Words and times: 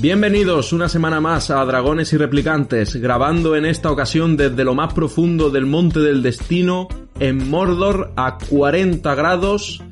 Bienvenidos 0.00 0.72
una 0.72 0.88
semana 0.88 1.20
más 1.20 1.50
a 1.50 1.64
Dragones 1.64 2.12
y 2.12 2.16
Replicantes, 2.16 2.94
grabando 2.94 3.56
en 3.56 3.66
esta 3.66 3.90
ocasión 3.90 4.36
desde 4.36 4.62
lo 4.62 4.72
más 4.72 4.94
profundo 4.94 5.50
del 5.50 5.66
Monte 5.66 5.98
del 5.98 6.22
Destino, 6.22 6.86
en 7.18 7.50
Mordor, 7.50 8.12
a 8.14 8.38
40 8.38 9.12
grados. 9.16 9.82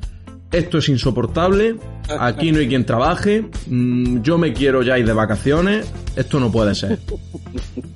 Esto 0.49 0.77
es 0.77 0.87
insoportable, 0.87 1.75
aquí 2.17 2.53
no 2.53 2.59
hay 2.59 2.69
quien 2.69 2.85
trabaje, 2.85 3.49
mm, 3.67 4.21
yo 4.21 4.37
me 4.37 4.53
quiero 4.53 4.81
ya 4.81 4.97
ir 4.97 5.05
de 5.05 5.11
vacaciones, 5.11 5.91
esto 6.15 6.39
no 6.39 6.49
puede 6.53 6.73
ser. 6.73 6.99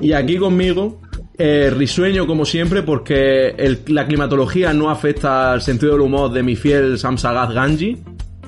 Y 0.02 0.11
aquí 0.11 0.35
conmigo, 0.35 1.00
eh, 1.38 1.69
risueño 1.73 2.28
como 2.28 2.44
siempre, 2.44 2.83
porque 2.83 3.55
la 3.88 4.05
climatología 4.05 4.73
no 4.73 4.89
afecta 4.89 5.53
al 5.53 5.61
sentido 5.61 5.94
del 5.94 6.02
humor 6.02 6.33
de 6.33 6.44
mi 6.44 6.57
fiel 6.57 7.00
Samsagat 7.00 7.53
Ganji. 7.53 8.03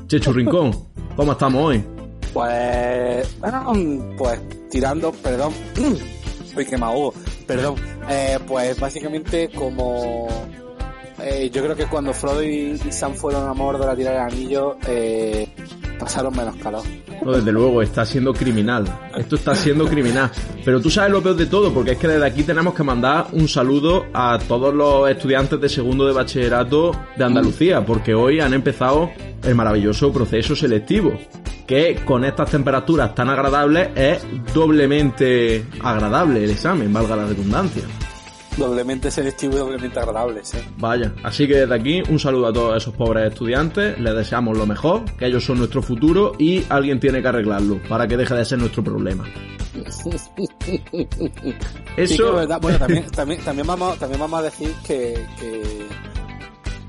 Chechu 0.08 0.34
Rincón, 0.34 0.72
¿cómo 1.16 1.32
estamos 1.32 1.64
hoy? 1.64 1.93
Pues, 2.34 3.40
bueno, 3.40 3.74
pues 4.18 4.40
tirando, 4.70 5.12
perdón, 5.12 5.54
uy 6.58 6.66
que 6.66 6.78
me 6.78 6.86
ahogo, 6.86 7.14
perdón, 7.46 7.76
eh, 8.10 8.40
pues 8.48 8.80
básicamente 8.80 9.50
como 9.50 10.28
eh, 11.22 11.50
yo 11.52 11.64
creo 11.64 11.76
que 11.76 11.86
cuando 11.86 12.14
Frodo 12.14 12.44
y, 12.44 12.78
Sam 12.92 13.14
fueron 13.14 13.48
a 13.48 13.54
Mordor 13.54 13.90
a 13.90 13.96
tirar 13.96 14.16
el 14.16 14.22
anillo, 14.22 14.78
eh, 14.88 15.48
pasaron 16.00 16.36
menos 16.36 16.56
calor. 16.58 16.84
No, 17.24 17.32
desde 17.32 17.52
luego, 17.52 17.82
está 17.82 18.06
siendo 18.06 18.34
criminal. 18.34 18.86
Esto 19.16 19.36
está 19.36 19.56
siendo 19.56 19.86
criminal. 19.86 20.30
Pero 20.64 20.82
tú 20.82 20.90
sabes 20.90 21.12
lo 21.12 21.22
peor 21.22 21.36
de 21.36 21.46
todo, 21.46 21.74
porque 21.74 21.92
es 21.92 21.98
que 21.98 22.08
desde 22.08 22.26
aquí 22.26 22.44
tenemos 22.44 22.74
que 22.74 22.84
mandar 22.84 23.28
un 23.32 23.48
saludo 23.48 24.06
a 24.14 24.40
todos 24.48 24.74
los 24.74 25.10
estudiantes 25.10 25.60
de 25.60 25.70
segundo 25.70 26.06
de 26.06 26.14
bachillerato 26.14 26.92
de 27.18 27.24
Andalucía, 27.24 27.86
porque 27.86 28.14
hoy 28.14 28.40
han 28.40 28.54
empezado 28.54 29.10
el 29.44 29.56
maravilloso 29.56 30.12
proceso 30.12 30.56
selectivo, 30.56 31.14
que 31.68 32.02
con 32.06 32.26
estas 32.26 32.50
temperaturas 32.50 33.16
tan 33.16 33.30
agradables 33.30 33.90
es 33.96 34.20
doblemente 34.54 35.66
agradable 35.82 36.44
el 36.44 36.52
examen, 36.52 36.92
valga 36.92 37.16
la 37.16 37.26
redundancia. 37.26 37.84
Doblemente 38.58 39.10
selectivo 39.10 39.56
y 39.56 39.58
doblemente 39.58 40.00
agradable, 40.00 40.42
sí. 40.44 40.58
Vaya, 40.78 41.14
así 41.24 41.48
que 41.48 41.56
desde 41.56 41.74
aquí 41.74 42.04
un 42.10 42.20
saludo 42.20 42.48
a 42.48 42.54
todos 42.54 42.78
esos 42.78 42.94
pobres 42.94 43.32
estudiantes, 43.32 44.00
les 44.00 44.16
deseamos 44.16 44.58
lo 44.58 44.66
mejor, 44.66 45.04
que 45.18 45.26
ellos 45.26 45.44
son 45.44 45.58
nuestro 45.58 45.82
futuro 45.82 46.34
y 46.38 46.64
alguien 46.70 47.00
tiene 47.00 47.22
que 47.22 47.28
arreglarlo 47.28 47.82
para 47.90 48.08
que 48.08 48.16
deje 48.16 48.36
de 48.36 48.46
ser 48.46 48.60
nuestro 48.60 48.84
problema. 48.84 49.26
Eso. 51.98 52.48
Bueno, 52.62 52.78
también, 52.78 53.06
también, 53.12 53.42
también 53.42 53.68
vamos, 53.68 53.98
también 53.98 54.20
vamos 54.20 54.40
a 54.40 54.44
decir 54.44 54.74
que, 54.86 55.26
que, 55.40 55.88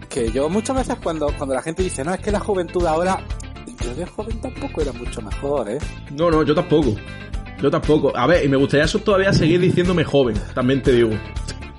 que 0.09 0.33
yo 0.33 0.49
muchas 0.49 0.77
veces 0.77 0.97
cuando, 1.03 1.33
cuando 1.37 1.55
la 1.55 1.63
gente 1.63 1.83
dice, 1.83 2.05
no, 2.05 2.13
es 2.13 2.21
que 2.21 2.31
la 2.31 2.41
juventud 2.41 2.85
ahora, 2.87 3.25
yo 3.83 3.95
de 3.95 4.07
joven 4.07 4.41
tampoco 4.41 4.83
era 4.83 4.93
mucho 4.93 5.23
mejor, 5.23 5.71
¿eh? 5.71 5.79
no, 6.13 6.31
no, 6.31 6.43
yo 6.43 6.55
tampoco. 6.55 6.95
Yo 7.63 7.71
tampoco. 7.71 8.17
A 8.17 8.27
ver, 8.27 8.45
y 8.45 8.49
me 8.49 8.57
gustaría 8.57 8.85
eso 8.85 8.99
todavía 8.99 9.33
seguir 9.33 9.61
diciéndome 9.61 10.05
joven, 10.05 10.35
también 10.55 10.83
te 10.83 10.93
digo. 10.93 11.11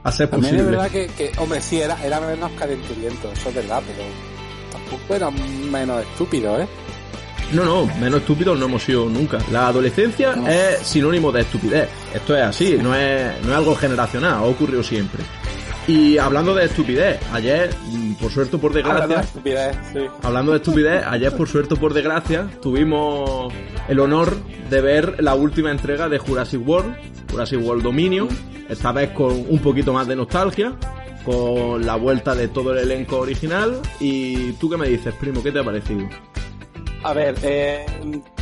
A 0.04 0.12
ser 0.12 0.28
También 0.30 0.56
es 0.56 0.62
posible. 0.62 0.78
verdad 0.78 0.92
que, 0.92 1.08
que, 1.08 1.32
hombre, 1.40 1.60
sí, 1.62 1.82
era, 1.82 1.98
era 2.06 2.20
menos 2.22 2.52
calenturiento, 2.60 3.32
eso 3.32 3.50
es 3.50 3.56
verdad, 3.56 3.82
pero 3.88 4.08
tampoco 4.72 5.16
era 5.16 5.32
menos 5.72 6.04
estúpido, 6.04 6.60
¿eh? 6.62 6.68
No, 7.54 7.64
no, 7.64 7.86
menos 8.00 8.20
estúpidos 8.22 8.58
no 8.58 8.66
hemos 8.66 8.84
sido 8.84 9.08
nunca. 9.10 9.38
La 9.52 9.68
adolescencia 9.68 10.36
No. 10.36 10.48
es 10.48 10.80
sinónimo 10.80 11.32
de 11.32 11.42
estupidez. 11.42 11.90
Esto 12.14 12.36
es 12.38 12.44
así, 12.44 12.78
no 12.82 12.96
es, 12.96 13.32
no 13.44 13.52
es 13.52 13.58
algo 13.58 13.76
generacional, 13.76 14.34
ha 14.34 14.42
ocurrido 14.44 14.82
siempre. 14.84 15.24
Y 15.88 16.18
hablando 16.18 16.56
de 16.56 16.66
estupidez, 16.66 17.20
ayer, 17.32 17.70
mm, 17.92 18.14
por 18.14 18.32
suerte 18.32 18.56
o 18.56 18.60
por 18.60 18.72
Hablando 18.76 18.94
de 18.94 19.08
desgracia, 19.08 19.22
estupidez, 19.28 19.78
sí. 19.94 20.00
Hablando 20.24 20.52
de 20.54 20.58
estupidez, 20.58 21.04
ayer 21.06 21.32
por 21.38 21.48
suerte 21.48 21.76
o 21.76 21.78
por 21.78 21.94
desgracia 21.94 22.48
tuvimos 22.62 23.54
el 23.88 24.00
honor 24.00 24.36
de 24.70 24.82
ver 24.82 25.24
la 25.24 25.36
última 25.36 25.70
entrega 25.70 26.10
de 26.10 26.18
Jurassic 26.18 26.68
World, 26.68 26.96
Jurassic 27.30 27.62
World 27.64 27.84
Dominion, 27.84 28.28
esta 28.68 28.92
vez 28.92 29.12
con 29.12 29.32
un 29.48 29.60
poquito 29.60 29.94
más 29.94 30.08
de 30.08 30.16
nostalgia, 30.16 30.74
con 31.24 31.86
la 31.86 31.96
vuelta 31.98 32.34
de 32.34 32.48
todo 32.48 32.72
el 32.74 32.80
elenco 32.80 33.20
original. 33.20 33.80
¿Y 34.00 34.54
tú 34.54 34.70
qué 34.72 34.78
me 34.78 34.88
dices, 34.90 35.14
primo? 35.16 35.44
¿Qué 35.44 35.52
te 35.52 35.60
ha 35.60 35.64
parecido? 35.64 36.08
A 37.04 37.14
ver, 37.14 37.36
eh, 37.44 37.86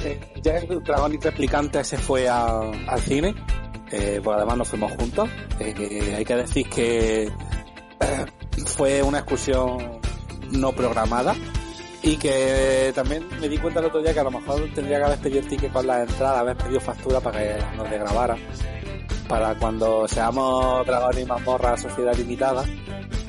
eh, 0.05 0.19
ya 0.41 0.59
el 0.59 0.81
Dragón 0.81 1.19
Replicante 1.21 1.83
se 1.83 1.97
fue 1.97 2.29
a- 2.29 2.71
al 2.87 2.99
cine, 3.01 3.35
eh, 3.93 4.21
además 4.25 4.57
nos 4.57 4.67
fuimos 4.67 4.91
juntos. 4.93 5.29
Eh, 5.59 5.73
eh, 5.77 6.15
hay 6.17 6.25
que 6.25 6.35
decir 6.35 6.67
que 6.67 7.23
eh, 7.23 8.25
fue 8.65 9.03
una 9.03 9.19
excursión 9.19 9.99
no 10.51 10.71
programada 10.71 11.35
y 12.01 12.17
que 12.17 12.91
también 12.95 13.27
me 13.39 13.47
di 13.47 13.57
cuenta 13.57 13.79
el 13.79 13.85
otro 13.85 14.01
día 14.01 14.13
que 14.13 14.19
a 14.19 14.23
lo 14.23 14.31
mejor 14.31 14.67
tendría 14.73 14.97
que 14.97 15.03
haber 15.05 15.19
pedido 15.19 15.39
el 15.39 15.47
ticket 15.47 15.71
con 15.71 15.85
la 15.87 16.01
entrada, 16.01 16.39
haber 16.39 16.57
pedido 16.57 16.79
factura 16.81 17.19
para 17.19 17.39
que 17.39 17.77
nos 17.77 17.89
grabara 17.89 18.35
para 19.27 19.55
cuando 19.57 20.07
seamos 20.07 20.85
Dragón 20.85 21.17
y 21.19 21.25
Mazmorra 21.25 21.77
Sociedad 21.77 22.13
Limitada, 22.15 22.65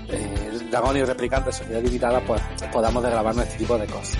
eh, 0.08 0.58
Dragón 0.70 0.96
y 0.96 1.04
Replicante 1.04 1.52
Sociedad 1.52 1.82
Limitada, 1.82 2.20
pues 2.20 2.42
podamos 2.72 3.02
grabarnos 3.02 3.44
este 3.46 3.58
tipo 3.58 3.78
de 3.78 3.86
cosas 3.86 4.18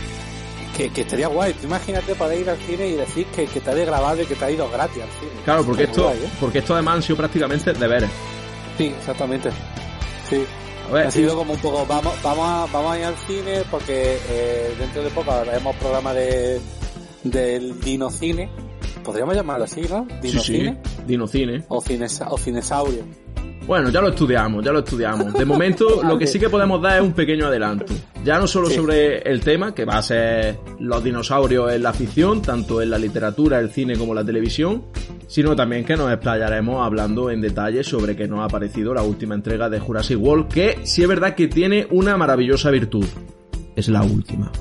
que, 0.77 0.91
que 0.91 1.01
estaría 1.03 1.29
guay. 1.29 1.55
Tú 1.55 1.67
imagínate 1.67 2.15
poder 2.15 2.41
ir 2.41 2.51
al 2.51 2.59
cine 2.59 2.89
y 2.89 2.93
decir 2.95 3.27
que, 3.27 3.47
que 3.47 3.61
te 3.61 3.71
ha 3.71 3.75
grabado 3.75 4.21
y 4.23 4.27
que 4.27 4.35
te 4.35 4.45
ha 4.45 4.51
ido 4.51 4.69
gratis 4.71 5.03
al 5.03 5.11
cine. 5.21 5.33
Claro, 5.45 5.65
porque 5.65 5.85
esto, 5.85 6.05
guay, 6.05 6.19
¿eh? 6.19 6.31
porque 6.41 6.59
esto 6.59 6.75
además 6.75 6.97
han 6.97 7.03
sido 7.03 7.17
prácticamente 7.17 7.73
deberes. 7.73 8.11
Sí, 8.77 8.87
exactamente. 8.87 9.51
Sí. 10.29 10.45
A 10.91 10.93
ver, 10.93 11.07
Ha 11.07 11.11
sido 11.11 11.35
como 11.37 11.55
un 11.55 11.59
poco, 11.61 11.87
vamos, 11.87 12.15
vamos 12.23 12.47
a, 12.47 12.73
vamos 12.73 12.93
a 12.93 12.99
ir 12.99 13.05
al 13.05 13.17
cine 13.17 13.63
porque 13.71 14.19
eh, 14.29 14.75
dentro 14.79 15.03
de 15.03 15.11
poco 15.11 15.31
haremos 15.31 15.75
programa 15.77 16.13
de 16.13 16.61
del 17.23 17.81
Dinocine. 17.81 18.51
Podríamos 19.03 19.35
llamarlo 19.35 19.65
así, 19.65 19.83
¿no? 19.89 20.07
sí, 20.23 20.29
sí, 20.29 20.53
Dinocine. 20.53 20.83
Dinocine. 21.07 21.65
O, 21.69 21.79
o 21.79 22.39
Cinesaurio. 22.39 23.05
Bueno, 23.67 23.89
ya 23.89 24.01
lo 24.03 24.09
estudiamos, 24.09 24.63
ya 24.65 24.73
lo 24.73 24.81
estudiamos. 24.81 25.33
De 25.33 25.45
momento, 25.45 26.03
lo 26.07 26.19
que 26.19 26.27
sí 26.27 26.39
que 26.39 26.51
podemos 26.51 26.83
dar 26.83 26.97
es 26.99 27.03
un 27.03 27.13
pequeño 27.15 27.47
adelanto. 27.47 27.87
Ya 28.23 28.39
no 28.39 28.47
solo 28.47 28.69
Sí. 28.69 28.77
sobre 28.77 29.19
el 29.23 29.41
tema, 29.41 29.75
que 29.75 29.85
va 29.85 29.99
a 29.99 30.03
ser 30.03 30.59
los 30.79 31.03
dinosaurios 31.03 31.73
en 31.73 31.83
la 31.83 31.93
ficción, 31.93 32.43
tanto 32.43 32.83
en 32.83 32.91
la 32.91 32.99
literatura, 32.99 33.59
el 33.59 33.71
cine 33.71 33.97
como 33.97 34.15
la 34.15 34.25
televisión, 34.25 34.85
sino 35.29 35.57
también 35.57 35.85
que 35.85 35.97
nos 35.97 36.13
explayaremos 36.13 36.85
hablando 36.85 37.31
en 37.31 37.41
detalle 37.41 37.83
sobre 37.85 38.15
qué 38.17 38.29
nos 38.29 38.41
ha 38.41 38.49
parecido 38.49 38.93
la 38.95 39.03
última 39.03 39.35
entrega 39.35 39.69
de 39.71 39.79
Jurassic 39.81 40.19
World, 40.21 40.49
que 40.49 40.79
sí 40.85 41.03
es 41.03 41.09
verdad 41.09 41.35
que 41.35 41.49
tiene 41.49 41.87
una 41.91 42.17
maravillosa 42.19 42.71
virtud. 42.71 43.07
Es 43.77 43.89
la 43.89 44.03
última. 44.03 44.53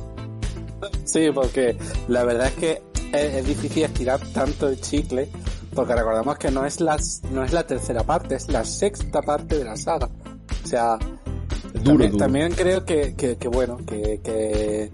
Sí, 1.03 1.27
porque 1.33 1.75
la 2.07 2.23
verdad 2.23 2.47
es 2.47 2.53
que 2.53 2.81
es, 3.13 3.35
es 3.35 3.45
difícil 3.47 3.83
estirar 3.83 4.19
tanto 4.33 4.67
el 4.69 4.79
chicle, 4.81 5.27
porque 5.73 5.95
recordamos 5.95 6.37
que 6.37 6.51
no 6.51 6.65
es 6.65 6.79
la, 6.81 6.97
no 7.31 7.43
es 7.43 7.51
la 7.53 7.65
tercera 7.65 8.03
parte, 8.03 8.35
es 8.35 8.47
la 8.49 8.63
sexta 8.65 9.21
parte 9.21 9.57
de 9.57 9.65
la 9.65 9.75
saga. 9.77 10.07
O 10.63 10.67
sea, 10.67 10.97
Duro, 10.97 11.83
también, 11.83 12.11
duro. 12.11 12.17
también 12.23 12.51
creo 12.53 12.85
que, 12.85 13.15
que, 13.15 13.35
que 13.37 13.47
bueno, 13.47 13.77
que, 13.85 14.21
que 14.23 14.91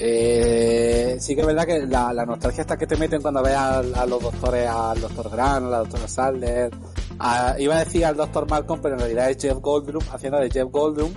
eh, 0.00 1.16
sí 1.20 1.34
que 1.34 1.40
es 1.42 1.46
verdad 1.46 1.66
que 1.66 1.86
la, 1.86 2.12
la 2.12 2.24
nostalgia 2.26 2.62
esta 2.62 2.76
que 2.76 2.86
te 2.86 2.96
meten 2.96 3.22
cuando 3.22 3.42
ves 3.42 3.54
a, 3.54 3.78
a 3.78 4.06
los 4.06 4.20
doctores, 4.22 4.66
al 4.68 5.00
doctor 5.00 5.30
Grant, 5.30 5.66
a 5.66 5.70
la 5.70 5.78
doctora 5.78 6.08
Sadler, 6.08 6.70
a- 7.18 7.54
iba 7.58 7.76
a 7.76 7.84
decir 7.84 8.04
al 8.04 8.16
doctor 8.16 8.48
Malcolm, 8.48 8.80
pero 8.82 8.94
en 8.94 9.00
realidad 9.00 9.30
es 9.30 9.38
Jeff 9.40 9.58
Goldblum 9.60 10.02
haciendo 10.12 10.38
de 10.38 10.50
Jeff 10.50 10.68
Goldblum, 10.70 11.10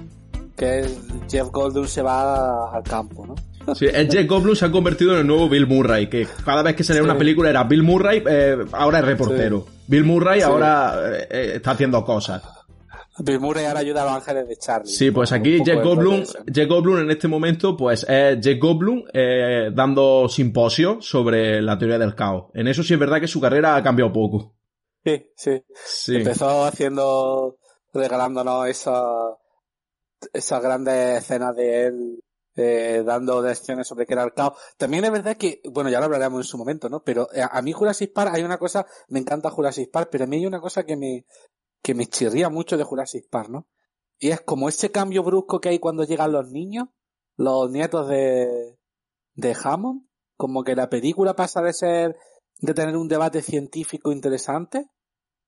que 0.55 0.79
es 0.81 0.97
Jeff 1.29 1.49
Goldblum 1.49 1.87
se 1.87 2.01
va 2.01 2.71
al 2.73 2.83
campo, 2.83 3.25
¿no? 3.25 3.35
Sí, 3.75 3.85
el 3.91 4.09
Jeff 4.11 4.27
Goldblum 4.27 4.55
se 4.55 4.65
ha 4.65 4.71
convertido 4.71 5.13
en 5.13 5.19
el 5.19 5.27
nuevo 5.27 5.49
Bill 5.49 5.67
Murray, 5.67 6.07
que 6.07 6.27
cada 6.45 6.63
vez 6.63 6.75
que 6.75 6.83
salía 6.83 7.01
Sí. 7.01 7.05
una 7.09 7.17
película 7.17 7.49
era 7.49 7.63
Bill 7.63 7.83
Murray, 7.83 8.23
eh, 8.27 8.57
ahora 8.71 8.99
es 8.99 9.05
reportero. 9.05 9.65
Bill 9.87 10.03
Murray 10.03 10.39
Sí. 10.39 10.45
ahora 10.45 10.95
eh, 11.05 11.27
eh, 11.29 11.51
está 11.55 11.71
haciendo 11.71 12.03
cosas. 12.03 12.43
Bill 13.19 13.39
Murray 13.39 13.65
ahora 13.65 13.81
ayuda 13.81 14.01
a 14.01 14.05
los 14.05 14.13
ángeles 14.15 14.47
de 14.47 14.55
Charlie. 14.57 14.91
Sí, 14.91 15.11
pues 15.11 15.31
aquí 15.31 15.59
Jeff 15.63 15.83
Goldblum. 15.83 16.23
Jeff 16.51 16.67
Goldblum 16.67 16.99
en 17.01 17.11
este 17.11 17.27
momento, 17.27 17.77
pues 17.77 18.03
es 18.09 18.39
Jeff 18.43 18.59
Goldblum 18.59 19.03
eh, 19.13 19.69
dando 19.73 20.27
simposio 20.27 20.97
sobre 20.99 21.61
la 21.61 21.77
teoría 21.77 21.99
del 21.99 22.15
caos. 22.15 22.45
En 22.55 22.67
eso 22.67 22.81
sí 22.81 22.93
es 22.95 22.99
verdad 22.99 23.19
que 23.19 23.27
su 23.27 23.39
carrera 23.39 23.75
ha 23.75 23.83
cambiado 23.83 24.11
poco. 24.11 24.55
Sí, 25.05 25.27
sí. 25.35 25.63
Sí. 25.85 26.15
Empezó 26.15 26.65
haciendo, 26.65 27.57
regalándonos 27.93 28.67
esas, 28.67 29.03
esas 30.33 30.63
grandes 30.63 31.19
escenas 31.19 31.55
de 31.55 31.85
él 31.87 32.23
eh, 32.55 33.03
dando 33.05 33.41
lecciones 33.41 33.87
sobre 33.87 34.05
qué 34.05 34.13
era 34.13 34.23
el 34.23 34.33
caos. 34.33 34.57
También 34.77 35.05
es 35.05 35.11
verdad 35.11 35.37
que, 35.37 35.61
bueno, 35.71 35.89
ya 35.89 35.99
lo 35.99 36.05
hablaremos 36.05 36.39
en 36.39 36.43
su 36.43 36.57
momento, 36.57 36.89
¿no? 36.89 37.03
Pero 37.03 37.27
eh, 37.33 37.41
a, 37.41 37.47
a 37.47 37.61
mí 37.61 37.71
Jurassic 37.71 38.13
Park 38.13 38.31
hay 38.33 38.43
una 38.43 38.57
cosa, 38.57 38.85
me 39.09 39.19
encanta 39.19 39.49
Jurassic 39.49 39.91
Park, 39.91 40.09
pero 40.11 40.25
a 40.25 40.27
mí 40.27 40.37
hay 40.37 40.45
una 40.45 40.61
cosa 40.61 40.83
que 40.83 40.95
me, 40.95 41.25
que 41.81 41.93
me 41.93 42.07
chirría 42.07 42.49
mucho 42.49 42.77
de 42.77 42.83
Jurassic 42.83 43.29
Park, 43.29 43.49
¿no? 43.49 43.67
Y 44.19 44.31
es 44.31 44.41
como 44.41 44.69
ese 44.69 44.91
cambio 44.91 45.23
brusco 45.23 45.59
que 45.59 45.69
hay 45.69 45.79
cuando 45.79 46.03
llegan 46.03 46.31
los 46.31 46.49
niños, 46.49 46.87
los 47.35 47.69
nietos 47.69 48.07
de, 48.07 48.77
de 49.33 49.57
Hammond, 49.61 50.07
como 50.37 50.63
que 50.63 50.75
la 50.75 50.89
película 50.89 51.35
pasa 51.35 51.61
de 51.61 51.73
ser, 51.73 52.17
de 52.59 52.73
tener 52.73 52.95
un 52.95 53.07
debate 53.07 53.41
científico 53.41 54.11
interesante, 54.11 54.89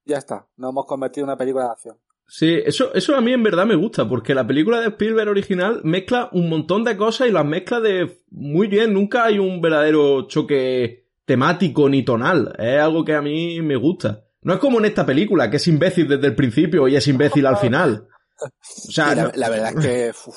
ya 0.03 0.17
está, 0.17 0.47
nos 0.57 0.71
hemos 0.71 0.85
convertido 0.85 1.23
en 1.23 1.29
una 1.29 1.37
película 1.37 1.65
de 1.65 1.71
acción. 1.71 1.99
Sí, 2.27 2.59
eso, 2.65 2.93
eso 2.93 3.15
a 3.15 3.21
mí 3.21 3.31
en 3.33 3.43
verdad 3.43 3.65
me 3.67 3.75
gusta, 3.75 4.07
porque 4.09 4.33
la 4.33 4.45
película 4.47 4.79
de 4.81 4.87
Spielberg 4.87 5.29
original 5.29 5.81
mezcla 5.83 6.29
un 6.31 6.49
montón 6.49 6.83
de 6.83 6.97
cosas 6.97 7.27
y 7.27 7.31
las 7.31 7.45
mezcla 7.45 7.79
de 7.79 8.23
muy 8.31 8.67
bien. 8.67 8.93
Nunca 8.93 9.25
hay 9.25 9.37
un 9.39 9.61
verdadero 9.61 10.27
choque 10.27 11.07
temático 11.25 11.87
ni 11.87 12.03
tonal. 12.03 12.55
Es 12.57 12.79
algo 12.79 13.05
que 13.05 13.13
a 13.13 13.21
mí 13.21 13.61
me 13.61 13.75
gusta. 13.75 14.23
No 14.41 14.53
es 14.53 14.59
como 14.59 14.79
en 14.79 14.85
esta 14.85 15.05
película, 15.05 15.49
que 15.49 15.57
es 15.57 15.67
imbécil 15.67 16.07
desde 16.07 16.27
el 16.27 16.35
principio 16.35 16.87
y 16.87 16.95
es 16.95 17.07
imbécil 17.07 17.45
al 17.45 17.57
final. 17.57 18.07
O 18.41 18.91
sea, 18.91 19.13
la, 19.33 19.49
verdad 19.49 19.73
es 19.77 19.85
que, 19.85 20.09
uf, 20.09 20.35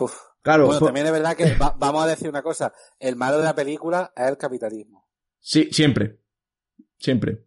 uf. 0.00 0.14
claro, 0.42 0.66
Bueno, 0.66 0.78
fue- 0.80 0.88
también 0.88 1.06
es 1.06 1.12
verdad 1.12 1.36
que 1.36 1.54
va- 1.54 1.76
vamos 1.78 2.04
a 2.04 2.08
decir 2.08 2.28
una 2.28 2.42
cosa, 2.42 2.72
el 2.98 3.14
malo 3.16 3.38
de 3.38 3.44
la 3.44 3.54
película 3.54 4.12
es 4.16 4.26
el 4.28 4.36
capitalismo. 4.36 5.06
sí, 5.38 5.68
siempre. 5.70 6.18
Siempre. 6.98 7.44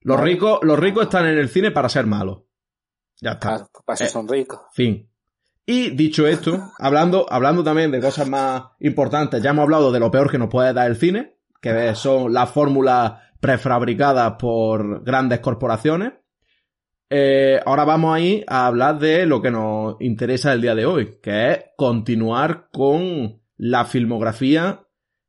Los 0.00 0.20
ricos, 0.20 0.58
los 0.62 0.78
ricos 0.78 1.04
están 1.04 1.26
en 1.26 1.38
el 1.38 1.48
cine 1.48 1.70
para 1.70 1.88
ser 1.88 2.06
malos. 2.06 2.42
Ya 3.20 3.32
está. 3.32 3.66
Para 3.84 3.94
eso 3.94 4.04
Eh. 4.04 4.08
son 4.08 4.28
ricos. 4.28 4.60
Fin. 4.72 5.08
Y 5.66 5.90
dicho 5.90 6.26
esto, 6.26 6.72
hablando, 6.78 7.26
hablando 7.30 7.64
también 7.64 7.90
de 7.90 8.00
cosas 8.00 8.28
más 8.28 8.64
importantes, 8.80 9.42
ya 9.42 9.50
hemos 9.50 9.62
hablado 9.62 9.90
de 9.92 10.00
lo 10.00 10.10
peor 10.10 10.30
que 10.30 10.38
nos 10.38 10.50
puede 10.50 10.72
dar 10.74 10.88
el 10.90 10.96
cine, 10.96 11.38
que 11.60 11.94
son 11.94 12.32
las 12.34 12.50
fórmulas 12.50 13.14
prefabricadas 13.40 14.34
por 14.38 15.02
grandes 15.04 15.40
corporaciones. 15.40 16.12
Eh, 17.08 17.60
ahora 17.64 17.84
vamos 17.84 18.14
ahí 18.14 18.44
a 18.46 18.66
hablar 18.66 18.98
de 18.98 19.24
lo 19.26 19.40
que 19.40 19.50
nos 19.50 19.96
interesa 20.00 20.52
el 20.52 20.60
día 20.60 20.74
de 20.74 20.84
hoy, 20.86 21.18
que 21.22 21.50
es 21.52 21.64
continuar 21.76 22.68
con 22.72 23.40
la 23.56 23.84
filmografía 23.84 24.86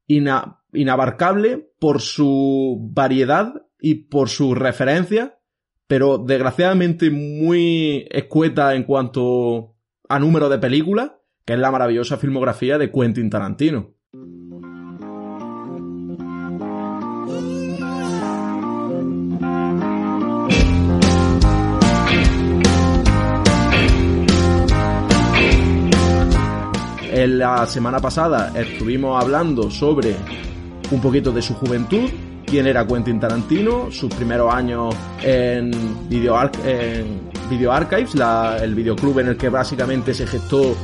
ina- 0.07 0.61
inabarcable 0.73 1.69
por 1.79 2.01
su 2.01 2.77
variedad 2.91 3.53
y 3.79 3.95
por 4.09 4.29
su 4.29 4.55
referencia, 4.55 5.38
pero 5.87 6.17
desgraciadamente 6.17 7.11
muy 7.11 8.07
escueta 8.09 8.73
en 8.75 8.83
cuanto 8.83 9.75
a 10.09 10.19
número 10.19 10.49
de 10.49 10.57
películas, 10.57 11.11
que 11.45 11.53
es 11.53 11.59
la 11.59 11.71
maravillosa 11.71 12.17
filmografía 12.17 12.77
de 12.77 12.91
Quentin 12.91 13.29
Tarantino. 13.29 13.93
En 27.11 27.39
la 27.39 27.65
semana 27.65 27.99
pasada 27.99 28.51
estuvimos 28.55 29.23
hablando 29.23 29.71
sobre 29.71 30.15
un 30.91 31.01
poquito 31.01 31.31
de 31.31 31.41
su 31.41 31.53
juventud, 31.55 32.09
quién 32.45 32.68
era 32.68 32.86
Quentin 32.86 33.19
Tarantino, 33.19 33.92
sus 33.92 34.13
primeros 34.13 34.53
años 34.53 34.95
en 35.24 35.71
Video, 36.09 36.36
Arch- 36.36 36.63
en 36.65 37.21
Video 37.50 37.71
Archives, 37.71 38.15
la- 38.15 38.57
el 38.63 38.74
videoclub 38.75 39.19
en 39.19 39.27
el 39.30 39.38
que 39.38 39.50
básicamente 39.50 40.13
se 40.13 40.25
gestó 40.27 40.75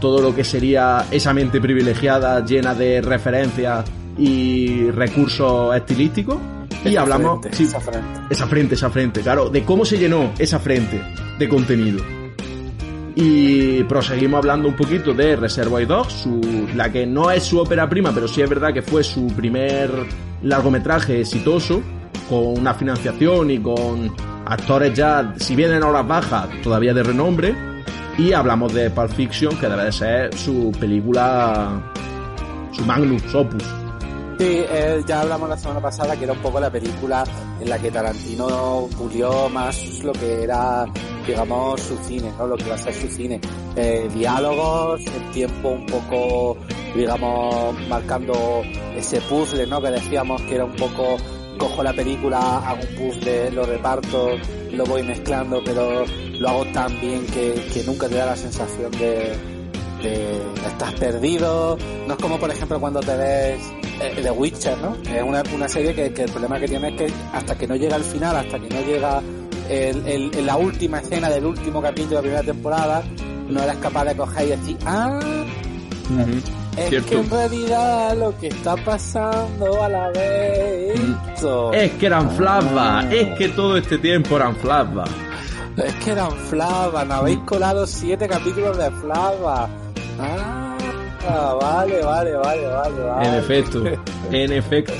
todo 0.00 0.20
lo 0.22 0.34
que 0.34 0.44
sería 0.44 1.04
esa 1.10 1.32
mente 1.34 1.60
privilegiada 1.60 2.44
llena 2.44 2.74
de 2.74 3.00
referencias 3.00 3.84
y 4.16 4.90
recursos 4.90 5.74
estilísticos. 5.76 6.36
Y 6.84 6.94
hablamos, 6.96 7.40
frente, 7.40 7.56
sí, 7.56 7.64
esa 7.64 7.80
frente. 7.80 8.08
esa 8.30 8.46
frente, 8.46 8.74
esa 8.76 8.90
frente, 8.90 9.20
claro, 9.20 9.48
de 9.50 9.64
cómo 9.64 9.84
se 9.84 9.98
llenó 9.98 10.30
esa 10.38 10.58
frente 10.60 11.00
de 11.38 11.48
contenido. 11.48 12.04
Y 13.16 13.82
proseguimos 13.84 14.38
hablando 14.38 14.68
un 14.68 14.76
poquito 14.76 15.12
de 15.12 15.34
Reservoir 15.34 15.86
Dogs, 15.88 16.12
su, 16.12 16.40
la 16.76 16.92
que 16.92 17.04
no 17.04 17.32
es 17.32 17.42
su 17.42 17.58
ópera 17.58 17.88
prima, 17.88 18.12
pero 18.14 18.28
sí 18.28 18.40
es 18.42 18.48
verdad 18.48 18.72
que 18.72 18.82
fue 18.82 19.02
su 19.02 19.26
primer 19.28 19.90
largometraje 20.42 21.20
exitoso, 21.20 21.82
con 22.28 22.58
una 22.58 22.74
financiación 22.74 23.50
y 23.50 23.58
con 23.58 24.14
actores 24.46 24.94
ya, 24.94 25.34
si 25.38 25.54
bien 25.54 25.72
en 25.72 25.82
horas 25.82 26.06
bajas, 26.06 26.48
todavía 26.62 26.94
de 26.94 27.02
renombre. 27.02 27.54
Y 28.16 28.32
hablamos 28.32 28.74
de 28.74 28.90
Pulp 28.90 29.12
Fiction, 29.12 29.56
que 29.58 29.68
debe 29.68 29.84
de 29.84 29.92
ser 29.92 30.34
su 30.34 30.72
película, 30.80 31.80
su 32.72 32.84
magnum 32.84 33.20
opus. 33.34 33.77
Sí, 34.38 34.64
eh, 34.70 35.02
ya 35.04 35.22
hablamos 35.22 35.48
la 35.48 35.58
semana 35.58 35.80
pasada 35.80 36.16
que 36.16 36.22
era 36.22 36.32
un 36.32 36.38
poco 36.38 36.60
la 36.60 36.70
película 36.70 37.24
en 37.60 37.68
la 37.68 37.76
que 37.76 37.90
Tarantino 37.90 38.88
pulió 38.96 39.48
más 39.48 39.76
lo 40.04 40.12
que 40.12 40.44
era, 40.44 40.86
digamos, 41.26 41.80
su 41.80 41.96
cine, 42.04 42.32
¿no? 42.38 42.46
Lo 42.46 42.56
que 42.56 42.66
iba 42.66 42.76
a 42.76 42.78
ser 42.78 42.94
su 42.94 43.08
cine. 43.08 43.40
Eh, 43.74 44.08
diálogos, 44.14 45.00
el 45.04 45.30
tiempo 45.32 45.70
un 45.70 45.86
poco, 45.86 46.56
digamos, 46.94 47.74
marcando 47.88 48.62
ese 48.96 49.20
puzzle, 49.22 49.66
¿no? 49.66 49.82
Que 49.82 49.90
decíamos 49.90 50.40
que 50.42 50.54
era 50.54 50.66
un 50.66 50.76
poco, 50.76 51.16
cojo 51.58 51.82
la 51.82 51.92
película, 51.92 52.58
hago 52.58 52.78
un 52.80 52.94
puzzle, 52.94 53.50
lo 53.50 53.64
reparto, 53.64 54.36
lo 54.70 54.84
voy 54.84 55.02
mezclando, 55.02 55.60
pero 55.64 56.04
lo 56.06 56.48
hago 56.48 56.64
tan 56.66 57.00
bien 57.00 57.26
que, 57.26 57.54
que 57.74 57.82
nunca 57.82 58.08
te 58.08 58.14
da 58.14 58.26
la 58.26 58.36
sensación 58.36 58.92
de, 58.92 59.36
de 60.00 60.42
estás 60.64 60.92
perdido. 60.94 61.76
No 62.06 62.14
es 62.14 62.20
como, 62.20 62.38
por 62.38 62.52
ejemplo, 62.52 62.78
cuando 62.78 63.00
te 63.00 63.16
ves 63.16 63.60
eh, 64.00 64.20
The 64.22 64.30
Witcher, 64.30 64.78
¿no? 64.78 64.96
Es 65.10 65.22
una, 65.22 65.42
una 65.54 65.68
serie 65.68 65.94
que, 65.94 66.12
que 66.12 66.22
el 66.24 66.30
problema 66.30 66.58
que 66.58 66.68
tiene 66.68 66.88
es 66.88 66.96
que 66.96 67.12
hasta 67.32 67.56
que 67.56 67.66
no 67.66 67.76
llega 67.76 67.96
al 67.96 68.04
final, 68.04 68.36
hasta 68.36 68.58
que 68.58 68.68
no 68.68 68.80
llega 68.82 69.22
el, 69.68 70.46
la 70.46 70.56
última 70.56 70.98
escena 71.00 71.28
del 71.28 71.44
último 71.44 71.82
capítulo 71.82 72.08
de 72.08 72.14
la 72.16 72.20
primera 72.22 72.42
temporada, 72.42 73.02
no 73.48 73.62
eres 73.62 73.76
capaz 73.76 74.04
de 74.04 74.16
coger 74.16 74.46
y 74.46 74.50
decir, 74.50 74.76
ah, 74.86 75.20
es 76.76 76.88
Cierto. 76.88 77.08
que 77.08 77.16
en 77.16 77.30
realidad 77.30 78.16
lo 78.16 78.38
que 78.38 78.48
está 78.48 78.76
pasando 78.76 79.82
a 79.82 79.88
la 79.88 80.08
vez 80.10 80.98
esto. 81.34 81.72
Es 81.72 81.92
que 81.92 82.06
eran 82.06 82.30
flashbacks, 82.30 83.12
es 83.12 83.38
que 83.38 83.48
todo 83.48 83.76
este 83.76 83.98
tiempo 83.98 84.36
eran 84.36 84.56
flashbacks. 84.56 85.10
Es 85.76 85.94
que 85.96 86.10
eran 86.10 86.32
flava, 86.32 87.02
habéis 87.02 87.38
colado 87.40 87.86
siete 87.86 88.26
capítulos 88.26 88.76
de 88.78 88.90
flava. 88.90 89.68
Ah, 90.18 90.67
vale, 91.60 92.02
vale, 92.02 92.36
vale, 92.36 92.66
vale. 92.66 93.28
En 93.28 93.34
efecto, 93.34 93.82
en 94.30 94.52
efecto. 94.52 94.92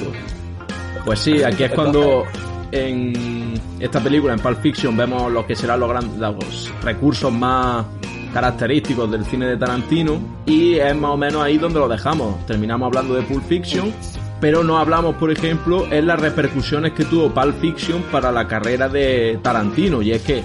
Pues 1.05 1.19
sí, 1.21 1.43
aquí 1.43 1.65
es 1.65 1.73
cuando 1.73 2.25
en 2.73 3.59
esta 3.81 4.01
película, 4.01 4.35
en 4.35 4.41
Pulp 4.41 4.61
Fiction, 4.61 4.97
vemos 4.97 5.31
lo 5.33 5.47
que 5.47 5.55
serán 5.57 5.81
los, 5.81 5.89
gran- 5.89 6.21
los 6.21 6.73
recursos 6.83 7.33
más 7.33 7.87
característicos 8.35 9.11
del 9.11 9.25
cine 9.25 9.47
de 9.47 9.57
Tarantino 9.57 10.21
y 10.45 10.75
es 10.75 10.95
más 10.95 11.13
o 11.13 11.17
menos 11.17 11.43
ahí 11.43 11.57
donde 11.57 11.79
lo 11.79 11.89
dejamos. 11.89 12.45
Terminamos 12.47 12.87
hablando 12.89 13.15
de 13.15 13.23
Pulp 13.23 13.43
Fiction, 13.45 13.93
pero 14.41 14.63
no 14.63 14.77
hablamos, 14.79 15.15
por 15.15 15.31
ejemplo, 15.31 15.87
en 15.91 16.07
las 16.07 16.21
repercusiones 16.21 16.93
que 16.93 17.05
tuvo 17.07 17.31
Pulp 17.31 17.59
Fiction 17.61 18.03
para 18.13 18.31
la 18.31 18.47
carrera 18.47 18.89
de 18.89 19.39
Tarantino 19.43 20.03
y 20.03 20.13
es 20.13 20.23
que 20.23 20.43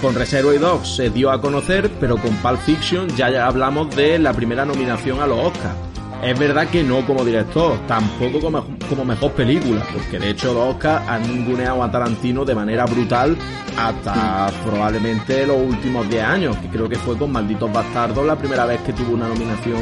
con 0.00 0.14
Reservoir 0.14 0.58
Dogs 0.60 0.96
se 0.96 1.10
dio 1.10 1.30
a 1.30 1.40
conocer, 1.40 1.90
pero 2.00 2.16
con 2.16 2.34
Pulp 2.36 2.60
Fiction 2.60 3.08
ya 3.16 3.30
ya 3.30 3.46
hablamos 3.46 3.94
de 3.94 4.18
la 4.18 4.32
primera 4.32 4.64
nominación 4.64 5.20
a 5.20 5.26
los 5.26 5.38
Oscars. 5.38 5.74
Es 6.22 6.36
verdad 6.36 6.66
que 6.68 6.82
no 6.82 7.06
como 7.06 7.24
director, 7.24 7.78
tampoco 7.86 8.40
como, 8.40 8.64
como 8.88 9.04
mejor 9.04 9.32
película, 9.32 9.86
porque 9.92 10.18
de 10.18 10.30
hecho 10.30 10.52
los 10.52 10.74
Oscars 10.74 11.08
han 11.08 11.22
ninguneado 11.22 11.82
a 11.82 11.90
Tarantino 11.90 12.44
de 12.44 12.54
manera 12.54 12.86
brutal 12.86 13.36
hasta 13.76 14.50
probablemente 14.64 15.46
los 15.46 15.58
últimos 15.58 16.08
10 16.08 16.24
años, 16.24 16.56
que 16.56 16.68
creo 16.68 16.88
que 16.88 16.96
fue 16.96 17.16
con 17.16 17.30
Malditos 17.30 17.72
Bastardos 17.72 18.26
la 18.26 18.36
primera 18.36 18.66
vez 18.66 18.80
que 18.80 18.92
tuvo 18.92 19.14
una 19.14 19.28
nominación 19.28 19.78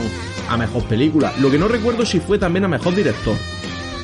a 0.50 0.56
mejor 0.56 0.84
película. 0.84 1.32
Lo 1.40 1.50
que 1.50 1.58
no 1.58 1.68
recuerdo 1.68 2.04
si 2.04 2.20
fue 2.20 2.38
también 2.38 2.64
a 2.64 2.68
mejor 2.68 2.94
director. 2.94 3.36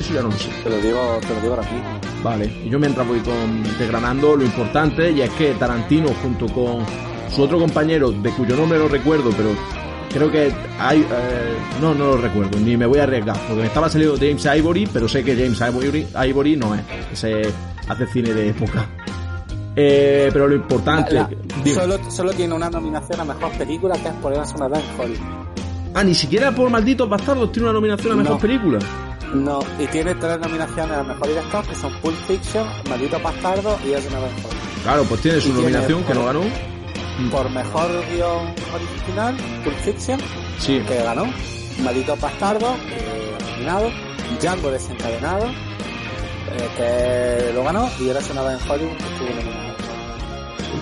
Eso 0.03 0.13
ya 0.13 0.21
no 0.21 0.27
lo 0.29 0.37
sé. 0.37 0.49
Te 0.63 0.69
lo 0.69 0.77
digo, 0.81 1.19
te 1.21 1.29
lo 1.33 1.41
digo 1.41 1.53
ahora 1.55 1.71
mismo. 1.71 1.99
Vale, 2.23 2.45
y 2.65 2.69
yo 2.69 2.77
mientras 2.79 3.07
voy 3.07 3.19
con, 3.19 3.63
desgranando 3.79 4.35
lo 4.35 4.43
importante, 4.43 5.11
y 5.11 5.21
es 5.21 5.29
que 5.31 5.53
Tarantino 5.53 6.09
junto 6.21 6.47
con 6.47 6.85
su 7.33 7.41
otro 7.43 7.57
compañero, 7.59 8.11
de 8.11 8.29
cuyo 8.31 8.55
nombre 8.55 8.77
no 8.79 8.87
recuerdo, 8.87 9.29
pero 9.35 9.49
creo 10.11 10.29
que 10.31 10.51
hay, 10.79 11.01
eh, 11.01 11.55
no, 11.81 11.93
no 11.93 12.07
lo 12.07 12.17
recuerdo, 12.17 12.59
ni 12.59 12.75
me 12.77 12.85
voy 12.85 12.99
a 12.99 13.03
arriesgar, 13.03 13.37
porque 13.47 13.61
me 13.61 13.67
estaba 13.67 13.89
saliendo 13.89 14.17
James 14.17 14.45
Ivory, 14.45 14.87
pero 14.91 15.07
sé 15.07 15.23
que 15.23 15.35
James 15.35 15.59
Ivory, 15.61 16.07
Ivory 16.29 16.55
no 16.57 16.75
es, 16.75 16.81
ese 17.13 17.41
hace 17.87 18.05
cine 18.07 18.33
de 18.33 18.49
época. 18.49 18.85
Eh, 19.75 20.29
pero 20.31 20.47
lo 20.47 20.55
importante... 20.55 21.13
La- 21.15 21.29
Dime. 21.63 21.75
solo, 21.75 22.11
solo 22.11 22.31
tiene 22.33 22.53
una 22.53 22.69
nominación 22.69 23.19
a 23.21 23.25
mejor 23.25 23.51
película 23.53 23.95
que 23.95 24.07
es 24.09 24.13
por 24.15 24.31
una 24.33 24.45
sola 24.45 24.67
vez 24.67 24.79
en 24.79 25.01
Hollywood. 25.01 25.27
Ah, 25.95 26.03
ni 26.03 26.13
siquiera 26.13 26.51
por 26.51 26.69
Malditos 26.69 27.07
Bastardos 27.09 27.51
tiene 27.51 27.69
una 27.69 27.73
nominación 27.73 28.13
a 28.13 28.15
Mejor 28.17 28.33
No. 28.33 28.39
Película. 28.39 28.79
No, 29.33 29.59
y 29.79 29.87
tiene 29.87 30.13
tres 30.15 30.39
nominaciones 30.39 30.95
a 30.97 31.03
mejor 31.03 31.27
director 31.27 31.65
que 31.65 31.75
son 31.75 31.91
Pulp 32.01 32.15
Fiction, 32.27 32.67
Maldito 32.89 33.19
Bastardo 33.19 33.77
y 33.85 33.93
Es 33.93 34.05
una 34.07 34.19
vez 34.19 34.31
en 34.31 34.45
Hollywood. 34.45 34.83
Claro, 34.83 35.03
pues 35.05 35.21
tiene 35.21 35.41
su 35.41 35.47
Y 35.49 35.51
tiene- 35.53 35.69
nominación 35.71 36.03
que 36.03 36.13
no 36.13 36.25
ganó. 36.25 36.41
Por 37.31 37.49
mejor 37.49 37.89
guion 38.11 38.53
original, 38.73 39.35
Pulp 39.63 39.77
Fiction, 39.77 40.19
Sí. 40.59 40.81
que 40.87 40.97
ganó, 41.03 41.25
Maldito 41.83 42.15
Bastardo, 42.17 42.75
que 42.87 43.51
nominado, 43.53 43.89
Django 44.41 44.71
desencadenado, 44.71 45.45
eh, 45.47 46.69
que 47.47 47.53
lo 47.53 47.63
ganó, 47.63 47.89
y 47.99 48.09
Eres 48.09 48.29
una 48.29 48.41
vez 48.43 48.61
en 48.61 48.71
Hollywood, 48.71 48.97
que 48.97 49.03
estuvo 49.03 49.29
nominado. 49.29 49.73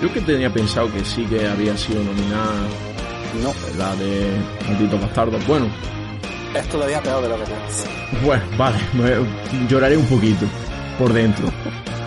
Yo 0.01 0.13
que 0.13 0.21
tenía 0.21 0.51
pensado 0.51 0.91
que 0.91 1.05
sí 1.05 1.23
que 1.25 1.47
había 1.47 1.77
sido 1.77 2.03
nominada 2.03 2.51
No, 3.41 3.53
la 3.77 3.95
de 3.95 4.29
Malditos 4.67 4.99
Bastardos. 4.99 5.47
Bueno, 5.47 5.67
es 6.55 6.67
todavía 6.69 7.01
peor 7.01 7.23
de 7.23 7.29
lo 7.29 7.37
que 7.37 7.45
piensas. 7.45 7.89
Bueno, 8.23 8.43
vale, 8.57 8.77
lloraré 9.69 9.97
un 9.97 10.05
poquito 10.05 10.45
por 10.97 11.13
dentro. 11.13 11.47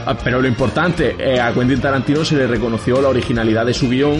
Ah, 0.06 0.16
Pero 0.22 0.40
lo 0.40 0.48
importante, 0.48 1.16
eh, 1.18 1.40
a 1.40 1.52
Quentin 1.52 1.80
Tarantino 1.80 2.24
se 2.24 2.36
le 2.36 2.46
reconoció 2.46 3.00
la 3.00 3.08
originalidad 3.08 3.64
de 3.64 3.72
su 3.72 3.88
guion 3.88 4.18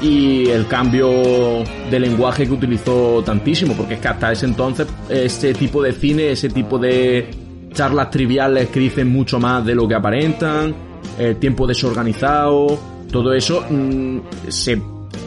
y 0.00 0.48
el 0.48 0.66
cambio 0.66 1.62
de 1.90 2.00
lenguaje 2.00 2.46
que 2.46 2.52
utilizó 2.52 3.22
tantísimo, 3.24 3.74
porque 3.74 3.94
es 3.94 4.00
que 4.00 4.08
hasta 4.08 4.32
ese 4.32 4.46
entonces 4.46 4.88
ese 5.08 5.54
tipo 5.54 5.82
de 5.82 5.92
cine, 5.92 6.32
ese 6.32 6.48
tipo 6.48 6.78
de 6.78 7.30
charlas 7.72 8.10
triviales 8.10 8.68
que 8.68 8.80
dicen 8.80 9.08
mucho 9.08 9.38
más 9.38 9.64
de 9.64 9.74
lo 9.74 9.86
que 9.86 9.94
aparentan, 9.94 10.74
el 11.18 11.36
tiempo 11.36 11.66
desorganizado, 11.66 12.78
todo 13.10 13.32
eso 13.32 13.64
mm, 13.68 14.18
se 14.48 14.80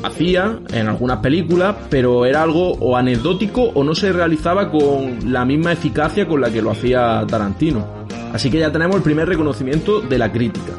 hacía 0.06 0.60
en 0.72 0.88
algunas 0.88 1.20
películas, 1.20 1.76
pero 1.90 2.26
era 2.26 2.42
algo 2.44 2.74
o 2.74 2.96
anecdótico 2.96 3.62
o 3.74 3.84
no 3.84 3.96
se 3.96 4.12
realizaba 4.14 4.72
con 4.72 5.32
la 5.32 5.46
misma 5.46 5.72
eficacia 5.74 6.28
con 6.28 6.42
la 6.42 6.50
que 6.52 6.62
lo 6.62 6.72
hacía 6.72 7.26
Tarantino. 7.28 7.86
Así 8.34 8.50
que 8.50 8.60
ya 8.60 8.72
tenemos 8.72 8.98
el 8.98 9.02
primer 9.02 9.28
reconocimiento 9.28 10.02
de 10.02 10.18
la 10.18 10.32
crítica. 10.32 10.74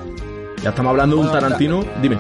Ya 0.63 0.71
estamos 0.71 0.91
hablando 0.91 1.17
de 1.17 1.23
un 1.23 1.33
Tarantino, 1.33 1.85
dime. 2.03 2.17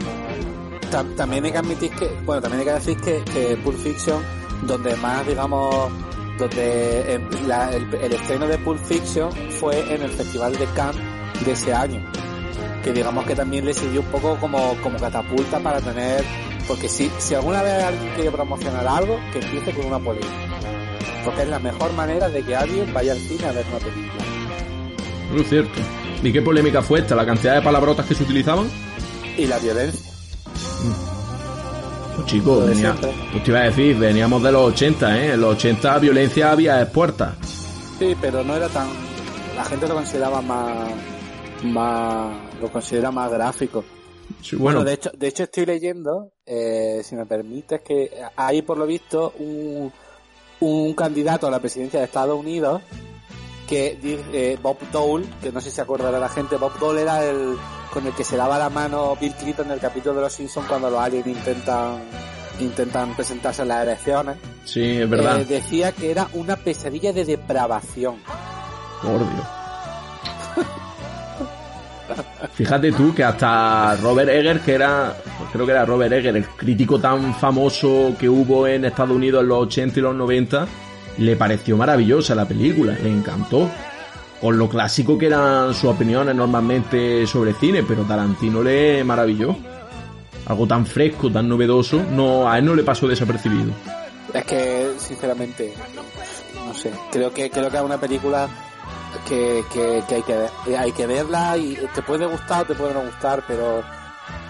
Tam- 0.90 1.14
también 1.16 1.44
hay 1.44 1.52
que 1.52 1.58
admitir 1.58 1.90
que, 1.92 2.08
bueno, 2.24 2.40
también 2.42 2.60
hay 2.60 2.66
que 2.66 2.72
decir 2.72 2.96
que, 2.98 3.22
que 3.32 3.56
Pulp 3.56 3.76
Fiction, 3.76 4.22
donde 4.66 4.94
más, 4.96 5.26
digamos, 5.26 5.90
donde 6.38 7.20
la- 7.46 7.72
el, 7.74 7.92
el 7.94 8.12
estreno 8.12 8.46
de 8.46 8.58
Pulp 8.58 8.78
Fiction 8.84 9.30
fue 9.60 9.94
en 9.94 10.02
el 10.02 10.10
Festival 10.10 10.52
de 10.56 10.64
Cannes 10.76 10.96
de 11.44 11.52
ese 11.52 11.74
año. 11.74 12.00
Que 12.84 12.92
digamos 12.92 13.24
que 13.26 13.34
también 13.34 13.64
le 13.64 13.74
sirvió 13.74 14.00
un 14.00 14.06
poco 14.06 14.36
como, 14.36 14.74
como 14.82 14.96
catapulta 14.98 15.58
para 15.58 15.80
tener, 15.80 16.22
porque 16.66 16.88
si, 16.88 17.10
si 17.18 17.34
alguna 17.34 17.62
vez 17.62 17.82
alguien 17.82 18.12
quiere 18.14 18.30
promocionar 18.30 18.86
algo, 18.86 19.18
que 19.32 19.38
empiece 19.38 19.72
con 19.72 19.86
una 19.86 19.98
polémica. 19.98 20.28
Porque 21.24 21.42
es 21.42 21.48
la 21.48 21.58
mejor 21.58 21.92
manera 21.94 22.28
de 22.28 22.42
que 22.42 22.56
alguien 22.56 22.92
vaya 22.92 23.12
al 23.12 23.18
cine 23.18 23.46
a 23.46 23.52
ver 23.52 23.66
una 23.68 23.78
película. 23.78 24.24
No 25.32 25.40
es 25.40 25.48
cierto. 25.48 25.80
¿Y 26.22 26.32
qué 26.32 26.42
polémica 26.42 26.82
fue 26.82 27.00
esta? 27.00 27.14
¿La 27.14 27.26
cantidad 27.26 27.54
de 27.56 27.62
palabrotas 27.62 28.06
que 28.06 28.14
se 28.14 28.22
utilizaban? 28.22 28.68
Y 29.36 29.46
la 29.46 29.58
violencia. 29.58 30.12
Pues 32.14 32.26
chicos, 32.26 32.66
venía, 32.66 32.94
pues 32.94 33.44
te 33.44 33.50
iba 33.50 33.60
a 33.60 33.64
decir, 33.64 33.96
veníamos 33.98 34.42
de 34.42 34.50
los 34.50 34.72
80, 34.72 35.18
¿eh? 35.18 35.32
En 35.34 35.40
los 35.40 35.56
80 35.56 35.98
violencia 35.98 36.52
había 36.52 36.80
expuertas. 36.80 37.34
Sí, 37.98 38.16
pero 38.20 38.42
no 38.42 38.56
era 38.56 38.68
tan. 38.68 38.88
La 39.54 39.64
gente 39.64 39.86
lo 39.86 39.94
consideraba 39.94 40.40
más. 40.40 40.88
más. 41.64 42.32
lo 42.60 42.68
considera 42.70 43.10
más 43.10 43.30
gráfico. 43.30 43.84
Sí, 44.42 44.56
Bueno, 44.56 44.78
bueno, 44.78 44.84
de 44.84 44.94
hecho, 44.94 45.10
de 45.16 45.28
hecho 45.28 45.42
estoy 45.44 45.66
leyendo, 45.66 46.32
eh, 46.44 47.02
si 47.04 47.14
me 47.16 47.26
permites, 47.26 47.80
que 47.82 48.10
hay 48.36 48.62
por 48.62 48.78
lo 48.78 48.86
visto 48.86 49.32
un, 49.38 49.92
un 50.60 50.94
candidato 50.94 51.46
a 51.46 51.50
la 51.50 51.60
presidencia 51.60 52.00
de 52.00 52.06
Estados 52.06 52.38
Unidos 52.38 52.82
que 53.66 53.98
eh, 54.02 54.58
Bob 54.62 54.78
Dole, 54.92 55.26
que 55.42 55.52
no 55.52 55.60
sé 55.60 55.70
si 55.70 55.76
se 55.76 55.82
acordará 55.82 56.18
la 56.18 56.28
gente, 56.28 56.56
Bob 56.56 56.78
Dole 56.78 57.02
era 57.02 57.24
el 57.24 57.56
con 57.92 58.06
el 58.06 58.12
que 58.12 58.24
se 58.24 58.36
daba 58.36 58.58
la 58.58 58.68
mano 58.68 59.16
Bill 59.20 59.32
Clinton 59.34 59.66
en 59.66 59.72
el 59.72 59.80
capítulo 59.80 60.16
de 60.16 60.20
los 60.22 60.32
Simpsons 60.32 60.68
cuando 60.68 60.90
los 60.90 61.00
aliens 61.00 61.26
intentan 61.26 62.02
intentan 62.60 63.14
presentarse 63.14 63.62
en 63.62 63.68
las 63.68 63.82
elecciones. 63.82 64.36
sí, 64.64 64.98
es 64.98 65.08
verdad. 65.08 65.40
Eh, 65.40 65.44
decía 65.44 65.92
que 65.92 66.10
era 66.10 66.28
una 66.34 66.56
pesadilla 66.56 67.12
de 67.12 67.24
depravación. 67.24 68.16
Por 69.02 69.18
Dios. 69.18 69.46
Fíjate 72.54 72.92
tú 72.92 73.14
que 73.14 73.24
hasta 73.24 73.96
Robert 73.96 74.28
Egger, 74.30 74.60
que 74.60 74.74
era, 74.74 75.14
creo 75.52 75.66
que 75.66 75.72
era 75.72 75.84
Robert 75.84 76.12
Egger, 76.12 76.36
el 76.36 76.46
crítico 76.46 76.98
tan 76.98 77.34
famoso 77.34 78.14
que 78.18 78.28
hubo 78.28 78.66
en 78.66 78.84
Estados 78.84 79.14
Unidos 79.14 79.42
en 79.42 79.48
los 79.48 79.66
80 79.66 79.98
y 79.98 80.02
los 80.02 80.14
90, 80.14 80.66
le 81.18 81.36
pareció 81.36 81.76
maravillosa 81.76 82.34
la 82.34 82.46
película, 82.46 82.96
le 83.02 83.10
encantó. 83.10 83.70
Con 84.40 84.58
lo 84.58 84.68
clásico 84.68 85.16
que 85.16 85.26
eran 85.26 85.72
sus 85.72 85.90
opiniones 85.90 86.34
normalmente 86.34 87.26
sobre 87.26 87.54
cine, 87.54 87.82
pero 87.82 88.02
Tarantino 88.02 88.62
le 88.62 89.02
maravilló. 89.02 89.56
Algo 90.46 90.66
tan 90.66 90.84
fresco, 90.84 91.30
tan 91.30 91.48
novedoso, 91.48 92.02
no, 92.12 92.48
a 92.48 92.58
él 92.58 92.66
no 92.66 92.74
le 92.74 92.82
pasó 92.82 93.08
desapercibido. 93.08 93.72
Es 94.32 94.44
que, 94.44 94.90
sinceramente, 94.98 95.72
no 96.66 96.74
sé, 96.74 96.92
creo 97.10 97.32
que 97.32 97.50
creo 97.50 97.70
que 97.70 97.76
es 97.78 97.82
una 97.82 97.98
película 97.98 98.46
que, 99.28 99.64
que, 99.72 100.02
que 100.08 100.14
hay 100.16 100.22
que 100.22 100.36
ver. 100.36 100.50
Hay 100.78 100.92
que 100.92 101.06
verla 101.06 101.56
y 101.56 101.78
te 101.94 102.02
puede 102.02 102.26
gustar 102.26 102.62
o 102.62 102.66
te 102.66 102.74
puede 102.74 102.94
no 102.94 103.02
gustar, 103.02 103.42
pero 103.46 103.82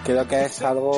creo 0.03 0.27
que 0.27 0.45
es 0.45 0.61
algo, 0.61 0.93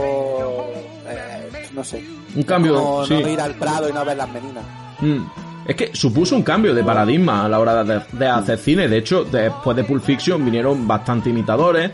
eh, 1.08 1.68
no 1.74 1.84
sé. 1.84 2.04
Un 2.36 2.44
cambio, 2.44 2.74
No, 2.74 3.06
sí. 3.06 3.22
no 3.22 3.28
ir 3.30 3.40
al 3.42 3.56
Prado 3.56 3.90
y 3.90 3.94
no 3.94 4.04
ver 4.06 4.18
las 4.18 4.30
meninas. 4.30 4.64
Mm. 5.00 5.24
Es 5.68 5.76
que 5.76 5.92
supuso 5.96 6.36
un 6.36 6.42
cambio 6.44 6.74
de 6.74 6.84
paradigma 6.84 7.46
a 7.46 7.50
la 7.50 7.60
hora 7.60 7.84
de, 7.84 8.02
de 8.14 8.28
hacer 8.28 8.58
cine. 8.58 8.88
De 8.88 8.98
hecho, 8.98 9.24
después 9.24 9.76
de 9.78 9.84
Pulp 9.84 10.04
Fiction 10.04 10.44
vinieron 10.44 10.88
bastante 10.88 11.30
imitadores. 11.30 11.92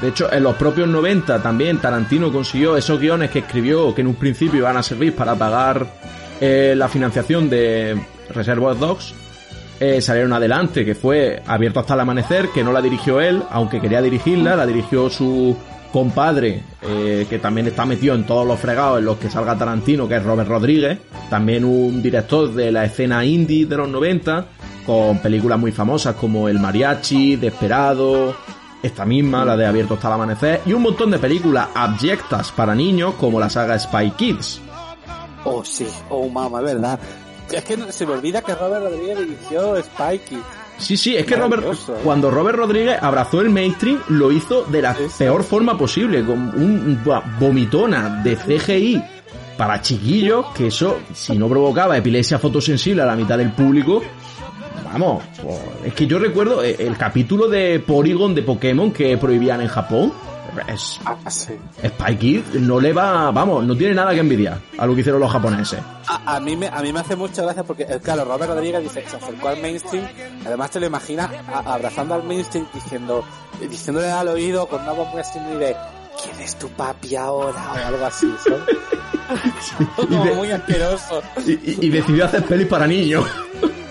De 0.00 0.08
hecho, 0.08 0.32
en 0.32 0.44
los 0.44 0.54
propios 0.54 0.86
90 0.88 1.42
también 1.42 1.78
Tarantino 1.78 2.32
consiguió 2.32 2.76
esos 2.76 3.00
guiones 3.00 3.30
que 3.30 3.40
escribió 3.40 3.92
que 3.94 4.02
en 4.02 4.06
un 4.08 4.14
principio 4.14 4.58
iban 4.60 4.76
a 4.76 4.82
servir 4.82 5.16
para 5.16 5.34
pagar 5.34 5.86
eh, 6.40 6.74
la 6.76 6.88
financiación 6.88 7.50
de 7.50 8.00
Reservoir 8.30 8.78
Dogs. 8.78 9.12
Eh, 9.80 10.00
salieron 10.00 10.32
adelante, 10.32 10.84
que 10.84 10.94
fue 10.94 11.42
Abierto 11.46 11.80
hasta 11.80 11.94
el 11.94 12.00
amanecer, 12.00 12.48
que 12.50 12.64
no 12.64 12.72
la 12.72 12.82
dirigió 12.82 13.20
él, 13.20 13.42
aunque 13.50 13.80
quería 13.80 14.02
dirigirla, 14.02 14.56
la 14.56 14.66
dirigió 14.66 15.08
su 15.08 15.56
compadre, 15.92 16.62
eh, 16.82 17.26
que 17.28 17.38
también 17.38 17.68
está 17.68 17.86
metido 17.86 18.14
en 18.14 18.24
todos 18.26 18.46
los 18.46 18.58
fregados 18.58 18.98
en 18.98 19.04
los 19.04 19.18
que 19.18 19.30
salga 19.30 19.56
Tarantino, 19.56 20.08
que 20.08 20.16
es 20.16 20.22
Robert 20.22 20.48
Rodríguez, 20.48 20.98
también 21.30 21.64
un 21.64 22.02
director 22.02 22.52
de 22.52 22.72
la 22.72 22.84
escena 22.84 23.24
indie 23.24 23.66
de 23.66 23.76
los 23.76 23.88
90, 23.88 24.46
con 24.84 25.18
películas 25.18 25.58
muy 25.58 25.72
famosas 25.72 26.14
como 26.16 26.48
El 26.48 26.58
Mariachi, 26.58 27.36
Desperado, 27.36 28.34
esta 28.82 29.04
misma, 29.04 29.44
la 29.44 29.56
de 29.56 29.66
Abierto 29.66 29.94
hasta 29.94 30.08
el 30.08 30.14
amanecer, 30.14 30.60
y 30.66 30.72
un 30.72 30.82
montón 30.82 31.10
de 31.10 31.18
películas 31.18 31.68
abyectas 31.74 32.52
para 32.52 32.74
niños 32.74 33.14
como 33.14 33.40
la 33.40 33.50
saga 33.50 33.78
Spy 33.78 34.10
Kids. 34.12 34.60
Oh, 35.44 35.64
sí, 35.64 35.86
oh, 36.10 36.28
mamá, 36.28 36.60
verdad. 36.60 36.98
Es 37.52 37.64
que 37.64 37.92
se 37.92 38.06
me 38.06 38.12
olvida 38.12 38.42
que 38.42 38.54
Robert 38.54 38.84
Rodríguez 38.84 39.18
dirigió 39.18 39.82
Spikey. 39.82 40.38
Sí, 40.78 40.96
sí, 40.96 41.16
es 41.16 41.26
que 41.26 41.34
Robert, 41.34 41.64
¿eh? 41.64 41.92
cuando 42.04 42.30
Robert 42.30 42.56
Rodríguez 42.56 42.98
abrazó 43.02 43.40
el 43.40 43.50
mainstream, 43.50 44.00
lo 44.10 44.30
hizo 44.30 44.62
de 44.64 44.82
la 44.82 44.94
Sí, 44.94 45.04
sí. 45.08 45.14
peor 45.18 45.42
forma 45.42 45.76
posible, 45.76 46.24
con 46.24 46.38
un 46.38 47.00
vomitona 47.40 48.22
de 48.22 48.36
CGI 48.36 49.02
para 49.56 49.80
chiquillos, 49.80 50.46
que 50.54 50.68
eso, 50.68 50.98
si 51.12 51.36
no 51.36 51.48
provocaba 51.48 51.96
epilepsia 51.96 52.38
fotosensible 52.38 53.02
a 53.02 53.06
la 53.06 53.16
mitad 53.16 53.36
del 53.38 53.50
público, 53.50 54.02
vamos, 54.84 55.24
pues, 55.42 55.58
es 55.86 55.94
que 55.94 56.06
yo 56.06 56.20
recuerdo 56.20 56.62
eh, 56.62 56.76
el 56.78 56.96
capítulo 56.96 57.48
de 57.48 57.80
Porygon 57.80 58.34
de 58.36 58.42
Pokémon 58.42 58.92
que 58.92 59.18
prohibían 59.18 59.60
en 59.60 59.68
Japón, 59.68 60.12
es, 60.66 60.98
Ah, 61.04 61.16
sí. 61.30 61.54
Spy 61.84 62.16
Kids 62.16 62.54
no 62.60 62.80
le 62.80 62.92
va, 62.92 63.30
vamos, 63.30 63.64
no 63.64 63.76
tiene 63.76 63.94
nada 63.94 64.12
que 64.12 64.20
envidiar 64.20 64.58
a 64.78 64.86
lo 64.86 64.94
que 64.94 65.00
hicieron 65.00 65.20
los 65.20 65.30
japoneses. 65.30 65.78
A, 66.06 66.36
a 66.36 66.40
mí 66.40 66.56
me, 66.56 66.68
a 66.68 66.80
mí 66.82 66.92
me 66.92 67.00
hace 67.00 67.14
mucha 67.16 67.42
gracia 67.42 67.62
porque, 67.64 67.84
eh, 67.84 68.00
claro, 68.02 68.24
Robert 68.24 68.50
Rodríguez 68.52 68.82
dice, 68.82 69.04
se 69.08 69.16
acercó 69.16 69.48
al 69.48 69.60
mainstream, 69.60 70.06
además 70.46 70.70
te 70.70 70.80
lo 70.80 70.86
imaginas 70.86 71.30
a- 71.52 71.74
abrazando 71.74 72.14
al 72.14 72.22
mainstream 72.24 72.66
diciendo, 72.72 73.24
diciéndole 73.60 74.10
al 74.10 74.28
oído 74.28 74.66
con 74.66 74.82
una 74.82 74.92
voz 74.92 75.08
muy 75.12 75.20
así 75.20 75.38
de, 75.38 75.76
¿quién 76.22 76.40
es 76.40 76.56
tu 76.56 76.68
papi 76.70 77.16
ahora? 77.16 77.72
O 77.72 77.86
algo 77.86 78.06
así, 78.06 78.32
¿sabes? 78.44 78.62
Como 79.96 80.24
de- 80.24 80.34
muy 80.34 80.50
asqueroso. 80.50 81.22
Y, 81.46 81.52
y- 81.52 81.78
y 81.82 81.88
decidió 81.90 82.24
hacer 82.24 82.44
pelis 82.44 82.66
para 82.66 82.86
niños. 82.86 83.24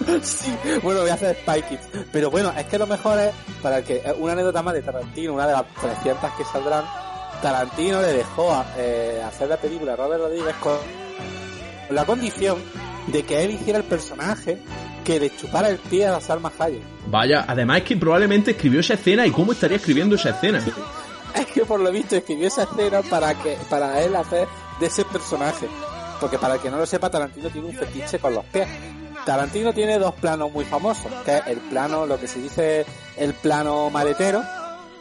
Sí, 0.22 0.54
bueno, 0.84 1.02
voy 1.02 1.10
a 1.10 1.14
hacer 1.14 1.36
Spy 1.36 1.62
Kids. 1.64 2.06
Pero 2.12 2.32
bueno, 2.32 2.52
es 2.58 2.66
que 2.66 2.78
lo 2.78 2.88
mejor 2.88 3.20
es, 3.20 3.32
para 3.62 3.82
que, 3.82 3.98
eh, 3.98 4.14
una 4.18 4.34
anécdota 4.34 4.62
más 4.62 4.74
de 4.74 4.82
Tarantino, 4.82 5.34
una 5.34 5.48
de 5.48 5.54
las 5.54 5.66
300 5.76 6.32
que 6.34 6.44
saldrán, 6.46 6.86
Tarantino 7.42 8.02
le 8.02 8.14
dejó 8.14 8.52
a, 8.52 8.66
eh, 8.78 9.22
hacer 9.26 9.50
la 9.50 9.58
película 9.58 9.94
a 9.94 9.96
Robert 9.96 10.24
Rodríguez 10.24 10.56
con 10.60 10.78
la 11.90 12.06
condición 12.06 12.58
de 13.08 13.24
que 13.24 13.44
él 13.44 13.52
hiciera 13.52 13.80
el 13.80 13.86
personaje 13.86 14.60
que 15.04 15.20
le 15.20 15.36
chupara 15.36 15.70
el 15.70 15.78
pie 15.78 16.08
a 16.08 16.12
la 16.12 16.22
Salma 16.22 16.52
Hayek. 16.58 16.82
Vaya, 17.08 17.46
además 17.48 17.78
es 17.78 17.84
que 17.84 17.98
probablemente 17.98 18.52
escribió 18.52 18.82
esa 18.82 18.96
escena 18.96 19.26
y 19.26 19.32
cómo 19.32 19.54
estaría 19.54 19.78
escribiendo 19.78 20.16
esa 20.16 20.32
escena. 20.32 20.62
es 21.36 21.46
que 21.48 21.66
por 21.66 21.80
lo 21.80 21.92
visto 21.92 22.16
escribió 22.16 22.48
esa 22.48 22.64
escena 22.64 23.02
para 23.04 23.34
que 23.36 23.58
para 23.70 24.02
él 24.02 24.16
hacer 24.16 24.48
de 24.80 24.86
ese 24.88 25.06
personaje. 25.06 25.68
Porque 26.20 26.40
para 26.40 26.56
el 26.56 26.60
que 26.60 26.72
no 26.72 26.78
lo 26.78 26.86
sepa, 26.86 27.10
Tarantino 27.10 27.50
tiene 27.50 27.68
un 27.68 27.76
fetiche 27.76 28.20
con 28.20 28.34
los 28.34 28.44
pies. 28.46 28.68
Tarantino 29.28 29.74
tiene 29.74 30.00
dos 30.00 30.16
planos 30.16 30.54
muy 30.54 30.64
famosos, 30.64 31.12
que 31.26 31.36
es 31.36 31.48
el 31.48 31.58
plano, 31.58 32.06
lo 32.06 32.18
que 32.18 32.28
se 32.28 32.40
dice 32.40 32.86
el 33.18 33.34
plano 33.34 33.90
maletero, 33.90 34.42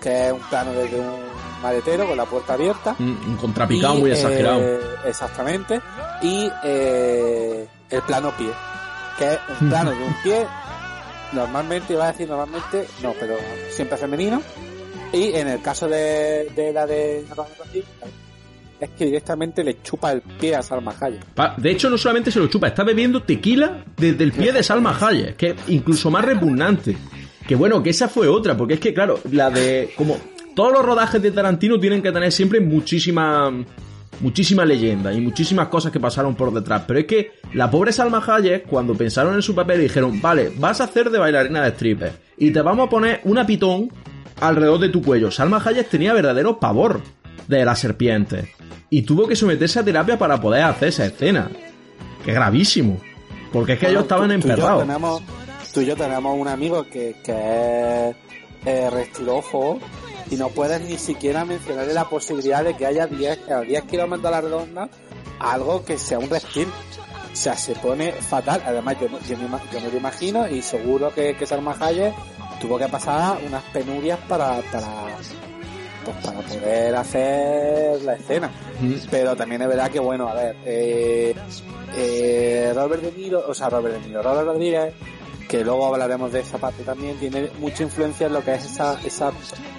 que 0.01 0.27
es 0.27 0.33
un 0.33 0.41
plano 0.41 0.73
desde 0.73 0.99
un 0.99 1.15
maletero 1.63 2.09
con 2.09 2.17
la 2.17 2.25
puerta 2.25 2.55
abierta. 2.55 2.97
Un 2.99 3.37
contrapicado 3.41 3.95
muy 3.95 4.11
exagerado. 4.11 4.61
Eh, 4.63 4.81
exactamente. 5.05 5.81
Y 6.23 6.51
eh, 6.65 7.69
el 7.89 8.03
plano 8.03 8.37
pie, 8.37 8.51
que 9.17 9.35
es 9.35 9.39
un 9.61 9.69
plano 9.69 9.93
de 9.93 10.03
un 10.03 10.15
pie, 10.25 10.45
normalmente, 11.33 11.93
iba 11.93 12.07
a 12.07 12.11
decir 12.11 12.29
normalmente, 12.29 12.85
no, 13.05 13.15
pero 13.21 13.37
siempre 13.71 13.97
femenino. 13.97 14.43
Y 15.13 15.37
en 15.37 15.47
el 15.47 15.63
caso 15.63 15.87
de, 15.87 16.51
de 16.57 16.73
la 16.73 16.85
de 16.85 17.25
es 18.81 18.91
que 18.91 19.07
directamente 19.07 19.65
le 19.65 19.83
chupa 19.83 20.13
el 20.13 20.21
pie 20.21 20.55
a 20.57 20.63
Salma 20.63 20.95
Hayek. 20.99 21.25
De 21.57 21.71
hecho, 21.71 21.89
no 21.89 21.99
solamente 21.99 22.31
se 22.31 22.39
lo 22.39 22.47
chupa, 22.49 22.69
está 22.69 22.85
bebiendo 22.85 23.23
tequila 23.23 23.85
desde 23.97 24.25
el 24.25 24.33
pie 24.33 24.53
de 24.53 24.63
Salma 24.63 24.97
Hayek, 24.99 25.37
que 25.37 25.51
es 25.51 25.57
incluso 25.69 26.11
más 26.11 26.25
repugnante. 26.25 26.97
Que 27.47 27.55
bueno, 27.55 27.83
que 27.83 27.91
esa 27.91 28.09
fue 28.09 28.29
otra, 28.29 28.57
porque 28.57 28.75
es 28.75 28.81
que, 28.81 28.93
claro, 28.93 29.21
la 29.31 29.51
de. 29.51 29.93
Como 29.97 30.19
todos 30.55 30.73
los 30.73 30.85
rodajes 30.85 31.23
de 31.23 31.31
Tarantino 31.31 31.79
tienen 31.79 32.03
que 32.03 32.13
tener 32.13 32.33
siempre 32.33 32.61
muchísima. 32.61 33.53
Muchísima 34.19 34.65
leyenda 34.65 35.13
y 35.13 35.21
muchísimas 35.21 35.69
cosas 35.69 35.93
que 35.93 36.01
pasaron 36.01 36.35
por 36.35 36.51
detrás. 36.51 36.85
Pero 36.87 37.01
es 37.01 37.05
que 37.05 37.33
la 37.53 37.71
pobre 37.71 37.93
Salma 37.93 38.25
Hayek, 38.27 38.65
cuando 38.65 38.95
pensaron 38.95 39.35
en 39.35 39.43
su 39.43 39.55
papel, 39.55 39.83
dijeron: 39.83 40.23
Vale, 40.23 40.53
vas 40.57 40.81
a 40.81 40.85
hacer 40.85 41.11
de 41.11 41.19
bailarina 41.19 41.63
de 41.63 41.69
stripper 41.69 42.13
y 42.39 42.51
te 42.51 42.63
vamos 42.63 42.87
a 42.87 42.91
poner 42.91 43.21
una 43.25 43.45
pitón 43.45 43.91
alrededor 44.41 44.81
de 44.81 44.89
tu 44.89 45.03
cuello. 45.03 45.31
Salma 45.31 45.63
Hayek 45.65 45.89
tenía 45.89 46.15
verdadero 46.15 46.59
pavor 46.59 47.03
de 47.49 47.65
las 47.65 47.79
serpientes 47.79 48.49
y 48.91 49.03
tuvo 49.03 49.27
que 49.27 49.37
someterse 49.37 49.81
a 49.81 49.85
terapia 49.85 50.19
para 50.19 50.41
poder 50.41 50.63
hacer 50.65 50.89
esa 50.89 51.07
escena. 51.07 51.51
Que 52.25 52.33
gravísimo. 52.33 53.01
Porque 53.53 53.75
es 53.75 53.79
que 53.79 53.89
ellos 53.89 54.03
estaban 54.03 54.31
emperrados. 54.33 54.87
Tú, 55.73 55.81
y 55.81 55.87
yo 55.87 55.97
tenemos 55.97 56.39
un 56.39 56.49
amigo 56.49 56.85
que, 56.85 57.17
que 57.23 58.11
es 58.11 58.17
eh, 58.65 59.07
y 60.31 60.37
no 60.37 60.49
puedes 60.49 60.81
ni 60.81 60.99
siquiera 60.99 61.45
mencionarle 61.45 61.95
la 61.95 62.09
posibilidad 62.09 62.65
de 62.65 62.77
que 62.77 62.87
haya 62.87 63.07
10, 63.07 63.41
10 63.67 63.83
kilómetros 63.85 64.27
a 64.27 64.31
la 64.31 64.41
redonda 64.41 64.89
algo 65.39 65.85
que 65.85 65.99
sea 65.99 66.19
un 66.19 66.31
reptil. 66.31 66.69
O 67.33 67.37
sea, 67.37 67.57
se 67.57 67.75
pone 67.75 68.13
fatal. 68.13 68.63
Además, 68.65 68.97
yo, 69.01 69.09
yo, 69.29 69.37
me, 69.37 69.47
yo 69.73 69.81
me 69.81 69.91
lo 69.91 69.97
imagino 69.99 70.49
y 70.49 70.63
seguro 70.63 71.13
que, 71.15 71.37
que 71.37 71.47
Salma 71.47 71.77
Hayek 71.79 72.15
tuvo 72.61 72.79
que 72.79 72.89
pasar 72.89 73.39
unas 73.47 73.63
penurias 73.65 74.19
para, 74.27 74.63
para, 74.73 74.89
pues 76.07 76.25
para 76.25 76.41
poder 76.41 76.95
hacer 76.95 78.03
la 78.03 78.15
escena. 78.15 78.51
Pero 79.11 79.37
también 79.37 79.63
es 79.63 79.69
verdad 79.69 79.91
que, 79.91 79.99
bueno, 79.99 80.29
a 80.29 80.35
ver, 80.35 80.57
eh, 80.65 81.35
eh, 81.97 82.73
Robert 82.75 83.03
De 83.03 83.13
Niro, 83.13 83.45
o 83.47 83.55
sea, 83.55 83.69
Robert 83.69 83.97
De 83.97 84.09
Niro, 84.09 84.23
Robert 84.23 84.47
Rodríguez, 84.47 84.95
que 85.49 85.65
luego 85.65 85.87
hablaremos 85.87 86.33
de 86.33 86.41
esa 86.41 86.59
parte 86.59 86.83
también, 86.85 87.17
tiene 87.19 87.51
mucha 87.59 87.83
influencia 87.83 88.27
en 88.27 88.33
lo 88.33 88.45
que 88.45 88.55
es 88.55 88.65
esa, 88.65 89.01
esa 89.05 89.33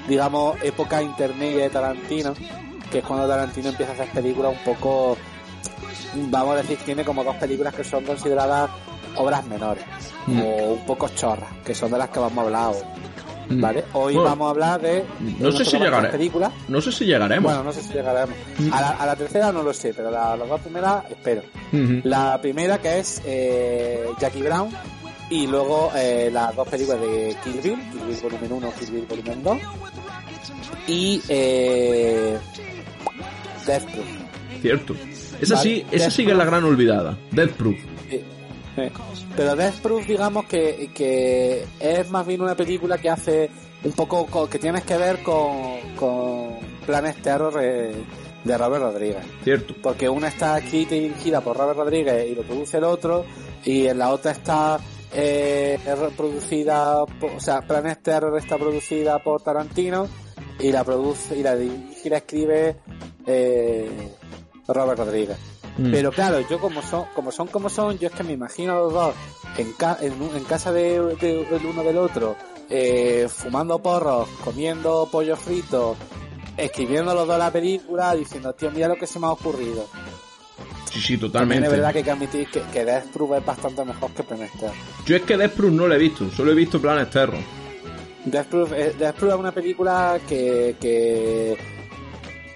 digamos, 0.08 0.62
época 0.64 1.02
intermedia 1.02 1.64
de 1.64 1.70
Tarantino, 1.70 2.34
que 2.92 3.00
es 3.00 3.06
cuando 3.06 3.28
Tarantino 3.28 3.70
empieza 3.70 3.94
a 3.94 3.96
hacer 3.96 4.10
películas 4.10 4.54
un 4.54 4.74
poco, 4.74 5.18
vamos 6.30 6.56
a 6.56 6.58
decir, 6.58 6.78
tiene 6.86 7.04
como 7.04 7.24
dos 7.24 7.36
películas 7.38 7.74
que 7.74 7.84
son 7.84 8.04
consideradas 8.04 8.70
obras 9.16 9.46
menores, 9.48 9.84
mm. 10.28 10.42
o 10.42 10.46
un 10.74 10.86
poco 10.86 11.10
chorras, 11.10 11.50
que 11.66 11.74
son 11.74 11.92
de 11.92 11.98
las 11.98 12.10
que 12.10 12.20
vamos 12.20 12.38
a 12.38 12.42
hablar 12.42 12.74
hoy. 12.74 13.07
Mm. 13.50 13.62
¿Vale? 13.62 13.84
Hoy 13.94 14.16
vamos 14.16 14.48
a 14.48 14.50
hablar 14.52 14.82
de, 14.82 15.06
no 15.40 15.52
sé 15.52 15.66
si 15.66 15.78
llegaré, 15.78 16.10
películas. 16.10 16.52
No 16.68 16.82
sé 16.82 16.92
si 16.92 17.06
llegaremos. 17.06 17.52
Bueno, 17.52 17.64
no 17.64 17.72
sé 17.72 17.82
si 17.82 17.94
llegaremos. 17.94 18.36
Mm. 18.58 18.74
A, 18.74 19.06
la, 19.06 19.16
tercera 19.16 19.52
no 19.52 19.64
lo 19.64 19.74
sé, 19.74 19.94
pero 19.94 20.12
la, 20.12 20.36
las 20.36 20.48
dos 20.48 20.62
primeras 20.62 21.10
espero. 21.10 21.44
La 22.04 22.40
primera 22.42 22.80
que 22.80 23.00
es 23.00 23.22
eh, 23.26 24.06
Jackie 24.20 24.42
Brown 24.42 24.70
y 25.30 25.48
luego 25.48 25.92
eh, 25.96 26.30
las 26.32 26.56
dos 26.56 26.68
películas 26.68 27.02
de 27.02 27.36
Kill 27.44 27.62
Bill, 27.62 27.80
Kill 27.92 28.02
Bill 28.08 28.18
volumen 28.22 28.52
1, 28.52 28.74
Kill 28.80 28.92
Bill 28.92 29.06
volumen 29.06 29.44
2 29.44 29.58
y 30.88 31.22
eh, 31.28 32.38
Death 33.66 33.84
Proof. 33.84 34.08
Cierto. 34.62 34.96
Esa 35.42 35.58
sí, 35.58 35.86
esa 35.92 36.10
sí 36.10 36.26
que 36.26 36.32
es 36.32 36.38
la 36.38 36.46
gran 36.46 36.64
olvidada. 36.64 37.18
Death 37.32 37.52
Proof. 37.52 37.78
Pero 39.36 39.56
Death 39.56 39.80
Proof, 39.82 40.06
digamos 40.06 40.46
que, 40.46 40.92
que 40.94 41.66
es 41.80 42.10
más 42.10 42.26
bien 42.26 42.42
una 42.42 42.56
película 42.56 42.98
que 42.98 43.10
hace 43.10 43.50
un 43.84 43.92
poco, 43.94 44.48
que 44.50 44.60
tienes 44.60 44.84
que 44.84 44.98
ver 44.98 45.24
con, 45.24 45.96
con 45.96 46.58
Planes 46.86 47.22
Terror 47.22 47.54
de 47.54 48.58
Robert 48.58 48.84
Rodríguez. 48.84 49.26
Cierto. 49.44 49.76
Porque 49.82 50.08
una 50.08 50.28
está 50.30 50.58
escrita 50.60 50.96
y 50.96 51.02
dirigida 51.02 51.42
por 51.42 51.58
Robert 51.58 51.78
Rodríguez 51.78 52.30
y 52.30 52.36
lo 52.36 52.44
produce 52.44 52.78
el 52.78 52.84
otro, 52.84 53.26
y 53.64 53.88
en 53.88 53.98
la 53.98 54.12
otra 54.12 54.32
está 54.32 54.80
eh, 55.14 55.80
producida, 56.16 57.04
o 57.04 57.40
sea, 57.40 57.62
Planes 57.62 58.02
Terror 58.02 58.38
está 58.38 58.58
producida 58.58 59.20
por 59.20 59.42
Tarantino 59.42 60.08
y 60.60 60.72
la 60.72 60.84
produce 60.84 61.38
y 61.38 61.44
la 61.44 61.56
dirige 61.56 62.02
y 62.06 62.10
la 62.10 62.18
escribe 62.18 62.76
eh, 63.26 64.14
Robert 64.68 65.00
Rodríguez. 65.00 65.38
Mm. 65.78 65.92
Pero 65.92 66.12
claro, 66.12 66.40
yo 66.50 66.60
como 66.60 66.82
son, 66.82 67.06
como 67.14 67.32
son 67.32 67.48
como 67.48 67.70
son, 67.70 67.98
yo 68.00 68.08
es 68.08 68.14
que 68.14 68.24
me 68.24 68.34
imagino 68.34 68.74
a 68.74 68.78
los 68.78 68.94
dos 68.94 69.16
en, 69.58 69.74
en, 70.36 70.44
casa 70.46 70.72
de, 70.72 71.00
del 71.16 71.66
uno 71.66 71.84
del 71.84 71.98
otro, 71.98 72.36
eh, 72.70 73.28
fumando 73.30 73.80
porros, 73.80 74.28
comiendo 74.44 75.08
pollo 75.12 75.36
frito, 75.36 75.96
escribiendo 76.56 77.14
los 77.14 77.28
dos 77.28 77.38
la 77.38 77.52
película, 77.52 78.14
diciendo, 78.16 78.54
tío, 78.54 78.72
mira 78.72 78.88
lo 78.88 78.96
que 78.96 79.08
se 79.08 79.20
me 79.20 79.28
ha 79.28 79.32
ocurrido. 79.32 79.88
Sí, 80.92 81.02
sí, 81.02 81.18
totalmente. 81.18 81.66
es 81.66 81.72
verdad 81.72 81.92
que 81.92 82.00
hay 82.00 82.04
que 82.04 82.12
admitir 82.12 82.48
que, 82.50 82.62
que 82.62 82.86
Death 82.86 83.12
Proof 83.14 83.34
es 83.34 83.46
bastante 83.46 83.86
mejor 83.86 84.12
que 84.12 84.24
Planet 84.24 84.52
Terror. 84.54 84.76
Yo 85.06 85.16
es 85.16 85.22
que 85.24 85.38
Death 85.38 85.52
Proof 85.52 85.72
no 85.72 85.88
lo 85.88 85.94
he 85.94 86.00
visto, 86.00 86.30
solo 86.32 86.52
he 86.52 86.56
visto 86.56 86.82
Planet 86.82 87.10
Terror. 87.10 87.40
Death 88.26 88.48
Proof, 88.48 88.72
Death 88.72 89.16
Proof 89.16 89.34
es 89.34 89.40
una 89.40 89.52
película 89.52 90.20
que, 90.28 90.76
que 90.80 91.77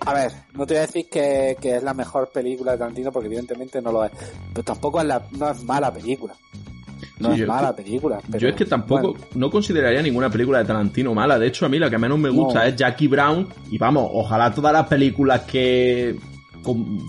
a 0.05 0.13
ver, 0.13 0.31
no 0.53 0.65
te 0.65 0.73
voy 0.73 0.79
a 0.79 0.87
decir 0.87 1.07
que, 1.09 1.57
es 1.61 1.83
la 1.83 1.93
mejor 1.93 2.29
película 2.29 2.71
de 2.71 2.79
Tarantino 2.79 3.11
porque 3.11 3.27
evidentemente 3.27 3.81
no 3.81 3.91
lo 3.91 4.05
es. 4.05 4.11
Pero 4.53 4.63
tampoco 4.63 4.99
es 4.99 5.07
la, 5.07 5.21
no 5.31 5.49
es 5.49 5.63
mala 5.63 5.93
película. 5.93 6.33
No 7.19 7.33
es 7.33 7.47
mala 7.47 7.75
película. 7.75 8.19
yo 8.29 8.47
es 8.47 8.55
que 8.55 8.65
tampoco, 8.65 9.15
no 9.35 9.51
consideraría 9.51 10.01
ninguna 10.01 10.29
película 10.29 10.57
de 10.59 10.65
Tarantino 10.65 11.13
mala. 11.13 11.37
De 11.37 11.47
hecho, 11.47 11.67
a 11.67 11.69
mí 11.69 11.77
la 11.77 11.89
que 11.89 11.99
menos 11.99 12.17
me 12.17 12.29
gusta 12.29 12.65
es 12.67 12.75
Jackie 12.75 13.07
Brown. 13.07 13.47
Y 13.69 13.77
vamos, 13.77 14.09
ojalá 14.11 14.51
todas 14.51 14.73
las 14.73 14.87
películas 14.87 15.41
que 15.41 16.17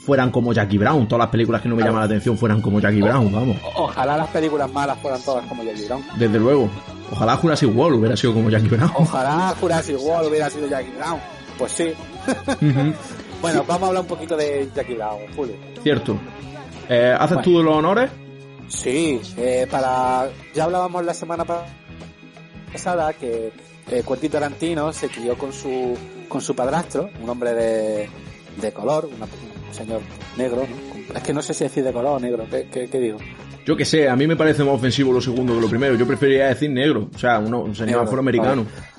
fueran 0.04 0.30
como 0.30 0.52
Jackie 0.52 0.76
Brown. 0.76 1.08
Todas 1.08 1.24
las 1.24 1.30
películas 1.30 1.62
que 1.62 1.68
no 1.70 1.76
me 1.76 1.82
llaman 1.82 2.00
la 2.00 2.06
atención 2.06 2.36
fueran 2.36 2.60
como 2.60 2.78
Jackie 2.78 3.00
Brown, 3.00 3.32
vamos. 3.32 3.56
ojalá 3.76 4.18
las 4.18 4.28
películas 4.28 4.70
malas 4.70 4.98
fueran 4.98 5.20
todas 5.22 5.46
como 5.46 5.64
Jackie 5.64 5.86
Brown. 5.86 6.02
Desde 6.18 6.38
luego. 6.38 6.68
Ojalá 7.10 7.36
Jurassic 7.36 7.74
World 7.74 7.98
hubiera 7.98 8.16
sido 8.16 8.34
como 8.34 8.50
Jackie 8.50 8.68
Brown. 8.68 8.90
Ojalá 8.94 9.54
Jurassic 9.60 9.98
World 9.98 10.28
hubiera 10.28 10.50
sido 10.50 10.68
Jackie 10.68 10.92
Brown. 10.92 11.20
Pues 11.58 11.72
sí. 11.72 11.92
Bueno, 13.40 13.64
vamos 13.66 13.82
a 13.82 13.86
hablar 13.88 14.02
un 14.02 14.08
poquito 14.08 14.36
de 14.36 14.68
Jackie 14.74 14.94
Brown, 14.94 15.20
Julio. 15.34 15.56
Cierto. 15.82 16.18
Eh, 16.88 17.14
¿Haces 17.18 17.42
tú 17.42 17.62
los 17.62 17.76
honores? 17.76 18.10
Sí, 18.68 19.20
eh, 19.36 19.66
para... 19.70 20.30
Ya 20.54 20.64
hablábamos 20.64 21.04
la 21.04 21.14
semana 21.14 21.44
pasada 22.72 23.12
que 23.12 23.52
eh, 23.90 24.02
Quentin 24.06 24.30
Tarantino 24.30 24.92
se 24.92 25.08
crió 25.08 25.36
con 25.36 25.52
su, 25.52 25.96
con 26.28 26.40
su 26.40 26.54
padrastro, 26.54 27.10
un 27.22 27.28
hombre 27.28 27.52
de, 27.52 28.08
de 28.60 28.72
color, 28.72 29.06
un 29.06 29.74
señor 29.74 30.00
negro, 30.36 30.66
Es 31.14 31.22
que 31.22 31.32
no 31.32 31.42
sé 31.42 31.54
si 31.54 31.64
decir 31.64 31.84
de 31.84 31.92
color 31.92 32.16
o 32.16 32.20
negro, 32.20 32.46
¿qué, 32.50 32.88
qué, 32.90 32.98
digo? 32.98 33.18
Yo 33.64 33.76
que 33.76 33.84
sé, 33.84 34.08
a 34.08 34.16
mí 34.16 34.26
me 34.26 34.36
parece 34.36 34.64
más 34.64 34.74
ofensivo 34.74 35.12
lo 35.12 35.20
segundo 35.20 35.54
que 35.54 35.60
lo 35.60 35.68
primero. 35.68 35.94
Yo 35.94 36.06
preferiría 36.06 36.48
decir 36.48 36.70
negro, 36.70 37.08
o 37.14 37.18
sea, 37.18 37.38
un 37.38 37.74
señor 37.74 38.04
afroamericano. 38.04 38.64
Vale, 38.64 38.91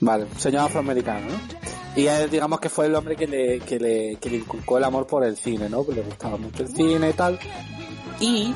un 0.00 0.28
señor 0.38 0.66
afroamericano, 0.66 1.26
¿no? 1.28 1.68
Y 1.96 2.06
él, 2.06 2.30
digamos 2.30 2.60
que 2.60 2.68
fue 2.68 2.86
el 2.86 2.94
hombre 2.94 3.16
que 3.16 3.26
le, 3.26 3.60
que 3.60 3.78
le, 3.78 4.16
que 4.16 4.30
le 4.30 4.36
inculcó 4.36 4.78
el 4.78 4.84
amor 4.84 5.06
por 5.06 5.24
el 5.24 5.36
cine, 5.36 5.68
¿no? 5.68 5.82
Porque 5.82 6.00
le 6.00 6.06
gustaba 6.06 6.36
mucho 6.36 6.62
el 6.62 6.68
cine 6.68 7.10
y 7.10 7.12
tal. 7.12 7.38
Y, 8.20 8.54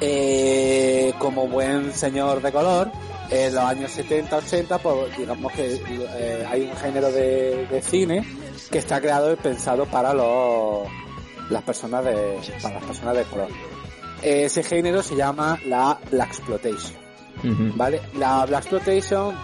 eh, 0.00 1.12
como 1.18 1.48
buen 1.48 1.92
señor 1.92 2.40
de 2.40 2.52
color, 2.52 2.92
en 3.30 3.54
los 3.54 3.64
años 3.64 3.90
70, 3.90 4.36
80, 4.36 4.78
pues 4.78 5.16
digamos 5.18 5.52
que 5.52 5.74
eh, 5.74 6.46
hay 6.48 6.62
un 6.62 6.76
género 6.76 7.10
de, 7.10 7.82
cine 7.82 8.24
que 8.70 8.78
está 8.78 9.00
creado 9.00 9.32
y 9.32 9.36
pensado 9.36 9.84
para 9.86 10.14
los, 10.14 10.86
las 11.50 11.62
personas 11.62 12.04
de, 12.04 12.38
para 12.62 12.76
las 12.76 12.84
personas 12.84 13.16
de 13.16 13.24
color. 13.24 13.48
Ese 14.22 14.62
género 14.62 15.02
se 15.02 15.16
llama 15.16 15.58
la 15.66 15.98
Black 16.10 16.28
Exploitation. 16.28 17.08
¿Vale? 17.76 18.00
La 18.16 18.44
Black 18.46 18.62
Exploitation 18.62 19.34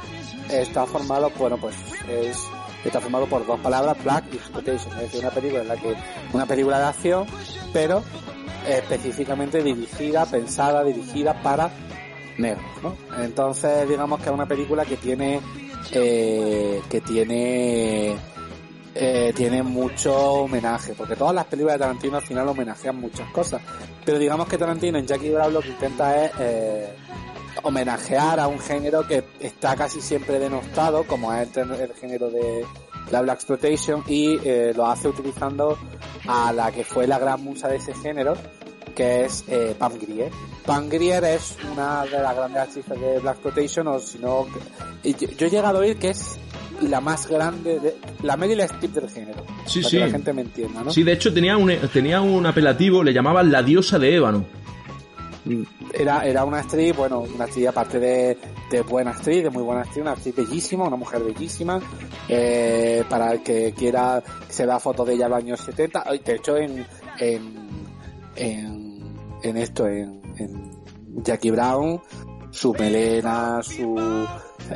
está 0.50 0.86
formado, 0.86 1.30
bueno, 1.38 1.56
pues 1.58 1.74
es 2.08 2.48
está 2.84 3.00
formado 3.00 3.26
por 3.26 3.46
dos 3.46 3.58
palabras, 3.60 3.96
Black 4.04 4.24
y 4.32 4.36
Exploitation, 4.36 4.92
es 4.94 5.00
decir, 5.00 5.20
una 5.20 5.30
película 5.30 5.62
en 5.62 5.68
la 5.68 5.76
que 5.76 5.94
una 6.32 6.46
película 6.46 6.78
de 6.78 6.84
acción, 6.84 7.26
pero 7.72 8.02
específicamente 8.68 9.62
dirigida, 9.62 10.26
pensada, 10.26 10.84
dirigida 10.84 11.42
para 11.42 11.70
negros, 12.38 12.64
¿no? 12.82 12.96
Entonces, 13.22 13.88
digamos 13.88 14.20
que 14.20 14.26
es 14.26 14.32
una 14.32 14.46
película 14.46 14.84
que 14.84 14.96
tiene 14.96 15.40
eh, 15.92 16.82
que 16.88 17.00
tiene 17.00 18.16
eh, 18.94 19.32
tiene 19.34 19.62
mucho 19.62 20.14
homenaje, 20.14 20.94
porque 20.94 21.16
todas 21.16 21.34
las 21.34 21.46
películas 21.46 21.74
de 21.74 21.80
Tarantino 21.80 22.16
al 22.16 22.22
final 22.22 22.48
homenajean 22.48 22.96
muchas 22.96 23.28
cosas. 23.30 23.60
Pero 24.04 24.18
digamos 24.18 24.46
que 24.46 24.56
Tarantino 24.56 24.98
en 24.98 25.06
Jackie 25.06 25.30
Brown 25.30 25.52
lo 25.52 25.60
que 25.60 25.68
intenta 25.68 26.24
es 26.24 26.32
eh, 26.38 26.94
homenajear 27.64 28.38
a 28.38 28.46
un 28.46 28.60
género 28.60 29.06
que 29.06 29.24
está 29.40 29.74
casi 29.74 30.00
siempre 30.00 30.38
denostado, 30.38 31.04
como 31.04 31.32
es 31.34 31.56
el, 31.56 31.70
el 31.72 31.92
género 31.94 32.30
de 32.30 32.64
la 33.10 33.22
Black 33.22 33.36
Exploitation, 33.36 34.04
y 34.06 34.38
eh, 34.44 34.72
lo 34.76 34.86
hace 34.86 35.08
utilizando 35.08 35.76
a 36.26 36.52
la 36.52 36.70
que 36.70 36.84
fue 36.84 37.06
la 37.06 37.18
gran 37.18 37.42
musa 37.42 37.68
de 37.68 37.76
ese 37.76 37.94
género, 37.94 38.34
que 38.94 39.24
es 39.24 39.44
eh, 39.48 39.74
Pam 39.78 39.94
Grier. 39.98 40.30
Pam 40.64 40.88
Grier 40.88 41.24
es 41.24 41.56
una 41.72 42.04
de 42.04 42.20
las 42.20 42.36
grandes 42.36 42.62
actrices 42.62 43.00
de 43.00 43.18
Black 43.18 43.34
Exploitation, 43.36 43.88
o 43.88 43.98
si 43.98 44.18
no, 44.18 44.46
yo 45.02 45.46
he 45.46 45.50
llegado 45.50 45.78
a 45.78 45.80
oír 45.80 45.98
que 45.98 46.10
es 46.10 46.38
la 46.82 47.00
más 47.00 47.26
grande, 47.28 47.80
de, 47.80 47.96
la 48.22 48.36
Meryl 48.36 48.60
Streep 48.60 48.92
del 48.92 49.08
género. 49.08 49.44
Sí, 49.66 49.80
para 49.80 49.90
sí. 49.90 49.96
que 49.96 50.04
la 50.04 50.10
gente 50.10 50.32
me 50.32 50.42
entienda, 50.42 50.84
¿no? 50.84 50.90
Sí, 50.90 51.02
de 51.02 51.12
hecho 51.12 51.32
tenía 51.32 51.56
un, 51.56 51.72
tenía 51.92 52.20
un 52.20 52.44
apelativo, 52.46 53.02
le 53.02 53.12
llamaban 53.12 53.50
la 53.50 53.62
diosa 53.62 53.98
de 53.98 54.16
ébano. 54.16 54.44
Era, 55.92 56.24
era 56.26 56.44
una 56.44 56.58
actriz, 56.60 56.96
bueno, 56.96 57.20
una 57.20 57.44
actriz 57.44 57.66
aparte 57.68 57.98
de, 58.00 58.38
de 58.70 58.80
buena 58.82 59.10
actriz, 59.10 59.42
de 59.42 59.50
muy 59.50 59.62
buena 59.62 59.82
actriz, 59.82 60.00
una 60.02 60.12
actriz 60.12 60.34
bellísima, 60.34 60.84
una 60.86 60.96
mujer 60.96 61.22
bellísima, 61.22 61.80
eh, 62.28 63.04
para 63.10 63.32
el 63.32 63.42
que 63.42 63.72
quiera, 63.76 64.22
se 64.48 64.64
da 64.66 64.80
fotos 64.80 65.06
de 65.06 65.14
ella 65.14 65.26
en 65.26 65.30
los 65.30 65.38
años 65.40 65.60
70, 65.60 66.02
Ay, 66.06 66.18
de 66.24 66.34
hecho 66.34 66.56
en, 66.56 66.86
en, 67.18 67.54
en, 68.36 69.14
en 69.42 69.56
esto, 69.56 69.86
en, 69.86 70.20
en 70.38 70.82
Jackie 71.22 71.50
Brown, 71.50 72.00
su 72.50 72.72
melena, 72.72 73.60
su, 73.62 73.94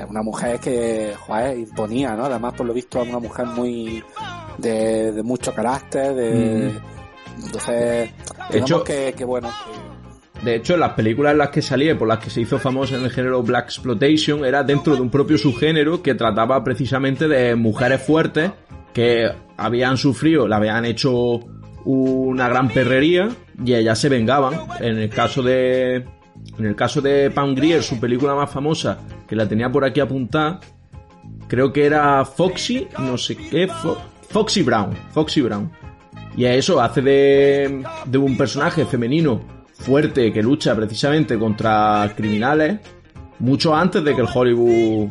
una 0.09 0.23
mujer 0.23 0.59
que, 0.61 1.15
joder, 1.27 1.59
imponía, 1.59 2.15
¿no? 2.15 2.27
Además, 2.27 2.55
por 2.55 2.67
lo 2.67 2.75
visto, 2.75 3.01
una 3.03 3.19
mujer 3.21 3.47
muy, 3.47 4.03
de, 4.59 5.13
de 5.13 5.23
mucho 5.23 5.55
carácter, 5.55 6.15
de, 6.15 6.79
entonces, 7.43 8.11
digamos 8.51 8.71
hecho- 8.71 8.85
que, 8.85 9.15
que 9.17 9.25
bueno, 9.25 9.49
que- 9.49 9.88
De 10.43 10.55
hecho, 10.55 10.77
las 10.77 10.93
películas 10.93 11.33
en 11.33 11.39
las 11.39 11.49
que 11.49 11.63
salía, 11.63 11.93
y 11.93 11.95
por 11.95 12.07
las 12.07 12.19
que 12.19 12.31
se 12.31 12.41
hizo 12.41 12.59
famosa 12.59 12.97
en 12.97 13.05
el 13.05 13.11
género 13.11 13.43
Black 13.43 13.65
Exploitation, 13.67 14.45
era 14.45 14.63
dentro 14.63 14.95
de 14.95 15.03
un 15.03 15.11
propio 15.11 15.37
subgénero 15.37 16.01
que 16.03 16.15
trataba 16.15 16.63
precisamente 16.63 17.27
de 17.27 17.57
mujeres 17.57 18.03
fuertes 18.03 18.53
que 18.93 19.29
habían 19.57 19.97
sufrido, 19.97 20.47
le 20.47 20.55
habían 20.55 20.85
hecho 20.85 21.41
una 21.85 22.49
gran 22.49 22.69
perrería 22.69 23.29
y 23.65 23.75
ellas 23.75 23.99
se 23.99 24.09
vengaban. 24.09 24.55
En 24.81 24.99
el 24.99 25.09
caso 25.09 25.43
de, 25.43 25.97
en 26.59 26.67
el 26.67 26.77
caso 26.77 27.01
de 27.01 27.31
Pam 27.31 27.55
Grier, 27.55 27.83
su 27.83 27.99
película 27.99 28.35
más 28.35 28.51
famosa, 28.51 28.99
que 29.29 29.35
la 29.35 29.49
tenía 29.49 29.71
por 29.73 29.85
aquí 29.85 29.99
apuntada, 30.01 30.61
creo 31.49 31.73
que 31.73 31.85
era 31.85 32.25
Foxy, 32.25 32.87
no 32.99 33.19
sé 33.19 33.37
qué, 33.37 33.69
Fo- 33.69 33.99
Foxy 34.29 34.63
Brown, 34.63 34.91
Foxy 35.11 35.41
Brown. 35.43 35.71
Y 36.37 36.45
a 36.45 36.55
eso 36.55 36.81
hace 36.81 37.03
de, 37.03 37.83
de 38.07 38.19
un 38.19 38.37
personaje 38.37 38.85
femenino 38.87 39.58
fuerte 39.79 40.33
que 40.33 40.43
lucha 40.43 40.75
precisamente 40.75 41.39
contra 41.39 42.13
criminales 42.17 42.81
mucho 43.39 43.75
antes 43.75 44.03
de 44.05 44.15
que 44.15 44.21
el 44.21 44.29
Hollywood 44.33 45.09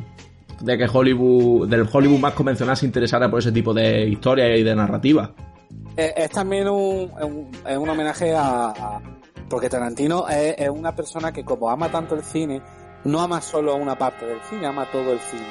de 0.62 0.77
que 0.77 0.88
Hollywood 0.91 1.67
del 1.69 1.88
Hollywood 1.91 2.19
más 2.19 2.34
convencional 2.34 2.75
se 2.75 2.86
interesara 2.86 3.30
por 3.30 3.39
ese 3.39 3.51
tipo 3.51 3.73
de 3.73 4.08
historias 4.08 4.58
y 4.60 4.63
de 4.63 4.75
narrativa. 4.75 5.32
es, 5.95 6.13
es 6.17 6.30
también 6.32 6.67
un, 6.67 7.12
es 7.65 7.77
un 7.77 7.89
homenaje 7.89 8.36
a, 8.36 8.67
a- 8.69 9.01
porque 9.49 9.69
Tarantino 9.69 10.27
es, 10.27 10.56
es 10.58 10.69
una 10.69 10.93
persona 10.95 11.32
que 11.32 11.45
como 11.45 11.69
ama 11.69 11.89
tanto 11.89 12.15
el 12.15 12.23
cine 12.23 12.62
no 13.06 13.21
ama 13.21 13.39
solo 13.39 13.75
una 13.75 13.95
parte 13.97 14.25
del 14.25 14.39
cine 14.49 14.65
ama 14.65 14.86
todo 14.91 15.13
el 15.13 15.19
cine 15.19 15.43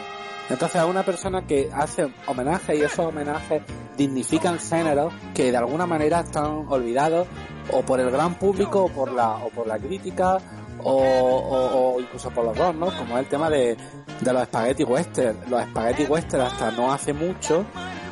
entonces 0.49 0.81
es 0.81 0.87
una 0.87 1.03
persona 1.03 1.47
que 1.47 1.71
hace 1.73 2.09
homenajes 2.27 2.79
y 2.79 2.83
esos 2.83 3.07
homenajes 3.07 3.63
dignifican 3.97 4.59
géneros 4.59 5.13
que 5.35 5.51
de 5.51 5.57
alguna 5.57 5.87
manera 5.87 6.21
están 6.21 6.67
olvidados 6.69 7.27
o 7.73 7.83
por 7.83 8.01
el 8.01 8.11
gran 8.11 8.35
público 8.35 8.85
o 8.85 8.89
por 8.89 9.13
la 9.13 9.37
o 9.37 9.49
por 9.49 9.67
la 9.67 9.79
crítica 9.79 10.39
o 10.85 11.97
incluso 11.99 12.31
por 12.31 12.45
los 12.45 12.57
dos, 12.57 12.75
¿no? 12.75 12.87
Como 12.97 13.17
es 13.17 13.25
el 13.25 13.29
tema 13.29 13.51
de, 13.51 13.77
de 14.21 14.33
los 14.33 14.45
spaghetti 14.45 14.85
western. 14.85 15.37
Los 15.49 15.65
spaghetti 15.65 16.05
western 16.05 16.43
hasta 16.45 16.71
no 16.71 16.93
hace 16.93 17.13
mucho 17.13 17.67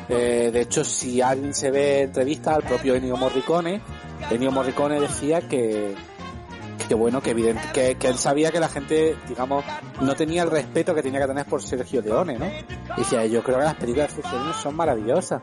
eh, 0.07 0.49
de 0.53 0.61
hecho, 0.61 0.83
si 0.83 1.21
alguien 1.21 1.53
se 1.53 1.71
ve 1.71 2.03
entrevista 2.03 2.55
al 2.55 2.63
propio 2.63 2.95
Ennio 2.95 3.17
Morricone, 3.17 3.81
Ennio 4.29 4.51
Morricone 4.51 4.99
decía 4.99 5.41
que, 5.41 5.95
que 6.87 6.95
bueno, 6.95 7.21
que 7.21 7.31
evidente, 7.31 7.61
que, 7.73 7.95
que 7.95 8.07
él 8.07 8.17
sabía 8.17 8.51
que 8.51 8.59
la 8.59 8.69
gente, 8.69 9.15
digamos, 9.27 9.63
no 10.01 10.15
tenía 10.15 10.43
el 10.43 10.51
respeto 10.51 10.93
que 10.93 11.01
tenía 11.01 11.21
que 11.21 11.27
tener 11.27 11.45
por 11.45 11.61
Sergio 11.61 12.01
Leone, 12.01 12.37
¿no? 12.37 12.45
Y 12.97 13.01
decía, 13.01 13.25
yo 13.25 13.43
creo 13.43 13.59
que 13.59 13.63
las 13.63 13.75
películas 13.75 14.15
de 14.15 14.23
Sergio 14.23 14.53
son 14.53 14.75
maravillosas. 14.75 15.41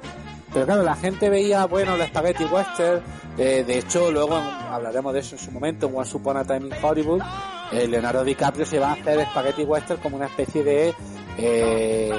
Pero 0.53 0.67
claro, 0.67 0.83
la 0.83 0.95
gente 0.95 1.31
veía, 1.31 1.65
bueno, 1.67 1.95
el 1.95 2.07
Spaghetti 2.07 2.45
Western, 2.45 3.03
eh, 3.39 3.65
de 3.67 3.79
hecho, 3.79 4.11
luego 4.13 4.35
hablaremos 4.35 5.15
de 5.15 5.21
eso 5.21 5.37
en 5.37 5.41
su 5.41 5.51
momento, 5.51 5.87
en 5.87 5.97
Once 5.97 6.17
Upon 6.17 6.37
a 6.37 6.45
Time 6.45 6.67
in 6.67 6.85
Hollywood, 6.85 7.23
eh, 7.73 7.89
Leonardo 7.89 8.23
DiCaprio 8.23 8.67
se 8.67 8.79
va 8.79 8.91
a 8.91 8.93
hacer 8.93 9.27
Spaghetti 9.31 9.65
Western 9.65 10.01
como 10.01 10.17
una 10.17 10.27
especie 10.27 10.63
de, 10.63 10.95
eh, 11.39 12.13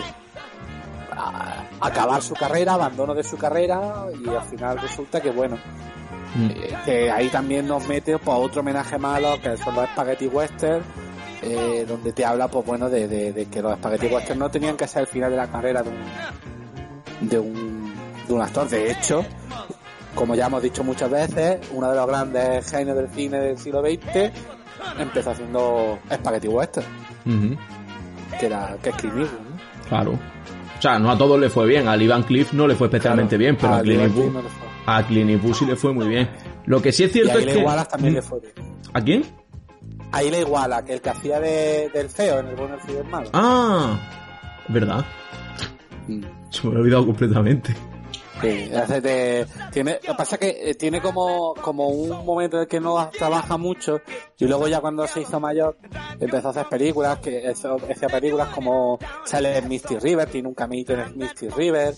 acabar 1.80 2.22
su 2.22 2.34
carrera, 2.34 2.74
abandono 2.74 3.14
de 3.14 3.24
su 3.24 3.38
carrera 3.38 4.06
y 4.24 4.28
al 4.30 4.44
final 4.44 4.80
resulta 4.80 5.22
que 5.22 5.30
bueno, 5.30 5.58
eh, 6.40 6.74
que 6.86 7.12
ahí 7.12 7.30
también 7.30 7.68
nos 7.68 7.88
mete 7.88 8.18
pues, 8.18 8.38
otro 8.40 8.62
homenaje 8.62 8.98
malo 8.98 9.40
que 9.42 9.56
son 9.58 9.76
los 9.76 9.86
Spaghetti 9.90 10.28
Western, 10.28 10.82
eh, 11.42 11.86
donde 11.88 12.12
te 12.14 12.26
habla 12.26 12.48
pues 12.48 12.66
bueno 12.66 12.90
de, 12.90 13.08
de- 13.08 13.34
de 13.34 13.46
que 13.46 13.62
los 13.62 13.74
Spaghetti 13.76 14.08
Western 14.08 14.40
no 14.40 14.50
tenían 14.50 14.76
que 14.78 14.88
ser 14.88 15.02
el 15.02 15.08
final 15.08 15.32
de 15.32 15.38
la 15.38 15.48
carrera 15.48 15.84
de 15.84 15.90
un, 15.90 17.30
de 17.30 17.40
un, 17.40 17.94
de 18.28 18.34
un 18.34 18.42
actor. 18.42 18.68
De 18.70 18.92
hecho, 18.92 19.26
como 20.16 20.36
ya 20.36 20.48
hemos 20.48 20.62
dicho 20.62 20.84
muchas 20.84 21.10
veces, 21.10 21.60
uno 21.74 21.90
de 21.90 21.96
los 21.96 22.08
grandes 22.08 22.70
genios 22.70 22.96
del 22.98 23.10
cine 23.10 23.40
del 23.40 23.58
siglo 23.58 23.82
XX 23.82 24.32
empezó 25.00 25.32
haciendo 25.32 26.00
Spaghetti 26.14 26.48
Western, 26.48 26.86
que 28.40 28.46
era 28.48 28.76
que 28.82 28.90
es 28.90 28.96
¿no? 29.04 29.28
Claro. 29.90 30.12
O 30.12 30.82
sea, 30.82 31.00
no 31.00 31.10
a 31.12 31.18
todos 31.18 31.40
le 31.40 31.50
fue 31.50 31.66
bien. 31.66 31.88
A 31.88 31.96
Lee 31.96 32.08
Van 32.08 32.24
Cleef 32.24 32.52
no 32.54 32.68
le 32.68 32.76
fue 32.76 32.88
especialmente 32.88 33.38
bien, 33.38 33.56
pero 33.56 33.74
a, 33.76 33.78
no 34.34 34.42
le 34.42 34.50
fue. 34.50 34.68
A 34.86 35.06
Clint 35.06 35.30
Eastwood 35.32 35.54
sí 35.54 35.66
le 35.66 35.76
fue 35.76 35.94
muy 35.94 36.08
bien. 36.08 36.30
Lo 36.66 36.82
que 36.82 36.92
sí 36.92 37.04
es 37.04 37.10
Y 37.12 37.14
cierto 37.14 37.38
a 37.38 37.42
es 37.42 37.46
que... 37.48 37.60
Igualas 37.60 37.88
también 37.88 38.14
le 38.16 38.22
fue 38.22 38.40
bien. 38.40 38.54
¿A 38.94 39.02
quién? 39.02 39.24
Ahí 40.12 40.30
le 40.30 40.42
iguala 40.42 40.84
que 40.86 40.94
el 40.94 41.02
que 41.02 41.10
hacía 41.10 41.40
de, 41.40 41.90
del 41.94 42.10
feo 42.10 42.40
en 42.40 42.48
el 42.48 42.56
bueno, 42.56 42.76
el 42.76 42.82
feo 42.82 42.96
y 42.96 42.98
el 43.00 43.06
malo. 43.06 43.30
Ah, 43.34 43.98
verdad. 44.68 45.04
Mm. 46.08 46.22
Se 46.50 46.68
me 46.68 46.76
ha 46.76 46.80
olvidado 46.80 47.06
completamente. 47.06 47.76
Sí, 48.42 48.70
hace 48.76 49.00
de- 49.00 49.46
tiene, 49.72 49.94
lo 50.06 50.12
que 50.14 50.18
pasa 50.18 50.36
es 50.36 50.40
que 50.40 50.70
eh, 50.72 50.76
tiene 50.76 51.02
como, 51.02 51.54
como 51.56 51.88
un 51.88 52.26
momento 52.26 52.58
en 52.58 52.64
el 52.64 52.68
que 52.68 52.80
no 52.82 53.10
trabaja 53.18 53.58
mucho 53.58 54.02
y 54.38 54.46
luego 54.46 54.68
ya 54.68 54.82
cuando 54.82 55.08
se 55.08 55.22
hizo 55.22 55.40
mayor 55.40 55.78
empezó 56.20 56.50
a 56.50 56.52
hacer 56.52 56.66
películas, 56.68 57.20
que 57.20 57.48
hacía 57.48 58.10
películas 58.10 58.50
como 58.50 59.00
sale 59.24 59.58
en 59.58 59.68
Misty 59.70 59.98
River, 59.98 60.28
tiene 60.30 60.50
un 60.50 60.54
caminito 60.56 60.92
en 60.94 61.18
Misty 61.18 61.48
River, 61.50 61.94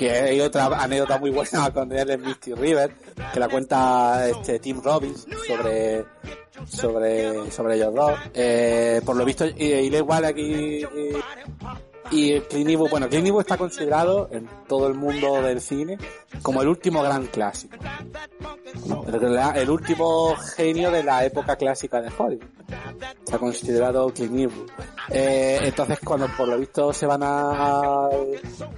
que 0.00 0.10
hay 0.10 0.40
otra 0.40 0.64
anécdota 0.82 1.18
muy 1.18 1.28
buena 1.28 1.70
con 1.74 1.92
él 1.92 2.08
en 2.08 2.22
Misty 2.22 2.54
River, 2.54 2.90
que 3.34 3.38
la 3.38 3.48
cuenta 3.48 4.26
este 4.30 4.58
Tim 4.58 4.80
Robbins 4.82 5.26
sobre 5.46 6.06
sobre 6.66 7.50
sobre 7.50 7.74
ellos 7.74 7.94
dos. 7.94 8.18
Eh, 8.32 9.02
por 9.04 9.14
lo 9.14 9.26
visto, 9.26 9.44
y, 9.44 9.64
y 9.64 9.94
igual 9.94 10.24
aquí 10.24 10.82
y 12.10 12.40
Clint 12.40 12.70
Eastwood, 12.70 12.90
bueno, 12.90 13.08
Clint 13.08 13.26
Eastwood 13.26 13.42
está 13.42 13.56
considerado 13.56 14.28
en 14.32 14.48
todo 14.66 14.88
el 14.88 14.94
mundo 14.94 15.42
del 15.42 15.60
cine 15.60 15.98
como 16.42 16.62
el 16.62 16.68
último 16.68 17.02
gran 17.02 17.26
clásico. 17.26 17.76
El, 19.54 19.70
último 19.70 20.36
genio 20.56 20.90
de 20.90 21.02
la 21.02 21.24
época 21.24 21.56
clásica 21.56 22.00
de 22.00 22.10
Hollywood. 22.16 22.46
Está 23.24 23.38
considerado 23.38 24.12
Clint 24.12 24.38
Eastwood. 24.38 24.70
Eh, 25.10 25.58
entonces, 25.62 25.98
cuando 26.04 26.28
por 26.36 26.48
lo 26.48 26.58
visto 26.58 26.92
se 26.92 27.06
van 27.06 27.22
a... 27.22 28.08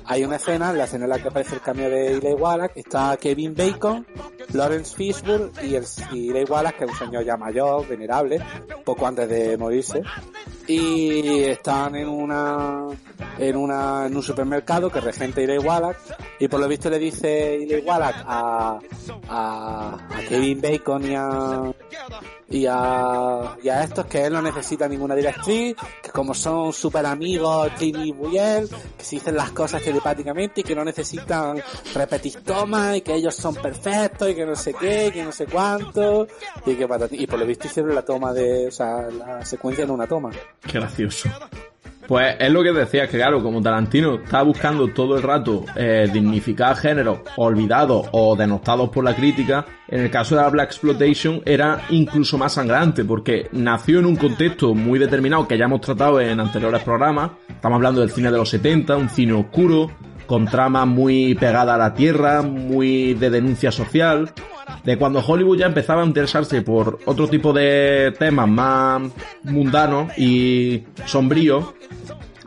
Hay 0.07 0.25
una 0.25 0.37
escena, 0.37 0.71
en 0.71 0.79
la 0.79 0.85
escena 0.85 1.05
en 1.05 1.11
la 1.11 1.19
que 1.19 1.29
aparece 1.29 1.57
el 1.57 1.61
cambio 1.61 1.91
de 1.91 2.15
Eli 2.15 2.33
Wallach, 2.35 2.73
está 2.75 3.17
Kevin 3.19 3.55
Bacon, 3.55 4.07
Lawrence 4.53 4.97
Fishburne 4.97 5.51
y, 5.63 5.75
el, 5.75 5.85
y 6.13 6.33
Wallach, 6.45 6.77
que 6.77 6.85
es 6.85 6.91
un 6.91 6.99
señor 6.99 7.25
ya 7.25 7.37
mayor, 7.37 7.87
venerable, 7.87 8.41
poco 8.85 9.07
antes 9.07 9.29
de 9.29 9.57
morirse, 9.59 10.03
y 10.67 11.45
están 11.45 11.97
en 11.97 12.09
una 12.09 12.89
en 13.39 13.57
una 13.57 14.07
en 14.07 14.17
un 14.17 14.23
supermercado 14.23 14.91
que 14.91 15.01
regenta 15.01 15.41
Eli 15.41 15.59
Wallach 15.59 15.97
y 16.39 16.49
por 16.49 16.61
lo 16.61 16.69
visto 16.69 16.91
le 16.91 16.99
dice 16.99 17.55
Eli 17.55 17.81
Wallach 17.81 18.17
a, 18.27 18.79
a, 19.29 19.99
Kevin 20.29 20.61
Bacon 20.61 21.11
y 21.11 21.15
a 21.15 21.73
y 22.53 22.67
a, 22.67 23.57
y 23.63 23.69
a 23.69 23.83
estos 23.83 24.05
que 24.07 24.27
él 24.27 24.35
no 24.35 24.43
necesita 24.43 24.87
ninguna 24.87 25.15
directriz, 25.15 25.75
que 26.03 26.11
como 26.11 26.35
son 26.35 26.73
súper 26.73 27.07
amigos 27.07 27.71
Eastwood 27.81 28.33
y 28.33 28.39
él, 28.39 28.69
que 28.99 29.05
se 29.05 29.17
dicen 29.17 29.37
las 29.37 29.53
cosas 29.53 29.83
telepáticamente 29.83 30.61
y 30.61 30.65
que 30.65 30.75
no 30.75 30.85
necesitan 30.85 31.63
repetir 31.95 32.43
tomas 32.43 32.99
y 32.99 33.01
que 33.01 33.15
ellos 33.15 33.35
son 33.35 33.55
perfectos 33.55 34.31
y 34.31 34.35
que 34.35 34.45
no 34.45 34.55
sé 34.55 34.75
qué, 34.75 35.07
y 35.07 35.13
que 35.13 35.25
no 35.25 35.33
sé 35.33 35.47
cuánto 35.47 36.27
y 36.67 36.75
que 36.75 36.87
y 37.13 37.27
por 37.27 37.39
lo 37.39 37.47
visto 37.47 37.67
hicieron 37.67 37.95
la 37.95 38.03
toma 38.03 38.33
de, 38.35 38.69
o 38.69 38.71
sea, 38.71 39.09
la 39.11 39.45
secuencia 39.45 39.85
en 39.85 39.91
una 39.91 40.07
toma. 40.07 40.31
Qué 40.67 40.79
gracioso. 40.79 41.31
Pues 42.07 42.37
es 42.39 42.51
lo 42.51 42.63
que 42.63 42.73
decía, 42.73 43.07
que 43.07 43.17
claro, 43.17 43.43
como 43.43 43.63
Tarantino 43.63 44.17
está 44.17 44.43
buscando 44.43 44.89
todo 44.89 45.17
el 45.17 45.23
rato 45.23 45.65
eh, 45.77 46.09
dignificar 46.13 46.77
géneros 46.77 47.21
olvidados 47.37 48.09
o 48.13 48.35
denostados 48.35 48.91
por 48.91 49.05
la 49.05 49.15
crítica, 49.15 49.65
en 49.89 50.01
el 50.01 50.11
caso 50.11 50.35
de 50.35 50.43
la 50.43 50.49
Black 50.49 50.71
Exploitation 50.71 51.43
era 51.45 51.83
incluso 51.91 52.37
más 52.39 52.55
sangrante, 52.55 53.05
porque 53.05 53.49
nació 53.53 54.01
en 54.01 54.07
un 54.07 54.17
contexto 54.17 54.75
muy 54.75 54.99
determinado 54.99 55.47
que 55.47 55.57
ya 55.57 55.67
hemos 55.67 55.81
tratado 55.81 56.21
en 56.21 56.41
anteriores 56.41 56.83
programas. 56.83 57.33
Estamos 57.49 57.77
hablando 57.77 58.01
del 58.01 58.11
cine 58.11 58.31
de 58.31 58.39
los 58.39 58.49
70, 58.49 58.97
un 58.97 59.09
cine 59.09 59.35
oscuro, 59.35 59.91
con 60.27 60.47
trama 60.47 60.85
muy 60.85 61.35
pegada 61.35 61.75
a 61.75 61.79
la 61.79 61.95
tierra, 61.95 62.43
muy 62.43 63.15
de 63.15 63.31
denuncia 63.31 63.73
social, 63.73 64.33
de 64.85 64.97
cuando 64.97 65.21
Hollywood 65.21 65.59
ya 65.59 65.67
empezaba 65.67 66.03
a 66.03 66.07
interesarse 66.07 66.63
por 66.63 66.99
otro 67.05 67.29
tipo 67.29 67.53
de 67.53 68.15
temas 68.19 68.49
más 68.49 69.03
mundanos 69.45 70.17
y 70.19 70.85
sombríos. 71.07 71.75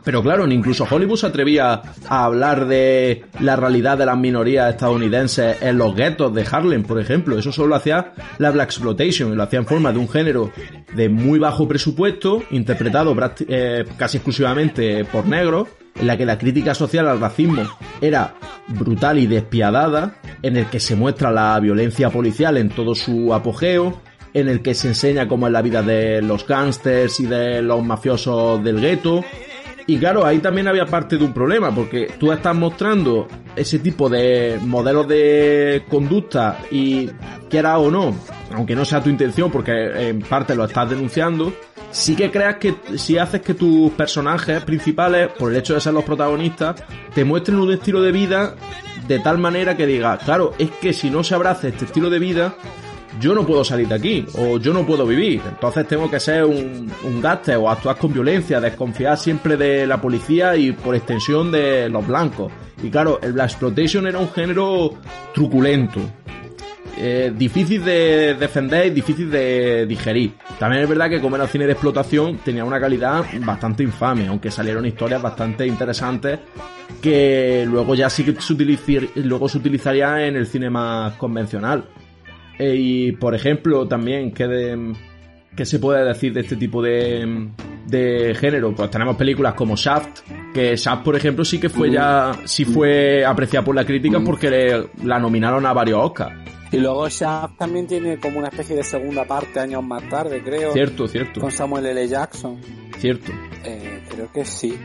Pero 0.04 0.22
claro, 0.22 0.46
incluso 0.46 0.86
Hollywood 0.88 1.16
se 1.16 1.26
atrevía 1.26 1.82
a 2.08 2.24
hablar 2.24 2.68
de 2.68 3.24
la 3.40 3.56
realidad 3.56 3.98
de 3.98 4.06
las 4.06 4.16
minorías 4.16 4.70
estadounidenses 4.70 5.60
en 5.60 5.78
los 5.78 5.96
guetos 5.96 6.32
de 6.32 6.46
Harlem, 6.48 6.84
por 6.84 7.00
ejemplo. 7.00 7.36
Eso 7.36 7.50
solo 7.50 7.70
lo 7.70 7.74
hacía 7.74 8.12
la 8.38 8.52
Black 8.52 8.68
Exploitation, 8.68 9.32
y 9.32 9.34
lo 9.34 9.42
hacía 9.42 9.58
en 9.58 9.66
forma 9.66 9.92
de 9.92 9.98
un 9.98 10.08
género 10.08 10.52
de 10.94 11.08
muy 11.08 11.40
bajo 11.40 11.66
presupuesto, 11.66 12.44
interpretado 12.52 13.16
eh, 13.48 13.84
casi 13.96 14.18
exclusivamente 14.18 15.04
por 15.06 15.26
negros, 15.26 15.66
en 15.98 16.06
la 16.06 16.16
que 16.16 16.26
la 16.26 16.38
crítica 16.38 16.74
social 16.74 17.08
al 17.08 17.20
racismo 17.20 17.62
era 18.00 18.34
brutal 18.68 19.18
y 19.18 19.26
despiadada, 19.26 20.16
en 20.42 20.56
el 20.56 20.66
que 20.66 20.80
se 20.80 20.96
muestra 20.96 21.30
la 21.30 21.58
violencia 21.60 22.10
policial 22.10 22.56
en 22.56 22.68
todo 22.68 22.94
su 22.94 23.32
apogeo, 23.32 24.00
en 24.34 24.48
el 24.48 24.60
que 24.60 24.74
se 24.74 24.88
enseña 24.88 25.28
cómo 25.28 25.46
es 25.46 25.52
la 25.52 25.62
vida 25.62 25.82
de 25.82 26.20
los 26.20 26.46
gángsters 26.46 27.20
y 27.20 27.26
de 27.26 27.62
los 27.62 27.82
mafiosos 27.82 28.62
del 28.62 28.80
gueto. 28.80 29.24
Y 29.86 29.98
claro, 29.98 30.26
ahí 30.26 30.40
también 30.40 30.66
había 30.66 30.84
parte 30.84 31.16
de 31.16 31.24
un 31.24 31.32
problema, 31.32 31.72
porque 31.74 32.10
tú 32.18 32.32
estás 32.32 32.56
mostrando 32.56 33.28
ese 33.54 33.78
tipo 33.78 34.08
de 34.08 34.58
modelos 34.62 35.06
de 35.06 35.84
conducta 35.88 36.58
y 36.70 37.08
quiera 37.48 37.78
o 37.78 37.90
no, 37.90 38.14
aunque 38.52 38.74
no 38.74 38.84
sea 38.84 39.00
tu 39.00 39.08
intención, 39.08 39.50
porque 39.50 40.08
en 40.08 40.20
parte 40.20 40.56
lo 40.56 40.64
estás 40.64 40.90
denunciando, 40.90 41.52
sí 41.96 42.14
que 42.14 42.30
creas 42.30 42.56
que 42.56 42.74
si 42.96 43.16
haces 43.16 43.40
que 43.40 43.54
tus 43.54 43.90
personajes 43.92 44.62
principales, 44.64 45.30
por 45.38 45.50
el 45.50 45.58
hecho 45.58 45.74
de 45.74 45.80
ser 45.80 45.94
los 45.94 46.04
protagonistas, 46.04 46.82
te 47.14 47.24
muestren 47.24 47.58
un 47.58 47.72
estilo 47.72 48.02
de 48.02 48.12
vida 48.12 48.54
de 49.08 49.18
tal 49.20 49.38
manera 49.38 49.76
que 49.76 49.86
digas, 49.86 50.22
claro, 50.22 50.52
es 50.58 50.70
que 50.72 50.92
si 50.92 51.10
no 51.10 51.24
se 51.24 51.34
abraza 51.34 51.68
este 51.68 51.86
estilo 51.86 52.10
de 52.10 52.18
vida, 52.18 52.54
yo 53.18 53.34
no 53.34 53.46
puedo 53.46 53.64
salir 53.64 53.88
de 53.88 53.94
aquí, 53.94 54.26
o 54.36 54.58
yo 54.58 54.74
no 54.74 54.84
puedo 54.84 55.06
vivir, 55.06 55.40
entonces 55.48 55.88
tengo 55.88 56.10
que 56.10 56.20
ser 56.20 56.44
un, 56.44 56.92
un 57.04 57.20
gaste 57.22 57.56
o 57.56 57.70
actuar 57.70 57.96
con 57.96 58.12
violencia, 58.12 58.60
desconfiar 58.60 59.16
siempre 59.16 59.56
de 59.56 59.86
la 59.86 60.00
policía 60.00 60.54
y 60.54 60.72
por 60.72 60.94
extensión 60.94 61.50
de 61.50 61.88
los 61.88 62.06
blancos. 62.06 62.52
Y 62.82 62.90
claro, 62.90 63.18
el 63.22 63.32
Black 63.32 63.50
Exploitation 63.50 64.06
era 64.06 64.18
un 64.18 64.28
género 64.30 64.90
truculento, 65.32 66.00
eh, 66.96 67.32
difícil 67.36 67.84
de 67.84 68.34
defender 68.34 68.86
y 68.86 68.90
difícil 68.90 69.30
de 69.30 69.86
digerir. 69.86 70.32
También 70.58 70.82
es 70.82 70.88
verdad 70.88 71.10
que 71.10 71.20
como 71.20 71.36
era 71.36 71.46
cine 71.46 71.66
de 71.66 71.72
explotación 71.72 72.38
tenía 72.38 72.64
una 72.64 72.80
calidad 72.80 73.24
bastante 73.40 73.82
infame, 73.82 74.26
aunque 74.28 74.50
salieron 74.50 74.86
historias 74.86 75.20
bastante 75.20 75.66
interesantes 75.66 76.40
que 77.02 77.64
luego 77.68 77.94
ya 77.94 78.08
sí 78.08 78.24
que 78.24 78.40
se, 78.40 79.10
luego 79.16 79.48
se 79.48 79.58
utilizaría 79.58 80.26
en 80.26 80.36
el 80.36 80.46
cine 80.46 80.70
más 80.70 81.14
convencional. 81.14 81.84
Eh, 82.58 82.74
y 82.74 83.12
por 83.12 83.34
ejemplo 83.34 83.86
también 83.86 84.32
que 84.32 84.46
de, 84.46 84.94
¿Qué 85.56 85.64
se 85.64 85.78
puede 85.78 86.04
decir 86.04 86.34
de 86.34 86.40
este 86.40 86.54
tipo 86.56 86.82
de, 86.82 87.48
de 87.86 88.34
género? 88.38 88.74
Pues 88.74 88.90
tenemos 88.90 89.16
películas 89.16 89.54
como 89.54 89.74
Shaft, 89.74 90.20
que 90.52 90.76
Shaft, 90.76 91.02
por 91.02 91.16
ejemplo, 91.16 91.46
sí 91.46 91.58
que 91.58 91.70
fue 91.70 91.90
ya, 91.90 92.32
sí 92.44 92.66
fue 92.66 93.24
apreciada 93.24 93.64
por 93.64 93.74
la 93.74 93.86
crítica 93.86 94.20
porque 94.20 94.86
la 95.02 95.18
nominaron 95.18 95.64
a 95.64 95.72
varios 95.72 95.98
Oscars. 96.04 96.34
Y 96.72 96.78
luego 96.78 97.08
Shaft 97.08 97.58
también 97.58 97.86
tiene 97.86 98.18
como 98.18 98.38
una 98.38 98.48
especie 98.48 98.76
de 98.76 98.82
segunda 98.82 99.24
parte 99.24 99.60
años 99.60 99.84
más 99.84 100.08
tarde, 100.08 100.42
creo. 100.42 100.72
Cierto, 100.72 101.06
cierto. 101.06 101.40
Con 101.40 101.52
Samuel 101.52 101.86
L. 101.86 102.08
Jackson. 102.08 102.60
Cierto. 102.98 103.32
Eh, 103.64 104.02
creo 104.08 104.32
que 104.32 104.44
sí. 104.44 104.76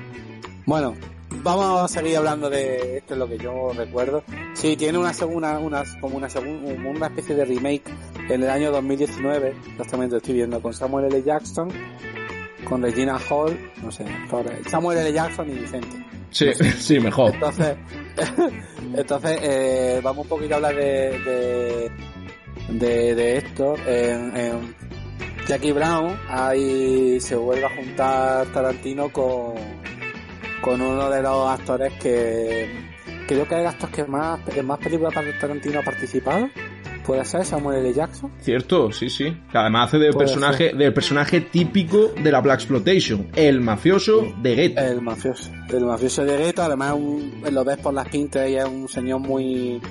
Bueno, 0.66 0.96
vamos 1.44 1.84
a 1.84 1.88
seguir 1.88 2.18
hablando 2.18 2.50
de 2.50 2.98
esto 2.98 3.14
es 3.14 3.20
lo 3.20 3.28
que 3.28 3.38
yo 3.38 3.72
recuerdo. 3.76 4.24
Sí, 4.54 4.76
tiene 4.76 4.98
una 4.98 5.14
segunda, 5.14 5.58
una, 5.60 5.84
como 6.00 6.18
una 6.18 6.30
segunda, 6.30 6.72
una 6.72 7.08
especie 7.08 7.36
de 7.36 7.46
remake 7.46 7.84
en 8.30 8.44
el 8.44 8.50
año 8.50 8.72
2019, 8.72 9.56
exactamente 9.72 10.18
estoy 10.18 10.36
viendo, 10.36 10.62
con 10.62 10.74
Samuel 10.74 11.06
L. 11.06 11.24
Jackson, 11.24 11.70
con 12.66 12.82
Regina 12.82 13.18
Hall, 13.30 13.58
no 13.82 13.92
sé, 13.92 14.06
Samuel 14.68 15.00
L. 15.00 15.14
Jackson 15.14 15.50
y 15.50 15.54
Vicente. 15.54 16.06
Sí, 16.32 16.54
sí, 16.80 17.00
mejor. 17.00 17.34
Entonces, 17.34 17.78
entonces 18.96 19.40
eh, 19.44 20.02
vamos 20.04 20.26
un 20.26 20.30
poquito 20.30 20.54
a 20.54 20.58
hablar 20.58 20.76
de, 20.76 21.92
de, 22.70 23.16
de, 23.16 23.38
esto. 23.38 23.76
En, 23.86 24.76
Jackie 25.48 25.72
Brown 25.72 26.18
ahí 26.30 27.20
se 27.20 27.36
vuelve 27.36 27.66
a 27.66 27.76
juntar 27.76 28.46
Tarantino 28.54 29.12
con, 29.12 29.56
con 30.62 30.80
uno 30.80 31.10
de 31.10 31.22
los 31.22 31.50
actores 31.50 31.92
que 31.94 32.70
creo 33.28 33.48
que 33.48 33.56
es 33.56 33.62
el 33.62 33.68
actor 33.68 33.90
que 33.90 34.04
más, 34.06 34.40
en 34.56 34.66
más 34.66 34.78
películas 34.80 35.14
para 35.14 35.40
Tarantino 35.40 35.80
ha 35.80 35.84
participado. 35.84 36.50
¿Puede 37.12 37.26
ser 37.26 37.44
Samuel 37.44 37.80
L. 37.80 37.94
Jackson? 37.94 38.32
Cierto, 38.40 38.90
sí, 38.94 39.10
sí. 39.10 39.36
además 39.52 39.90
hace 39.90 39.98
del 39.98 40.14
personaje, 40.14 40.74
del 40.74 40.94
personaje 40.94 41.42
típico 41.42 42.08
de 42.08 42.32
la 42.32 42.40
Black 42.40 42.62
Exploitation, 42.62 43.28
el 43.36 43.60
mafioso 43.60 44.34
de 44.42 44.56
gueto. 44.56 44.80
El 44.80 45.02
mafioso, 45.02 45.52
el 45.68 45.84
mafioso 45.84 46.24
de 46.24 46.38
gueto, 46.38 46.64
además 46.64 46.96
lo 47.52 47.66
ves 47.66 47.80
por 47.80 47.94
las 47.94 48.08
pintas 48.08 48.50
y 48.50 48.56
es 48.56 48.64
un 48.64 48.88
señor 48.88 49.20
muy 49.20 49.82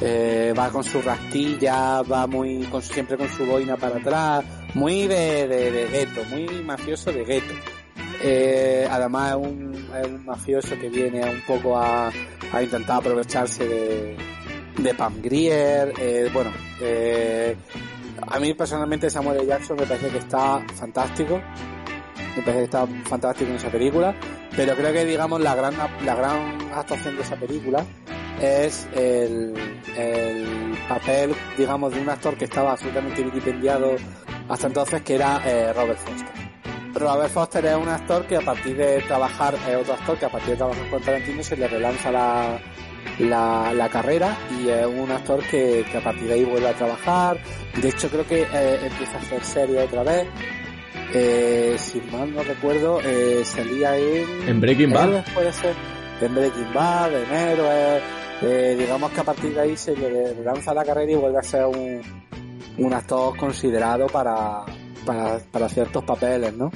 eh, 0.00 0.54
va 0.58 0.70
con 0.70 0.82
su 0.82 1.02
rastilla, 1.02 2.00
va 2.00 2.26
muy 2.26 2.62
con, 2.70 2.80
siempre 2.80 3.18
con 3.18 3.28
su 3.28 3.44
boina 3.44 3.76
para 3.76 3.98
atrás, 3.98 4.42
muy 4.72 5.06
de, 5.06 5.46
de, 5.46 5.88
gueto, 5.88 6.24
muy 6.30 6.46
mafioso 6.64 7.12
de 7.12 7.24
gueto. 7.26 7.52
Eh, 8.22 8.88
además 8.90 9.32
es 9.32 9.36
un, 9.36 9.88
es 10.00 10.06
un, 10.06 10.24
mafioso 10.24 10.78
que 10.80 10.88
viene 10.88 11.28
un 11.28 11.42
poco 11.46 11.76
a, 11.76 12.10
a 12.52 12.62
intentar 12.62 13.00
aprovecharse 13.00 13.68
de, 13.68 14.16
de 14.78 14.94
Pam 14.94 15.20
Grier, 15.22 15.92
eh, 15.98 16.30
bueno, 16.32 16.52
eh, 16.80 17.56
a 18.26 18.38
mí 18.38 18.54
personalmente 18.54 19.10
Samuel 19.10 19.38
L. 19.38 19.46
Jackson 19.46 19.76
me 19.76 19.86
parece 19.86 20.08
que 20.08 20.18
está 20.18 20.64
fantástico, 20.74 21.40
me 22.36 22.42
parece 22.42 22.58
que 22.58 22.64
está 22.64 22.86
fantástico 23.04 23.50
en 23.50 23.56
esa 23.56 23.70
película, 23.70 24.14
pero 24.56 24.74
creo 24.74 24.92
que 24.92 25.04
digamos 25.04 25.40
la 25.40 25.54
gran, 25.54 25.74
la 26.04 26.14
gran 26.14 26.72
actuación 26.72 27.16
de 27.16 27.22
esa 27.22 27.36
película 27.36 27.84
es 28.40 28.88
el, 28.94 29.54
el 29.96 30.76
papel, 30.88 31.34
digamos, 31.56 31.94
de 31.94 32.00
un 32.00 32.08
actor 32.08 32.36
que 32.36 32.44
estaba 32.44 32.72
absolutamente 32.72 33.22
vilipendiado 33.22 33.96
hasta 34.48 34.66
entonces, 34.66 35.02
que 35.02 35.14
era 35.14 35.40
eh, 35.44 35.72
Robert 35.72 35.98
Foster. 35.98 36.44
Robert 36.94 37.32
Foster 37.32 37.64
es 37.64 37.76
un 37.76 37.88
actor 37.88 38.26
que 38.26 38.36
a 38.36 38.40
partir 38.40 38.76
de 38.76 39.00
trabajar, 39.02 39.54
es 39.54 39.76
otro 39.76 39.94
actor 39.94 40.18
que 40.18 40.26
a 40.26 40.28
partir 40.28 40.50
de 40.50 40.56
trabajar 40.56 40.90
con 40.90 41.02
Tarantino 41.02 41.42
se 41.42 41.56
le 41.56 41.66
relanza 41.66 42.10
la, 42.12 42.58
la, 43.18 43.72
la 43.74 43.88
carrera 43.88 44.36
y 44.60 44.68
es 44.68 44.86
un 44.86 45.10
actor 45.10 45.42
que, 45.48 45.84
que, 45.90 45.98
a 45.98 46.00
partir 46.02 46.28
de 46.28 46.34
ahí 46.34 46.44
vuelve 46.44 46.68
a 46.68 46.74
trabajar. 46.74 47.38
De 47.80 47.88
hecho, 47.88 48.08
creo 48.08 48.26
que 48.26 48.42
eh, 48.42 48.86
empieza 48.86 49.18
a 49.18 49.20
hacer 49.20 49.44
serie 49.44 49.80
otra 49.80 50.02
vez. 50.02 50.26
Eh, 51.12 51.76
si 51.78 52.00
mal 52.12 52.34
no 52.34 52.42
recuerdo, 52.42 53.00
eh, 53.04 53.42
salía 53.44 53.96
en... 53.96 54.48
En 54.48 54.60
Breaking 54.60 54.92
Bad. 54.92 55.24
puede 55.32 55.52
ser. 55.52 55.74
En 56.20 56.34
Breaking 56.34 56.72
Bad, 56.74 57.14
en 57.14 57.32
Héroes. 57.32 58.02
Eh, 58.42 58.76
digamos 58.78 59.12
que 59.12 59.20
a 59.20 59.24
partir 59.24 59.54
de 59.54 59.60
ahí 59.60 59.76
se 59.76 59.96
le 59.96 60.34
lanza 60.42 60.74
la 60.74 60.84
carrera 60.84 61.12
y 61.12 61.14
vuelve 61.14 61.38
a 61.38 61.42
ser 61.42 61.66
un, 61.66 62.00
un 62.78 62.92
actor 62.92 63.36
considerado 63.36 64.06
para, 64.06 64.64
para, 65.06 65.38
para 65.38 65.68
ciertos 65.68 66.02
papeles, 66.04 66.52
¿no? 66.52 66.70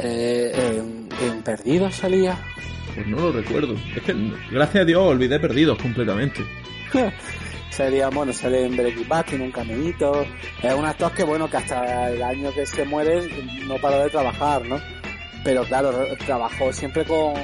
Eh, 0.00 0.52
en, 0.54 1.08
en 1.26 1.42
Perdido 1.42 1.90
salía, 1.90 2.38
pues 2.98 3.06
no 3.06 3.18
lo 3.18 3.32
recuerdo. 3.32 3.76
Es 3.94 4.02
que, 4.02 4.14
gracias 4.50 4.82
a 4.82 4.84
Dios, 4.84 5.02
olvidé 5.02 5.38
perdidos 5.38 5.78
completamente. 5.78 6.44
Sería, 7.70 8.08
bueno, 8.08 8.32
sale 8.32 8.66
en 8.66 8.76
Breaking 8.76 9.08
Bad, 9.08 9.26
tiene 9.26 9.44
un 9.44 9.52
caminito. 9.52 10.26
Es 10.60 10.74
un 10.74 10.84
actor 10.84 11.12
que, 11.12 11.22
bueno, 11.22 11.48
que 11.48 11.58
hasta 11.58 12.10
el 12.10 12.20
año 12.20 12.52
que 12.52 12.66
se 12.66 12.84
muere 12.84 13.28
no 13.68 13.76
paró 13.76 14.02
de 14.02 14.10
trabajar, 14.10 14.66
¿no? 14.66 14.80
Pero 15.44 15.62
claro, 15.62 15.92
trabajó 16.26 16.72
siempre 16.72 17.04
con, 17.04 17.34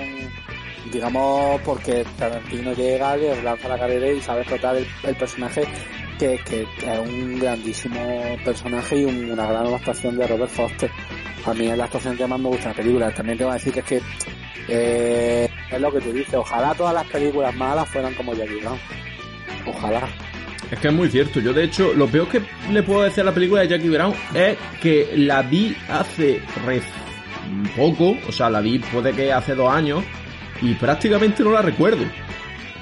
digamos, 0.93 1.61
porque 1.61 2.05
Tarantino 2.19 2.73
llega, 2.73 3.17
le 3.17 3.41
lanza 3.45 3.69
la 3.69 3.79
carrera 3.79 4.11
y 4.11 4.21
sabe 4.21 4.41
explotar 4.41 4.77
el, 4.77 5.15
personaje 5.15 5.63
que, 6.19 6.41
que, 6.45 6.63
es 6.63 6.99
un 6.99 7.39
grandísimo 7.39 8.01
personaje 8.45 8.99
y 8.99 9.05
una 9.05 9.47
gran 9.47 9.73
actuación 9.73 10.17
de 10.17 10.27
Robert 10.27 10.51
Foster. 10.51 10.91
A 11.47 11.53
mí 11.55 11.67
es 11.69 11.77
la 11.77 11.85
actuación 11.85 12.17
que 12.17 12.27
más 12.27 12.39
me 12.41 12.49
gusta 12.49 12.65
de 12.65 12.69
la 12.71 12.75
película. 12.83 13.11
También 13.15 13.39
te 13.39 13.45
voy 13.45 13.51
a 13.53 13.55
decir 13.55 13.73
que 13.73 13.81
es 13.81 13.87
que 13.87 14.03
eh, 14.69 15.49
es 15.71 15.81
lo 15.81 15.93
que 15.93 16.01
tú 16.01 16.13
dices, 16.13 16.35
ojalá 16.35 16.75
todas 16.75 16.95
las 16.95 17.07
películas 17.07 17.55
malas 17.55 17.89
fueran 17.89 18.15
como 18.15 18.35
Jackie 18.35 18.61
Brown. 18.61 18.79
Ojalá. 19.67 20.09
Es 20.71 20.79
que 20.79 20.89
es 20.89 20.95
muy 20.95 21.09
cierto. 21.11 21.41
Yo, 21.41 21.53
de 21.53 21.65
hecho, 21.65 21.93
lo 21.95 22.07
peor 22.07 22.29
que 22.29 22.41
le 22.71 22.83
puedo 22.83 23.03
decir 23.03 23.21
a 23.21 23.25
la 23.25 23.33
película 23.35 23.61
de 23.61 23.69
Jackie 23.69 23.89
Brown 23.91 24.15
es 24.35 24.57
que 24.81 25.13
la 25.17 25.43
vi 25.43 25.77
hace 25.91 26.41
poco, 27.77 28.17
o 28.27 28.33
sea, 28.33 28.49
la 28.51 28.61
vi 28.61 28.79
puede 28.79 29.13
que 29.13 29.33
hace 29.33 29.55
dos 29.55 29.71
años 29.73 30.03
y 30.63 30.75
prácticamente 30.75 31.43
no 31.43 31.51
la 31.53 31.63
recuerdo. 31.63 32.05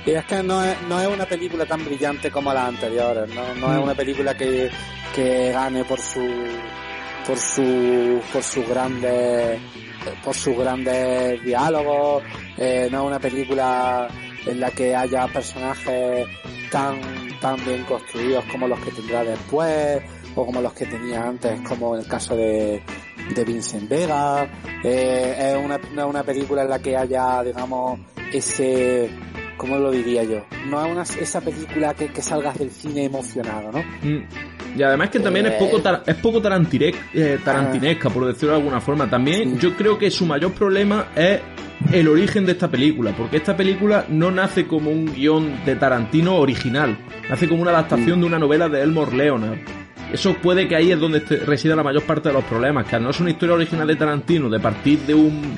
Y 0.07 0.11
es 0.13 0.25
que 0.25 0.43
no 0.43 0.63
es, 0.65 0.77
no 0.89 1.01
es 1.01 1.09
una 1.09 1.27
película 1.27 1.65
tan 1.67 1.85
brillante 1.85 2.31
como 2.31 2.53
las 2.53 2.69
anteriores, 2.69 3.29
no, 3.35 3.43
no 3.55 3.73
es 3.73 3.79
Mm. 3.79 3.83
una 3.83 3.95
película 3.95 4.37
que, 4.37 4.71
que 5.15 5.51
gane 5.53 5.85
por 5.85 5.99
su 6.01 6.21
por 7.27 7.39
su 7.39 8.21
por 8.33 8.43
sus 8.43 8.69
grandes 8.69 9.61
por 10.25 10.35
sus 10.35 10.57
grandes 10.57 11.43
diálogos, 11.45 12.25
eh, 12.57 12.89
no 12.91 13.03
es 13.03 13.07
una 13.07 13.21
película 13.21 14.09
en 14.47 14.61
la 14.61 14.71
que 14.71 14.95
haya 14.95 15.27
personajes 15.29 16.27
tan 16.71 17.01
tan 17.41 17.57
bien 17.65 17.85
construidos 17.85 18.45
como 18.47 18.67
los 18.69 18.79
que 18.81 18.91
tendrá 18.91 19.25
después 19.25 20.03
o 20.35 20.47
como 20.47 20.61
los 20.61 20.73
que 20.73 20.87
tenía 20.87 21.23
antes, 21.23 21.61
como 21.69 21.95
en 21.95 22.03
el 22.03 22.09
caso 22.09 22.35
de, 22.37 22.83
de 23.35 23.45
Vincent 23.45 23.89
Vega. 23.89 24.49
Eh, 24.83 25.55
es 25.55 25.65
una, 25.65 26.07
una 26.07 26.23
película 26.23 26.63
en 26.63 26.71
la 26.71 26.79
que 26.79 26.97
haya, 26.97 27.43
digamos, 27.43 28.01
ese 28.33 29.11
¿cómo 29.63 29.77
lo 29.79 29.93
diría 29.93 30.25
yo? 30.25 30.45
No 30.69 30.85
es 30.85 30.93
una, 30.93 31.03
esa 31.03 31.41
película 31.41 31.95
que, 31.95 32.09
que 32.09 32.21
salgas 32.21 32.59
del 32.59 32.71
cine 32.73 33.05
emocionado, 33.05 33.71
¿no? 33.71 33.79
Mm. 34.03 34.25
Y 34.77 34.83
además 34.83 35.11
que 35.11 35.21
también 35.21 35.47
es 35.47 35.53
poco, 35.53 35.79
tar- 35.81 36.03
es 36.05 36.17
poco 36.17 36.43
eh, 36.43 37.39
tarantinesca, 37.45 38.11
por 38.11 38.27
decirlo 38.27 38.55
de 38.55 38.59
alguna 38.59 38.81
forma. 38.81 39.09
También 39.09 39.53
Sí. 39.53 39.59
yo 39.61 39.77
creo 39.77 39.97
que 39.99 40.11
su 40.11 40.27
mayor 40.27 40.51
problema 40.53 41.07
es 41.15 41.41
el 41.93 42.09
origen 42.09 42.45
de 42.45 42.53
esta 42.53 42.69
película, 42.69 43.13
porque 43.17 43.37
esta 43.37 43.57
película 43.57 44.05
no 44.09 44.33
nace 44.33 44.67
como 44.67 44.91
un 44.91 45.07
guion 45.15 45.65
de 45.65 45.77
Tarantino 45.77 46.37
original, 46.39 46.97
nace 47.31 47.49
como 47.49 47.63
una 47.63 47.71
adaptación 47.71 48.21
de 48.21 48.27
una 48.27 48.39
novela 48.41 48.69
de 48.69 48.81
Elmore 48.83 49.17
Leonard. 49.17 49.59
Eso 50.13 50.35
puede 50.43 50.67
que 50.67 50.75
ahí 50.75 50.91
es 50.91 50.99
donde 50.99 51.19
este- 51.19 51.37
resida 51.37 51.77
la 51.77 51.85
mayor 51.85 52.03
parte 52.03 52.31
de 52.31 52.35
los 52.35 52.45
problemas, 52.45 52.85
que 52.87 52.97
al 52.97 53.03
no 53.05 53.11
es 53.11 53.21
una 53.21 53.31
historia 53.31 53.55
original 53.55 53.87
de 53.87 53.95
Tarantino, 53.97 54.49
de 54.51 54.59
partir 54.59 54.99
de 55.01 55.15
un 55.15 55.55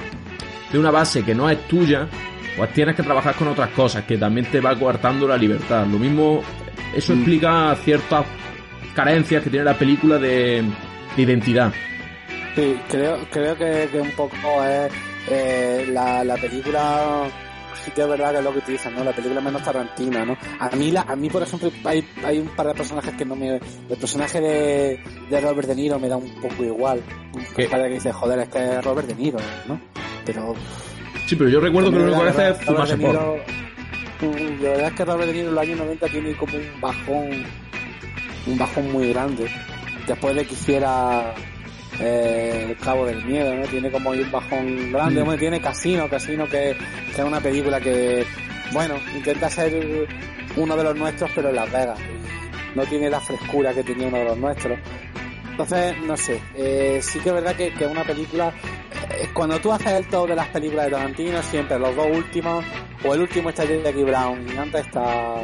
de 0.72 0.78
una 0.80 0.90
base 0.90 1.22
que 1.24 1.34
no 1.36 1.48
es 1.48 1.68
tuya, 1.68 2.08
pues 2.56 2.72
tienes 2.72 2.94
que 2.94 3.02
trabajar 3.02 3.34
con 3.34 3.48
otras 3.48 3.70
cosas 3.70 4.04
que 4.04 4.16
también 4.16 4.46
te 4.50 4.60
va 4.60 4.78
coartando 4.78 5.26
la 5.26 5.36
libertad. 5.36 5.86
Lo 5.86 5.98
mismo, 5.98 6.42
eso 6.94 7.12
explica 7.12 7.74
ciertas 7.82 8.26
carencias 8.94 9.42
que 9.42 9.50
tiene 9.50 9.64
la 9.64 9.74
película 9.74 10.18
de, 10.18 10.64
de 11.16 11.22
identidad. 11.22 11.72
Sí, 12.54 12.76
creo, 12.88 13.18
creo 13.30 13.56
que, 13.56 13.88
que 13.90 14.00
un 14.00 14.10
poco 14.12 14.64
es 14.64 14.92
eh, 15.28 15.86
la, 15.90 16.22
la 16.22 16.36
película 16.36 17.24
sí 17.84 17.90
que 17.90 18.02
es 18.02 18.08
verdad 18.08 18.30
que 18.30 18.38
es 18.38 18.44
lo 18.44 18.52
que 18.52 18.58
utilizan, 18.58 18.94
¿no? 18.94 19.04
La 19.04 19.12
película 19.12 19.40
menos 19.40 19.62
tarantina, 19.62 20.24
¿no? 20.24 20.36
A 20.60 20.70
mí, 20.70 20.90
la, 20.90 21.02
a 21.02 21.16
mí 21.16 21.28
por 21.28 21.42
ejemplo, 21.42 21.70
hay, 21.84 22.06
hay 22.24 22.38
un 22.38 22.48
par 22.48 22.68
de 22.68 22.74
personajes 22.74 23.12
que 23.14 23.24
no 23.24 23.34
me... 23.36 23.56
El 23.56 23.96
personaje 23.98 24.40
de, 24.40 25.00
de 25.28 25.40
Robert 25.40 25.68
De 25.68 25.74
Niro 25.74 25.98
me 25.98 26.08
da 26.08 26.16
un 26.16 26.30
poco 26.40 26.64
igual. 26.64 27.02
Para 27.70 27.88
que 27.88 27.94
dice, 27.94 28.12
joder, 28.12 28.38
es 28.38 28.48
que 28.48 28.58
es 28.58 28.84
Robert 28.84 29.08
De 29.08 29.14
Niro, 29.16 29.38
¿no? 29.66 29.80
Pero... 30.24 30.54
Sí, 31.26 31.36
pero 31.36 31.48
yo 31.50 31.60
recuerdo 31.60 31.90
que 31.90 31.96
lo 31.98 32.04
único 32.04 32.22
que 32.22 32.28
hace 32.30 32.50
es 32.50 32.64
fumarse. 32.64 32.98
Niro- 32.98 33.36
mm, 34.20 34.62
La 34.62 34.70
verdad 34.70 34.86
es 34.88 34.92
que 34.94 35.04
Robert 35.04 35.26
De 35.28 35.32
Niro 35.32 35.48
en 35.48 35.54
los 35.54 35.62
años 35.64 35.78
90 35.78 36.08
tiene 36.08 36.34
como 36.36 36.56
un 36.56 36.80
bajón, 36.80 37.30
un 38.46 38.58
bajón 38.58 38.92
muy 38.92 39.08
grande. 39.12 39.46
Después 40.06 40.34
de 40.36 40.44
que 40.44 40.52
hiciera 40.54 41.34
eh, 42.00 42.66
El 42.70 42.76
Cabo 42.76 43.06
del 43.06 43.24
Miedo, 43.24 43.54
¿no? 43.54 43.62
Tiene 43.66 43.90
como 43.90 44.10
un 44.10 44.30
bajón 44.30 44.92
grande. 44.92 45.20
Mm. 45.20 45.22
Hombre, 45.22 45.38
tiene 45.38 45.60
Casino, 45.60 46.08
Casino 46.08 46.44
que, 46.46 46.76
que 47.14 47.20
es 47.22 47.26
una 47.26 47.40
película 47.40 47.80
que, 47.80 48.24
bueno, 48.72 48.96
intenta 49.16 49.48
ser 49.48 50.06
uno 50.56 50.76
de 50.76 50.84
los 50.84 50.96
nuestros, 50.96 51.30
pero 51.34 51.48
en 51.48 51.56
Las 51.56 51.72
Vegas. 51.72 51.98
No 52.74 52.82
tiene 52.84 53.08
la 53.08 53.20
frescura 53.20 53.72
que 53.72 53.82
tenía 53.84 54.08
uno 54.08 54.18
de 54.18 54.24
los 54.24 54.36
nuestros. 54.38 54.78
Entonces, 55.54 55.96
no 56.02 56.16
sé, 56.16 56.42
eh, 56.56 56.98
sí 57.00 57.20
que 57.20 57.28
es 57.28 57.34
verdad 57.36 57.54
que, 57.54 57.72
que 57.74 57.86
una 57.86 58.02
película, 58.02 58.52
eh, 59.08 59.28
cuando 59.32 59.60
tú 59.60 59.70
haces 59.70 59.92
el 59.92 60.08
top 60.08 60.30
de 60.30 60.34
las 60.34 60.48
películas 60.48 60.86
de 60.86 60.90
Tarantino, 60.90 61.40
siempre 61.44 61.78
los 61.78 61.94
dos 61.94 62.08
últimos, 62.12 62.64
o 63.04 63.14
el 63.14 63.20
último 63.20 63.50
está 63.50 63.64
Jackie 63.64 64.02
Brown 64.02 64.44
y 64.52 64.56
antes 64.58 64.84
está 64.84 65.36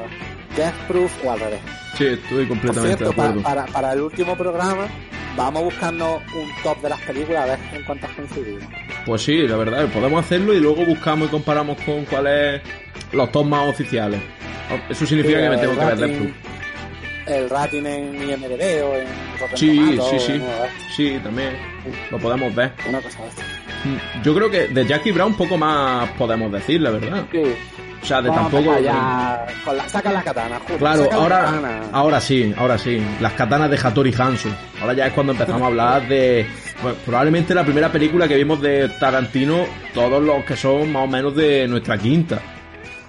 Death 0.56 0.74
Proof 0.88 1.24
o 1.24 1.30
al 1.30 1.38
revés. 1.38 1.60
Sí, 1.96 2.06
estoy 2.06 2.48
completamente 2.48 2.96
cierto, 2.96 3.04
de 3.04 3.10
acuerdo. 3.28 3.42
para, 3.42 3.66
para 3.66 3.92
el 3.92 4.00
último 4.00 4.36
programa, 4.36 4.88
vamos 5.36 5.62
buscando 5.62 6.16
un 6.16 6.62
top 6.64 6.82
de 6.82 6.88
las 6.88 7.00
películas 7.02 7.42
a 7.42 7.46
ver 7.46 7.58
en 7.72 7.84
cuántas 7.84 8.10
coincidimos. 8.10 8.64
Pues 9.06 9.22
sí, 9.22 9.46
la 9.46 9.56
verdad, 9.58 9.86
podemos 9.92 10.24
hacerlo 10.24 10.54
y 10.54 10.58
luego 10.58 10.84
buscamos 10.84 11.28
y 11.28 11.30
comparamos 11.30 11.80
con 11.82 12.04
cuáles 12.06 12.62
los 13.12 13.30
top 13.30 13.46
más 13.46 13.68
oficiales. 13.68 14.20
Eso 14.88 15.06
significa 15.06 15.40
que 15.40 15.50
me 15.50 15.58
tengo 15.58 15.78
que 15.78 15.84
ver 15.84 15.96
Death 15.98 16.16
Proof. 16.18 16.30
El 17.26 17.48
rating 17.50 17.84
en 17.84 18.14
IMDb 18.30 18.84
o 18.84 18.94
en 18.96 19.06
Rotten 19.40 19.56
Sí, 19.58 19.76
Tomatoes, 19.96 20.22
sí, 20.22 20.32
sí. 20.32 20.42
Sí, 20.96 21.20
también 21.22 21.50
lo 22.10 22.18
podemos 22.18 22.54
ver. 22.54 22.72
Una 22.88 23.00
cosa 23.00 23.22
de 23.22 23.28
esta. 23.28 23.42
Mm, 23.84 24.22
Yo 24.22 24.34
creo 24.34 24.50
que 24.50 24.68
de 24.68 24.86
Jackie 24.86 25.12
Brown 25.12 25.34
poco 25.34 25.56
más 25.56 26.08
podemos 26.12 26.50
decir, 26.52 26.80
la 26.80 26.90
verdad. 26.90 27.24
Sí. 27.30 27.42
O 28.02 28.06
sea, 28.06 28.22
de 28.22 28.30
Vamos 28.30 28.50
tampoco... 28.50 28.80
ya 28.80 29.44
con 29.62 29.76
la, 29.76 29.86
saca 29.88 30.10
la 30.10 30.22
katana, 30.22 30.58
Julio, 30.60 30.78
Claro, 30.78 31.08
ahora, 31.12 31.40
katana. 31.44 31.80
ahora 31.92 32.20
sí, 32.20 32.54
ahora 32.56 32.78
sí. 32.78 32.98
Las 33.20 33.34
katanas 33.34 33.70
de 33.70 33.76
Hattori 33.76 34.14
Hanzo. 34.18 34.48
Ahora 34.80 34.94
ya 34.94 35.06
es 35.08 35.12
cuando 35.12 35.32
empezamos 35.32 35.60
a 35.62 35.66
hablar 35.66 36.08
de... 36.08 36.46
bueno, 36.82 36.96
probablemente 37.04 37.54
la 37.54 37.62
primera 37.62 37.92
película 37.92 38.26
que 38.26 38.36
vimos 38.36 38.60
de 38.62 38.88
Tarantino, 38.98 39.66
todos 39.92 40.22
los 40.22 40.42
que 40.46 40.56
son 40.56 40.90
más 40.90 41.04
o 41.04 41.06
menos 41.08 41.36
de 41.36 41.68
nuestra 41.68 41.98
quinta. 41.98 42.40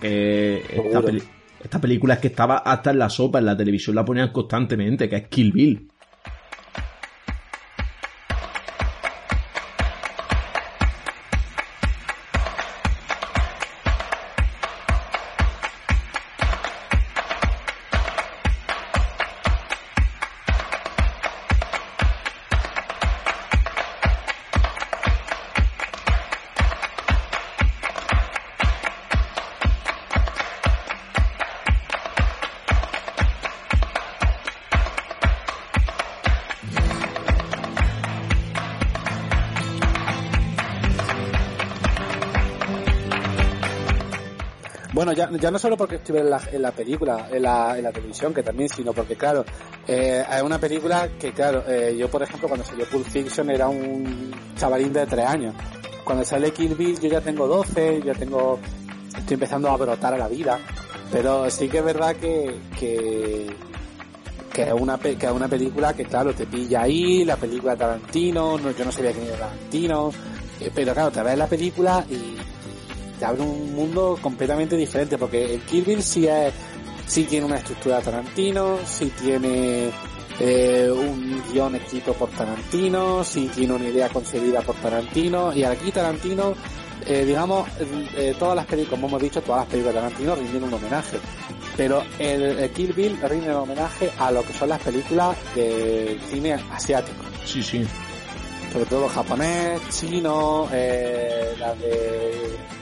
Eh, 0.02 0.62
esta, 0.69 1.02
peli- 1.02 1.24
esta 1.63 1.82
película 1.82 2.15
es 2.15 2.19
que 2.19 2.28
estaba 2.28 2.58
hasta 2.58 2.91
en 2.91 3.00
la 3.00 3.10
sopa, 3.10 3.39
en 3.39 3.45
la 3.45 3.58
televisión 3.58 3.95
la 3.95 4.06
ponían 4.06 4.32
constantemente, 4.32 5.10
que 5.10 5.15
es 5.17 5.28
Kill 5.28 5.52
Bill. 5.52 5.90
Bueno, 44.93 45.13
ya, 45.13 45.30
ya 45.32 45.51
no 45.51 45.58
solo 45.58 45.77
porque 45.77 45.95
estuve 45.95 46.19
en 46.19 46.30
la, 46.30 46.41
en 46.51 46.62
la 46.62 46.71
película, 46.71 47.30
en 47.32 47.43
la, 47.43 47.77
en 47.77 47.84
la 47.84 47.91
televisión, 47.93 48.34
que 48.34 48.43
también, 48.43 48.67
sino 48.67 48.91
porque, 48.91 49.15
claro, 49.15 49.45
eh, 49.88 50.25
una 50.43 50.60
película 50.60 51.08
que, 51.17 51.32
claro, 51.32 51.63
eh, 51.65 51.95
yo, 51.97 52.10
por 52.12 52.23
ejemplo, 52.23 52.49
cuando 52.49 52.65
salió 52.65 52.86
Pulp 52.86 53.08
Fiction 53.08 53.49
era 53.49 53.69
un 53.69 54.32
chavalín 54.58 54.91
de 54.91 55.06
tres 55.06 55.25
años. 55.25 55.56
Cuando 56.04 56.25
sale 56.25 56.51
Kill 56.51 56.75
Bill 56.75 56.99
yo 56.99 57.08
ya 57.08 57.21
tengo 57.21 57.47
12, 57.47 58.01
ya 58.04 58.13
tengo, 58.13 58.60
estoy 59.17 59.36
empezando 59.36 59.69
a 59.69 59.77
brotar 59.77 60.13
a 60.13 60.17
la 60.17 60.27
vida. 60.27 60.60
Pero 61.10 61.49
sí 61.49 61.69
que 61.69 61.77
es 61.77 61.86
verdad 61.86 62.15
que, 62.17 62.60
que, 62.77 63.47
que 64.51 64.63
es 64.63 64.73
una, 64.73 64.97
que 64.97 65.32
una 65.32 65.47
película 65.47 65.93
que, 65.93 66.04
claro, 66.04 66.34
te 66.34 66.45
pilla 66.45 66.82
ahí, 66.82 67.23
la 67.23 67.38
película 67.38 67.73
de 67.73 67.77
Tarantino, 67.77 68.58
no, 68.58 68.71
yo 68.71 68.84
no 68.84 68.91
sabía 68.91 69.13
quién 69.13 69.27
era 69.27 69.38
Tarantino, 69.38 70.12
eh, 70.60 70.69
pero 70.73 70.93
claro, 70.93 71.12
te 71.12 71.23
ves 71.23 71.38
la 71.38 71.47
película 71.47 72.06
y 72.10 72.50
te 73.21 73.25
abre 73.27 73.43
un 73.43 73.75
mundo 73.75 74.17
completamente 74.19 74.75
diferente, 74.75 75.15
porque 75.15 75.53
el 75.53 75.62
Kill 75.62 75.84
Bill 75.84 76.01
sí 76.01 76.25
es, 76.27 76.51
sí 77.05 77.25
tiene 77.25 77.45
una 77.45 77.57
estructura 77.57 77.97
de 77.97 78.01
Tarantino, 78.05 78.79
sí 78.84 79.13
tiene 79.21 79.91
eh, 80.39 80.89
un 80.91 81.43
guion 81.53 81.75
escrito 81.75 82.13
por 82.13 82.31
Tarantino, 82.31 83.23
sí 83.23 83.47
tiene 83.53 83.75
una 83.75 83.88
idea 83.88 84.10
concebida 84.10 84.62
por 84.62 84.73
Tarantino, 84.77 85.53
y 85.53 85.63
aquí 85.63 85.91
Tarantino, 85.91 86.55
eh, 87.05 87.23
digamos, 87.23 87.69
eh, 88.17 88.34
todas 88.39 88.55
las 88.55 88.65
películas, 88.65 88.99
como 88.99 89.07
hemos 89.07 89.21
dicho, 89.21 89.39
todas 89.43 89.62
las 89.62 89.69
películas 89.69 89.93
de 89.93 90.01
Tarantino 90.01 90.36
rinden 90.36 90.63
un 90.63 90.73
homenaje. 90.73 91.19
Pero 91.77 92.03
el, 92.17 92.41
el 92.41 92.71
Kill 92.71 92.93
Bill 92.93 93.19
rinde 93.21 93.50
un 93.52 93.58
homenaje 93.58 94.10
a 94.17 94.31
lo 94.31 94.41
que 94.43 94.54
son 94.54 94.69
las 94.69 94.81
películas 94.81 95.37
de 95.54 96.19
cine 96.31 96.54
asiático 96.71 97.23
Sí, 97.46 97.62
sí. 97.62 97.85
sobre 98.73 98.85
todo 98.85 99.08
japonés, 99.10 99.79
chino, 99.89 100.67
eh, 100.73 101.54
la 101.60 101.75
de... 101.75 102.81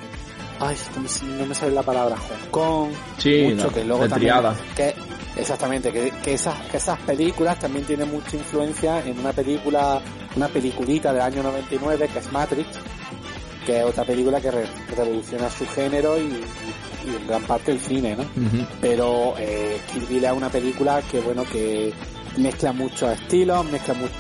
Ay, 0.60 0.76
¿cómo 0.94 1.08
se- 1.08 1.26
no 1.26 1.46
me 1.46 1.56
sale 1.56 1.72
la 1.72 1.84
palabra, 1.84 2.16
Hong 2.18 2.52
Kong, 2.52 2.90
Sí, 3.18 3.44
mucho, 3.54 3.68
la- 3.68 3.74
que 3.74 3.84
luego 3.86 4.04
de 4.04 4.10
también... 4.10 4.34
Que, 4.76 4.96
exactamente, 5.38 5.92
que, 5.92 6.12
que, 6.22 6.34
esas, 6.34 6.60
que 6.68 6.78
esas 6.78 7.00
películas 7.02 7.58
también 7.60 7.86
tienen 7.86 8.12
mucha 8.12 8.36
influencia 8.36 9.00
en 9.06 9.20
una 9.20 9.32
película, 9.32 10.02
una 10.36 10.48
peliculita 10.50 11.14
del 11.14 11.22
año 11.22 11.44
99 11.44 12.10
que 12.12 12.20
es 12.20 12.32
Matrix, 12.32 12.68
que 13.66 13.80
es 13.80 13.86
otra 13.86 14.04
película 14.04 14.42
que 14.42 14.52
re- 14.52 14.68
revoluciona 14.98 15.50
su 15.50 15.66
género 15.68 16.18
y, 16.18 16.24
y- 16.24 16.44
y 17.12 17.16
en 17.16 17.28
gran 17.28 17.44
parte 17.44 17.72
el 17.72 17.80
cine, 17.80 18.16
¿no? 18.18 18.26
Pero 18.82 19.36
eh, 19.38 19.80
Kill 19.94 20.06
Bill 20.08 20.26
es 20.26 20.32
una 20.34 20.50
película 20.50 21.02
que 21.10 21.22
bueno 21.22 21.44
que 21.46 21.94
mezcla 22.38 22.74
muchos 22.74 23.12
estilos, 23.14 23.64
mezcla 23.72 23.94
mucho 23.94 24.14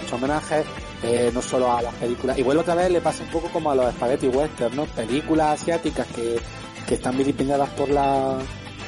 muchos 0.00 0.12
homenajes, 0.12 0.64
eh, 1.02 1.30
no 1.32 1.42
solo 1.42 1.72
a 1.72 1.82
las 1.82 1.94
películas. 1.94 2.38
Igual 2.38 2.58
otra 2.58 2.74
vez 2.74 2.90
le 2.90 3.00
pasa 3.00 3.22
un 3.22 3.30
poco 3.30 3.48
como 3.48 3.70
a 3.70 3.74
los 3.74 3.92
spaghetti 3.94 4.28
western, 4.28 4.76
¿no? 4.76 4.84
Películas 4.86 5.60
asiáticas 5.60 6.06
que, 6.08 6.38
que 6.86 6.94
están 6.94 7.16
vilipendiadas 7.16 7.68
por 7.70 7.88
la, 7.88 8.38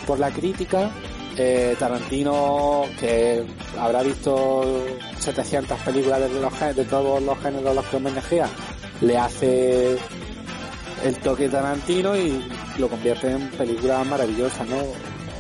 por 0.07 0.19
la 0.19 0.31
crítica. 0.31 0.91
Eh, 1.37 1.77
Tarantino, 1.79 2.83
que 2.99 3.45
habrá 3.79 4.03
visto 4.03 4.65
700 5.21 5.79
películas 5.81 6.21
de, 6.21 6.29
los, 6.41 6.77
de 6.77 6.85
todos 6.85 7.23
los 7.23 7.39
géneros 7.39 7.77
los 7.77 7.85
que 7.85 7.97
homenajea, 7.97 8.49
le 9.03 9.17
hace 9.17 9.97
el 11.05 11.17
toque 11.19 11.49
Tarantino 11.49 12.17
y 12.17 12.45
lo 12.79 12.89
convierte 12.89 13.31
en 13.31 13.49
películas 13.51 14.05
maravillosas, 14.07 14.67
¿no? 14.67 14.79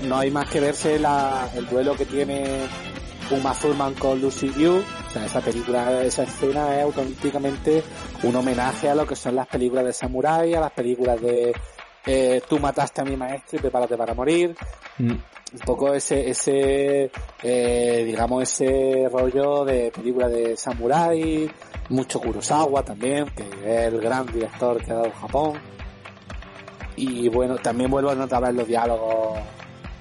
No 0.06 0.18
hay 0.18 0.30
más 0.30 0.48
que 0.48 0.60
verse 0.60 1.00
la, 1.00 1.48
el 1.56 1.66
duelo 1.66 1.96
que 1.96 2.06
tiene 2.06 2.68
Uma 3.30 3.54
Thurman 3.54 3.94
con 3.94 4.20
Lucy 4.20 4.48
Liu. 4.50 4.78
O 4.78 5.10
sea, 5.10 5.24
esa 5.24 5.40
película, 5.40 6.02
esa 6.02 6.22
escena 6.22 6.76
es 6.76 6.84
auténticamente 6.84 7.82
un 8.22 8.36
homenaje 8.36 8.88
a 8.88 8.94
lo 8.94 9.06
que 9.06 9.16
son 9.16 9.36
las 9.36 9.46
películas 9.46 9.84
de 9.84 9.92
Samurai, 9.92 10.54
a 10.54 10.60
las 10.60 10.72
películas 10.72 11.20
de 11.20 11.54
eh, 12.06 12.40
Tú 12.48 12.58
mataste 12.58 13.02
a 13.02 13.04
mi 13.04 13.16
maestro 13.16 13.58
y 13.58 13.60
prepárate 13.60 13.96
para 13.96 14.14
morir. 14.14 14.56
Mm. 14.96 15.10
Un 15.10 15.58
poco 15.64 15.92
ese, 15.94 16.30
ese, 16.30 17.10
eh, 17.42 18.02
digamos, 18.06 18.42
ese 18.42 19.08
rollo 19.10 19.64
de 19.64 19.90
película 19.90 20.28
de 20.28 20.56
Samurai, 20.56 21.50
mucho 21.90 22.20
Kurosawa 22.20 22.82
también, 22.82 23.26
que 23.30 23.42
es 23.42 23.92
el 23.92 24.00
gran 24.00 24.26
director 24.26 24.82
que 24.82 24.90
ha 24.90 24.96
dado 24.96 25.12
Japón. 25.12 25.52
Y 26.96 27.28
bueno, 27.28 27.56
también 27.56 27.90
vuelvo 27.90 28.10
a 28.10 28.14
notar 28.14 28.52
los 28.52 28.66
diálogos 28.66 29.38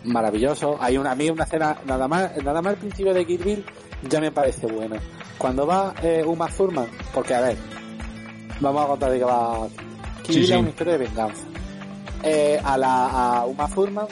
maravillosos. 0.03 0.77
Hay 0.79 0.97
una, 0.97 1.11
a 1.11 1.15
mí 1.15 1.29
una 1.29 1.43
escena, 1.43 1.77
nada 1.85 2.07
más, 2.07 2.35
nada 2.43 2.61
más 2.61 2.73
el 2.73 2.79
principio 2.79 3.13
de 3.13 3.25
Kill 3.25 3.65
ya 4.09 4.21
me 4.21 4.31
parece 4.31 4.67
bueno. 4.67 4.95
Cuando 5.37 5.65
va 5.65 5.93
eh, 6.01 6.23
Uma 6.25 6.47
Thurman, 6.47 6.87
porque 7.13 7.33
a 7.35 7.41
ver, 7.41 7.57
vamos 8.59 8.83
a 8.83 8.87
contar 8.87 9.11
de 9.11 9.19
que 9.19 9.25
va 9.25 9.67
Kill 10.23 10.43
es 10.43 10.51
una 10.51 10.69
historia 10.69 10.93
de 10.93 11.05
venganza. 11.05 11.45
Eh, 12.23 12.59
a 12.63 12.77
la 12.77 13.39
a 13.39 13.45
Uma 13.45 13.67
Thurman, 13.67 14.07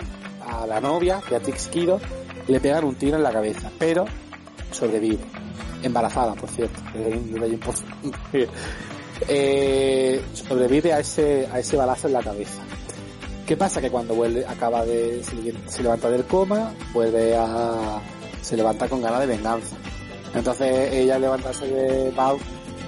a 0.47 0.65
la 0.65 0.79
novia, 0.79 1.21
Beatrix 1.29 1.67
Kido, 1.67 1.99
le 2.47 2.59
pegan 2.59 2.83
un 2.83 2.95
tiro 2.95 3.17
en 3.17 3.23
la 3.23 3.31
cabeza, 3.31 3.71
pero 3.79 4.05
sobrevive 4.71 5.23
embarazada, 5.86 6.33
por 6.33 6.49
cierto. 6.49 6.79
eh, 9.27 10.23
sobrevive 10.33 10.93
a 10.93 10.99
ese, 10.99 11.47
a 11.51 11.59
ese 11.59 11.77
balazo 11.77 12.07
en 12.07 12.13
la 12.13 12.23
cabeza. 12.23 12.61
¿Qué 13.45 13.55
pasa? 13.55 13.81
Que 13.81 13.91
cuando 13.91 14.15
vuelve, 14.15 14.45
acaba 14.45 14.85
de, 14.85 15.23
se, 15.23 15.83
levanta 15.83 16.09
del 16.09 16.25
coma, 16.25 16.73
vuelve 16.93 17.35
a, 17.37 18.01
se 18.41 18.57
levanta 18.57 18.87
con 18.87 19.01
ganas 19.01 19.19
de 19.19 19.27
venganza. 19.27 19.75
Entonces 20.33 20.93
ella 20.93 21.19
levantarse 21.19 21.67
de, 21.67 22.11
va 22.11 22.35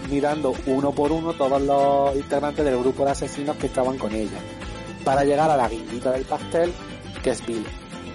mirando 0.09 0.53
uno 0.65 0.91
por 0.91 1.11
uno 1.11 1.33
todos 1.33 1.61
los 1.61 2.15
integrantes 2.15 2.65
del 2.65 2.79
grupo 2.79 3.05
de 3.05 3.11
asesinos 3.11 3.55
que 3.57 3.67
estaban 3.67 3.97
con 3.97 4.13
ella. 4.13 4.39
Para 5.03 5.23
llegar 5.23 5.49
a 5.49 5.57
la 5.57 5.69
guindita 5.69 6.11
del 6.11 6.25
pastel, 6.25 6.73
que 7.23 7.29
es 7.31 7.45
Bill. 7.45 7.65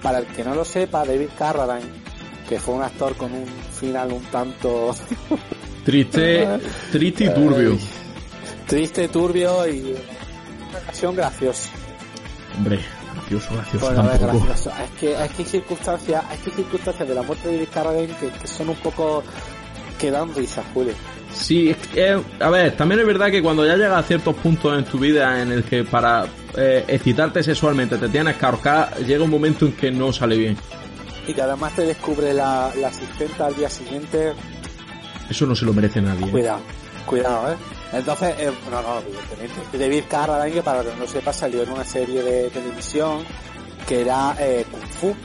Para 0.03 0.19
el 0.19 0.27
que 0.27 0.43
no 0.43 0.55
lo 0.55 0.65
sepa, 0.65 1.05
David 1.05 1.29
Carradine 1.39 2.03
que 2.53 2.61
fue 2.61 2.75
un 2.75 2.83
actor 2.83 3.17
con 3.17 3.33
un 3.33 3.47
final 3.47 4.13
un 4.13 4.23
tanto 4.25 4.95
triste, 5.85 6.47
triste 6.91 7.25
y 7.25 7.33
turbio. 7.33 7.79
triste, 8.67 9.09
turbio 9.09 9.67
y 9.67 9.97
una 10.69 10.79
ocasión 10.85 11.17
graciosa. 11.17 11.71
Hombre, 12.57 12.81
gracioso, 13.15 13.55
gracioso 13.55 13.93
tampoco. 13.95 14.53
Es 14.53 14.69
que, 15.01 15.13
es 15.13 15.31
que 15.33 15.43
hay 15.43 15.49
circunstancias, 15.49 16.25
hay 16.29 16.39
que 16.39 16.51
circunstancias 16.51 17.09
de 17.09 17.15
la 17.15 17.23
muerte 17.23 17.49
de 17.49 17.67
Carradine 17.67 18.15
que, 18.17 18.29
que 18.29 18.47
son 18.47 18.69
un 18.69 18.77
poco 18.77 19.23
que 19.99 20.11
dan 20.11 20.35
risa, 20.35 20.63
Julio. 20.75 20.95
Sí, 21.35 21.75
a 22.41 22.51
ver, 22.51 22.77
también 22.77 23.01
es 23.01 23.07
verdad 23.07 23.31
que 23.31 23.41
cuando 23.41 23.67
ya 23.67 23.75
llegas 23.77 24.05
a 24.05 24.07
ciertos 24.07 24.35
puntos 24.37 24.77
en 24.77 24.85
tu 24.85 24.99
vida 24.99 25.41
en 25.41 25.51
el 25.51 25.65
que 25.65 25.83
para 25.83 26.27
eh, 26.55 26.85
excitarte 26.87 27.43
sexualmente 27.43 27.97
te 27.97 28.09
tienes 28.11 28.37
que 28.37 28.45
ahorcar, 28.45 28.99
llega 28.99 29.25
un 29.25 29.31
momento 29.31 29.65
en 29.65 29.73
que 29.73 29.91
no 29.91 30.13
sale 30.13 30.37
bien 30.37 30.59
y 31.27 31.33
que 31.33 31.43
además 31.43 31.75
te 31.75 31.87
descubre 31.87 32.35
la, 32.35 32.71
la 32.81 32.89
asistenta 32.89 33.47
al 33.47 33.57
día 33.57 33.71
siguiente. 33.71 34.33
Eso 35.29 35.47
no 35.47 35.55
se 35.55 35.65
lo 35.65 35.73
merece 35.73 36.01
nadie. 36.01 36.27
¿eh? 36.27 36.31
Cuidado, 36.31 36.61
cuidado, 37.07 37.53
¿eh? 37.53 37.57
Entonces, 37.93 38.35
eh, 38.39 38.51
no, 38.71 38.83
no, 38.83 39.01
evidentemente. 39.01 39.79
David 39.79 40.05
Carradine, 40.09 40.63
para 40.63 40.83
que 40.83 40.97
no 40.99 41.07
sepa, 41.07 41.33
salió 41.33 41.63
en 41.63 41.71
una 41.71 41.85
serie 41.85 42.23
de 42.23 42.51
televisión 42.51 43.25
que 43.87 44.01
era 44.01 44.35
eh, 44.39 44.65
Kung 44.71 44.89
Fu. 44.89 45.17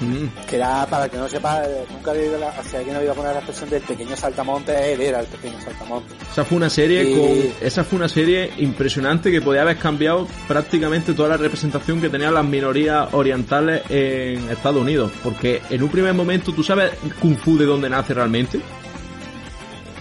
Mm. 0.00 0.46
Que 0.46 0.56
era, 0.56 0.86
para 0.86 1.08
que 1.08 1.16
no 1.16 1.28
sepa, 1.28 1.64
eh, 1.64 1.84
nunca 1.90 2.12
había 2.12 2.22
oído 2.22 2.38
la, 2.38 2.48
o 2.50 2.62
sea, 2.62 2.78
alguien 2.78 2.96
había 2.96 3.14
poner 3.14 3.32
la 3.32 3.38
expresión 3.38 3.68
del 3.68 3.82
pequeño 3.82 4.16
saltamonte, 4.16 4.92
él 4.92 5.00
era 5.00 5.18
el 5.18 5.26
pequeño 5.26 5.60
saltamonte. 5.60 6.14
Esa 6.30 6.44
fue 6.44 6.56
una 6.56 6.70
serie 6.70 7.16
con, 7.16 7.66
esa 7.66 7.82
fue 7.82 7.98
una 7.98 8.08
serie 8.08 8.52
impresionante 8.58 9.32
que 9.32 9.40
podía 9.40 9.62
haber 9.62 9.76
cambiado 9.76 10.28
prácticamente 10.46 11.14
toda 11.14 11.30
la 11.30 11.36
representación 11.36 12.00
que 12.00 12.08
tenían 12.08 12.32
las 12.32 12.44
minorías 12.44 13.12
orientales 13.12 13.82
en 13.88 14.48
Estados 14.48 14.80
Unidos. 14.80 15.10
Porque 15.24 15.62
en 15.68 15.82
un 15.82 15.88
primer 15.88 16.14
momento, 16.14 16.52
¿tú 16.52 16.62
sabes 16.62 16.92
Kung 17.20 17.36
Fu 17.36 17.58
de 17.58 17.66
dónde 17.66 17.90
nace 17.90 18.14
realmente? 18.14 18.60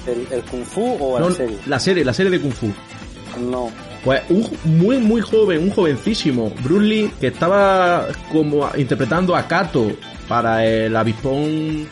¿El, 0.07 0.41
Kung 0.43 0.63
Fu 0.63 0.97
o 0.99 1.19
la 1.19 1.31
serie? 1.31 1.57
La 1.65 1.79
serie, 1.79 2.05
la 2.05 2.13
serie 2.13 2.31
de 2.31 2.39
Kung 2.39 2.53
Fu. 2.53 2.67
No. 3.39 3.69
Pues 4.03 4.21
un 4.29 4.47
muy 4.63 4.97
muy 4.99 5.21
joven, 5.21 5.63
un 5.63 5.69
jovencísimo, 5.69 6.51
Bruce 6.63 6.85
Lee, 6.85 7.11
que 7.19 7.27
estaba 7.27 8.07
como 8.31 8.69
interpretando 8.77 9.35
a 9.35 9.47
Kato 9.47 9.91
para 10.27 10.65
el 10.65 10.95
avispón, 10.95 11.87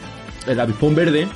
el 0.48 0.60
avispón 0.60 0.96
verde, 0.96 1.28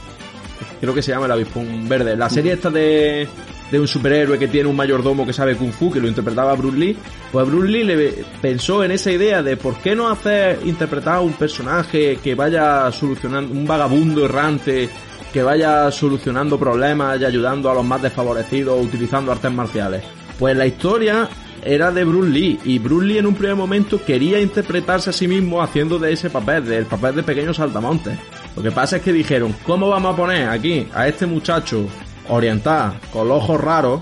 creo 0.79 0.93
que 0.93 1.01
se 1.01 1.11
llama 1.11 1.25
el 1.25 1.33
avispón 1.33 1.89
verde. 1.89 2.15
La 2.15 2.29
serie 2.29 2.53
esta 2.53 2.69
de, 2.69 3.27
de 3.71 3.79
un 3.79 3.87
superhéroe 3.87 4.39
que 4.39 4.47
tiene 4.47 4.69
un 4.69 4.75
mayordomo 4.75 5.25
que 5.25 5.33
sabe 5.33 5.55
kung 5.55 5.71
fu, 5.71 5.91
que 5.91 5.99
lo 5.99 6.07
interpretaba 6.07 6.53
Bruce 6.55 6.77
Lee, 6.77 6.97
pues 7.31 7.47
Bruce 7.47 7.67
Lee 7.67 7.83
le 7.83 8.25
pensó 8.41 8.83
en 8.83 8.91
esa 8.91 9.11
idea 9.11 9.43
de 9.43 9.57
por 9.57 9.75
qué 9.81 9.95
no 9.95 10.09
hacer 10.09 10.59
interpretar 10.65 11.15
a 11.15 11.21
un 11.21 11.33
personaje 11.33 12.17
que 12.23 12.35
vaya 12.35 12.91
solucionando, 12.91 13.53
un 13.53 13.67
vagabundo 13.67 14.25
errante, 14.25 14.89
que 15.31 15.43
vaya 15.43 15.91
solucionando 15.91 16.59
problemas 16.59 17.19
y 17.19 17.25
ayudando 17.25 17.69
a 17.69 17.73
los 17.73 17.85
más 17.85 18.01
desfavorecidos 18.01 18.83
utilizando 18.83 19.31
artes 19.31 19.51
marciales. 19.51 20.03
Pues 20.37 20.55
la 20.55 20.65
historia 20.65 21.29
era 21.63 21.91
de 21.91 22.03
Bruce 22.03 22.29
Lee 22.29 22.59
y 22.63 22.79
Bruce 22.79 23.05
Lee 23.05 23.17
en 23.17 23.27
un 23.27 23.35
primer 23.35 23.55
momento 23.55 24.03
quería 24.03 24.39
interpretarse 24.39 25.09
a 25.09 25.13
sí 25.13 25.27
mismo 25.27 25.61
haciendo 25.61 25.99
de 25.99 26.13
ese 26.13 26.29
papel, 26.29 26.65
del 26.65 26.85
papel 26.85 27.15
de 27.15 27.23
pequeño 27.23 27.53
saltamontes. 27.53 28.17
Lo 28.55 28.63
que 28.63 28.71
pasa 28.71 28.97
es 28.97 29.01
que 29.01 29.13
dijeron, 29.13 29.55
¿cómo 29.65 29.89
vamos 29.89 30.13
a 30.13 30.17
poner 30.17 30.49
aquí 30.49 30.87
a 30.93 31.07
este 31.07 31.25
muchacho 31.25 31.85
oriental 32.29 32.99
con 33.11 33.27
los 33.27 33.37
ojos 33.37 33.61
raros 33.61 34.01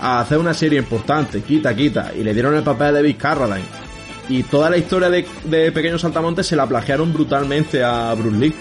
a 0.00 0.20
hacer 0.20 0.38
una 0.38 0.54
serie 0.54 0.78
importante? 0.78 1.42
Quita, 1.42 1.74
quita. 1.74 2.12
Y 2.18 2.22
le 2.22 2.34
dieron 2.34 2.54
el 2.54 2.62
papel 2.62 2.88
de 2.88 2.92
David 2.94 3.16
Carradine. 3.18 3.66
Y 4.28 4.44
toda 4.44 4.70
la 4.70 4.76
historia 4.76 5.10
de, 5.10 5.26
de 5.44 5.72
Pequeño 5.72 5.98
Saltamontes 5.98 6.46
se 6.46 6.56
la 6.56 6.66
plagiaron 6.66 7.12
brutalmente 7.12 7.82
a 7.82 8.14
Bruce 8.14 8.36
Lee. 8.36 8.54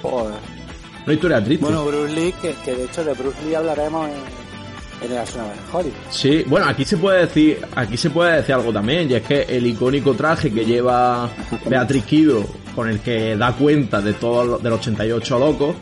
Joder. 0.00 0.53
Una 1.04 1.14
historia 1.14 1.44
triste. 1.44 1.64
Bueno, 1.64 1.84
Bruce 1.84 2.14
Lee, 2.14 2.34
que, 2.40 2.54
que 2.64 2.74
de 2.74 2.84
hecho 2.84 3.04
de 3.04 3.12
Bruce 3.12 3.36
Lee 3.44 3.54
hablaremos 3.54 4.08
en 4.08 4.44
Sí, 6.10 6.44
bueno, 6.46 6.66
aquí 6.66 6.84
se 6.84 6.96
puede 6.96 7.20
decir, 7.26 7.58
aquí 7.74 7.96
se 7.96 8.10
puede 8.10 8.36
decir 8.36 8.54
algo 8.54 8.72
también, 8.72 9.10
y 9.10 9.14
es 9.14 9.22
que 9.22 9.42
el 9.42 9.66
icónico 9.66 10.14
traje 10.14 10.50
que 10.50 10.64
lleva 10.64 11.28
Beatriz 11.66 12.04
Kido, 12.04 12.44
con 12.74 12.88
el 12.88 13.00
que 13.00 13.36
da 13.36 13.52
cuenta 13.52 14.00
de 14.00 14.14
todo 14.14 14.58
del 14.58 14.72
88 14.72 15.38
locos, 15.38 15.76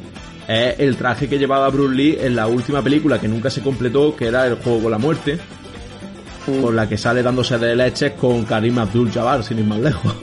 es 0.49 0.79
el 0.79 0.97
traje 0.97 1.29
que 1.29 1.39
llevaba 1.39 1.69
Bruce 1.69 1.95
Lee 1.95 2.19
en 2.21 2.35
la 2.37 2.47
última 2.47 2.83
película 2.83 3.21
que 3.21 3.29
nunca 3.29 3.49
se 3.49 3.63
completó, 3.63 4.17
que 4.17 4.27
era 4.27 4.47
El 4.47 4.57
Juego 4.57 4.83
con 4.83 4.91
la 4.91 4.99
Muerte, 4.99 5.39
con 6.61 6.75
la 6.75 6.89
que 6.89 6.99
sale 6.99 7.23
dándose 7.23 7.59
de 7.59 7.77
leches 7.77 8.13
con 8.13 8.45
Karim 8.45 8.79
Abdul-Jabbar, 8.79 9.45
sin 9.45 9.61
ir 9.61 9.65
más 9.67 9.79
lejos. 9.79 10.15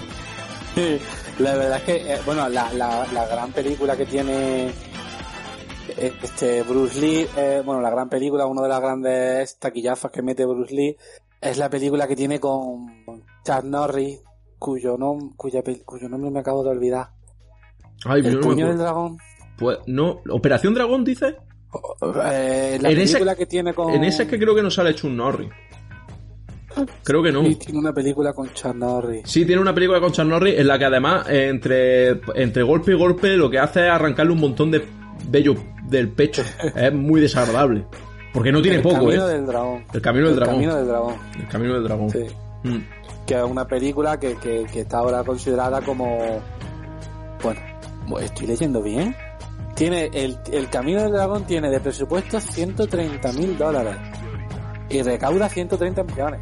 La 1.39 1.55
verdad 1.55 1.77
es 1.77 1.83
que, 1.83 2.13
eh, 2.13 2.19
bueno, 2.25 2.47
la, 2.49 2.71
la 2.73 3.27
gran 3.27 3.51
película 3.51 3.97
que 3.97 4.05
tiene 4.05 4.71
este 5.97 6.63
Bruce 6.63 6.99
Lee, 6.99 7.27
eh, 7.35 7.61
bueno, 7.65 7.81
la 7.81 7.89
gran 7.89 8.09
película, 8.09 8.45
una 8.45 8.61
de 8.61 8.69
las 8.69 8.81
grandes 8.81 9.57
taquillafas 9.57 10.11
que 10.11 10.21
mete 10.21 10.45
Bruce 10.45 10.73
Lee, 10.73 10.95
es 11.41 11.57
la 11.57 11.69
película 11.69 12.07
que 12.07 12.15
tiene 12.15 12.39
con 12.39 13.05
Chuck 13.45 13.63
Norris, 13.63 14.21
cuyo, 14.57 14.97
nom 14.97 15.35
cuya, 15.35 15.61
cuyo 15.85 16.09
nombre 16.09 16.31
me 16.31 16.39
acabo 16.39 16.63
de 16.63 16.71
olvidar. 16.71 17.09
el 18.05 18.39
puño 18.39 18.67
del 18.67 18.77
dragón. 18.77 19.17
Pues 19.57 19.79
no, 19.87 20.21
Operación 20.29 20.73
Dragón 20.73 21.03
dice. 21.03 21.35
Eh, 22.31 22.79
la 22.81 22.89
película 22.89 23.35
que 23.35 23.45
tiene 23.45 23.73
con. 23.73 23.93
En 23.93 24.03
esa 24.03 24.23
es 24.23 24.29
que 24.29 24.39
creo 24.39 24.55
que 24.55 24.63
no 24.63 24.71
sale 24.71 24.95
Chuck 24.95 25.11
Norris. 25.11 25.49
Creo 27.03 27.23
que 27.23 27.32
no. 27.32 27.43
Tiene 27.43 27.80
una 27.80 27.93
película 27.93 28.34
con 28.34 28.51
Chuck 28.53 28.75
Norris. 28.75 29.23
Sí, 29.25 29.45
tiene 29.45 29.61
una 29.61 29.73
película 29.73 29.99
con 29.99 30.11
Chuck 30.11 30.25
Norris 30.25 30.57
en 30.57 30.67
la 30.67 30.77
que 30.77 30.86
además, 30.86 31.27
entre, 31.30 32.21
entre 32.36 32.63
golpe 32.63 32.91
y 32.91 32.95
golpe, 32.95 33.36
lo 33.38 33.49
que 33.49 33.59
hace 33.59 33.86
es 33.86 33.91
arrancarle 33.91 34.34
un 34.34 34.39
montón 34.39 34.71
de 34.71 34.84
vello 35.27 35.55
del 35.88 36.09
pecho. 36.09 36.43
es 36.75 36.93
muy 36.93 37.21
desagradable. 37.21 37.86
Porque 38.34 38.51
no 38.51 38.61
tiene 38.61 38.80
poco, 38.80 39.11
¿eh? 39.11 39.19
Del 39.19 39.45
dragón. 39.45 39.84
El 39.93 40.01
camino 40.01 40.27
del 40.27 40.36
dragón. 40.36 40.55
El 40.55 40.61
camino 40.61 40.75
del 40.75 40.88
dragón. 40.88 41.15
El 41.39 41.47
camino 41.47 41.73
del 41.73 41.84
dragón. 41.84 42.09
Sí. 42.09 42.25
Mm. 42.63 42.77
Que 43.25 43.36
es 43.36 43.43
una 43.43 43.65
película 43.65 44.19
que, 44.19 44.36
que, 44.38 44.80
está 44.80 44.99
ahora 44.99 45.23
considerada 45.23 45.82
como. 45.82 46.41
Bueno, 47.41 47.59
estoy 48.19 48.47
leyendo 48.47 48.82
bien. 48.82 49.15
Tiene 49.75 50.09
el, 50.13 50.38
el 50.51 50.69
Camino 50.69 51.01
del 51.03 51.13
Dragón 51.13 51.45
tiene 51.45 51.69
de 51.69 51.80
presupuesto 51.80 52.39
130 52.41 53.32
mil 53.34 53.57
dólares 53.57 53.95
y 54.89 55.01
recauda 55.01 55.47
130 55.47 56.03
millones. 56.03 56.41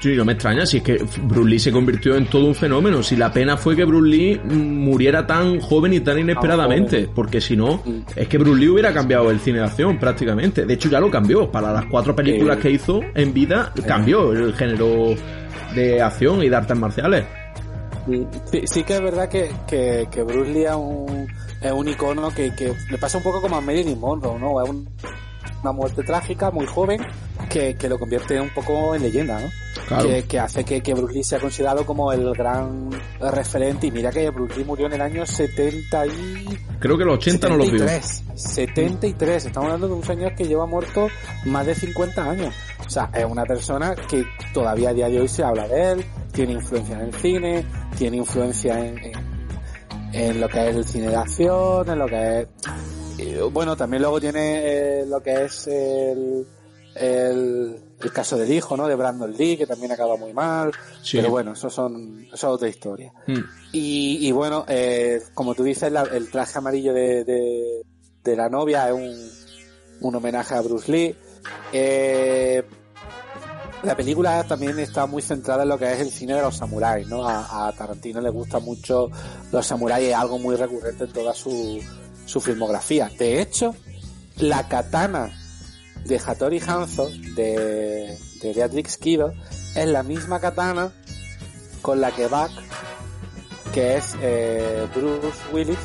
Sí, 0.00 0.14
no 0.14 0.24
me 0.24 0.34
extraña, 0.34 0.64
si 0.64 0.76
es 0.76 0.82
que 0.84 1.04
Bruce 1.22 1.50
Lee 1.50 1.58
se 1.58 1.72
convirtió 1.72 2.14
en 2.14 2.26
todo 2.26 2.46
un 2.46 2.54
fenómeno. 2.54 3.02
Si 3.02 3.16
la 3.16 3.32
pena 3.32 3.56
fue 3.56 3.74
que 3.74 3.84
Bruce 3.84 4.08
Lee 4.08 4.40
muriera 4.44 5.26
tan 5.26 5.58
joven 5.60 5.92
y 5.92 6.00
tan 6.00 6.18
inesperadamente, 6.20 7.08
porque 7.12 7.40
si 7.40 7.56
no, 7.56 7.82
Mm. 7.84 8.02
es 8.14 8.28
que 8.28 8.38
Bruce 8.38 8.60
Lee 8.60 8.68
hubiera 8.68 8.92
cambiado 8.92 9.28
el 9.30 9.40
cine 9.40 9.58
de 9.58 9.64
acción 9.64 9.98
prácticamente. 9.98 10.64
De 10.66 10.74
hecho, 10.74 10.88
ya 10.88 11.00
lo 11.00 11.10
cambió. 11.10 11.50
Para 11.50 11.72
las 11.72 11.86
cuatro 11.86 12.14
películas 12.14 12.58
Eh. 12.58 12.60
que 12.60 12.70
hizo 12.70 13.00
en 13.14 13.32
vida, 13.34 13.72
cambió 13.86 14.32
el 14.32 14.54
género 14.54 15.14
de 15.74 16.00
acción 16.00 16.42
y 16.44 16.48
de 16.48 16.56
artes 16.56 16.78
marciales. 16.78 17.24
Sí, 18.50 18.62
sí 18.66 18.84
que 18.84 18.94
es 18.94 19.02
verdad 19.02 19.28
que, 19.28 19.50
que, 19.66 20.06
que 20.10 20.22
Bruce 20.22 20.50
Lee 20.52 20.64
es 20.64 20.74
un, 20.74 21.26
es 21.60 21.72
un 21.72 21.88
icono 21.88 22.30
que, 22.30 22.54
que 22.54 22.72
le 22.90 22.98
pasa 22.98 23.18
un 23.18 23.24
poco 23.24 23.42
como 23.42 23.56
a 23.56 23.60
Marilyn 23.60 23.98
Monroe, 24.00 24.38
¿no? 24.38 24.62
Es 24.62 24.70
un- 24.70 24.88
una 25.62 25.72
muerte 25.72 26.02
trágica, 26.04 26.52
muy 26.52 26.66
joven, 26.66 27.00
que, 27.50 27.74
que 27.74 27.88
lo 27.88 27.98
convierte 27.98 28.40
un 28.40 28.48
poco 28.50 28.94
en 28.94 29.02
leyenda, 29.02 29.40
¿no? 29.40 29.48
Claro. 29.88 30.06
Que, 30.08 30.24
que 30.24 30.38
hace 30.38 30.64
que, 30.64 30.82
que 30.82 30.92
Bruce 30.94 31.14
Lee 31.14 31.24
sea 31.24 31.40
considerado 31.40 31.84
como 31.86 32.12
el 32.12 32.32
gran 32.34 32.90
referente. 33.20 33.86
Y 33.86 33.90
mira 33.90 34.10
que 34.10 34.28
Bruce 34.30 34.56
Lee 34.58 34.64
murió 34.64 34.86
en 34.86 34.92
el 34.92 35.00
año 35.00 35.24
70 35.24 36.06
y... 36.06 36.58
Creo 36.78 36.98
que 36.98 37.04
los 37.04 37.14
80 37.14 37.48
no 37.48 37.56
los 37.56 37.70
vio. 37.70 37.78
73, 37.88 38.24
73. 38.34 39.44
Estamos 39.46 39.66
hablando 39.66 39.88
de 39.88 39.94
un 39.94 40.04
señor 40.04 40.34
que 40.34 40.44
lleva 40.46 40.66
muerto 40.66 41.08
más 41.46 41.66
de 41.66 41.74
50 41.74 42.22
años. 42.30 42.54
O 42.86 42.90
sea, 42.90 43.10
es 43.14 43.24
una 43.24 43.44
persona 43.44 43.94
que 43.94 44.24
todavía 44.54 44.90
a 44.90 44.92
día 44.92 45.08
de 45.08 45.20
hoy 45.20 45.28
se 45.28 45.42
habla 45.42 45.66
de 45.66 45.92
él, 45.92 46.04
tiene 46.32 46.52
influencia 46.52 46.94
en 46.96 47.00
el 47.02 47.14
cine, 47.14 47.64
tiene 47.96 48.16
influencia 48.18 48.78
en, 48.86 48.98
en, 48.98 49.12
en 50.12 50.40
lo 50.40 50.48
que 50.48 50.68
es 50.70 50.76
el 50.76 50.84
cine 50.84 51.08
de 51.08 51.16
acción, 51.16 51.88
en 51.88 51.98
lo 51.98 52.06
que 52.06 52.40
es... 52.40 52.48
eh, 53.18 53.40
Bueno, 53.52 53.76
también 53.76 54.02
luego 54.02 54.20
tiene 54.20 54.60
eh, 55.00 55.06
lo 55.06 55.20
que 55.22 55.44
es 55.44 55.66
el, 55.66 56.46
el, 57.00 57.80
el 58.00 58.12
caso 58.12 58.36
del 58.36 58.52
hijo, 58.52 58.76
¿no? 58.76 58.86
De 58.88 58.94
Brandon 58.94 59.32
Lee, 59.36 59.56
que 59.56 59.66
también 59.66 59.92
acaba 59.92 60.16
muy 60.16 60.32
mal. 60.32 60.72
Sí. 61.02 61.16
Pero 61.18 61.30
bueno, 61.30 61.52
eso 61.52 61.70
son, 61.70 62.24
eso 62.26 62.34
es 62.34 62.44
otra 62.44 62.68
historia. 62.68 63.12
Mm. 63.26 63.38
Y, 63.72 64.26
y 64.28 64.32
bueno, 64.32 64.64
eh, 64.68 65.20
como 65.34 65.54
tú 65.54 65.62
dices, 65.64 65.90
la- 65.92 66.02
el 66.02 66.30
traje 66.30 66.58
amarillo 66.58 66.92
de, 66.92 67.24
de, 67.24 67.82
de 68.24 68.36
la 68.36 68.48
novia 68.48 68.88
es 68.88 68.94
un, 68.94 69.30
un 70.00 70.14
homenaje 70.14 70.54
a 70.54 70.60
Bruce 70.60 70.90
Lee. 70.90 71.16
Eh, 71.72 72.62
la 73.84 73.96
película 73.96 74.42
también 74.44 74.76
está 74.80 75.06
muy 75.06 75.22
centrada 75.22 75.62
en 75.62 75.68
lo 75.68 75.78
que 75.78 75.92
es 75.92 76.00
el 76.00 76.10
cine 76.10 76.34
de 76.34 76.42
los 76.42 76.56
samuráis, 76.56 77.06
¿no? 77.06 77.26
A, 77.28 77.68
a 77.68 77.72
Tarantino 77.72 78.20
le 78.20 78.30
gusta 78.30 78.58
mucho 78.58 79.08
los 79.52 79.64
samuráis, 79.64 80.08
es 80.08 80.14
algo 80.14 80.38
muy 80.38 80.56
recurrente 80.56 81.04
en 81.04 81.12
toda 81.12 81.32
su, 81.32 81.80
su 82.26 82.40
filmografía. 82.40 83.08
De 83.16 83.40
hecho, 83.40 83.74
la 84.38 84.66
katana 84.68 85.37
de 86.08 86.18
Hattori 86.18 86.60
Hanzo, 86.66 87.08
de, 87.36 88.16
de 88.42 88.52
Beatrix 88.54 88.96
Kido, 88.96 89.32
es 89.76 89.86
la 89.86 90.02
misma 90.02 90.40
katana 90.40 90.90
con 91.82 92.00
la 92.00 92.10
que 92.10 92.26
Buck, 92.26 92.50
que 93.72 93.96
es 93.98 94.16
eh, 94.20 94.86
Bruce 94.94 95.38
Willis, 95.52 95.78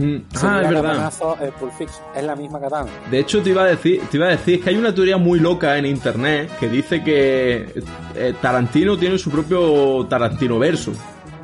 Mm. 0.00 0.16
Ah, 0.42 0.62
es 0.64 0.70
verdad. 0.70 1.12
Pulp 1.60 1.72
Fiction. 1.76 2.02
Es 2.16 2.24
la 2.24 2.34
misma 2.34 2.58
katana. 2.58 2.90
De 3.10 3.18
hecho, 3.18 3.42
te 3.42 3.50
iba 3.50 3.64
a 3.64 3.66
decir, 3.66 4.00
te 4.10 4.16
iba 4.16 4.28
a 4.28 4.30
decir 4.30 4.62
que 4.62 4.70
hay 4.70 4.76
una 4.76 4.94
teoría 4.94 5.18
muy 5.18 5.38
loca 5.38 5.76
en 5.76 5.84
internet 5.84 6.50
que 6.58 6.70
dice 6.70 7.04
que 7.04 7.82
eh, 8.14 8.34
Tarantino 8.40 8.96
tiene 8.96 9.18
su 9.18 9.30
propio 9.30 10.06
Tarantino 10.08 10.58
verso. 10.58 10.92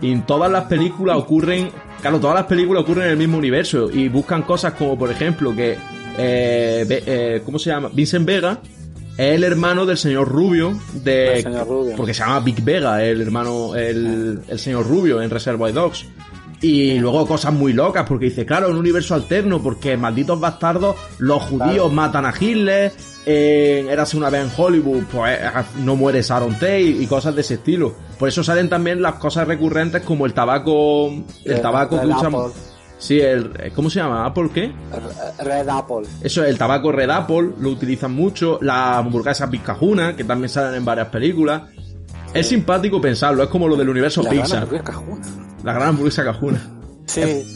Y 0.01 0.11
en 0.11 0.25
todas 0.25 0.51
las 0.51 0.65
películas 0.65 1.19
ocurren, 1.19 1.71
claro, 2.01 2.19
todas 2.19 2.37
las 2.37 2.47
películas 2.47 2.83
ocurren 2.85 3.05
en 3.05 3.11
el 3.11 3.19
mismo 3.19 3.37
universo 3.37 3.91
y 3.91 4.09
buscan 4.09 4.43
cosas 4.43 4.73
como, 4.73 4.99
por 4.99 5.11
ejemplo, 5.11 5.55
que, 5.55 5.77
eh, 6.19 7.03
eh, 7.07 7.43
¿cómo 7.45 7.59
se 7.59 7.71
llama? 7.71 7.91
Vincent 7.93 8.27
Vega 8.27 8.61
es 9.19 9.35
el 9.35 9.45
hermano 9.45 9.87
del 9.87 9.97
señor 9.97 10.29
Rubio 10.29 10.79
de, 10.93 11.39
El 11.39 11.43
señor 11.45 11.67
Rubio. 11.69 11.97
porque 11.97 12.13
se 12.15 12.21
llama 12.21 12.41
Big 12.41 12.63
Vega, 12.63 13.03
el 13.03 13.21
hermano, 13.23 13.75
el, 13.75 14.41
el 14.49 14.59
señor 14.59 14.87
Rubio 14.87 15.23
en 15.23 15.31
Reservoir 15.31 15.73
Dogs. 15.73 16.07
Y 16.63 16.99
luego 16.99 17.27
cosas 17.27 17.53
muy 17.53 17.75
locas, 17.75 18.07
porque 18.09 18.27
dice, 18.27 18.47
claro, 18.47 18.71
un 18.71 18.77
universo 18.79 19.15
alterno, 19.15 19.63
porque 19.63 19.95
malditos 19.99 20.41
bastardos, 20.41 20.97
los 21.19 21.43
judíos 21.43 21.73
Claro. 21.75 21.89
matan 21.91 22.25
a 22.25 22.33
Hitler, 22.39 22.93
eh, 23.27 23.87
érase 23.91 24.17
una 24.17 24.31
vez 24.31 24.45
en 24.45 24.51
Hollywood, 24.57 25.03
pues 25.13 25.39
eh, 25.39 25.51
no 25.85 25.97
muere 25.97 26.23
Sharon 26.23 26.55
Tate 26.55 26.81
y 26.81 27.07
cosas 27.07 27.35
de 27.35 27.43
ese 27.43 27.55
estilo. 27.55 27.95
Por 28.19 28.31
eso 28.31 28.43
salen 28.43 28.71
también 28.71 29.03
las 29.03 29.17
cosas 29.17 29.47
recurrentes 29.47 30.01
como 30.03 30.25
el 30.25 30.33
tabaco, 30.33 31.09
el 31.45 31.61
tabaco 31.61 32.01
que 32.01 32.07
usan. 32.07 32.35
Apple. 32.35 32.53
Sí, 32.99 33.21
el, 33.21 33.53
eh, 33.59 33.73
¿cómo 33.75 33.91
se 33.91 33.99
llama? 34.01 34.25
¿Apple 34.25 34.49
qué? 34.53 34.73
Red 35.39 35.69
Apple. 35.69 36.09
Eso, 36.23 36.45
el 36.45 36.57
tabaco 36.57 36.91
Red 36.93 37.11
Apple 37.11 37.51
lo 37.61 37.71
utilizan 37.71 38.13
mucho, 38.13 38.59
las 38.63 38.97
hamburguesas 38.99 39.51
Vizcajuna, 39.51 40.17
que 40.17 40.25
también 40.25 40.49
salen 40.49 40.75
en 40.75 40.85
varias 40.85 41.09
películas. 41.09 41.63
Es 42.33 42.49
simpático 42.49 43.01
pensarlo, 43.01 43.43
es 43.43 43.49
como 43.49 43.69
lo 43.69 43.77
del 43.77 43.89
universo 43.89 44.23
La 44.23 44.31
gran 44.31 44.43
Pixar, 44.43 44.59
hamburguesa 44.63 44.85
cajuna. 44.85 45.27
la 45.63 45.73
gran 45.73 45.89
hamburguesa 45.89 46.25
cajuna. 46.25 46.71
Sí. 47.07 47.53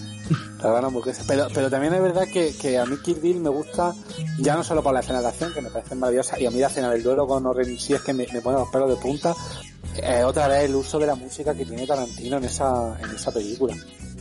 La 0.63 0.71
gran 0.71 0.85
hamburguesa. 0.85 1.25
Pero, 1.27 1.49
pero 1.53 1.71
también 1.71 1.95
es 1.95 2.03
verdad 2.03 2.25
que, 2.33 2.55
que 2.55 2.79
a 2.79 2.87
mí 2.87 2.97
Kill 3.03 3.19
Bill 3.21 3.41
me 3.41 3.49
gusta, 3.49 3.93
ya 4.39 4.55
no 4.55 4.63
solo 4.63 4.83
por 4.83 4.95
la 4.95 5.01
escena 5.01 5.21
de 5.21 5.29
acción, 5.29 5.53
que 5.53 5.61
me 5.61 5.71
parece 5.71 5.95
maravillosa, 5.95 6.39
y 6.39 6.47
a 6.47 6.51
mí 6.51 6.59
la 6.61 6.69
escena 6.69 6.91
del 6.91 7.03
duelo 7.03 7.27
con 7.27 7.45
Oren 7.47 7.79
sí 7.79 7.95
es 7.95 8.03
que 8.03 8.13
me, 8.13 8.27
me 8.33 8.41
pone 8.41 8.59
los 8.59 8.69
pelos 8.69 8.91
de 8.91 8.97
punta. 8.97 9.35
Eh, 9.97 10.23
otra 10.23 10.47
vez 10.49 10.65
el 10.65 10.75
uso 10.77 10.99
de 10.99 11.07
la 11.07 11.15
música 11.15 11.53
que 11.55 11.65
tiene 11.65 11.87
Tarantino 11.87 12.37
en 12.37 12.45
esa, 12.45 12.97
en 13.03 13.11
esa 13.11 13.33
película. 13.33 13.75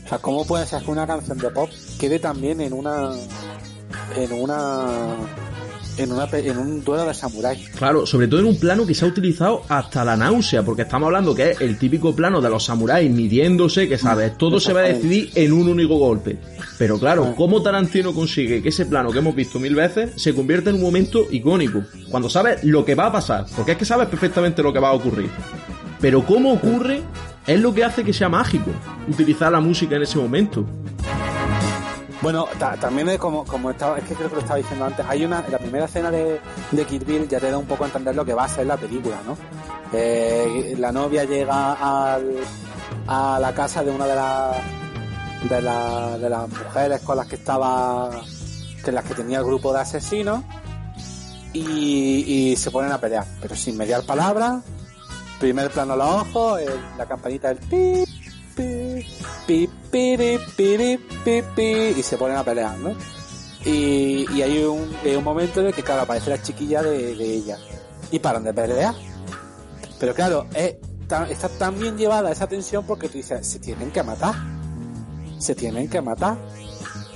O 0.10 0.14
sea, 0.14 0.18
¿cómo 0.18 0.44
puede 0.44 0.66
ser 0.66 0.82
que 0.82 0.90
una 0.90 1.06
canción 1.06 1.38
de 1.38 1.52
pop 1.52 1.70
quede 2.00 2.18
también 2.18 2.62
en 2.62 2.74
una, 2.74 3.12
en 4.16 4.32
una, 4.32 4.88
en 5.98 6.12
una, 6.12 6.28
en 6.32 6.58
un 6.58 6.84
duelo 6.84 7.06
de 7.06 7.14
samurái? 7.14 7.64
Claro, 7.78 8.08
sobre 8.08 8.28
todo 8.28 8.40
en 8.40 8.48
un 8.48 8.60
plano 8.60 8.88
que 8.88 8.96
se 8.96 9.06
ha 9.06 9.08
utilizado 9.08 9.62
hasta 9.70 10.04
la 10.04 10.18
náusea, 10.18 10.64
porque 10.64 10.82
estamos 10.82 11.06
hablando 11.06 11.36
que 11.36 11.52
es 11.52 11.62
el 11.62 11.78
típico 11.78 12.16
plano 12.16 12.42
de 12.42 12.50
los 12.50 12.66
samuráis 12.66 13.12
midiéndose, 13.12 13.88
que 13.88 14.00
sabes, 14.00 14.36
todo 14.36 14.60
se 14.60 14.74
va 14.74 14.80
a 14.80 14.86
decidir 14.86 15.30
en 15.36 15.54
un 15.54 15.70
único 15.70 15.96
golpe. 16.00 16.40
Pero 16.80 16.98
claro, 16.98 17.36
¿cómo 17.38 17.62
Tarantino 17.62 18.12
consigue 18.12 18.64
que 18.64 18.70
ese 18.70 18.88
plano 18.88 19.12
que 19.12 19.20
hemos 19.20 19.36
visto 19.36 19.60
mil 19.60 19.76
veces 19.76 20.20
se 20.20 20.34
convierta 20.34 20.72
en 20.72 20.78
un 20.78 20.82
momento 20.82 21.28
icónico? 21.30 21.84
Cuando 22.10 22.32
sabes 22.32 22.64
lo 22.64 22.84
que 22.84 22.96
va 22.96 23.06
a 23.06 23.12
pasar, 23.12 23.46
porque 23.56 23.74
es 23.74 23.78
que 23.78 23.86
sabes 23.86 24.08
perfectamente 24.08 24.64
lo 24.64 24.74
que 24.74 24.80
va 24.80 24.90
a 24.90 24.94
ocurrir. 24.94 25.30
Pero 26.02 26.26
cómo 26.26 26.54
ocurre 26.54 27.04
es 27.48 27.60
lo 27.60 27.74
que 27.74 27.84
hace 27.84 28.04
que 28.04 28.14
sea 28.14 28.30
mágico, 28.30 28.72
utilizar 29.08 29.52
la 29.52 29.60
música 29.60 29.96
en 29.96 30.04
ese 30.04 30.18
momento. 30.18 30.66
Bueno, 32.22 32.48
ta- 32.60 32.76
también 32.76 33.08
es 33.10 33.18
como, 33.18 33.46
como 33.46 33.72
estaba, 33.72 33.98
es 33.98 34.04
que 34.04 34.14
creo 34.14 34.28
que 34.30 34.36
lo 34.36 34.42
estaba 34.42 34.58
diciendo 34.58 34.86
antes, 34.86 35.06
hay 35.08 35.24
una, 35.24 35.44
la 35.50 35.58
primera 35.58 35.86
escena 35.86 36.12
de, 36.12 36.42
de 36.72 36.86
Kill 36.86 37.06
Bill 37.06 37.28
ya 37.30 37.40
te 37.40 37.50
da 37.50 37.58
un 37.58 37.66
poco 37.66 37.86
a 37.86 37.88
entender 37.88 38.14
lo 38.14 38.26
que 38.26 38.34
va 38.34 38.44
a 38.44 38.50
ser 38.50 38.68
la 38.68 38.76
película, 38.76 39.16
¿no? 39.26 39.38
Eh, 39.94 40.76
la 40.78 40.92
novia 40.92 41.24
llega 41.24 42.14
al, 42.14 42.36
a 43.08 43.40
la 43.40 43.54
casa 43.54 43.84
de 43.86 43.92
una 43.92 44.06
de 44.06 44.16
las, 44.16 44.56
de, 45.50 45.62
la- 45.62 46.18
de 46.18 46.30
las 46.30 46.50
mujeres 46.50 47.00
con 47.02 47.16
las 47.16 47.26
que 47.28 47.36
estaba, 47.36 48.10
que 48.84 48.92
las 48.92 49.06
que 49.06 49.16
tenía 49.16 49.40
el 49.40 49.46
grupo 49.46 49.72
de 49.74 49.80
asesinos, 49.80 50.44
y, 51.54 51.62
y 52.52 52.56
se 52.58 52.70
ponen 52.70 52.92
a 52.92 53.00
pelear, 53.00 53.26
pero 53.42 53.56
sin 53.56 53.78
mediar 53.78 54.04
palabras, 54.04 54.62
primer 55.40 55.70
plano 55.72 55.96
los 55.96 56.08
ojos, 56.08 56.62
el- 56.62 56.98
la 56.98 57.06
campanita 57.08 57.48
del 57.54 57.58
pi, 57.58 58.04
pi, 58.56 59.06
pi, 59.48 59.70
piri, 59.92 60.40
piri, 60.56 60.98
pi, 61.24 61.42
pi, 61.56 61.62
y 61.98 62.04
se 62.04 62.18
ponen 62.18 62.38
a 62.38 62.44
pelear, 62.44 62.78
¿no? 62.78 62.92
Y, 63.66 64.26
y 64.34 64.42
hay 64.42 64.64
un, 64.64 64.90
hay 65.04 65.16
un 65.16 65.24
momento 65.24 65.60
en 65.60 65.68
el 65.68 65.74
que, 65.74 65.84
claro, 65.84 66.04
aparece 66.04 66.30
la 66.30 66.42
chiquilla 66.42 66.82
de, 66.82 67.16
de 67.16 67.34
ella. 67.36 67.58
Y 68.12 68.20
paran 68.20 68.44
de 68.44 68.54
pelear. 68.54 68.96
Pero 70.00 70.14
claro, 70.14 70.46
es 70.54 70.76
tan- 71.08 71.30
está 71.30 71.50
tan 71.50 71.78
bien 71.80 71.98
llevada 71.98 72.32
esa 72.32 72.48
tensión 72.48 72.86
porque 72.86 73.10
tú 73.10 73.18
dices, 73.18 73.46
se 73.46 73.60
tienen 73.60 73.92
que 73.92 74.02
matar. 74.02 74.34
Se 75.40 75.56
tienen 75.56 75.90
que 75.90 76.02
matar. 76.02 76.38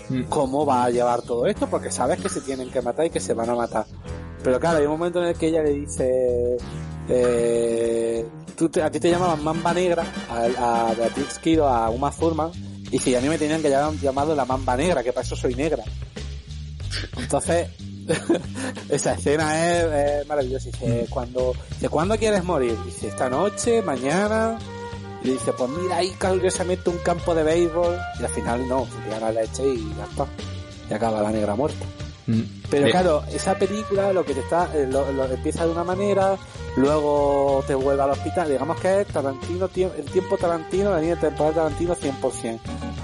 Mm. 0.09 0.23
¿Cómo 0.23 0.65
va 0.65 0.83
a 0.85 0.89
llevar 0.89 1.21
todo 1.21 1.45
esto? 1.45 1.67
Porque 1.67 1.89
sabes 1.91 2.19
que 2.19 2.27
se 2.29 2.41
tienen 2.41 2.69
que 2.69 2.81
matar 2.81 3.05
y 3.05 3.09
que 3.09 3.19
se 3.21 3.33
van 3.33 3.49
a 3.49 3.55
matar. 3.55 3.85
Pero 4.43 4.59
claro, 4.59 4.79
hay 4.79 4.85
un 4.85 4.91
momento 4.91 5.21
en 5.21 5.29
el 5.29 5.35
que 5.35 5.47
ella 5.47 5.63
le 5.63 5.71
dice, 5.71 6.57
eh, 7.09 8.25
tú 8.55 8.69
te- 8.69 8.81
a 8.81 8.89
ti 8.91 8.99
te 8.99 9.09
llamaban 9.09 9.43
Mamba 9.43 9.73
Negra, 9.73 10.03
a, 10.29 10.89
a 10.89 10.93
Beatrix 10.93 11.39
a 11.61 11.89
Uma 11.89 12.11
Thurman, 12.11 12.51
y 12.91 13.09
y 13.09 13.15
a 13.15 13.21
mí 13.21 13.27
me 13.29 13.37
tenían 13.37 13.61
que 13.61 13.69
llamar 13.69 13.93
llamado 13.99 14.35
la 14.35 14.45
Mamba 14.45 14.77
Negra, 14.77 15.03
que 15.03 15.11
para 15.11 15.25
eso 15.25 15.35
soy 15.35 15.55
negra. 15.55 15.83
Entonces, 17.17 17.69
esa 18.89 19.13
escena 19.13 19.69
es, 20.19 20.27
maravillosa. 20.27 20.65
Dice, 20.69 21.07
cuando, 21.09 21.53
dice, 21.71 21.89
¿cuándo 21.89 22.17
quieres 22.17 22.43
morir? 22.43 22.77
Dice, 22.85 23.07
esta 23.07 23.29
noche, 23.29 23.81
mañana. 23.81 24.57
Y 25.23 25.29
dice, 25.31 25.53
pues 25.53 25.69
mira 25.69 25.97
ahí 25.97 26.09
curiosamente 26.19 26.89
un 26.89 26.97
campo 26.97 27.33
de 27.33 27.43
béisbol. 27.43 27.97
Y 28.19 28.23
al 28.23 28.29
final 28.29 28.67
no, 28.67 28.87
la 29.19 29.31
leche 29.31 29.67
y 29.67 29.93
ya 29.97 30.03
está. 30.03 30.27
Y 30.89 30.93
acaba 30.93 31.21
la 31.21 31.31
negra 31.31 31.55
muerta. 31.55 31.85
Mm. 32.27 32.41
Pero 32.69 32.89
claro, 32.89 33.23
esa 33.31 33.55
película 33.55 34.13
lo 34.13 34.23
que 34.25 34.33
te 34.33 34.39
está, 34.39 34.69
eh, 34.73 34.87
lo, 34.89 35.11
lo 35.11 35.25
empieza 35.25 35.65
de 35.65 35.71
una 35.71 35.83
manera, 35.83 36.37
luego 36.77 37.63
te 37.67 37.75
vuelve 37.75 38.01
al 38.03 38.11
hospital. 38.11 38.49
Digamos 38.49 38.79
que 38.79 39.01
es 39.01 39.07
Tarantino, 39.07 39.69
el 39.97 40.05
tiempo 40.05 40.37
Tarantino, 40.37 40.91
la 40.91 40.99
línea 40.99 41.19
temporal 41.19 41.53
Tarantino 41.53 41.95
100%. 41.95 42.59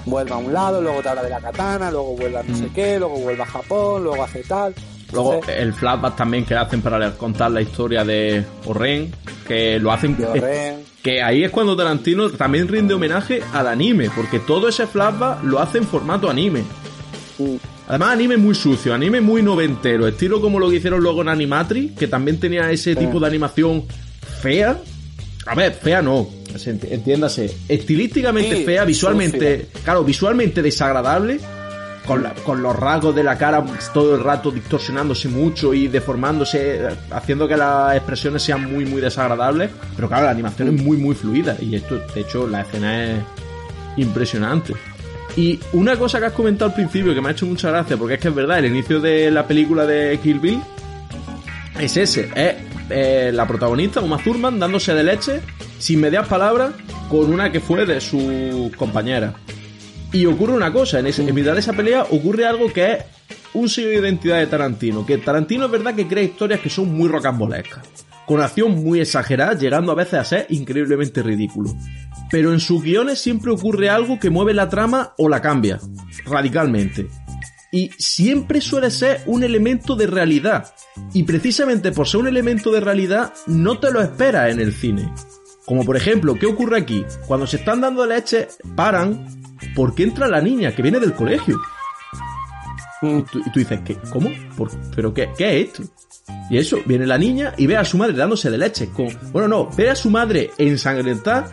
vuelve 0.06 0.32
a 0.32 0.36
un 0.36 0.52
lado, 0.52 0.80
luego 0.80 1.02
te 1.02 1.08
habla 1.08 1.22
de 1.22 1.30
la 1.30 1.40
katana, 1.40 1.90
luego 1.90 2.16
vuelve 2.16 2.38
a 2.38 2.42
no 2.42 2.56
sé 2.56 2.68
qué, 2.74 2.98
luego 2.98 3.16
vuelve 3.18 3.42
a 3.42 3.46
Japón, 3.46 4.04
luego 4.04 4.22
hace 4.22 4.42
tal. 4.42 4.74
Luego 5.12 5.34
Entonces, 5.34 5.60
el 5.60 5.72
flashback 5.74 6.16
también 6.16 6.44
que 6.44 6.54
hacen 6.54 6.82
para 6.82 7.12
contar 7.12 7.50
la 7.50 7.60
historia 7.60 8.04
de 8.04 8.44
Oren, 8.66 9.12
que 9.46 9.78
lo 9.78 9.90
hacen... 9.90 10.16
Oren, 10.24 10.84
Que 11.02 11.22
ahí 11.22 11.42
es 11.42 11.50
cuando 11.50 11.76
Tarantino 11.76 12.30
también 12.30 12.68
rinde 12.68 12.94
homenaje 12.94 13.42
al 13.52 13.66
anime, 13.66 14.10
porque 14.14 14.38
todo 14.38 14.68
ese 14.68 14.86
flashback 14.86 15.42
lo 15.42 15.58
hace 15.58 15.78
en 15.78 15.84
formato 15.84 16.30
anime. 16.30 16.62
mm, 17.38 17.56
Además, 17.90 18.10
anime 18.12 18.36
muy 18.36 18.54
sucio, 18.54 18.94
anime 18.94 19.20
muy 19.20 19.42
noventero, 19.42 20.06
estilo 20.06 20.40
como 20.40 20.60
lo 20.60 20.70
que 20.70 20.76
hicieron 20.76 21.02
luego 21.02 21.22
en 21.22 21.28
Animatri, 21.28 21.88
que 21.98 22.06
también 22.06 22.38
tenía 22.38 22.70
ese 22.70 22.94
tipo 22.94 23.18
de 23.18 23.26
animación 23.26 23.82
fea. 24.40 24.78
A 25.46 25.54
ver, 25.56 25.72
fea 25.74 26.00
no, 26.00 26.28
se 26.56 26.72
ent- 26.72 26.86
entiéndase. 26.88 27.52
Estilísticamente 27.68 28.58
Sí, 28.58 28.64
fea, 28.64 28.84
visualmente, 28.84 29.66
claro, 29.82 30.04
visualmente 30.04 30.62
desagradable, 30.62 31.40
con, 32.06 32.22
la- 32.22 32.32
con 32.34 32.62
los 32.62 32.76
rasgos 32.76 33.12
de 33.14 33.24
la 33.24 33.36
cara 33.36 33.64
todo 33.92 34.14
el 34.14 34.22
rato 34.22 34.52
distorsionándose 34.52 35.28
mucho 35.28 35.74
y 35.74 35.88
deformándose, 35.88 36.80
haciendo 37.10 37.48
que 37.48 37.56
las 37.56 37.96
expresiones 37.96 38.40
sean 38.44 38.72
muy, 38.72 38.84
muy 38.84 39.00
desagradables. 39.00 39.68
Pero 39.96 40.06
claro, 40.06 40.26
la 40.26 40.30
animación 40.30 40.76
es 40.76 40.80
muy, 40.80 40.96
muy 40.96 41.16
fluida 41.16 41.56
y 41.60 41.74
esto, 41.74 41.98
de 42.14 42.20
hecho, 42.20 42.46
la 42.46 42.60
escena 42.60 43.04
es 43.14 43.18
impresionante. 43.96 44.74
Y 45.36 45.60
una 45.72 45.96
cosa 45.96 46.18
que 46.18 46.26
has 46.26 46.32
comentado 46.32 46.70
al 46.70 46.74
principio 46.74 47.14
que 47.14 47.20
me 47.20 47.28
ha 47.28 47.32
hecho 47.32 47.46
mucha 47.46 47.70
gracia, 47.70 47.96
porque 47.96 48.14
es 48.14 48.20
que 48.20 48.28
es 48.28 48.34
verdad, 48.34 48.58
el 48.58 48.66
inicio 48.66 49.00
de 49.00 49.30
la 49.30 49.46
película 49.46 49.86
de 49.86 50.18
Kill 50.22 50.40
Bill 50.40 50.60
es 51.78 51.96
ese, 51.96 52.30
es 52.34 52.54
eh, 52.90 53.30
la 53.32 53.46
protagonista, 53.46 54.00
Uma 54.00 54.18
Thurman, 54.18 54.58
dándose 54.58 54.92
de 54.94 55.04
leche, 55.04 55.40
sin 55.78 56.00
medias 56.00 56.26
palabras, 56.26 56.72
con 57.08 57.32
una 57.32 57.50
que 57.50 57.60
fue 57.60 57.86
de 57.86 58.00
sus 58.00 58.74
compañeras. 58.76 59.34
Y 60.12 60.26
ocurre 60.26 60.52
una 60.52 60.72
cosa, 60.72 60.98
en, 60.98 61.06
ese, 61.06 61.26
en 61.26 61.34
mitad 61.34 61.54
de 61.54 61.60
esa 61.60 61.72
pelea 61.72 62.02
ocurre 62.10 62.44
algo 62.44 62.72
que 62.72 62.92
es 62.92 62.98
un 63.54 63.68
sello 63.68 63.88
de 63.88 63.96
identidad 63.96 64.38
de 64.38 64.46
Tarantino, 64.46 65.06
que 65.06 65.18
Tarantino 65.18 65.66
es 65.66 65.70
verdad 65.70 65.94
que 65.94 66.06
crea 66.06 66.24
historias 66.24 66.60
que 66.60 66.68
son 66.68 66.92
muy 66.92 67.08
rocambolescas, 67.08 67.84
con 68.26 68.40
acción 68.40 68.72
muy 68.82 69.00
exagerada, 69.00 69.54
llegando 69.54 69.92
a 69.92 69.94
veces 69.94 70.14
a 70.14 70.24
ser 70.24 70.46
increíblemente 70.50 71.22
ridículo. 71.22 71.74
Pero 72.30 72.52
en 72.52 72.60
sus 72.60 72.82
guiones 72.82 73.20
siempre 73.20 73.50
ocurre 73.50 73.90
algo 73.90 74.18
que 74.20 74.30
mueve 74.30 74.54
la 74.54 74.68
trama 74.68 75.14
o 75.18 75.28
la 75.28 75.40
cambia, 75.40 75.80
radicalmente. 76.24 77.08
Y 77.72 77.90
siempre 77.98 78.60
suele 78.60 78.90
ser 78.90 79.22
un 79.26 79.42
elemento 79.44 79.94
de 79.96 80.06
realidad. 80.06 80.72
Y 81.12 81.22
precisamente 81.24 81.92
por 81.92 82.06
ser 82.08 82.20
un 82.20 82.28
elemento 82.28 82.70
de 82.72 82.80
realidad, 82.80 83.32
no 83.46 83.78
te 83.78 83.90
lo 83.90 84.00
esperas 84.00 84.50
en 84.50 84.60
el 84.60 84.72
cine. 84.72 85.12
Como 85.66 85.84
por 85.84 85.96
ejemplo, 85.96 86.34
¿qué 86.34 86.46
ocurre 86.46 86.78
aquí? 86.78 87.04
Cuando 87.26 87.46
se 87.46 87.56
están 87.58 87.80
dando 87.80 88.04
leche, 88.06 88.48
paran 88.74 89.26
porque 89.76 90.02
entra 90.04 90.26
la 90.26 90.40
niña 90.40 90.74
que 90.74 90.82
viene 90.82 90.98
del 90.98 91.14
colegio. 91.14 91.60
Y 93.02 93.22
tú, 93.22 93.40
dices, 93.54 93.80
¿qué? 93.84 93.96
¿Cómo? 94.12 94.30
¿Por- 94.56 94.70
¿Pero 94.94 95.14
qué, 95.14 95.30
qué 95.38 95.60
es 95.60 95.68
esto? 95.68 95.84
Y 96.50 96.58
eso, 96.58 96.78
viene 96.86 97.06
la 97.06 97.16
niña 97.18 97.54
y 97.56 97.66
ve 97.66 97.76
a 97.76 97.84
su 97.84 97.96
madre 97.96 98.14
dándose 98.16 98.50
de 98.50 98.58
leche. 98.58 98.88
Con, 98.90 99.08
bueno, 99.32 99.48
no, 99.48 99.70
ve 99.76 99.88
a 99.90 99.94
su 99.94 100.10
madre 100.10 100.50
ensangrentada, 100.58 101.50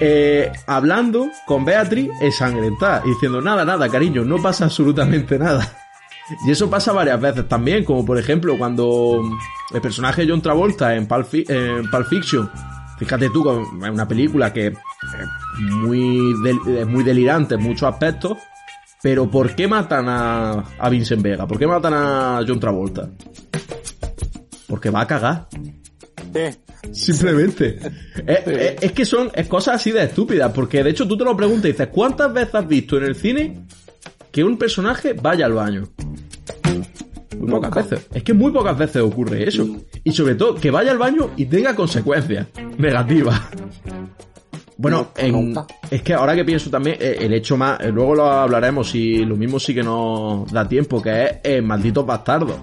eh, 0.00 0.52
hablando 0.66 1.30
con 1.46 1.64
Beatriz 1.64 2.10
ensangrentada, 2.20 3.02
diciendo, 3.04 3.40
nada, 3.40 3.64
nada, 3.64 3.88
cariño, 3.88 4.24
no 4.24 4.36
pasa 4.40 4.64
absolutamente 4.64 5.38
nada. 5.38 5.70
Y 6.46 6.50
eso 6.50 6.68
pasa 6.68 6.92
varias 6.92 7.18
veces 7.18 7.48
también, 7.48 7.84
como 7.84 8.04
por 8.04 8.18
ejemplo 8.18 8.58
cuando 8.58 9.22
el 9.72 9.80
personaje 9.80 10.26
de 10.26 10.30
John 10.30 10.42
Travolta 10.42 10.94
en 10.94 11.06
Pulp, 11.06 11.26
en 11.32 11.90
Pulp 11.90 12.06
Fiction, 12.06 12.50
fíjate 12.98 13.30
tú, 13.30 13.48
es 13.50 13.90
una 13.90 14.06
película 14.06 14.52
que 14.52 14.66
es 14.66 14.74
muy, 15.58 16.34
es 16.76 16.86
muy 16.86 17.02
delirante 17.02 17.54
en 17.54 17.62
muchos 17.62 17.84
aspectos, 17.84 18.36
pero 19.02 19.30
¿por 19.30 19.54
qué 19.54 19.66
matan 19.68 20.06
a, 20.06 20.64
a 20.78 20.88
Vincent 20.90 21.22
Vega? 21.22 21.46
¿Por 21.46 21.58
qué 21.58 21.66
matan 21.66 21.94
a 21.94 22.40
John 22.46 22.60
Travolta? 22.60 23.08
Porque 24.66 24.90
va 24.90 25.00
a 25.00 25.06
cagar. 25.06 25.48
sí, 25.50 26.58
Simplemente. 26.92 27.78
Es, 28.26 28.46
es- 28.46 28.82
es 28.82 28.92
que 28.92 29.04
son 29.04 29.30
es 29.34 29.46
cosas 29.48 29.76
así 29.76 29.90
de 29.92 30.02
estúpidas, 30.04 30.52
porque 30.52 30.82
de 30.82 30.90
hecho 30.90 31.06
tú 31.08 31.16
te 31.16 31.24
lo 31.24 31.36
preguntas 31.36 31.66
y 31.66 31.72
dices, 31.72 31.88
¿cuántas 31.88 32.32
veces 32.32 32.54
has 32.54 32.66
visto 32.68 32.96
en 32.98 33.04
el 33.04 33.14
cine 33.14 33.60
que 34.32 34.44
un 34.44 34.58
personaje 34.58 35.12
vaya 35.14 35.46
al 35.46 35.52
baño? 35.54 35.88
Muy 37.38 37.50
pocas 37.50 37.72
veces. 37.88 38.06
Es 38.12 38.22
que 38.24 38.32
muy 38.34 38.50
pocas 38.52 38.76
veces 38.76 39.00
ocurre 39.02 39.48
eso. 39.48 39.66
Y 40.02 40.12
sobre 40.12 40.34
todo, 40.34 40.56
que 40.56 40.70
vaya 40.70 40.90
al 40.90 40.98
baño 40.98 41.30
y 41.36 41.46
tenga 41.46 41.74
consecuencias 41.76 42.48
negativas. 42.78 43.40
Bueno, 44.76 45.10
No, 45.16 45.22
en- 45.24 45.54
es 45.90 46.02
que 46.02 46.14
ahora 46.14 46.34
que 46.36 46.44
pienso 46.44 46.70
también, 46.70 46.96
eh, 47.00 47.16
el 47.20 47.32
hecho 47.34 47.56
más, 47.56 47.80
eh, 47.80 47.90
luego 47.92 48.14
lo 48.14 48.24
hablaremos 48.30 48.94
y 48.94 49.24
lo 49.24 49.36
mismo 49.36 49.58
sí 49.58 49.74
que 49.74 49.82
nos 49.82 50.50
da 50.52 50.68
tiempo, 50.68 51.00
que 51.02 51.24
es 51.24 51.30
el 51.44 51.62
maldito 51.62 52.04
bastardo. 52.04 52.56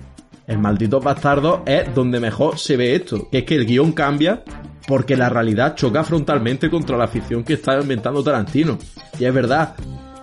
El 0.47 0.59
maldito 0.59 0.99
bastardo 0.99 1.63
es 1.65 1.93
donde 1.95 2.19
mejor 2.19 2.59
se 2.59 2.77
ve 2.77 2.95
esto, 2.95 3.29
que 3.31 3.39
es 3.39 3.43
que 3.45 3.55
el 3.55 3.65
guion 3.65 3.93
cambia 3.93 4.43
porque 4.87 5.17
la 5.17 5.29
realidad 5.29 5.75
choca 5.75 6.03
frontalmente 6.03 6.69
contra 6.69 6.97
la 6.97 7.07
ficción 7.07 7.43
que 7.43 7.53
está 7.53 7.79
inventando 7.79 8.23
Tarantino. 8.23 8.77
Y 9.19 9.25
es 9.25 9.33
verdad, 9.33 9.73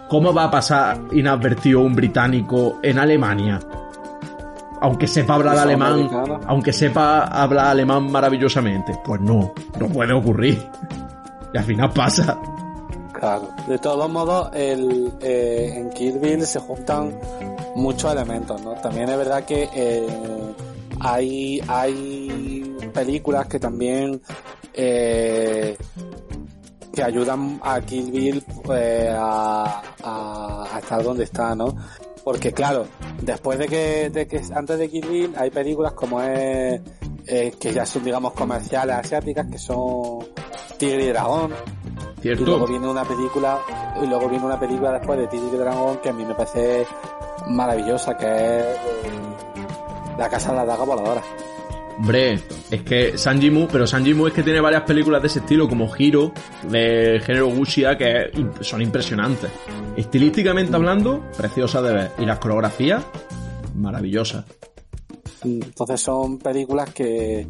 ¿cómo 0.09 0.33
va 0.33 0.45
a 0.45 0.51
pasar 0.51 1.01
inadvertido 1.12 1.81
un 1.81 1.95
británico 1.95 2.79
en 2.83 2.99
Alemania? 2.99 3.59
Aunque 4.81 5.07
sepa 5.07 5.35
hablar 5.35 5.55
Pues 5.55 5.64
alemán, 5.64 6.09
aunque 6.47 6.73
sepa 6.73 7.25
hablar 7.25 7.66
alemán 7.66 8.11
maravillosamente. 8.11 8.99
Pues 9.05 9.20
no, 9.20 9.53
no 9.79 9.89
puede 9.89 10.12
ocurrir. 10.12 10.61
Y 11.53 11.59
al 11.59 11.64
final 11.64 11.91
pasa. 11.91 12.39
Claro. 13.23 13.49
De 13.68 13.79
todos 13.79 14.11
modos, 14.11 14.51
el, 14.53 15.12
eh, 15.20 15.75
en 15.77 15.91
Kill 15.91 16.18
Bill 16.18 16.45
se 16.45 16.59
juntan 16.59 17.16
muchos 17.77 18.11
elementos, 18.11 18.61
¿no? 18.62 18.73
También 18.75 19.09
es 19.09 19.16
verdad 19.16 19.45
que 19.45 19.68
eh, 19.73 20.07
hay, 21.01 21.62
hay 21.68 22.77
películas 22.93 23.47
que 23.47 23.61
también 23.61 24.20
eh, 24.75 25.77
que 26.93 27.03
ayudan 27.03 27.61
a 27.62 27.81
Kill 27.81 28.11
Bill 28.11 28.45
eh, 28.75 29.14
a, 29.16 29.83
a- 30.03 30.66
a 30.75 30.79
estar 30.81 31.03
donde 31.05 31.23
está, 31.25 31.55
¿no? 31.55 31.75
Porque 32.25 32.53
claro, 32.53 32.87
después 33.20 33.57
de 33.59 33.68
que, 33.68 34.11
de 34.11 34.27
que 34.27 34.43
antes 34.53 34.79
de 34.79 34.89
Kill 34.91 35.07
Bill 35.07 35.35
hay 35.37 35.51
películas 35.51 35.93
como 35.93 36.20
es 36.23 36.81
eh, 37.27 37.53
que 37.61 37.73
ya 37.73 37.87
son 37.87 38.03
digamos 38.05 38.33
comerciales 38.33 38.97
asiáticas 38.97 39.47
que 39.47 39.59
son 39.59 40.27
Tigre 40.77 41.05
y 41.05 41.09
Dragón 41.09 41.53
y 42.23 42.35
luego 42.37 42.66
viene 42.66 42.89
una 42.89 43.05
película 43.05 43.59
y 44.03 44.07
luego 44.07 44.29
viene 44.29 44.45
una 44.45 44.59
película 44.59 44.93
después 44.93 45.18
de 45.18 45.27
Tigre 45.27 45.49
y 45.55 45.57
Dragón 45.57 45.99
que 45.99 46.09
a 46.09 46.12
mí 46.12 46.25
me 46.25 46.35
parece 46.35 46.87
maravillosa 47.49 48.16
que 48.16 48.27
es 48.27 48.64
eh, 48.64 48.79
La 50.18 50.29
Casa 50.29 50.51
de 50.51 50.57
la 50.57 50.64
Daga 50.64 50.85
Voladora 50.85 51.23
Hombre, 51.99 52.41
es 52.70 52.83
que 52.83 53.16
Sanjimu, 53.16 53.68
pero 53.68 53.87
Sanjimu 53.87 54.27
es 54.27 54.33
que 54.33 54.43
tiene 54.43 54.61
varias 54.61 54.83
películas 54.83 55.23
de 55.23 55.29
ese 55.29 55.41
estilo, 55.41 55.68
como 55.68 55.89
Hiro, 55.97 56.33
de 56.68 57.20
género 57.25 57.49
Wuxia, 57.49 57.97
que 57.97 58.31
son 58.61 58.83
impresionantes. 58.83 59.51
Estilísticamente 59.97 60.75
hablando, 60.75 61.23
preciosas 61.37 61.83
de 61.85 61.93
ver. 61.93 62.11
Y 62.18 62.25
las 62.25 62.39
coreografías, 62.39 63.05
maravillosas. 63.77 64.45
Entonces 65.45 66.01
son 66.01 66.39
películas 66.39 66.93
que, 66.93 67.47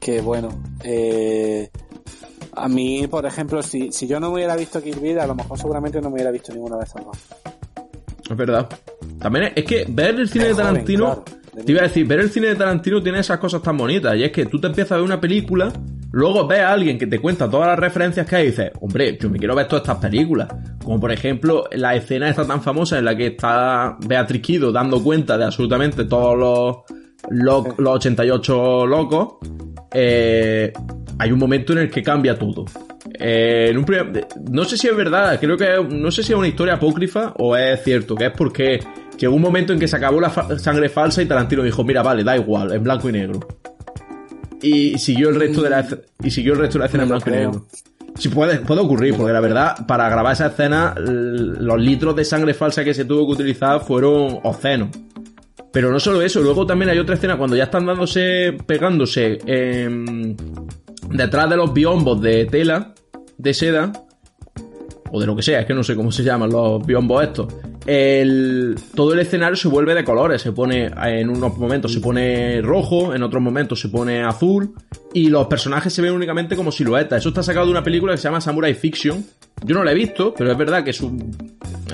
que 0.00 0.20
bueno, 0.20 0.48
eh, 0.82 1.70
a 2.60 2.68
mí, 2.68 3.06
por 3.08 3.26
ejemplo, 3.26 3.62
si, 3.62 3.90
si 3.92 4.06
yo 4.06 4.20
no 4.20 4.28
me 4.28 4.36
hubiera 4.36 4.56
visto 4.56 4.82
Kill 4.82 5.00
Bill, 5.00 5.18
a 5.18 5.26
lo 5.26 5.34
mejor 5.34 5.58
seguramente 5.58 6.00
no 6.00 6.08
me 6.08 6.14
hubiera 6.14 6.30
visto 6.30 6.52
ninguna 6.52 6.76
de 6.76 6.84
esas 6.84 7.04
dos. 7.04 7.18
Es 8.30 8.36
verdad. 8.36 8.68
También 9.18 9.52
es, 9.54 9.64
que 9.64 9.86
ver 9.88 10.14
el 10.20 10.28
cine 10.28 10.46
de 10.46 10.52
joven, 10.52 10.66
Tarantino, 10.66 11.24
claro. 11.24 11.64
te 11.64 11.72
iba 11.72 11.80
a 11.80 11.84
decir, 11.84 12.06
ver 12.06 12.20
el 12.20 12.30
cine 12.30 12.48
de 12.48 12.54
Tarantino 12.56 13.02
tiene 13.02 13.18
esas 13.18 13.38
cosas 13.38 13.60
tan 13.60 13.76
bonitas. 13.76 14.16
Y 14.16 14.24
es 14.24 14.30
que 14.30 14.46
tú 14.46 14.60
te 14.60 14.68
empiezas 14.68 14.92
a 14.92 14.96
ver 14.96 15.04
una 15.04 15.20
película, 15.20 15.72
luego 16.12 16.46
ves 16.46 16.60
a 16.60 16.72
alguien 16.72 16.96
que 16.96 17.06
te 17.06 17.18
cuenta 17.18 17.50
todas 17.50 17.66
las 17.66 17.78
referencias 17.78 18.26
que 18.26 18.36
hay 18.36 18.44
y 18.44 18.50
dices, 18.50 18.70
hombre, 18.80 19.18
yo 19.20 19.28
me 19.28 19.38
quiero 19.38 19.56
ver 19.56 19.66
todas 19.66 19.82
estas 19.82 19.98
películas. 19.98 20.48
Como 20.84 21.00
por 21.00 21.10
ejemplo, 21.10 21.64
la 21.72 21.96
escena 21.96 22.28
esta 22.28 22.46
tan 22.46 22.62
famosa 22.62 22.98
en 22.98 23.04
la 23.04 23.16
que 23.16 23.26
está 23.28 23.96
Beatriz 24.06 24.42
Kido 24.42 24.70
dando 24.70 25.02
cuenta 25.02 25.36
de 25.36 25.44
absolutamente 25.44 26.04
todos 26.04 26.38
los, 26.38 26.99
los, 27.28 27.78
los 27.78 27.94
88 27.96 28.86
locos. 28.86 29.34
Eh, 29.92 30.72
hay 31.18 31.32
un 31.32 31.38
momento 31.38 31.72
en 31.72 31.80
el 31.80 31.90
que 31.90 32.02
cambia 32.02 32.38
todo. 32.38 32.64
Eh, 33.18 33.68
en 33.70 33.78
un 33.78 33.84
primer- 33.84 34.26
no 34.50 34.64
sé 34.64 34.76
si 34.76 34.86
es 34.88 34.96
verdad, 34.96 35.38
creo 35.40 35.56
que 35.56 35.66
no 35.90 36.10
sé 36.10 36.22
si 36.22 36.32
es 36.32 36.38
una 36.38 36.48
historia 36.48 36.74
apócrifa 36.74 37.34
o 37.38 37.56
es 37.56 37.82
cierto, 37.82 38.14
que 38.14 38.26
es 38.26 38.32
porque 38.36 38.78
llegó 39.18 39.34
un 39.34 39.42
momento 39.42 39.72
en 39.72 39.78
que 39.78 39.88
se 39.88 39.96
acabó 39.96 40.20
la 40.20 40.30
fa- 40.30 40.58
sangre 40.58 40.88
falsa 40.88 41.20
y 41.22 41.26
Tarantino 41.26 41.62
dijo, 41.62 41.84
mira, 41.84 42.02
vale, 42.02 42.24
da 42.24 42.36
igual, 42.36 42.72
en 42.72 42.82
blanco 42.82 43.08
y 43.08 43.12
negro. 43.12 43.40
Y 44.62 44.98
siguió 44.98 45.30
el 45.30 45.36
resto 45.36 45.62
de 45.62 45.70
la 45.70 45.80
escena- 45.80 46.02
y 46.22 46.30
siguió 46.30 46.52
el 46.52 46.58
resto 46.60 46.74
de 46.74 46.80
la 46.80 46.86
escena 46.86 47.02
en 47.04 47.08
No 47.08 47.14
blanco 47.16 47.30
y 47.30 47.32
negro. 47.32 47.66
Sí, 48.18 48.28
puede, 48.28 48.58
puede 48.58 48.80
ocurrir, 48.80 49.14
porque 49.16 49.32
la 49.32 49.40
verdad, 49.40 49.86
para 49.86 50.08
grabar 50.08 50.32
esa 50.34 50.48
escena, 50.48 50.94
los 50.98 51.80
litros 51.80 52.14
de 52.16 52.24
sangre 52.24 52.52
falsa 52.54 52.84
que 52.84 52.92
se 52.92 53.04
tuvo 53.06 53.26
que 53.26 53.32
utilizar 53.32 53.80
fueron 53.80 54.40
obscenos. 54.42 54.88
Pero 55.72 55.92
no 55.92 56.00
solo 56.00 56.20
eso, 56.22 56.40
luego 56.40 56.66
también 56.66 56.90
hay 56.90 56.98
otra 56.98 57.14
escena 57.14 57.36
cuando 57.36 57.56
ya 57.56 57.64
están 57.64 57.86
dándose, 57.86 58.56
pegándose 58.66 59.38
em, 59.46 60.36
detrás 61.10 61.48
de 61.48 61.56
los 61.56 61.72
biombos 61.72 62.20
de 62.20 62.46
tela, 62.46 62.94
de 63.38 63.54
seda, 63.54 63.92
o 65.12 65.20
de 65.20 65.26
lo 65.26 65.36
que 65.36 65.42
sea, 65.42 65.60
es 65.60 65.66
que 65.66 65.74
no 65.74 65.84
sé 65.84 65.94
cómo 65.94 66.10
se 66.10 66.24
llaman 66.24 66.50
los 66.50 66.84
biombos 66.84 67.22
estos, 67.22 67.54
el, 67.86 68.76
todo 68.94 69.14
el 69.14 69.20
escenario 69.20 69.56
se 69.56 69.68
vuelve 69.68 69.94
de 69.94 70.04
colores, 70.04 70.42
se 70.42 70.52
pone 70.52 70.90
en 71.04 71.30
unos 71.30 71.56
momentos 71.56 71.92
se 71.92 72.00
pone 72.00 72.60
rojo, 72.62 73.14
en 73.14 73.22
otros 73.22 73.42
momentos 73.42 73.80
se 73.80 73.88
pone 73.88 74.22
azul 74.22 74.74
y 75.14 75.28
los 75.28 75.46
personajes 75.46 75.92
se 75.92 76.02
ven 76.02 76.12
únicamente 76.12 76.56
como 76.56 76.70
siluetas. 76.70 77.20
Eso 77.20 77.30
está 77.30 77.42
sacado 77.42 77.66
de 77.66 77.72
una 77.72 77.82
película 77.82 78.12
que 78.12 78.18
se 78.18 78.24
llama 78.24 78.40
Samurai 78.40 78.74
Fiction. 78.74 79.24
Yo 79.64 79.74
no 79.74 79.82
la 79.82 79.92
he 79.92 79.94
visto, 79.94 80.34
pero 80.34 80.52
es 80.52 80.58
verdad 80.58 80.84
que 80.84 80.92
su, 80.92 81.16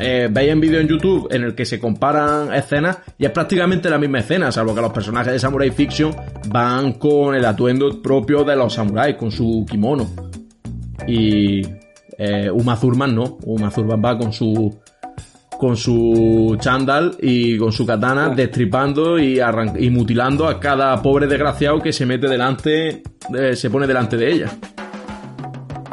eh, 0.01 0.29
veis 0.31 0.51
en 0.51 0.61
vídeo 0.61 0.81
en 0.81 0.89
YouTube 0.89 1.29
en 1.31 1.45
el 1.45 1.55
que 1.55 1.65
se 1.65 1.81
comparan 1.81 2.53
escenas 2.53 2.99
y 3.19 3.25
es 3.25 3.31
prácticamente 3.31 3.91
la 3.91 3.99
misma 3.99 4.19
escena, 4.21 4.53
salvo 4.53 4.75
que 4.75 4.81
los 4.81 4.93
personajes 4.93 5.33
de 5.33 5.39
Samurai 5.39 5.71
Fiction 5.71 6.15
van 6.49 6.95
con 6.95 7.35
el 7.35 7.45
atuendo 7.45 8.03
propio 8.03 8.45
de 8.45 8.57
los 8.57 8.75
samuráis, 8.75 9.17
con 9.17 9.31
su 9.31 9.65
kimono. 9.69 10.09
Y 11.07 11.63
eh, 12.19 12.51
Uma 12.51 12.79
Thurman 12.79 13.15
no, 13.15 13.39
Uma 13.45 13.71
Thurman 13.71 14.03
va 14.05 14.19
con 14.19 14.33
su 14.33 14.79
con 15.59 15.77
su 15.77 16.57
chandal 16.61 17.17
y 17.21 17.57
con 17.57 17.73
su 17.73 17.87
katana 17.87 18.29
destripando 18.29 19.19
y, 19.19 19.41
y 19.79 19.91
mutilando 19.91 20.47
a 20.47 20.61
cada 20.61 21.01
pobre 21.01 21.27
desgraciado 21.27 21.81
que 21.81 21.93
se 21.93 22.05
mete 22.05 22.29
delante, 22.29 23.03
eh, 23.35 23.57
se 23.57 23.71
pone 23.71 23.87
delante 23.87 24.17
de 24.17 24.33
ella. 24.33 24.51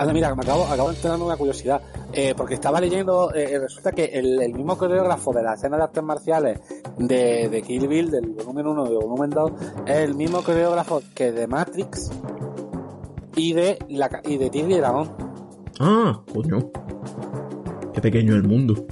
Anda, 0.03 0.13
mira, 0.13 0.35
me 0.35 0.41
acabo, 0.41 0.65
acabo 0.65 0.91
de 0.91 1.23
una 1.23 1.37
curiosidad. 1.37 1.81
Eh, 2.11 2.33
porque 2.35 2.55
estaba 2.55 2.81
leyendo, 2.81 3.33
eh, 3.33 3.57
resulta 3.57 3.93
que 3.93 4.03
el, 4.03 4.53
mismo 4.53 4.77
coreógrafo 4.77 5.31
de 5.31 5.43
la 5.43 5.53
escena 5.53 5.77
de 5.77 5.83
artes 5.83 6.03
marciales 6.03 6.59
de, 6.97 7.63
Kill 7.65 7.87
Bill, 7.87 8.11
del 8.11 8.31
volumen 8.31 8.67
1 8.67 8.85
y 8.85 8.89
del 8.89 8.97
volumen 8.97 9.29
2, 9.29 9.51
es 9.85 9.97
el 9.99 10.15
mismo 10.15 10.43
coreógrafo 10.43 11.01
que 11.15 11.31
de 11.31 11.47
Matrix 11.47 12.11
y 13.37 13.53
de, 13.53 13.79
y 13.87 14.37
de 14.37 14.49
Tigre 14.49 14.73
y 14.73 14.77
Dragón. 14.79 15.09
Ah, 15.79 16.21
coño. 16.33 16.69
Qué 17.93 18.01
pequeño 18.01 18.35
el 18.35 18.43
mundo. 18.43 18.85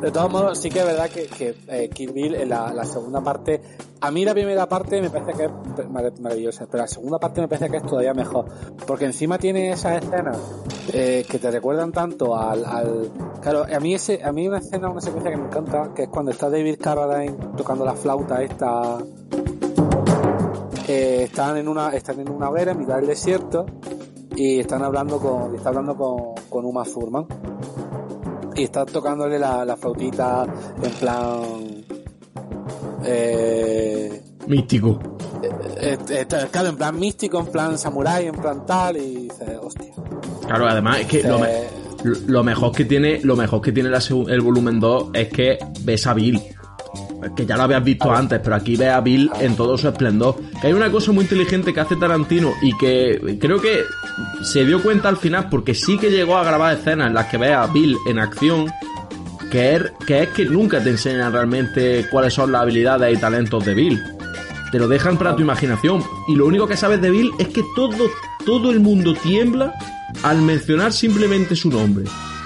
De 0.00 0.12
todos 0.12 0.30
modos, 0.30 0.58
sí 0.58 0.70
que 0.70 0.78
es 0.78 0.86
verdad 0.86 1.10
que, 1.10 1.26
que 1.26 1.56
eh, 1.66 1.88
Kill 1.88 2.12
Bill 2.12 2.34
en 2.36 2.50
la, 2.50 2.84
segunda 2.84 3.20
parte, 3.20 3.60
a 4.00 4.12
mí 4.12 4.24
la 4.24 4.32
primera 4.32 4.68
parte 4.68 5.02
me 5.02 5.10
parece 5.10 5.32
que 5.32 5.44
es 5.46 6.20
maravillosa, 6.20 6.66
pero 6.70 6.84
la 6.84 6.88
segunda 6.88 7.18
parte 7.18 7.40
me 7.40 7.48
parece 7.48 7.68
que 7.68 7.78
es 7.78 7.82
todavía 7.82 8.14
mejor, 8.14 8.46
porque 8.86 9.06
encima 9.06 9.38
tiene 9.38 9.70
esas 9.72 10.04
escenas 10.04 10.38
eh, 10.92 11.26
que 11.28 11.40
te 11.40 11.50
recuerdan 11.50 11.90
tanto 11.90 12.36
al, 12.36 12.64
al, 12.64 13.10
claro, 13.42 13.64
a 13.64 13.80
mí 13.80 13.94
ese, 13.94 14.22
a 14.22 14.30
mí 14.30 14.46
una 14.46 14.58
escena, 14.58 14.88
una 14.88 15.00
secuencia 15.00 15.32
que 15.32 15.36
me 15.36 15.46
encanta, 15.46 15.90
que 15.92 16.04
es 16.04 16.08
cuando 16.08 16.30
está 16.30 16.48
David 16.48 16.78
Carradine 16.80 17.36
tocando 17.56 17.84
la 17.84 17.94
flauta 17.94 18.40
esta, 18.40 18.98
eh, 20.86 21.24
están 21.24 21.56
en 21.56 21.66
una, 21.66 21.88
están 21.90 22.20
en 22.20 22.30
una 22.30 22.50
vera 22.50 22.70
en 22.70 22.78
mitad 22.78 22.96
del 22.96 23.08
desierto 23.08 23.66
y 24.36 24.60
están 24.60 24.84
hablando 24.84 25.18
con, 25.18 25.56
está 25.56 25.70
hablando 25.70 25.96
con, 25.96 26.34
con 26.48 26.64
Uma 26.64 26.84
Thurman 26.84 27.26
y 28.58 28.64
está 28.64 28.84
tocándole 28.84 29.38
la, 29.38 29.64
la 29.64 29.76
flautita 29.76 30.44
en 30.82 30.90
plan 30.92 31.84
eh, 33.04 34.22
místico. 34.46 34.98
Eh, 35.80 35.96
eh, 36.10 36.26
claro, 36.50 36.68
en 36.68 36.76
plan 36.76 36.98
místico, 36.98 37.38
en 37.38 37.46
plan 37.46 37.78
samurái, 37.78 38.26
en 38.26 38.34
plan 38.34 38.66
tal, 38.66 38.96
y 38.96 39.28
dice, 39.28 39.56
hostia. 39.62 39.92
Claro, 40.46 40.66
además 40.68 41.00
es 41.00 41.06
que 41.06 41.22
lo, 41.22 42.42
mejor 42.42 42.72
que 42.72 42.84
tiene, 42.84 43.20
lo 43.22 43.36
mejor 43.36 43.60
que 43.60 43.72
tiene 43.72 43.90
el 43.90 44.40
volumen 44.40 44.80
2 44.80 45.10
es 45.14 45.28
que 45.28 45.58
ves 45.82 46.06
a 46.06 46.14
Bill 46.14 46.40
que 47.36 47.46
ya 47.46 47.56
lo 47.56 47.64
habías 47.64 47.82
visto 47.82 48.12
antes, 48.12 48.40
pero 48.42 48.56
aquí 48.56 48.76
ve 48.76 48.88
a 48.88 49.00
Bill 49.00 49.30
en 49.40 49.56
todo 49.56 49.76
su 49.76 49.88
esplendor. 49.88 50.36
Que 50.60 50.68
hay 50.68 50.72
una 50.72 50.90
cosa 50.90 51.12
muy 51.12 51.24
inteligente 51.24 51.74
que 51.74 51.80
hace 51.80 51.96
Tarantino 51.96 52.54
y 52.62 52.76
que 52.76 53.38
creo 53.40 53.60
que 53.60 53.82
se 54.42 54.64
dio 54.64 54.82
cuenta 54.82 55.08
al 55.08 55.16
final 55.16 55.48
porque 55.48 55.74
sí 55.74 55.98
que 55.98 56.10
llegó 56.10 56.36
a 56.36 56.44
grabar 56.44 56.76
escenas 56.76 57.08
en 57.08 57.14
las 57.14 57.26
que 57.26 57.38
ve 57.38 57.52
a 57.52 57.66
Bill 57.66 57.96
en 58.06 58.18
acción, 58.18 58.66
que 59.50 59.74
es, 59.74 59.82
que 60.06 60.22
es 60.22 60.28
que 60.30 60.44
nunca 60.44 60.82
te 60.82 60.90
enseñan 60.90 61.32
realmente 61.32 62.06
cuáles 62.10 62.34
son 62.34 62.52
las 62.52 62.62
habilidades 62.62 63.16
y 63.16 63.20
talentos 63.20 63.64
de 63.64 63.74
Bill. 63.74 64.02
Te 64.70 64.78
lo 64.78 64.86
dejan 64.86 65.16
para 65.16 65.34
tu 65.34 65.42
imaginación. 65.42 66.02
Y 66.28 66.36
lo 66.36 66.46
único 66.46 66.66
que 66.66 66.76
sabes 66.76 67.00
de 67.00 67.10
Bill 67.10 67.30
es 67.38 67.48
que 67.48 67.64
todo, 67.74 68.10
todo 68.44 68.70
el 68.70 68.80
mundo 68.80 69.14
tiembla 69.14 69.74
al 70.22 70.42
mencionar 70.42 70.92
simplemente 70.92 71.56
su 71.56 71.70
nombre. 71.70 72.04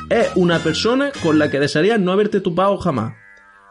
Es 0.09 0.29
una 0.37 0.59
persona 0.59 1.11
con 1.23 1.39
la 1.39 1.51
que 1.51 1.59
desearías 1.59 1.99
no 1.99 2.13
haberte 2.13 2.41
topado 2.41 2.77
jamás. 2.79 3.22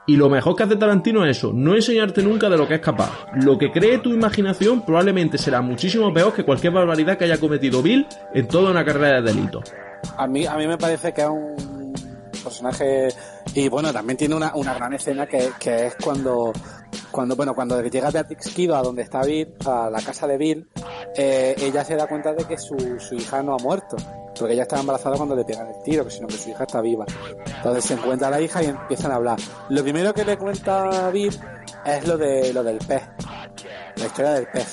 Y 0.07 0.17
lo 0.17 0.29
mejor 0.29 0.55
que 0.55 0.63
hace 0.63 0.75
Tarantino 0.75 1.23
es 1.25 1.37
eso, 1.37 1.51
no 1.53 1.75
enseñarte 1.75 2.23
nunca 2.23 2.49
de 2.49 2.57
lo 2.57 2.67
que 2.67 2.75
es 2.75 2.81
capaz. 2.81 3.11
Lo 3.35 3.57
que 3.57 3.71
cree 3.71 3.99
tu 3.99 4.11
imaginación 4.13 4.83
probablemente 4.83 5.37
será 5.37 5.61
muchísimo 5.61 6.11
peor 6.11 6.33
que 6.33 6.43
cualquier 6.43 6.73
barbaridad 6.73 7.17
que 7.17 7.25
haya 7.25 7.39
cometido 7.39 7.83
Bill 7.83 8.07
en 8.33 8.47
toda 8.47 8.71
una 8.71 8.83
carrera 8.83 9.21
de 9.21 9.33
delito. 9.33 9.61
A 10.17 10.25
mí, 10.27 10.45
a 10.45 10.55
mí 10.57 10.67
me 10.67 10.77
parece 10.77 11.13
que 11.13 11.21
es 11.21 11.29
un 11.29 11.93
personaje 12.43 13.09
y 13.53 13.69
bueno, 13.69 13.93
también 13.93 14.17
tiene 14.17 14.35
una, 14.35 14.55
una 14.55 14.73
gran 14.73 14.93
escena 14.93 15.27
que, 15.27 15.51
que 15.59 15.87
es 15.87 15.95
cuando 16.03 16.51
cuando 17.11 17.35
bueno 17.35 17.53
cuando 17.53 17.79
llega 17.81 18.09
Beatrix 18.09 18.49
Kido 18.49 18.75
a 18.75 18.81
donde 18.81 19.03
está 19.03 19.21
Bill, 19.21 19.53
a 19.65 19.89
la 19.91 20.01
casa 20.01 20.25
de 20.25 20.37
Bill, 20.37 20.67
eh, 21.15 21.55
ella 21.59 21.83
se 21.83 21.95
da 21.95 22.07
cuenta 22.07 22.33
de 22.33 22.45
que 22.45 22.57
su, 22.57 22.75
su 22.99 23.15
hija 23.15 23.43
no 23.43 23.53
ha 23.53 23.57
muerto 23.57 23.97
porque 24.37 24.53
ella 24.53 24.63
está 24.63 24.79
embarazada 24.79 25.17
cuando 25.17 25.35
le 25.35 25.43
pegan 25.43 25.67
el 25.67 25.83
tiro, 25.83 26.03
que 26.03 26.11
sino 26.11 26.27
que 26.27 26.37
su 26.37 26.49
hija 26.49 26.63
está 26.63 26.81
viva. 26.81 27.05
Entonces 27.57 27.85
se 27.85 27.93
encuentra 27.93 28.29
la 28.29 28.41
hija 28.41 28.63
y 28.63 28.67
empiezan 28.67 29.11
a 29.11 29.15
hablar. 29.15 29.39
Lo 29.69 29.83
primero 29.83 30.13
que 30.13 30.25
le 30.25 30.37
cuenta 30.37 31.09
Bill 31.11 31.39
es 31.85 32.07
lo 32.07 32.17
de 32.17 32.53
lo 32.53 32.63
del 32.63 32.77
pez, 32.79 33.03
la 33.97 34.05
historia 34.05 34.31
del 34.31 34.47
pez. 34.47 34.67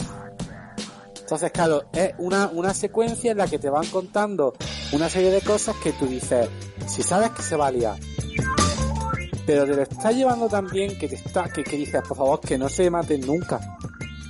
Entonces, 1.21 1.53
claro, 1.53 1.85
es 1.93 2.15
una, 2.17 2.49
una 2.55 2.73
secuencia 2.73 3.33
en 3.33 3.37
la 3.37 3.47
que 3.47 3.59
te 3.59 3.69
van 3.69 3.85
contando 3.87 4.55
una 4.93 5.11
serie 5.11 5.31
de 5.31 5.43
cosas 5.43 5.77
que 5.77 5.93
tú 5.93 6.07
dices, 6.07 6.49
si 6.87 7.03
sabes 7.03 7.31
que 7.33 7.43
se 7.43 7.55
va 7.55 7.67
a 7.67 7.71
liar, 7.71 7.99
pero 9.45 9.67
te 9.67 9.75
lo 9.75 9.83
está 9.83 10.11
llevando 10.11 10.49
también 10.49 10.99
que 10.99 11.09
te 11.09 11.17
está, 11.17 11.45
que, 11.45 11.65
que 11.65 11.77
dices, 11.77 12.01
por 12.07 12.17
favor, 12.17 12.41
que 12.41 12.57
no 12.57 12.69
se 12.71 12.91
maten 12.91 13.27
nunca. 13.27 13.61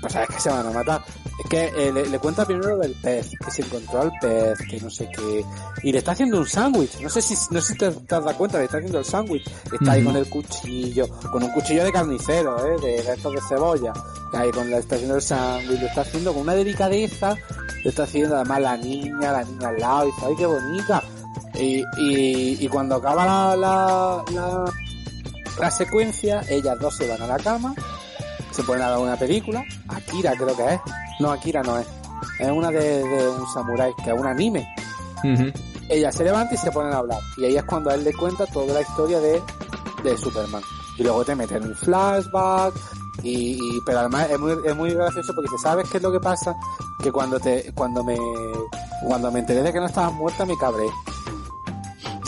Pues 0.01 0.13
sabes 0.13 0.29
que 0.29 0.41
se 0.41 0.51
van 0.51 0.67
a 0.67 0.71
matar. 0.71 1.03
Es 1.39 1.49
que 1.49 1.67
eh, 1.67 1.93
le, 1.93 2.19
cuenta 2.19 2.45
primero 2.45 2.77
del 2.79 2.95
pez, 2.95 3.31
que 3.45 3.51
se 3.51 3.63
encontró 3.63 4.03
al 4.03 4.13
pez, 4.21 4.59
que 4.69 4.81
no 4.81 4.91
sé 4.91 5.09
qué. 5.15 5.45
Y 5.85 5.93
le 5.93 5.99
está 5.99 6.13
haciendo 6.13 6.39
un 6.39 6.47
sándwich. 6.47 7.01
No 7.01 7.09
sé 7.09 7.23
si, 7.23 7.35
no 7.51 7.61
sé 7.61 7.75
si 7.75 7.79
te, 7.79 7.87
has 7.87 8.09
dado 8.09 8.37
cuenta, 8.37 8.59
le 8.59 8.65
está 8.65 8.79
haciendo 8.79 8.99
el 8.99 9.05
sándwich. 9.05 9.49
Está 9.73 9.93
ahí 9.93 10.03
con 10.03 10.17
el 10.17 10.29
cuchillo, 10.29 11.09
con 11.31 11.43
un 11.45 11.51
cuchillo 11.53 11.85
de 11.85 11.93
carnicero, 11.93 12.67
eh, 12.67 12.81
de 12.81 13.03
restos 13.03 13.33
de 13.35 13.41
cebolla. 13.49 13.93
Ahí 14.33 14.51
con 14.51 14.69
la 14.69 14.79
está 14.79 14.97
haciendo 14.97 15.17
el 15.17 15.23
sándwich, 15.23 15.81
lo 15.81 15.87
está 15.87 16.01
haciendo 16.01 16.33
con 16.33 16.43
una 16.43 16.55
delicadeza. 16.55 17.37
Lo 17.85 17.91
está 17.91 18.03
haciendo 18.03 18.35
además 18.35 18.61
la 18.61 18.77
niña, 18.77 19.33
la 19.33 19.45
niña 19.45 19.69
al 19.69 19.79
lado, 19.79 20.09
y 20.09 20.11
dice, 20.11 20.27
ay, 20.27 20.35
qué 20.37 20.47
bonita. 20.47 21.03
Y, 21.55 21.85
y, 21.99 22.65
y 22.65 22.69
cuando 22.69 22.97
acaba 22.97 23.25
la, 23.25 23.57
la, 23.57 24.25
la, 24.33 24.65
la 25.61 25.71
secuencia, 25.71 26.43
ellas 26.49 26.77
dos 26.81 26.97
se 26.97 27.07
van 27.07 27.23
a 27.23 27.27
la 27.29 27.37
cama 27.37 27.75
se 28.59 28.65
ponen 28.65 28.83
a 28.83 28.91
ver 28.91 28.99
una 28.99 29.17
película, 29.17 29.65
Akira 29.87 30.33
creo 30.37 30.57
que 30.57 30.75
es, 30.75 30.81
no 31.19 31.31
Akira 31.31 31.63
no 31.63 31.79
es, 31.79 31.87
es 32.39 32.51
una 32.51 32.71
de, 32.71 33.29
un 33.29 33.47
samurái, 33.53 33.93
que 34.03 34.11
es 34.11 34.21
un 34.21 34.27
anime. 34.27 34.69
Ella 35.89 36.13
se 36.13 36.25
levanta 36.25 36.55
y 36.55 36.59
se 36.59 36.71
ponen 36.71 36.93
a 36.93 36.99
hablar, 36.99 37.19
y 37.37 37.45
ahí 37.45 37.57
es 37.57 37.65
cuando 37.65 37.91
él 37.91 38.05
le 38.05 38.13
cuenta 38.13 38.47
toda 38.47 38.75
la 38.75 38.83
historia 38.83 39.21
de, 39.21 39.43
de 40.05 40.17
Superman. 40.17 40.63
Y 40.97 41.03
luego 41.03 41.25
te 41.25 41.35
meten 41.35 41.65
un 41.65 41.75
flashback, 41.75 42.75
y, 43.23 43.81
pero 43.87 44.01
además 44.01 44.29
es 44.31 44.39
muy, 44.39 44.55
es 44.65 44.77
muy 44.77 44.95
gracioso 44.95 45.33
porque 45.35 45.51
te 45.51 45.59
sabes 45.59 45.89
qué 45.91 45.97
es 45.97 46.03
lo 46.03 46.13
que 46.13 46.21
pasa, 46.21 46.57
que 47.03 47.11
cuando 47.11 47.41
te, 47.41 47.73
cuando 47.75 48.05
me, 48.05 48.17
cuando 49.07 49.31
me 49.33 49.41
enteré 49.41 49.63
de 49.63 49.73
que 49.73 49.81
no 49.81 49.87
estabas 49.87 50.13
muerta 50.13 50.45
me 50.45 50.57
cabré. 50.57 50.87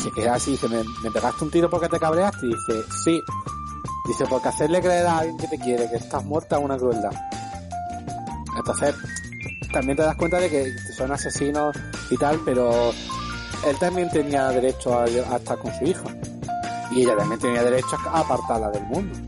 Se 0.03 0.11
queda 0.12 0.34
así, 0.34 0.53
dice, 0.53 0.66
¿me, 0.68 0.82
me 1.03 1.11
pegaste 1.11 1.45
un 1.45 1.51
tiro 1.51 1.68
porque 1.68 1.88
te 1.88 1.99
cabreaste? 1.99 2.47
Y 2.47 2.49
dice, 2.49 2.84
sí, 3.05 3.22
Dice, 4.11 4.24
porque 4.26 4.49
hacerle 4.49 4.80
creer 4.80 5.07
a 5.07 5.18
alguien 5.18 5.36
que 5.36 5.47
te 5.47 5.57
quiere 5.57 5.88
que 5.88 5.95
estás 5.97 6.24
muerta 6.24 6.59
es 6.59 6.64
una 6.64 6.76
crueldad. 6.76 7.12
Entonces, 8.61 8.94
también 9.72 9.96
te 9.96 10.02
das 10.02 10.16
cuenta 10.16 10.38
de 10.38 10.48
que 10.50 10.72
son 10.96 11.12
asesinos 11.12 11.74
y 12.11 12.16
tal, 12.16 12.40
pero 12.44 12.92
él 13.66 13.76
también 13.78 14.11
tenía 14.11 14.48
derecho 14.48 14.98
a, 14.98 15.06
estar 15.06 15.58
con 15.58 15.72
su 15.78 15.84
hija. 15.84 16.04
Y 16.90 17.02
ella 17.02 17.16
también 17.16 17.40
tenía 17.40 17.62
derecho 17.62 17.96
a 18.06 18.20
apartarla 18.20 18.70
del 18.70 18.82
mundo, 18.84 19.18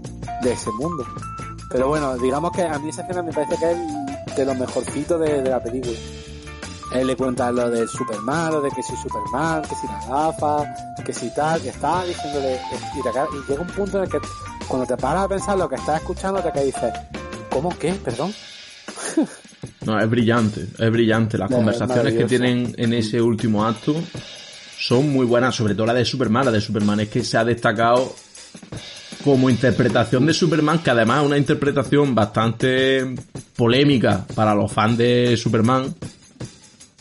de 0.43 0.53
ese 0.53 0.71
mundo. 0.73 1.05
Pero 1.71 1.89
bueno, 1.89 2.17
digamos 2.19 2.51
que 2.53 2.63
a 2.63 2.79
mí 2.79 2.89
esa 2.89 3.03
escena 3.03 3.23
me 3.23 3.33
parece 3.33 3.57
que 3.57 3.71
es 3.71 4.37
de 4.37 4.45
lo 4.45 4.55
mejorcito 4.55 5.19
de, 5.19 5.43
la 5.43 5.63
película. 5.63 5.97
Él 6.93 7.07
le 7.07 7.17
cuenta 7.17 7.51
lo 7.51 7.71
del 7.71 7.89
Superman, 7.89 8.53
lo 8.53 8.61
de 8.61 8.71
que 8.71 8.83
si 8.83 8.95
Superman, 8.97 9.63
que 9.63 9.75
si 9.77 9.87
la 9.87 10.07
gafa, 10.07 10.75
que 11.07 11.13
si 11.13 11.31
tal, 11.31 11.63
que 11.63 11.71
está 11.71 12.05
diciéndole, 12.05 12.61
y, 12.95 12.99
y 12.99 13.03
llega 13.49 13.63
un 13.63 13.69
punto 13.69 13.99
en 13.99 14.05
el 14.05 14.11
que 14.11 14.19
cuando 14.69 14.87
te 14.87 14.97
paras 14.97 15.25
a 15.25 15.29
pensar 15.29 15.57
lo 15.57 15.69
que 15.69 15.77
estás 15.77 16.01
escuchando, 16.03 16.43
te 16.43 16.65
dices, 16.65 16.93
¿cómo 17.51 17.71
qué? 17.79 17.95
Perdón. 17.95 18.35
no, 19.87 20.01
es 20.01 20.11
brillante, 20.11 20.67
es 20.79 20.91
brillante. 20.91 21.39
Las 21.39 21.51
conversaciones 21.51 22.15
que 22.15 22.25
tienen 22.25 22.75
en 22.77 22.93
ese 22.93 23.21
último 23.21 23.65
acto 23.65 23.95
son 24.79 25.13
muy 25.13 25.27
buenas, 25.27 25.55
sobre 25.55 25.75
todo 25.75 25.87
la 25.87 25.95
de 25.95 26.05
Superman. 26.05 26.47
La 26.47 26.53
de 26.53 26.61
Superman 26.61 27.01
es 27.01 27.09
que 27.09 27.23
se 27.23 27.39
ha 27.39 27.45
destacado 27.45 28.15
como 29.23 29.49
interpretación 29.49 30.27
de 30.27 30.35
Superman, 30.35 30.81
que 30.81 30.91
además 30.91 31.21
es 31.21 31.27
una 31.27 31.39
interpretación 31.39 32.15
bastante 32.15 33.15
polémica 33.57 34.27
para 34.35 34.55
los 34.55 34.73
fans 34.73 34.99
de 34.99 35.37
Superman, 35.37 35.95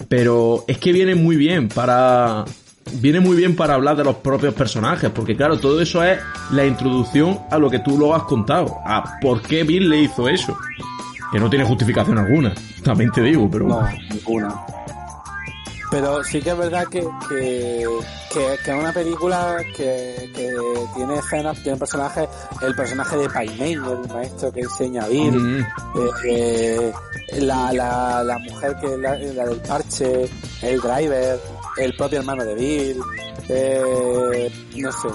pero 0.07 0.63
es 0.67 0.77
que 0.77 0.91
viene 0.91 1.15
muy 1.15 1.35
bien 1.35 1.67
para 1.67 2.45
viene 2.93 3.19
muy 3.19 3.37
bien 3.37 3.55
para 3.55 3.75
hablar 3.75 3.95
de 3.95 4.03
los 4.03 4.17
propios 4.17 4.53
personajes, 4.53 5.09
porque 5.11 5.35
claro, 5.35 5.57
todo 5.57 5.81
eso 5.81 6.03
es 6.03 6.19
la 6.51 6.65
introducción 6.65 7.39
a 7.49 7.57
lo 7.57 7.69
que 7.69 7.79
tú 7.79 7.97
lo 7.97 8.15
has 8.15 8.23
contado, 8.23 8.79
a 8.85 9.19
por 9.21 9.41
qué 9.41 9.63
Bill 9.63 9.89
le 9.89 10.01
hizo 10.01 10.27
eso. 10.27 10.57
Que 11.31 11.39
no 11.39 11.49
tiene 11.49 11.65
justificación 11.65 12.17
alguna, 12.17 12.53
también 12.83 13.11
te 13.11 13.21
digo, 13.21 13.49
pero... 13.49 13.67
No, 13.67 13.87
ninguna. 14.09 14.53
Pero 15.89 16.23
sí 16.23 16.41
que 16.41 16.51
es 16.51 16.57
verdad 16.57 16.85
que, 16.87 17.01
que, 17.27 17.85
que, 18.33 18.39
que 18.63 18.71
es 18.71 18.77
una 18.79 18.93
película 18.93 19.57
que, 19.75 20.31
que 20.33 20.53
tiene 20.95 21.15
escenas, 21.17 21.61
tiene 21.63 21.77
personajes, 21.77 22.29
el 22.61 22.73
personaje 22.75 23.17
de 23.17 23.29
Paimei, 23.29 23.73
el 23.73 24.07
maestro 24.13 24.53
que 24.53 24.61
enseña 24.61 25.03
a 25.03 25.07
Bill, 25.09 25.33
Mm, 25.37 25.59
eh, 25.59 26.93
eh, 27.33 27.41
la, 27.41 27.73
la, 27.73 28.23
la 28.23 28.37
mujer 28.37 28.77
que 28.79 28.93
es 28.93 28.99
la, 28.99 29.17
la 29.17 29.45
del 29.45 29.59
parche, 29.59 30.29
el 30.61 30.79
driver, 30.79 31.37
el 31.77 31.95
propio 31.95 32.19
hermano 32.19 32.43
de 32.43 32.55
Bill, 32.55 33.01
eh, 33.49 34.51
no 34.77 34.91
sé, 34.91 35.07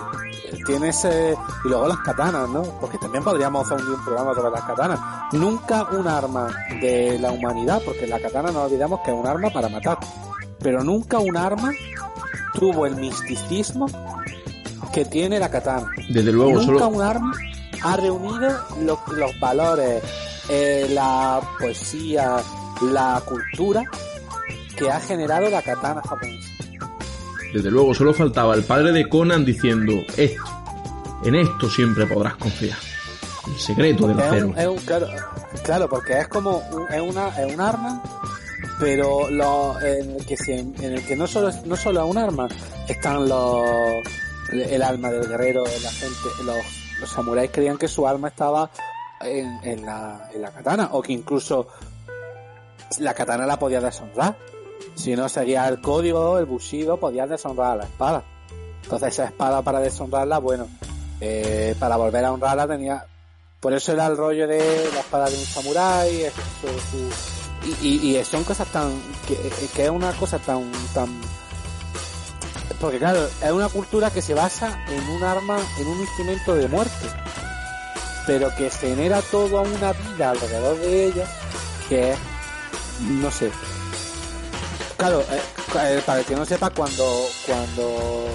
tiene 0.65 0.89
ese, 0.89 1.37
y 1.65 1.69
luego 1.69 1.89
las 1.89 1.99
katanas, 1.99 2.49
¿no? 2.49 2.63
Porque 2.81 2.99
también 2.99 3.23
podríamos 3.25 3.71
hacer 3.71 3.85
un, 3.87 4.05
programa 4.05 4.35
sobre 4.35 4.51
las 4.51 4.63
katanas. 4.65 4.99
Nunca 5.33 5.85
un 5.91 6.07
arma 6.09 6.49
de 6.81 7.19
la 7.19 7.31
humanidad, 7.33 7.83
porque 7.85 8.07
la 8.07 8.19
katana 8.21 8.51
no 8.53 8.63
olvidamos 8.65 9.01
que 9.05 9.11
es 9.11 9.17
un 9.17 9.27
arma 9.27 9.51
para 9.51 9.69
matar, 9.69 9.99
pero 10.61 10.83
nunca 10.83 11.19
un 11.19 11.37
arma 11.37 11.71
tuvo 12.55 12.87
el 12.87 12.97
misticismo 12.97 13.87
que 14.93 15.05
tiene 15.05 15.39
la 15.39 15.51
katana. 15.51 15.91
Desde 16.09 16.33
luego, 16.33 16.53
Nunca 16.61 16.85
solo... 16.85 16.89
un 16.89 17.03
arma 17.03 17.33
ha 17.83 17.97
reunido 17.97 18.49
lo- 18.83 19.01
los 19.15 19.39
valores, 19.41 20.03
eh, 20.49 20.87
la 20.91 21.41
poesía, 21.59 22.37
la 22.81 23.23
cultura 23.27 23.83
que 24.77 24.91
ha 24.91 25.01
generado 25.01 25.49
la 25.51 25.61
katana 25.63 26.01
japonesa. 26.03 26.46
Desde 27.57 27.71
luego, 27.71 27.95
solo 27.95 28.13
faltaba 28.13 28.55
el 28.55 28.65
padre 28.65 28.93
de 28.93 29.09
Conan 29.09 29.43
diciendo 29.45 29.95
esto. 30.19 30.43
En 31.25 31.35
esto 31.35 31.71
siempre 31.71 32.05
podrás 32.07 32.37
confiar. 32.37 32.77
El 33.47 33.59
secreto 33.59 34.07
del 34.09 34.19
Es 34.21 34.25
acero. 34.27 34.49
un, 34.49 34.59
es 34.59 34.67
un- 34.67 34.77
claro, 34.79 35.07
claro, 35.65 35.89
porque 35.89 36.21
es 36.21 36.29
como 36.29 36.63
es 36.91 37.01
una 37.01 37.29
es 37.41 37.55
un 37.55 37.61
arma, 37.61 38.03
pero 38.79 39.31
lo, 39.31 39.81
en 39.81 40.17
el 40.17 40.27
que 40.27 40.37
en 40.49 40.93
el 40.93 41.03
que 41.07 41.17
no 41.17 41.27
solo 41.27 41.49
es- 41.49 41.65
no 41.65 41.77
solo 41.77 42.05
es 42.05 42.11
un 42.11 42.19
arma, 42.19 42.47
están 42.89 43.27
los 43.27 43.63
el 44.53 44.83
alma 44.83 45.11
del 45.11 45.27
guerrero, 45.27 45.65
la 45.65 45.91
gente, 45.91 46.29
los, 46.45 46.57
los 47.01 47.09
samuráis 47.11 47.51
creían 47.51 47.79
que 47.79 47.89
su 47.89 48.07
alma 48.07 48.29
estaba 48.29 48.71
en, 49.23 49.59
en 49.65 49.87
la, 49.87 50.29
en 50.35 50.43
la 50.43 50.51
katana, 50.51 50.91
o 50.93 51.01
que 51.01 51.15
incluso 51.15 51.69
la 52.99 53.15
katana 53.15 53.47
la 53.47 53.59
podía 53.59 53.81
deshonrar. 53.81 54.37
Si 54.95 55.14
no 55.14 55.29
seguía 55.29 55.68
el 55.68 55.81
código, 55.81 56.39
el 56.39 56.47
bushido, 56.47 56.99
podía 56.99 57.27
deshonrar 57.27 57.77
la 57.77 57.85
espada. 57.85 58.24
Entonces 58.83 59.09
esa 59.14 59.24
espada 59.24 59.62
para 59.62 59.81
deshonrarla, 59.81 60.39
bueno, 60.39 60.66
eh, 61.20 61.74
para 61.79 61.97
volver 61.97 62.24
a 62.24 62.33
honrarla 62.33 62.66
tenía... 62.66 63.05
Por 63.61 63.72
eso 63.72 63.93
era 63.93 64.07
el 64.07 64.16
rollo 64.16 64.47
de 64.47 64.91
la 64.93 65.01
espada 65.01 65.29
de 65.29 65.37
un 65.37 65.45
samurái, 65.45 66.27
su- 66.91 67.83
y, 67.83 68.22
son 68.24 68.45
cosas 68.45 68.68
tan... 68.68 68.93
Que, 69.27 69.37
que 69.74 69.85
es 69.85 69.91
una 69.91 70.12
cosa 70.12 70.39
tan... 70.39 70.70
tan 70.95 71.09
porque 72.81 72.99
claro, 72.99 73.27
es 73.43 73.51
una 73.51 73.68
cultura 73.70 74.11
que 74.11 74.20
se 74.20 74.35
basa 74.35 74.79
en 74.89 75.03
un 75.09 75.24
arma, 75.24 75.59
en 75.79 75.87
un 75.87 75.99
instrumento 76.01 76.55
de 76.55 76.68
muerte, 76.68 77.07
pero 78.27 78.55
que 78.55 78.68
genera 78.70 79.22
toda 79.22 79.62
una 79.62 79.93
vida 79.95 80.31
alrededor 80.31 80.77
de 80.79 81.07
ella 81.07 81.27
que 81.89 82.12
es, 82.12 82.18
no 83.01 83.31
sé. 83.31 83.51
Claro, 84.97 85.21
eh, 85.21 85.41
eh, 85.79 86.03
para 86.07 86.21
el 86.21 86.25
que 86.25 86.35
no 86.35 86.45
sepa, 86.47 86.71
cuando 86.71 87.27
cuando 87.47 88.27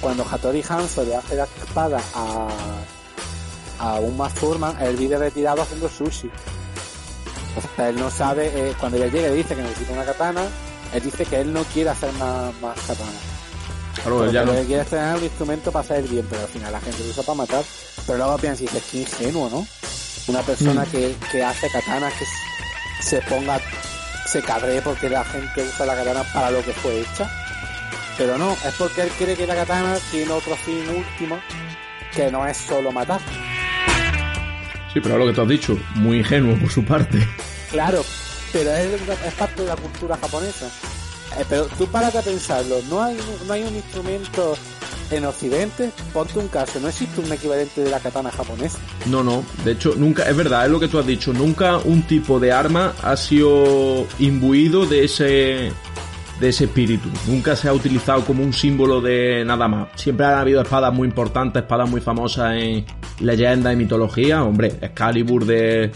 cuando 0.00 0.24
Hattori 0.30 0.62
Hanzo 0.68 1.04
le 1.04 1.14
hace 1.16 1.36
la 1.36 1.44
espada 1.44 2.00
a 2.14 2.48
a 3.78 3.94
un 4.00 4.16
Mazurman, 4.16 4.80
él 4.82 4.96
vive 4.96 5.18
retirado 5.18 5.62
haciendo 5.62 5.88
sushi. 5.88 6.28
O 7.56 7.76
sea, 7.76 7.88
él 7.90 7.96
no 7.96 8.10
sabe, 8.10 8.46
eh, 8.54 8.74
cuando 8.80 8.98
le 8.98 9.10
llega 9.10 9.28
y 9.28 9.36
dice 9.36 9.54
que 9.54 9.62
necesita 9.62 9.92
una 9.92 10.04
katana, 10.04 10.42
él 10.94 11.02
dice 11.02 11.24
que 11.24 11.40
él 11.40 11.52
no 11.52 11.62
quiere 11.64 11.90
hacer 11.90 12.10
más, 12.14 12.54
más 12.60 12.78
katanas. 12.80 13.12
Claro, 14.02 14.30
ya 14.30 14.44
no- 14.44 14.52
quiere 14.66 14.84
tener 14.84 15.16
un 15.16 15.24
instrumento 15.24 15.70
para 15.72 15.84
hacer 15.84 15.98
el 15.98 16.08
bien, 16.08 16.26
pero 16.28 16.42
al 16.42 16.48
final 16.48 16.72
la 16.72 16.80
gente 16.80 17.02
lo 17.04 17.10
usa 17.10 17.22
para 17.22 17.36
matar. 17.36 17.64
Pero 18.06 18.18
luego 18.18 18.36
piensas, 18.38 18.60
dices, 18.60 18.82
qué 18.90 18.98
ingenuo, 19.02 19.48
¿no? 19.50 19.66
Una 20.28 20.42
persona 20.42 20.82
Mm. 20.84 20.90
que, 20.90 21.16
que 21.32 21.44
hace 21.44 21.68
katanas, 21.70 22.12
que 22.14 22.24
se 23.02 23.20
ponga, 23.22 23.58
se 24.36 24.42
cabree 24.42 24.82
porque 24.82 25.08
la 25.08 25.24
gente 25.24 25.62
usa 25.62 25.86
la 25.86 25.96
katana 25.96 26.22
para 26.24 26.50
lo 26.50 26.62
que 26.62 26.72
fue 26.72 27.00
hecha. 27.00 27.26
Pero 28.18 28.36
no, 28.36 28.52
es 28.52 28.74
porque 28.76 29.00
él 29.02 29.10
cree 29.18 29.34
que 29.34 29.46
la 29.46 29.54
katana 29.54 29.96
tiene 30.10 30.30
otro 30.30 30.54
fin 30.56 30.84
último, 30.90 31.38
que 32.14 32.30
no 32.30 32.46
es 32.46 32.56
solo 32.58 32.92
matar. 32.92 33.20
Sí, 34.92 35.00
pero 35.00 35.16
lo 35.16 35.26
que 35.26 35.32
tú 35.32 35.40
has 35.40 35.48
dicho, 35.48 35.78
muy 35.94 36.18
ingenuo 36.18 36.54
por 36.58 36.70
su 36.70 36.84
parte. 36.84 37.26
Claro, 37.70 38.04
pero 38.52 38.74
es, 38.74 39.00
es 39.26 39.34
parte 39.34 39.62
de 39.62 39.68
la 39.68 39.76
cultura 39.76 40.18
japonesa. 40.18 40.70
Eh, 41.38 41.44
pero 41.48 41.66
tú 41.78 41.86
párate 41.86 42.18
a 42.18 42.22
pensarlo, 42.22 42.76
no 42.88 43.02
hay, 43.02 43.16
no 43.46 43.52
hay 43.52 43.62
un 43.62 43.74
instrumento 43.74 44.56
en 45.10 45.24
Occidente, 45.24 45.90
ponte 46.12 46.38
un 46.38 46.48
caso, 46.48 46.80
no 46.80 46.88
existe 46.88 47.20
un 47.20 47.32
equivalente 47.32 47.82
de 47.82 47.90
la 47.90 48.00
katana 48.00 48.30
japonesa. 48.30 48.78
No, 49.06 49.22
no, 49.22 49.44
de 49.64 49.72
hecho, 49.72 49.94
nunca, 49.96 50.28
es 50.28 50.36
verdad, 50.36 50.66
es 50.66 50.72
lo 50.72 50.80
que 50.80 50.88
tú 50.88 50.98
has 50.98 51.06
dicho, 51.06 51.32
nunca 51.32 51.78
un 51.78 52.02
tipo 52.02 52.40
de 52.40 52.52
arma 52.52 52.94
ha 53.02 53.16
sido 53.16 54.06
imbuido 54.18 54.86
de 54.86 55.04
ese 55.04 55.72
de 56.40 56.50
ese 56.50 56.64
espíritu. 56.64 57.08
Nunca 57.26 57.56
se 57.56 57.66
ha 57.68 57.72
utilizado 57.72 58.22
como 58.22 58.42
un 58.42 58.52
símbolo 58.52 59.00
de 59.00 59.42
nada 59.46 59.68
más. 59.68 59.88
Siempre 59.94 60.26
han 60.26 60.34
habido 60.34 60.60
espadas 60.60 60.92
muy 60.92 61.08
importantes, 61.08 61.62
espadas 61.62 61.88
muy 61.88 62.02
famosas 62.02 62.56
en 62.56 62.84
leyenda 63.20 63.72
y 63.72 63.76
mitología. 63.76 64.44
Hombre, 64.44 64.74
Excalibur 64.82 65.46
de 65.46 65.90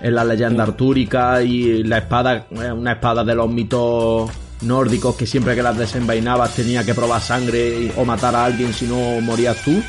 en 0.00 0.14
la 0.14 0.24
leyenda 0.24 0.64
artúrica 0.64 1.42
y 1.42 1.84
la 1.84 1.98
espada, 1.98 2.46
una 2.50 2.92
espada 2.92 3.22
de 3.22 3.34
los 3.34 3.48
mitos 3.48 4.30
nórdicos 4.62 5.16
que 5.16 5.26
siempre 5.26 5.54
que 5.54 5.62
las 5.62 5.76
desenvainabas 5.76 6.54
tenía 6.54 6.84
que 6.84 6.94
probar 6.94 7.20
sangre 7.20 7.68
y- 7.68 7.92
o 7.96 8.04
matar 8.04 8.34
a 8.34 8.44
alguien 8.44 8.72
si 8.72 8.86
no 8.86 9.20
morías 9.20 9.56
tú. 9.64 9.82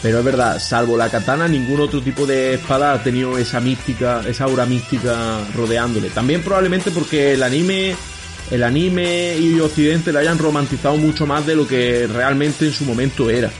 Pero 0.00 0.18
es 0.20 0.24
verdad, 0.24 0.60
salvo 0.60 0.96
la 0.96 1.08
katana, 1.10 1.48
ningún 1.48 1.80
otro 1.80 2.00
tipo 2.00 2.24
de 2.24 2.54
espada 2.54 2.92
ha 2.92 3.02
tenido 3.02 3.36
esa 3.36 3.58
mística, 3.60 4.22
esa 4.28 4.44
aura 4.44 4.64
mística 4.64 5.40
rodeándole. 5.56 6.10
También 6.10 6.42
probablemente 6.42 6.92
porque 6.92 7.32
el 7.34 7.42
anime, 7.42 7.96
el 8.52 8.62
anime 8.62 9.36
y 9.36 9.58
Occidente 9.58 10.12
lo 10.12 10.20
hayan 10.20 10.38
romantizado 10.38 10.96
mucho 10.96 11.26
más 11.26 11.44
de 11.46 11.56
lo 11.56 11.66
que 11.66 12.06
realmente 12.06 12.66
en 12.66 12.72
su 12.72 12.84
momento 12.84 13.28
era. 13.28 13.50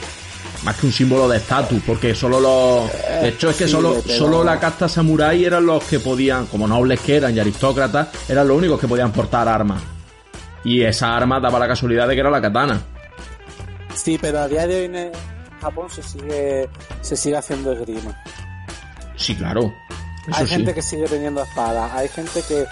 Más 0.64 0.76
que 0.76 0.86
un 0.86 0.92
símbolo 0.92 1.28
de 1.28 1.38
estatus, 1.38 1.80
porque 1.84 2.14
solo 2.14 2.38
los... 2.40 2.90
De 3.22 3.28
hecho 3.30 3.50
es 3.50 3.56
que 3.56 3.66
solo, 3.68 4.02
solo 4.16 4.42
la 4.44 4.58
casta 4.60 4.88
samurái 4.88 5.44
eran 5.44 5.66
los 5.66 5.82
que 5.84 5.98
podían, 6.00 6.46
como 6.46 6.66
nobles 6.68 7.00
que 7.00 7.16
eran 7.16 7.36
y 7.36 7.40
aristócratas, 7.40 8.08
eran 8.28 8.46
los 8.46 8.56
únicos 8.56 8.78
que 8.80 8.86
podían 8.88 9.10
portar 9.12 9.48
armas. 9.48 9.82
Y 10.64 10.82
esa 10.82 11.16
arma 11.16 11.40
daba 11.40 11.58
la 11.58 11.68
casualidad 11.68 12.08
de 12.08 12.14
que 12.14 12.20
era 12.20 12.30
la 12.30 12.40
katana. 12.40 12.80
Sí, 13.94 14.18
pero 14.20 14.40
a 14.40 14.48
día 14.48 14.66
de 14.66 14.78
hoy 14.80 14.84
en 14.96 15.12
Japón 15.60 15.88
se 15.90 16.02
sigue, 16.02 16.68
se 17.00 17.16
sigue 17.16 17.36
haciendo 17.36 17.72
esgrima. 17.72 18.20
Sí, 19.16 19.34
claro. 19.34 19.72
Eso 20.28 20.40
hay 20.40 20.46
sí. 20.46 20.54
gente 20.54 20.74
que 20.74 20.82
sigue 20.82 21.06
teniendo 21.06 21.42
espadas, 21.42 21.92
hay 21.94 22.08
gente 22.08 22.42
que 22.46 22.64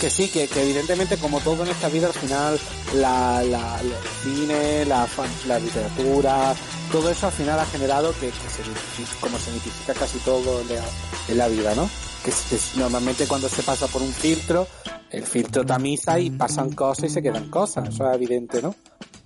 que 0.00 0.08
sí, 0.10 0.28
que, 0.30 0.48
que 0.48 0.62
evidentemente 0.62 1.16
como 1.18 1.38
todo 1.40 1.64
en 1.64 1.70
esta 1.70 1.88
vida 1.88 2.06
al 2.06 2.12
final 2.14 2.58
la, 2.94 3.42
la, 3.44 3.78
el 3.80 3.92
cine, 4.22 4.84
la, 4.86 5.06
fan- 5.06 5.28
la 5.46 5.58
literatura, 5.58 6.54
todo 6.90 7.10
eso 7.10 7.26
al 7.26 7.32
final 7.32 7.58
ha 7.60 7.66
generado 7.66 8.12
que, 8.14 8.28
que 8.30 8.48
se, 8.48 8.62
mitifica- 8.62 9.20
como 9.20 9.38
se 9.38 9.50
mitifica 9.52 9.92
casi 9.94 10.18
todo 10.20 10.62
en 10.62 10.68
la, 10.74 10.82
en 11.28 11.38
la 11.38 11.48
vida, 11.48 11.74
¿no? 11.74 11.88
Que, 12.24 12.32
normalmente 12.76 13.26
cuando 13.26 13.48
se 13.48 13.62
pasa 13.62 13.86
por 13.88 14.00
un 14.02 14.12
filtro, 14.12 14.66
el 15.10 15.24
filtro 15.24 15.64
tamiza 15.64 16.18
y 16.18 16.30
pasan 16.30 16.72
cosas 16.72 17.06
y 17.06 17.08
se 17.10 17.22
quedan 17.22 17.50
cosas, 17.50 17.88
eso 17.88 18.08
es 18.08 18.14
evidente, 18.14 18.62
¿no? 18.62 18.74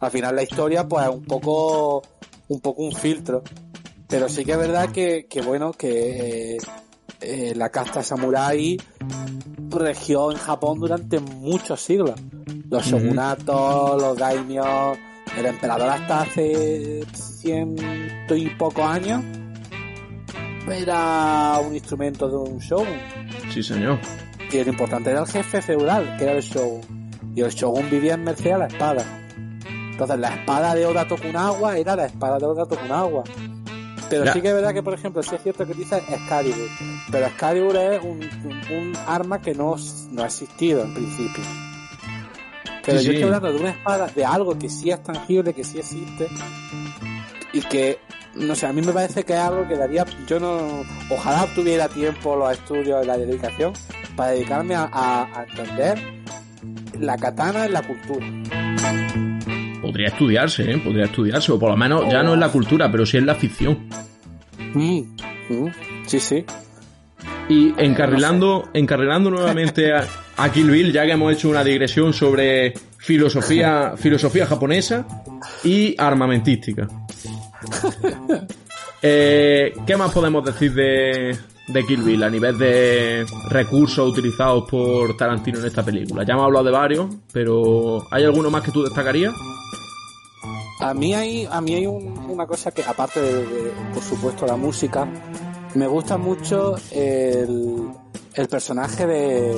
Al 0.01 0.11
final 0.11 0.35
la 0.37 0.43
historia 0.43 0.87
pues 0.87 1.07
es 1.07 1.15
un 1.15 1.25
poco, 1.25 2.03
un 2.49 2.61
poco 2.61 2.83
un 2.83 2.93
filtro. 2.93 3.43
Pero 4.09 4.29
sí 4.29 4.45
que 4.45 4.53
es 4.53 4.59
verdad 4.59 4.91
que, 4.91 5.27
que 5.27 5.41
bueno, 5.41 5.73
que 5.73 6.57
eh, 6.57 6.59
eh, 7.21 7.53
la 7.57 7.71
casta 7.71 8.03
samurái 8.03 8.79
regió 9.71 10.31
en 10.31 10.39
Japón 10.39 10.79
durante 10.79 11.21
muchos 11.21 11.81
siglos. 11.81 12.15
Los 12.69 12.87
shogunatos, 12.87 14.01
los 14.01 14.17
daimios, 14.19 14.99
el 15.39 15.47
emperador 15.47 15.89
hasta 15.89 16.23
hace 16.23 17.05
ciento 17.13 18.35
y 18.35 18.51
pocos 18.51 18.85
años 18.85 19.23
era 20.71 21.59
un 21.67 21.75
instrumento 21.75 22.29
de 22.29 22.37
un 22.37 22.59
shogun. 22.59 22.87
Sí, 23.53 23.63
señor. 23.63 23.99
Y 24.55 24.63
lo 24.65 24.71
importante 24.71 25.11
era 25.11 25.21
el 25.21 25.27
jefe 25.27 25.61
feudal, 25.63 26.17
que 26.17 26.25
era 26.25 26.33
el 26.35 26.43
shogun. 26.43 26.81
Y 27.35 27.41
el 27.41 27.51
shogun 27.51 27.91
vivía 27.91 28.15
en 28.15 28.23
merced 28.25 28.53
a 28.53 28.59
la 28.59 28.67
espada. 28.67 29.05
Entonces 29.91 30.19
la 30.19 30.29
espada 30.35 30.75
de 30.75 30.87
Oda 30.87 31.07
Tokunawa 31.09 31.77
era 31.77 31.97
la 31.97 32.07
espada 32.07 32.39
de 32.39 32.47
Oda 32.47 32.65
Tokunawa. 32.67 33.25
Pero 34.11 34.25
Ya. 34.27 34.33
sí 34.33 34.41
que 34.41 34.49
es 34.49 34.55
verdad 34.55 34.73
que, 34.75 34.83
por 34.83 34.95
ejemplo, 34.95 35.23
sí 35.23 35.35
es 35.35 35.43
cierto 35.43 35.67
que 35.67 35.75
dice 35.75 35.97
Excalibur. 35.97 36.69
Pero 37.11 37.27
Excalibur 37.27 37.77
es 37.77 38.03
un, 38.03 38.21
un- 38.45 38.77
un 38.77 38.93
arma 39.07 39.41
que 39.41 39.55
no, 39.55 39.75
no 40.13 40.23
ha 40.23 40.27
existido 40.27 40.83
en 40.85 40.95
principio. 40.95 41.43
Pero 42.85 42.99
Sí, 42.99 43.07
yo 43.07 43.13
estoy 43.13 43.25
hablando 43.25 43.53
de 43.53 43.59
una 43.61 43.71
espada, 43.71 44.07
de 44.15 44.25
algo 44.25 44.59
que 44.59 44.69
sí 44.69 44.91
es 44.91 45.03
tangible, 45.03 45.55
que 45.55 45.65
sí 45.65 45.79
existe, 45.79 46.29
y 47.55 47.61
que, 47.63 47.99
no 48.35 48.55
sé, 48.55 48.67
a 48.67 48.73
mí 48.73 48.83
me 48.83 48.93
parece 48.93 49.23
que 49.25 49.33
es 49.33 49.39
algo 49.39 49.67
que 49.67 49.77
daría, 49.77 50.05
yo 50.27 50.39
no, 50.41 50.83
ojalá 51.09 51.47
tuviera 51.55 51.89
tiempo, 51.89 52.37
los 52.37 52.53
estudios 52.53 53.03
y 53.03 53.07
la 53.07 53.17
dedicación, 53.17 53.73
para 54.17 54.31
dedicarme 54.33 54.75
a, 54.75 54.91
a- 54.93 55.23
a 55.41 55.45
entender 55.45 55.99
la 57.01 57.17
katana 57.17 57.65
en 57.67 57.73
la 57.73 57.83
cultura. 57.83 58.27
Podría 59.81 60.09
estudiarse, 60.09 60.71
¿eh? 60.71 60.79
Podría 60.79 61.05
estudiarse, 61.05 61.53
o 61.53 61.59
por 61.59 61.71
lo 61.71 61.77
menos 61.77 62.05
ya 62.11 62.23
no 62.23 62.35
es 62.35 62.41
la 62.41 62.49
cultura, 62.49 62.91
pero 62.91 63.05
sí 63.07 63.19
es 63.19 63.23
la 63.25 63.35
ficción. 63.35 63.89
Mm, 64.75 65.01
mm, 65.51 65.69
sí, 66.07 66.19
sí. 66.21 66.45
Y 67.49 67.75
encarrilando, 67.77 68.69
encarrilando 68.73 69.31
nuevamente 69.31 69.93
a, 69.93 70.07
a 70.39 70.51
Kill 70.51 70.71
Bill, 70.71 70.93
ya 70.93 71.05
que 71.05 71.13
hemos 71.13 71.33
hecho 71.35 71.51
una 71.51 71.63
digresión 71.63 72.13
sobre 72.15 72.73
filosofía, 72.99 73.93
filosofía 73.99 74.47
japonesa 74.47 75.07
y 75.63 75.95
armamentística. 75.99 76.89
Eh, 79.03 79.75
¿Qué 79.87 79.97
más 79.97 80.13
podemos 80.13 80.45
decir 80.45 80.73
de, 80.75 81.37
Kill 81.87 82.03
Bill 82.03 82.23
a 82.23 82.31
nivel 82.31 82.57
de 82.57 83.27
recursos 83.51 84.09
utilizados 84.11 84.65
por 84.71 85.17
Tarantino 85.17 85.59
en 85.61 85.67
esta 85.67 85.83
película? 85.83 86.25
Ya 86.25 86.33
hemos 86.35 86.45
hablado 86.47 86.65
de 86.65 86.71
varios, 86.71 87.07
pero 87.33 88.07
¿hay 88.11 88.25
alguno 88.25 88.51
más 88.51 88.63
que 88.63 88.71
tú 88.71 88.83
destacarías? 88.83 89.35
A 90.81 90.95
mí 90.95 91.15
hay, 91.15 91.47
a 91.51 91.61
mí 91.61 91.75
hay 91.75 91.87
un- 91.87 92.19
una 92.31 92.47
cosa 92.47 92.71
que, 92.71 92.83
aparte 92.83 93.21
de, 93.21 93.33
de, 93.47 93.73
por 93.93 94.03
supuesto, 94.03 94.47
la 94.47 94.57
música, 94.57 95.07
me 95.75 95.87
gusta 95.87 96.17
mucho 96.19 96.75
el, 96.91 97.89
el 98.35 98.49
personaje 98.49 99.07
de, 99.07 99.55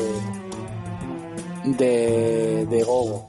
de, 1.64 2.66
de 2.66 2.82
Gogo, 2.84 3.28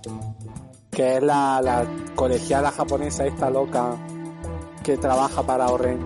que 0.91 1.17
es 1.17 1.23
la, 1.23 1.61
la 1.61 1.85
colegiala 2.15 2.71
japonesa 2.71 3.25
esta 3.25 3.49
loca 3.49 3.95
que 4.87 4.97
trabaja 4.97 5.43
para 5.43 5.67
Oren, 5.67 5.99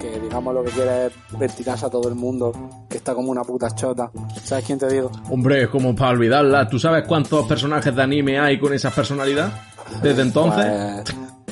que 0.00 0.18
digamos 0.18 0.52
lo 0.52 0.64
que 0.64 0.70
quiere 0.72 1.06
es 1.06 1.12
ventilarse 1.38 1.86
a 1.86 1.88
todo 1.90 2.08
el 2.08 2.16
mundo, 2.16 2.52
que 2.90 2.96
está 2.96 3.14
como 3.14 3.30
una 3.30 3.44
puta 3.44 3.70
chota. 3.76 4.10
¿Sabes 4.42 4.64
quién 4.64 4.76
te 4.76 4.88
digo? 4.88 5.08
Hombre, 5.30 5.70
como 5.70 5.94
para 5.94 6.10
olvidarla, 6.10 6.68
¿tú 6.68 6.80
sabes 6.80 7.04
cuántos 7.06 7.46
personajes 7.46 7.94
de 7.94 8.02
anime 8.02 8.40
hay 8.40 8.58
con 8.58 8.72
esa 8.74 8.90
personalidad? 8.90 9.52
Desde 10.02 10.22
entonces. 10.22 10.64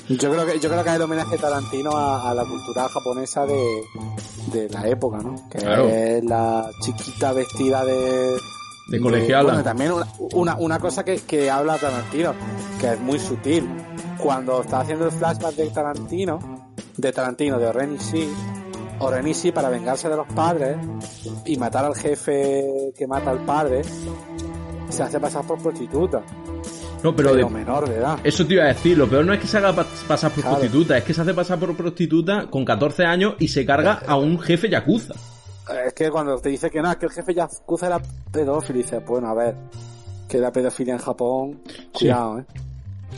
Pues, 0.08 0.18
yo 0.20 0.30
creo 0.32 0.44
que 0.44 0.58
yo 0.58 0.68
creo 0.68 0.82
que 0.82 0.90
es 0.90 0.96
el 0.96 1.02
homenaje 1.02 1.38
Tarantino 1.38 1.92
a, 1.96 2.30
a 2.30 2.34
la 2.34 2.42
cultura 2.44 2.88
japonesa 2.88 3.46
de, 3.46 3.80
de 4.52 4.68
la 4.70 4.88
época, 4.88 5.18
¿no? 5.18 5.36
Que 5.48 5.58
Claro. 5.58 5.88
es 5.88 6.24
la 6.24 6.68
chiquita 6.80 7.32
vestida 7.32 7.84
de 7.84 8.36
De 8.88 9.00
colegiala. 9.00 9.44
bueno, 9.44 9.62
también 9.62 9.92
una, 9.92 10.06
una, 10.32 10.56
una 10.56 10.78
cosa 10.80 11.04
que, 11.04 11.18
que 11.18 11.48
habla 11.48 11.78
Tarantino, 11.78 12.34
que 12.80 12.94
es 12.94 13.00
muy 13.00 13.20
sutil. 13.20 13.68
Cuando 14.18 14.60
está 14.62 14.80
haciendo 14.80 15.06
el 15.06 15.12
flashback 15.12 15.54
de 15.54 15.70
Tarantino, 15.70 16.38
de 16.96 17.12
Tarantino, 17.12 17.58
de 17.58 17.66
Orenishi, 17.66 18.28
Orenishi 19.00 19.52
para 19.52 19.68
vengarse 19.68 20.08
de 20.08 20.16
los 20.16 20.26
padres 20.28 20.76
y 21.44 21.56
matar 21.56 21.84
al 21.84 21.94
jefe 21.96 22.92
que 22.96 23.06
mata 23.06 23.30
al 23.30 23.40
padre, 23.44 23.82
se 24.88 25.02
hace 25.02 25.18
pasar 25.18 25.44
por 25.46 25.60
prostituta, 25.62 26.22
no, 27.02 27.16
pero 27.16 27.30
pero, 27.32 27.48
de- 27.48 27.52
menor 27.54 27.88
de 27.88 27.96
edad. 27.96 28.18
Eso 28.22 28.46
te 28.46 28.54
iba 28.54 28.64
a 28.64 28.68
decir, 28.68 28.96
lo 28.96 29.08
peor 29.08 29.24
no 29.24 29.32
es 29.32 29.40
que 29.40 29.46
se 29.46 29.56
haga 29.58 29.72
pa- 29.74 29.86
pasar 30.06 30.30
por 30.32 30.42
Claro. 30.42 30.58
prostituta, 30.58 30.98
es 30.98 31.04
que 31.04 31.14
se 31.14 31.22
hace 31.22 31.34
pasar 31.34 31.58
por 31.58 31.74
prostituta 31.76 32.46
con 32.50 32.64
14 32.64 33.04
años 33.04 33.34
y 33.38 33.48
se 33.48 33.64
carga 33.66 34.02
a 34.06 34.16
un 34.16 34.38
jefe 34.38 34.68
yakuza. 34.68 35.14
Es 35.86 35.94
que 35.94 36.10
cuando 36.10 36.36
te 36.38 36.48
dice 36.50 36.70
que 36.70 36.82
no, 36.82 36.90
es 36.90 36.96
que 36.96 37.06
el 37.06 37.12
jefe 37.12 37.32
Yakuza 37.34 37.86
era 37.86 38.02
pedófilo, 38.32 38.80
y 38.80 38.82
dices, 38.82 39.00
bueno, 39.06 39.28
a 39.28 39.34
ver, 39.34 39.54
que 40.28 40.38
la 40.38 40.50
pedofilia 40.52 40.94
en 40.94 40.98
Japón, 41.00 41.60
cuidado, 41.92 42.40
eh. 42.40 42.44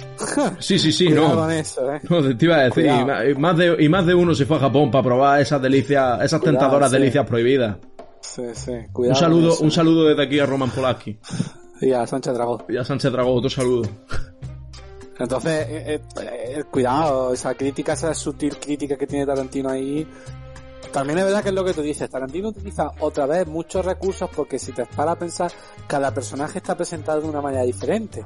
Sí, 0.58 0.78
sí, 0.78 0.92
sí, 0.92 1.08
no. 1.10 1.50
eso, 1.50 1.92
eh. 1.92 2.00
No, 2.08 2.36
te 2.36 2.44
iba 2.44 2.56
a 2.56 2.64
decir, 2.64 2.86
y 2.86 3.34
más, 3.34 3.56
de, 3.56 3.76
y 3.78 3.88
más 3.88 4.06
de 4.06 4.14
uno 4.14 4.34
se 4.34 4.46
fue 4.46 4.56
a 4.56 4.60
Japón 4.60 4.90
para 4.90 5.04
probar 5.04 5.40
esas 5.40 5.60
delicias, 5.60 6.20
esas 6.22 6.40
Cuidado, 6.40 6.58
tentadoras 6.58 6.90
sí. 6.90 6.96
delicias 6.98 7.26
prohibidas. 7.26 7.76
Sí, 8.20 8.42
sí, 8.54 8.70
Un 8.70 8.86
cuidado. 8.92 9.20
saludo, 9.20 9.48
con 9.48 9.54
eso. 9.54 9.64
un 9.64 9.70
saludo 9.70 10.04
desde 10.08 10.22
aquí 10.22 10.38
a 10.40 10.46
Roman 10.46 10.70
Polanski. 10.70 11.18
Y 11.80 11.92
a 11.92 12.06
Sánchez 12.06 12.32
Dragón. 12.34 12.62
Y 12.68 12.76
a 12.76 12.84
Sánchez 12.84 13.12
Dragó, 13.12 13.34
otro 13.34 13.50
saludo. 13.50 13.82
Entonces, 15.18 15.66
eh, 15.68 15.94
eh, 15.94 16.00
eh, 16.58 16.64
cuidado, 16.70 17.32
esa 17.34 17.54
crítica, 17.54 17.92
esa 17.92 18.14
sutil 18.14 18.56
crítica 18.56 18.96
que 18.96 19.06
tiene 19.06 19.26
Tarantino 19.26 19.68
ahí. 19.68 20.06
También 20.92 21.18
es 21.18 21.24
verdad 21.24 21.42
que 21.42 21.48
es 21.48 21.54
lo 21.54 21.64
que 21.64 21.74
tú 21.74 21.82
dices, 21.82 22.08
Tarantino 22.08 22.48
utiliza 22.48 22.90
otra 23.00 23.26
vez 23.26 23.46
muchos 23.48 23.84
recursos 23.84 24.30
porque 24.34 24.58
si 24.58 24.72
te 24.72 24.86
paras 24.86 25.16
a 25.16 25.18
pensar, 25.18 25.52
cada 25.88 26.14
personaje 26.14 26.58
está 26.58 26.76
presentado 26.76 27.20
de 27.20 27.28
una 27.28 27.40
manera 27.40 27.64
diferente. 27.64 28.24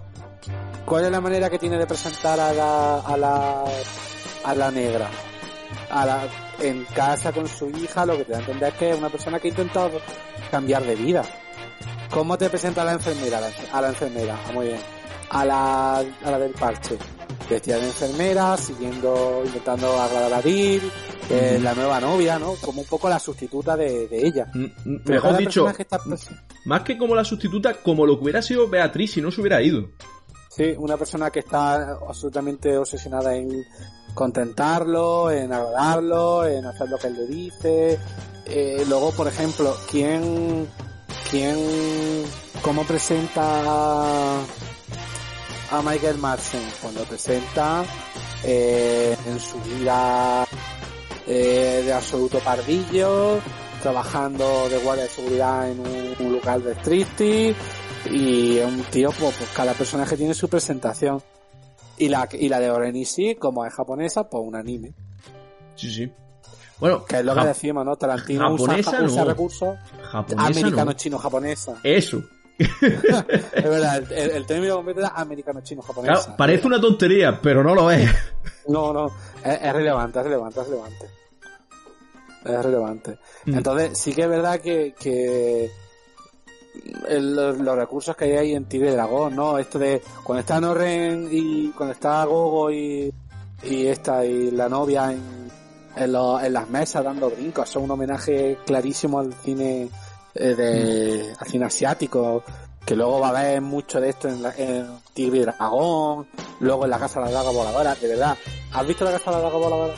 ¿Cuál 0.85 1.05
es 1.07 1.11
la 1.11 1.21
manera 1.21 1.51
que 1.51 1.59
tiene 1.59 1.77
de 1.79 1.87
presentar 1.87 2.39
a 2.41 2.53
la, 2.53 3.01
a 3.01 3.17
la, 3.17 3.65
a 4.45 4.55
la 4.55 4.71
negra? 4.71 5.09
A 5.91 6.07
la, 6.07 6.21
en 6.61 6.85
casa 6.95 7.33
con 7.33 7.47
su 7.47 7.69
hija, 7.71 8.07
lo 8.07 8.17
que 8.17 8.25
te 8.25 8.33
da 8.33 8.39
a 8.39 8.41
entender 8.41 8.73
es 8.73 8.79
que 8.79 8.91
es 8.91 8.99
una 8.99 9.11
persona 9.11 9.39
que 9.39 9.49
ha 9.49 9.51
intentado 9.51 10.01
cambiar 10.51 10.83
de 10.85 10.95
vida. 10.95 11.23
¿Cómo 12.11 12.39
te 12.39 12.49
presenta 12.49 12.83
a 12.83 12.85
la 12.87 12.93
enfermera? 12.93 13.39
A 13.73 13.81
la, 13.83 13.89
enfermera, 13.89 14.39
ah, 14.47 14.53
muy 14.53 14.67
bien. 14.69 14.81
A 15.31 15.45
la, 15.45 15.99
a 15.99 16.31
la 16.31 16.39
del 16.39 16.53
parche. 16.53 16.97
Vestida 17.51 17.77
de 17.79 17.87
enfermera, 17.87 18.57
siguiendo, 18.57 19.43
intentando 19.45 19.99
agradar 20.01 20.33
a 20.35 20.41
Bill, 20.41 20.91
eh, 21.31 21.59
la 21.63 21.75
nueva 21.75 22.01
novia, 22.01 22.39
¿no? 22.39 22.55
Como 22.55 22.81
un 22.83 22.87
poco 22.87 23.09
la 23.11 23.19
sustituta 23.19 23.77
de, 23.77 24.09
de 24.09 24.27
ella. 24.27 24.47
Mm, 24.55 24.65
mm, 24.85 25.01
Mejor 25.05 25.37
dicho, 25.37 25.69
está 25.69 25.99
pres- 25.99 26.29
más 26.65 26.83
que 26.83 26.97
como 26.97 27.15
la 27.15 27.25
sustituta, 27.25 27.75
como 27.75 28.07
lo 28.07 28.17
que 28.17 28.25
hubiera 28.25 28.41
sido 28.43 28.69
Beatriz 28.69 29.13
si 29.13 29.21
no 29.23 29.31
se 29.31 29.41
hubiera 29.43 29.61
ido. 29.63 29.91
Sí, 30.59 30.75
una 30.77 30.97
persona 30.97 31.31
que 31.31 31.39
está 31.39 31.93
absolutamente 31.93 32.77
obsesionada 32.77 33.33
en 33.33 33.65
contentarlo, 34.13 35.31
en 35.31 35.53
agradarlo, 35.53 36.45
en 36.45 36.67
hacer 36.67 36.89
lo 36.89 36.99
que 36.99 37.07
él 37.07 37.15
le 37.15 37.27
dice. 37.27 37.99
Eh, 38.45 38.85
luego, 38.89 39.13
por 39.13 39.29
ejemplo, 39.29 39.77
¿quién, 39.89 40.67
quién, 41.31 42.25
cómo 42.61 42.83
presenta 42.83 44.41
a 44.41 45.83
Michael 45.85 46.19
Madsen? 46.19 46.69
Cuando 46.83 47.05
presenta 47.05 47.85
eh, 48.43 49.17
en 49.29 49.39
su 49.39 49.61
vida 49.61 50.45
eh, 51.29 51.83
de 51.85 51.93
absoluto 51.93 52.41
pardillo, 52.41 53.39
trabajando 53.81 54.69
de 54.69 54.79
guardia 54.79 55.05
de 55.05 55.11
seguridad 55.11 55.71
en 55.71 55.79
un, 55.79 56.17
un 56.19 56.33
local 56.33 56.65
de 56.65 56.73
striptease 56.75 57.55
y 58.11 58.59
es 58.59 58.67
un 58.67 58.83
tío, 58.85 59.11
pues, 59.19 59.35
pues 59.37 59.51
cada 59.55 59.73
personaje 59.75 60.17
tiene 60.17 60.35
su 60.35 60.49
presentación. 60.49 61.23
Y 61.97 62.09
la, 62.09 62.29
y 62.33 62.49
la 62.49 62.61
de 62.61 62.71
Orenishi, 62.71 63.35
como 63.35 63.67
es 63.67 63.75
japonesa, 63.75 64.29
pues 64.29 64.43
un 64.47 64.55
anime. 64.55 64.93
Sí, 65.75 65.93
sí. 65.93 66.13
Bueno, 66.79 67.05
Que 67.05 67.17
es 67.19 67.25
lo 67.25 67.35
que 67.35 67.45
decimos, 67.45 67.85
¿no? 67.85 67.97
Tarantino 67.97 68.53
usa, 68.55 68.67
japonesa 68.77 69.03
usa 69.03 69.23
no. 69.25 69.29
recursos 69.31 69.77
japonesa 70.13 70.47
americano, 70.47 70.85
no. 70.85 70.93
chino, 70.93 71.19
japonesa. 71.19 71.77
Eso. 71.83 72.23
es 72.59 73.65
verdad, 73.65 73.97
el, 73.97 74.13
el- 74.13 74.31
el 74.31 74.47
término 74.47 74.77
completo 74.77 75.01
era 75.01 75.09
americano, 75.11 75.61
chino, 75.63 75.83
japonesa. 75.83 76.15
Claro, 76.23 76.37
parece 76.37 76.67
una 76.69 76.81
tontería, 76.81 77.41
pero 77.43 77.65
no 77.65 77.75
lo 77.75 77.91
es. 77.91 78.09
No, 78.69 78.93
no, 78.93 79.07
es, 79.45 79.59
es 79.61 79.73
relevante, 79.73 80.19
es 80.21 80.25
relevante, 80.25 80.61
es 80.61 80.67
relevante. 80.69 81.07
Es 82.45 82.63
relevante. 82.65 83.19
Mm. 83.47 83.55
Entonces, 83.57 83.99
sí 83.99 84.13
que 84.13 84.23
es 84.23 84.29
verdad 84.29 84.61
que, 84.61 84.95
que 84.99 85.71
el- 87.09 87.35
los, 87.35 87.77
recursos 87.77 88.17
que 88.17 88.25
hay 88.27 88.33
ahí 88.37 88.55
en 88.55 88.65
Tigre 88.67 88.93
Dragón, 88.93 89.37
¿no? 89.37 89.59
Esto 89.59 89.79
de 89.79 90.03
cuando 90.25 90.41
está 90.41 90.61
Norren 90.61 91.29
y 91.31 91.69
cuando 91.71 91.93
está 91.93 92.25
Gogo 92.25 92.71
y, 92.71 93.13
y 93.65 93.87
esta 93.87 94.25
y 94.25 94.51
la 94.51 94.69
novia 94.69 95.13
en, 95.13 95.51
en, 95.97 96.15
en 96.15 96.53
las 96.53 96.69
mesas 96.71 97.05
dando 97.05 97.31
brincos, 97.31 97.69
son 97.69 97.85
un 97.85 97.91
homenaje 97.93 98.59
clarísimo 98.67 99.19
al 99.19 99.33
cine 99.35 99.89
eh, 100.35 100.55
de, 100.55 101.33
al 101.39 101.47
cine 101.47 101.65
asiático 101.67 102.43
que 102.87 102.97
luego 102.97 103.21
va 103.21 103.29
a 103.29 103.39
haber 103.41 103.61
mucho 103.61 104.01
de 104.01 104.09
esto 104.09 104.29
en, 104.29 104.43
la, 104.43 104.55
en 104.57 104.87
Tigre 105.13 105.41
Dragón, 105.41 106.27
luego 106.61 106.85
en 106.85 106.91
la 106.91 106.99
Casa 106.99 107.21
de 107.21 107.27
la 107.27 107.33
Daga 107.33 107.51
Voladora, 107.51 107.95
de 107.95 108.09
verdad. 108.09 108.35
¿Has 108.73 108.87
visto 108.87 109.05
la 109.05 109.13
Casa 109.13 109.31
de 109.31 109.37
la 109.37 109.43
Daga 109.43 109.59
Voladora? 109.59 109.95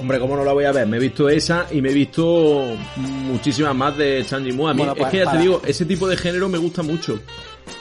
Hombre, 0.00 0.18
¿cómo 0.18 0.34
no 0.34 0.44
la 0.44 0.52
voy 0.54 0.64
a 0.64 0.72
ver? 0.72 0.86
Me 0.86 0.96
he 0.96 1.00
visto 1.00 1.28
esa 1.28 1.66
y 1.70 1.82
me 1.82 1.90
he 1.90 1.92
visto 1.94 2.64
muchísimas 2.96 3.74
más 3.74 3.96
de 3.98 4.24
Chan 4.26 4.42
Yimou. 4.44 4.68
A 4.68 4.72
mí 4.72 4.78
Bueno, 4.78 4.92
es 4.92 4.98
pues, 4.98 5.10
que 5.10 5.18
ya 5.18 5.24
para- 5.26 5.36
te 5.36 5.42
digo, 5.42 5.60
ese 5.66 5.84
tipo 5.84 6.08
de 6.08 6.16
género 6.16 6.48
me 6.48 6.56
gusta 6.58 6.82
mucho. 6.82 7.18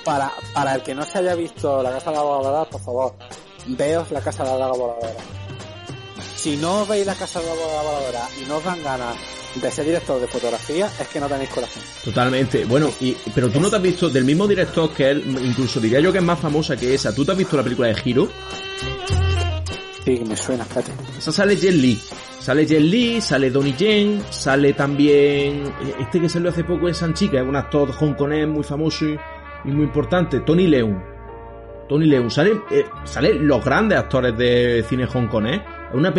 Para, 0.04 0.32
para 0.54 0.76
el 0.76 0.84
que 0.84 0.94
no 0.94 1.04
se 1.06 1.20
haya 1.20 1.34
visto 1.36 1.82
la 1.82 1.92
Casa 1.92 2.10
de 2.12 2.18
la 2.18 2.22
Voladora, 2.24 2.70
por 2.70 2.82
favor, 2.82 3.16
veos 3.68 4.12
la 4.12 4.20
Casa 4.22 4.44
de 4.44 4.50
la 4.60 4.68
Voladora. 4.68 5.08
Si 6.36 6.58
no 6.58 6.86
veis 6.86 7.06
la 7.06 7.16
Casa 7.16 7.40
de 7.40 7.48
la 7.48 7.54
Voladora 7.54 8.28
y 8.42 8.46
no 8.48 8.58
os 8.58 8.64
dan 8.66 8.84
ganas 8.84 9.16
de 9.56 9.72
ser 9.72 9.86
director 9.86 10.20
de 10.20 10.28
fotografía, 10.28 10.90
es 11.00 11.08
que 11.08 11.20
no 11.22 11.28
tenéis 11.28 11.50
corazón. 11.50 11.82
Totalmente. 12.04 12.66
Bueno, 12.66 12.92
y, 13.00 13.16
pero 13.34 13.50
tú 13.50 13.60
no 13.62 13.70
te 13.70 13.78
has 13.78 13.82
visto 13.82 14.10
del 14.10 14.26
mismo 14.26 14.46
director 14.48 14.92
que 14.94 15.10
él, 15.10 15.24
incluso 15.44 15.80
diría 15.80 16.00
yo 16.02 16.12
que 16.12 16.18
es 16.20 16.24
más 16.24 16.40
famosa 16.40 16.76
que 16.76 16.94
esa. 16.94 17.16
¿Tú 17.16 17.24
te 17.26 17.32
has 17.32 17.38
visto 17.38 17.56
la 17.58 17.64
película 17.64 17.88
de 17.88 17.96
Hiro? 18.04 18.30
Sí, 20.10 20.24
me 20.28 20.36
suena, 20.36 20.64
espérate. 20.64 20.92
Esa 21.20 21.32
sale 21.32 21.56
Jet 21.56 21.76
Li. 21.76 21.96
Sale 22.40 22.66
Jet 22.66 22.82
Li, 22.82 23.22
sale 23.22 23.52
Donnie 23.52 23.76
Yen, 23.78 24.24
sale 24.32 24.74
también 24.74 25.68
eh, 25.68 25.96
este 26.00 26.20
que 26.20 26.28
salió 26.28 26.50
hace 26.50 26.64
poco 26.64 26.88
en 26.88 26.96
Sanchi, 26.96 27.30
que 27.30 27.38
es 27.38 27.44
un 27.44 27.56
actor 27.56 27.92
hongkonés 27.92 28.48
muy 28.48 28.64
famoso 28.64 29.06
y, 29.06 29.20
muy 29.66 29.84
importante, 29.84 30.40
Tony 30.40 30.66
Leung. 30.66 30.98
Tony 31.88 32.08
Leung, 32.08 32.32
salen, 32.32 32.60
eh, 32.72 32.86
salen 33.04 33.48
los 33.48 33.64
grandes 33.64 34.00
actores 34.00 34.36
de 34.36 34.84
cine 34.90 35.06
hongkonés. 35.06 35.62
Es 35.90 35.94
una, 35.96 36.12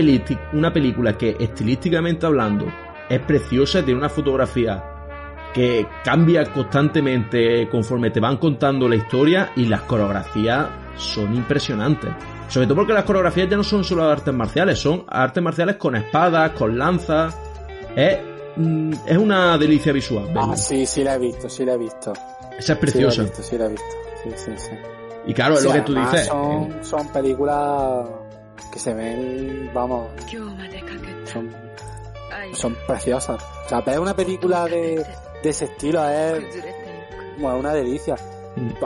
una 0.52 0.72
película 0.72 1.18
que 1.18 1.36
estilísticamente 1.40 2.26
hablando 2.26 2.72
es 3.08 3.18
preciosa, 3.22 3.84
tiene 3.84 3.98
una 3.98 4.08
fotografía 4.08 4.84
que 5.52 5.84
cambia 6.04 6.44
constantemente 6.44 7.68
conforme 7.68 8.12
te 8.12 8.20
van 8.20 8.36
contando 8.36 8.88
la 8.88 8.94
historia 8.94 9.50
y 9.56 9.64
las 9.64 9.80
coreografías 9.80 10.68
son 10.94 11.34
impresionantes. 11.34 12.10
Sobre 12.50 12.66
todo 12.66 12.76
porque 12.76 12.92
las 12.92 13.04
coreografías 13.04 13.48
ya 13.48 13.56
no 13.56 13.62
son 13.62 13.84
solo 13.84 14.04
artes 14.10 14.34
marciales, 14.34 14.78
son 14.78 15.04
artes 15.08 15.42
marciales 15.42 15.76
con 15.76 15.94
espadas, 15.94 16.50
con 16.50 16.76
lanzas. 16.76 17.34
Es, 17.94 18.18
mm, 18.56 18.92
es 19.06 19.16
una 19.16 19.56
delicia 19.56 19.92
visual. 19.92 20.32
Ah, 20.36 20.56
sí, 20.56 20.84
sí 20.84 21.04
la 21.04 21.14
he 21.14 21.18
visto, 21.18 21.48
sí 21.48 21.64
la 21.64 21.74
he 21.74 21.78
visto. 21.78 22.12
Esa 22.58 22.72
es 22.72 22.78
preciosa. 22.78 23.12
Sí 23.12 23.18
la 23.22 23.22
he 23.22 23.28
visto, 23.28 23.42
sí 23.42 23.58
la 23.58 23.64
he 23.66 23.68
visto. 23.68 23.86
Sí, 24.22 24.30
sí, 24.36 24.50
sí. 24.56 24.70
Y 25.26 25.34
claro, 25.34 25.54
es 25.54 25.60
Sí, 25.60 25.66
lo 25.68 25.72
que 25.74 25.80
tú 25.82 25.94
dices. 25.94 26.26
Son, 26.26 26.78
son 26.82 27.08
películas 27.08 28.08
que 28.72 28.78
se 28.78 28.94
ven, 28.94 29.70
vamos, 29.72 30.08
son, 31.32 31.54
son 32.52 32.76
preciosas. 32.86 33.42
O 33.64 33.68
sea, 33.68 33.80
ver 33.80 34.00
una 34.00 34.14
película 34.14 34.64
de, 34.66 35.04
de 35.42 35.48
ese 35.48 35.66
estilo 35.66 36.06
es 36.08 36.42
bueno, 37.38 37.58
una 37.58 37.72
delicia. 37.72 38.16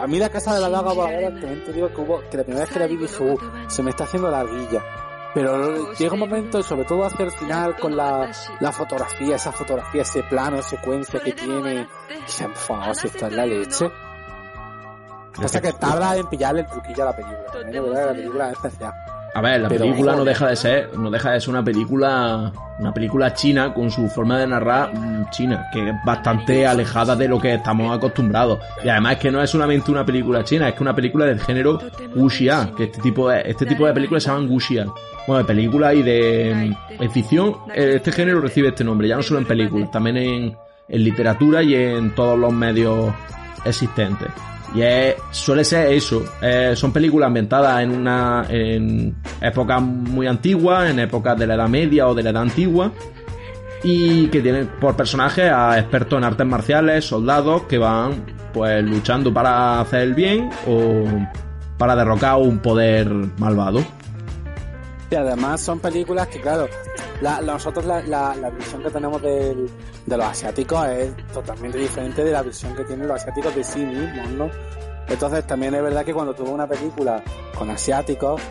A 0.00 0.06
mí 0.06 0.18
la 0.18 0.28
casa 0.28 0.54
de 0.54 0.60
la 0.60 0.68
laga 0.68 0.92
voladora, 0.92 1.28
también 1.30 1.64
te 1.64 1.72
digo 1.72 1.88
que, 1.88 2.00
hubo, 2.00 2.20
que 2.30 2.36
la 2.36 2.44
primera 2.44 2.64
vez 2.64 2.72
que 2.72 2.78
la 2.78 2.86
vi 2.86 2.96
dije, 2.96 3.22
"Uh, 3.24 3.38
se 3.68 3.82
me 3.82 3.90
está 3.90 4.04
haciendo 4.04 4.30
larguilla. 4.30 4.82
Pero 5.34 5.92
llega 5.94 6.12
un 6.14 6.20
momento, 6.20 6.62
sobre 6.62 6.84
todo 6.84 7.04
hacia 7.04 7.24
el 7.24 7.32
final, 7.32 7.76
con 7.76 7.96
la, 7.96 8.30
la 8.60 8.70
fotografía, 8.70 9.34
esa 9.34 9.50
fotografía, 9.50 10.02
ese 10.02 10.22
plano, 10.22 10.62
secuencia 10.62 11.18
que 11.18 11.32
tiene, 11.32 11.88
por 12.40 12.54
favor, 12.54 12.94
si 12.94 13.08
esto 13.08 13.26
es 13.26 13.32
la 13.32 13.44
leche. 13.44 13.90
Pasa 15.36 15.60
que 15.60 15.72
tarda 15.72 16.16
en 16.16 16.28
pillarle 16.28 16.60
el 16.60 16.66
truquillo 16.68 17.02
a 17.02 17.06
la 17.06 17.16
película. 17.16 17.46
También 17.50 17.72
de 17.72 17.80
verdad 17.80 18.00
que 18.00 18.06
la 18.06 18.12
película 18.12 18.46
es 18.46 18.52
especial. 18.52 18.94
A 19.34 19.40
ver, 19.40 19.60
la 19.60 19.68
Pero, 19.68 19.84
película 19.86 20.14
no 20.14 20.24
deja 20.24 20.46
de 20.46 20.54
ser, 20.54 20.96
no 20.96 21.10
deja 21.10 21.32
de 21.32 21.40
ser 21.40 21.50
una 21.50 21.64
película, 21.64 22.52
una 22.78 22.94
película 22.94 23.34
china 23.34 23.74
con 23.74 23.90
su 23.90 24.08
forma 24.08 24.38
de 24.38 24.46
narrar 24.46 24.94
mm, 24.94 25.30
china, 25.30 25.66
que 25.72 25.88
es 25.88 25.94
bastante 26.04 26.64
alejada 26.64 27.16
de 27.16 27.26
lo 27.26 27.40
que 27.40 27.54
estamos 27.54 27.96
acostumbrados. 27.96 28.60
Y 28.84 28.88
además 28.88 29.14
es 29.14 29.18
que 29.18 29.32
no 29.32 29.42
es 29.42 29.50
solamente 29.50 29.90
una 29.90 30.06
película 30.06 30.44
china, 30.44 30.68
es 30.68 30.74
que 30.76 30.82
una 30.84 30.94
película 30.94 31.26
del 31.26 31.40
género 31.40 31.80
wuxia, 32.14 32.70
que 32.76 32.84
este 32.84 33.02
tipo 33.02 33.28
de, 33.28 33.42
este 33.44 33.66
tipo 33.66 33.84
de 33.86 33.92
películas 33.92 34.22
se 34.22 34.30
llaman 34.30 34.48
wuxia. 34.48 34.86
Bueno, 35.26 35.42
de 35.42 35.44
película 35.44 35.92
y 35.94 36.02
de, 36.02 36.76
en 36.90 37.10
ficción, 37.10 37.56
eh, 37.74 37.94
este 37.96 38.12
género 38.12 38.40
recibe 38.40 38.68
este 38.68 38.84
nombre, 38.84 39.08
ya 39.08 39.16
no 39.16 39.22
solo 39.22 39.40
en 39.40 39.46
películas, 39.46 39.90
también 39.90 40.16
en, 40.16 40.56
en 40.88 41.04
literatura 41.04 41.60
y 41.60 41.74
en 41.74 42.14
todos 42.14 42.38
los 42.38 42.52
medios 42.52 43.12
existentes. 43.64 44.28
Y 44.74 44.82
es, 44.82 45.14
suele 45.30 45.64
ser 45.64 45.92
eso. 45.92 46.24
son 46.74 46.92
películas 46.92 47.28
ambientadas 47.28 47.82
en 47.82 47.90
una 47.92 48.44
en 48.48 49.14
épocas 49.40 49.80
muy 49.80 50.26
antiguas, 50.26 50.90
en 50.90 50.98
épocas 50.98 51.38
de 51.38 51.46
la 51.46 51.54
Edad 51.54 51.68
Media 51.68 52.08
o 52.08 52.14
de 52.14 52.22
la 52.22 52.30
Edad 52.30 52.42
Antigua. 52.42 52.90
Y 53.82 54.28
que 54.28 54.40
tienen 54.40 54.68
por 54.80 54.96
personajes 54.96 55.50
a 55.50 55.78
expertos 55.78 56.18
en 56.18 56.24
artes 56.24 56.46
marciales, 56.46 57.04
soldados 57.04 57.62
que 57.64 57.78
van 57.78 58.24
pues 58.52 58.82
luchando 58.84 59.34
para 59.34 59.80
hacer 59.80 60.02
el 60.02 60.14
bien 60.14 60.48
o 60.66 61.04
para 61.76 61.94
derrocar 61.96 62.36
un 62.36 62.58
poder 62.58 63.08
malvado. 63.38 63.84
Y 65.14 65.16
además 65.16 65.60
son 65.60 65.78
películas 65.78 66.26
que, 66.26 66.40
claro, 66.40 66.66
la, 67.20 67.40
nosotros 67.40 67.84
la, 67.84 68.02
la, 68.02 68.34
la 68.34 68.50
visión 68.50 68.82
que 68.82 68.90
tenemos 68.90 69.22
del- 69.22 69.70
de 70.04 70.16
los 70.16 70.26
asiáticos 70.26 70.88
es 70.88 71.16
totalmente 71.32 71.78
diferente 71.78 72.24
de 72.24 72.32
la 72.32 72.42
visión 72.42 72.74
que 72.74 72.82
tienen 72.82 73.06
los 73.06 73.20
asiáticos 73.20 73.54
de 73.54 73.62
sí 73.62 73.78
mismos, 73.84 74.28
¿no? 74.30 74.50
Entonces 75.06 75.46
también 75.46 75.72
es 75.72 75.82
verdad 75.84 76.04
que 76.04 76.12
cuando 76.12 76.34
tuve 76.34 76.50
una 76.50 76.66
película 76.66 77.22
con 77.56 77.70
asiáticos, 77.70 78.42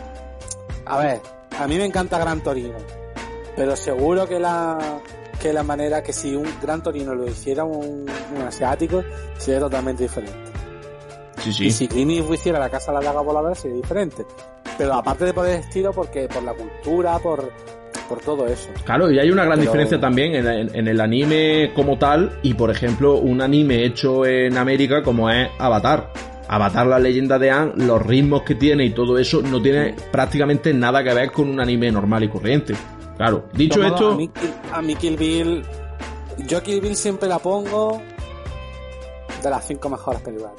a 0.86 0.98
ver, 1.00 1.20
a 1.58 1.66
mí 1.68 1.76
me 1.76 1.84
encanta 1.84 2.18
Gran 2.18 2.42
Torino, 2.42 2.78
pero 3.56 3.76
seguro 3.76 4.26
que 4.26 4.40
la 4.40 4.78
que 5.42 5.52
la 5.52 5.62
manera 5.64 6.02
que 6.02 6.14
si 6.14 6.34
un 6.34 6.48
Gran 6.62 6.82
Torino 6.82 7.14
lo 7.14 7.26
hiciera 7.28 7.64
un, 7.64 8.06
un 8.34 8.42
asiático 8.48 9.04
sería 9.36 9.60
totalmente 9.60 10.04
diferente. 10.04 10.32
Sí, 11.42 11.66
Y 11.66 11.70
si 11.72 11.88
Clint 11.88 12.10
Eastwood 12.12 12.36
hiciera 12.36 12.58
la 12.58 12.70
casa 12.70 12.90
de 12.90 13.00
la 13.00 13.04
daga 13.04 13.20
voladora 13.20 13.54
sería 13.54 13.76
diferente. 13.76 14.24
Pero 14.78 14.94
aparte 14.94 15.24
de 15.26 15.32
por 15.34 15.46
el 15.46 15.60
estilo, 15.60 15.92
porque 15.92 16.26
por 16.28 16.42
la 16.42 16.52
cultura, 16.52 17.18
por, 17.20 17.50
por 18.08 18.18
todo 18.20 18.46
eso. 18.46 18.68
Claro, 18.84 19.10
y 19.10 19.18
hay 19.18 19.30
una 19.30 19.44
gran 19.44 19.58
Pero- 19.58 19.70
diferencia 19.70 20.00
también 20.00 20.34
en, 20.34 20.46
en- 20.48 20.74
en 20.74 20.88
el 20.88 21.00
anime 21.00 21.70
como 21.74 21.96
tal 21.98 22.38
y, 22.42 22.54
por 22.54 22.70
ejemplo, 22.70 23.14
un 23.18 23.40
anime 23.40 23.84
hecho 23.84 24.26
en 24.26 24.56
América 24.58 25.02
como 25.02 25.30
es 25.30 25.48
Avatar. 25.58 26.10
Avatar, 26.48 26.86
la 26.86 26.98
leyenda 26.98 27.38
de 27.38 27.50
Aang, 27.50 27.72
los 27.86 28.04
ritmos 28.04 28.42
que 28.42 28.54
tiene 28.54 28.84
y 28.84 28.90
todo 28.90 29.16
eso 29.18 29.40
no 29.42 29.62
tiene 29.62 29.94
prácticamente 30.12 30.74
nada 30.74 31.02
que 31.02 31.14
ver 31.14 31.30
con 31.32 31.48
un 31.48 31.58
anime 31.60 31.90
normal 31.90 32.24
y 32.24 32.28
corriente. 32.28 32.74
Claro, 33.16 33.46
dicho 33.54 33.82
esto, 33.82 34.10
A 34.10 34.16
mí, 34.16 34.30
a 34.72 34.82
mí 34.82 34.94
Kill 34.96 35.16
Bill, 35.16 35.64
yo 36.46 36.62
Kill 36.62 36.80
Bill 36.80 36.96
siempre 36.96 37.28
la 37.28 37.38
pongo 37.38 38.02
de 39.42 39.50
las 39.50 39.66
cinco 39.66 39.88
mejores 39.88 40.20
películas. 40.20 40.52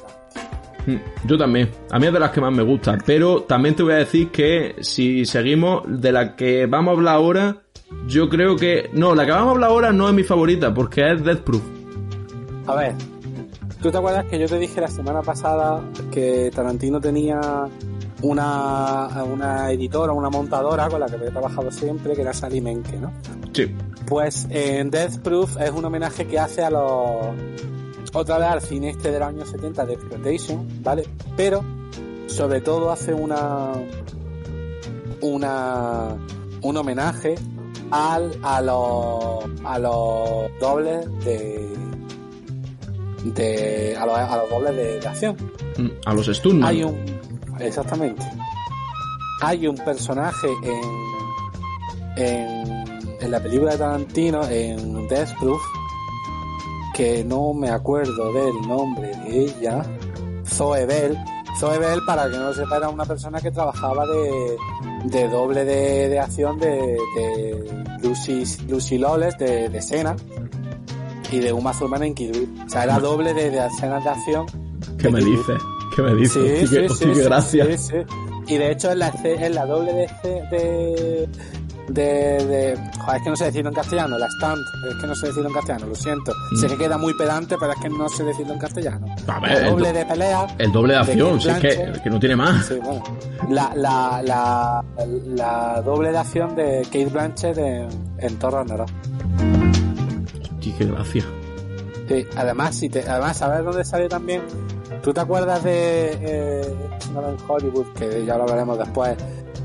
Yo 1.24 1.38
también. 1.38 1.70
A 1.90 1.98
mí 1.98 2.06
es 2.06 2.12
de 2.12 2.20
las 2.20 2.30
que 2.30 2.40
más 2.40 2.52
me 2.52 2.62
gustan. 2.62 3.02
Pero 3.04 3.42
también 3.42 3.74
te 3.74 3.82
voy 3.82 3.94
a 3.94 3.96
decir 3.96 4.30
que 4.30 4.76
si 4.80 5.24
seguimos 5.24 5.82
de 5.86 6.12
la 6.12 6.36
que 6.36 6.66
vamos 6.66 6.92
a 6.92 6.96
hablar 6.96 7.14
ahora, 7.16 7.62
yo 8.06 8.28
creo 8.28 8.56
que... 8.56 8.90
No, 8.92 9.14
la 9.14 9.24
que 9.24 9.32
vamos 9.32 9.48
a 9.48 9.50
hablar 9.52 9.70
ahora 9.70 9.92
no 9.92 10.08
es 10.08 10.14
mi 10.14 10.22
favorita 10.22 10.72
porque 10.72 11.12
es 11.12 11.24
Death 11.24 11.40
Proof. 11.40 11.62
A 12.66 12.74
ver, 12.74 12.94
¿tú 13.80 13.90
te 13.90 13.98
acuerdas 13.98 14.26
que 14.26 14.38
yo 14.38 14.46
te 14.46 14.58
dije 14.58 14.80
la 14.80 14.88
semana 14.88 15.22
pasada 15.22 15.82
que 16.10 16.50
Tarantino 16.54 17.00
tenía 17.00 17.68
una, 18.22 19.08
una 19.24 19.70
editora, 19.70 20.12
una 20.12 20.30
montadora 20.30 20.88
con 20.88 21.00
la 21.00 21.06
que 21.06 21.16
había 21.16 21.30
trabajado 21.30 21.70
siempre, 21.70 22.14
que 22.14 22.22
era 22.22 22.32
Sally 22.32 22.60
Menke, 22.60 22.96
¿no? 22.96 23.12
Sí. 23.52 23.74
Pues 24.06 24.46
en 24.50 24.90
Death 24.90 25.18
Proof 25.18 25.56
es 25.60 25.70
un 25.70 25.84
homenaje 25.84 26.26
que 26.26 26.38
hace 26.38 26.62
a 26.62 26.70
los. 26.70 27.34
Otra 28.12 28.38
vez 28.38 28.48
al 28.48 28.60
cine 28.62 28.90
este 28.90 29.10
del 29.10 29.22
año 29.22 29.44
70 29.44 29.84
de 29.86 29.92
Exploitation, 29.94 30.66
¿vale? 30.82 31.04
Pero, 31.36 31.62
sobre 32.26 32.60
todo, 32.60 32.90
hace 32.90 33.12
una. 33.14 33.72
Una. 35.20 36.16
Un 36.62 36.76
homenaje 36.76 37.34
al, 37.90 38.38
a 38.42 38.60
los. 38.60 39.44
A 39.64 39.78
los 39.78 40.50
dobles 40.60 41.06
de. 41.24 41.76
De. 43.24 43.96
A 43.96 44.06
los, 44.06 44.16
a 44.16 44.36
los 44.38 44.50
dobles 44.50 44.76
de, 44.76 45.00
de 45.00 45.08
acción. 45.08 45.36
Mm, 45.76 45.88
A 46.04 46.14
los 46.14 46.26
Stuntman. 46.26 46.68
Hay 46.68 46.82
un. 46.84 46.96
Exactamente. 47.60 48.24
Hay 49.42 49.66
un 49.66 49.76
personaje 49.76 50.48
en. 50.62 51.06
En, 52.18 52.86
en 53.20 53.30
la 53.30 53.42
película 53.42 53.72
de 53.72 53.78
Tarantino, 53.78 54.46
en 54.48 55.06
Death 55.08 55.38
Proof, 55.38 55.60
que 56.96 57.22
no 57.24 57.52
me 57.52 57.68
acuerdo 57.68 58.32
del 58.32 58.54
nombre 58.66 59.08
de 59.08 59.44
ella. 59.44 59.84
Zoe 60.46 60.86
Bell. 60.86 61.18
Zoe 61.60 61.78
Bell, 61.78 62.00
para 62.06 62.24
que 62.30 62.36
no 62.36 62.44
lo 62.44 62.54
sepa, 62.54 62.78
era 62.78 62.88
una 62.88 63.04
persona 63.04 63.38
que 63.40 63.50
trabajaba 63.50 64.04
de, 64.06 64.56
de 65.04 65.28
doble 65.28 65.64
de, 65.64 66.08
de 66.08 66.18
acción 66.18 66.58
de, 66.58 66.96
de 67.16 67.84
Lucy, 68.02 68.44
Lucy 68.68 68.98
Lawless, 68.98 69.36
de, 69.38 69.68
de 69.68 69.82
Sena, 69.82 70.16
y 71.30 71.38
de 71.38 71.52
Uma 71.52 71.72
Thurman 71.72 72.02
en 72.02 72.14
Kill 72.14 72.32
Bill. 72.32 72.62
O 72.66 72.68
sea, 72.70 72.84
era 72.84 72.98
doble 72.98 73.34
de, 73.34 73.50
de 73.50 73.66
escenas 73.66 74.02
de 74.02 74.10
acción 74.10 74.46
¿Qué 74.98 75.10
me 75.10 75.20
dices? 75.20 75.60
¿Qué 75.94 76.02
me 76.02 76.14
dices? 76.14 76.60
Sí, 76.60 76.66
sí, 76.66 76.88
sí, 76.88 77.04
qué 77.04 77.14
sí, 77.14 77.20
gracia. 77.22 77.66
sí, 77.66 77.78
sí. 77.78 77.96
Y 78.54 78.58
de 78.58 78.70
hecho 78.70 78.92
en 78.92 79.00
la, 79.00 79.12
en 79.24 79.54
la 79.54 79.66
doble 79.66 79.92
de, 80.22 81.28
de, 81.88 82.02
de- 82.44 82.76
Joder, 82.98 83.16
es 83.18 83.22
que 83.22 83.30
no 83.30 83.36
sé 83.36 83.44
decirlo 83.46 83.68
en 83.70 83.74
castellano, 83.74 84.18
la 84.18 84.26
stand, 84.26 84.60
es 84.90 84.94
que 85.00 85.06
no 85.06 85.14
sé 85.14 85.26
decirlo 85.28 85.48
en 85.48 85.54
castellano, 85.54 85.86
lo 85.86 85.94
siento. 85.94 86.32
Mm. 86.52 86.56
Sé 86.56 86.66
que 86.68 86.76
queda 86.76 86.98
muy 86.98 87.14
pedante, 87.14 87.56
pero 87.58 87.72
es 87.72 87.80
que 87.80 87.88
no 87.88 88.08
sé 88.08 88.24
decirlo 88.24 88.52
en 88.54 88.58
castellano. 88.58 89.06
A 89.28 89.40
ver, 89.40 89.52
el 89.64 89.70
doble 89.70 89.88
do- 89.92 89.98
de 89.98 90.06
pelea. 90.06 90.46
El 90.58 90.72
doble 90.72 90.92
de 90.94 90.98
acción, 91.00 91.40
si 91.40 91.48
es 91.48 91.58
que, 91.58 91.92
que 92.02 92.10
no 92.10 92.18
tiene 92.18 92.36
más. 92.36 92.66
Sí, 92.66 92.74
bueno. 92.82 93.02
La, 93.50 93.72
la, 93.76 94.20
la, 94.24 94.84
la 95.26 95.82
doble 95.82 96.10
de 96.10 96.18
acción 96.18 96.56
de 96.56 96.82
Kate 96.84 97.06
Blanchett 97.06 97.58
en, 97.58 97.88
en 98.18 98.38
Thor 98.38 98.54
Ragnarok. 98.54 98.88
Hostia, 100.42 100.74
qué 100.78 100.84
gracia. 100.86 101.24
Sí, 102.08 102.26
además, 102.36 102.74
si 102.76 102.88
te, 102.88 103.08
además, 103.08 103.36
¿sabes 103.36 103.64
dónde 103.64 103.84
sale 103.84 104.08
también? 104.08 104.42
¿Tú 105.02 105.12
te 105.12 105.20
acuerdas 105.20 105.62
de 105.64 106.16
eh, 106.20 106.74
no 107.12 107.28
en 107.28 107.36
Hollywood, 107.48 107.86
que 107.98 108.24
ya 108.24 108.36
lo 108.36 108.42
hablaremos 108.44 108.78
después, 108.78 109.16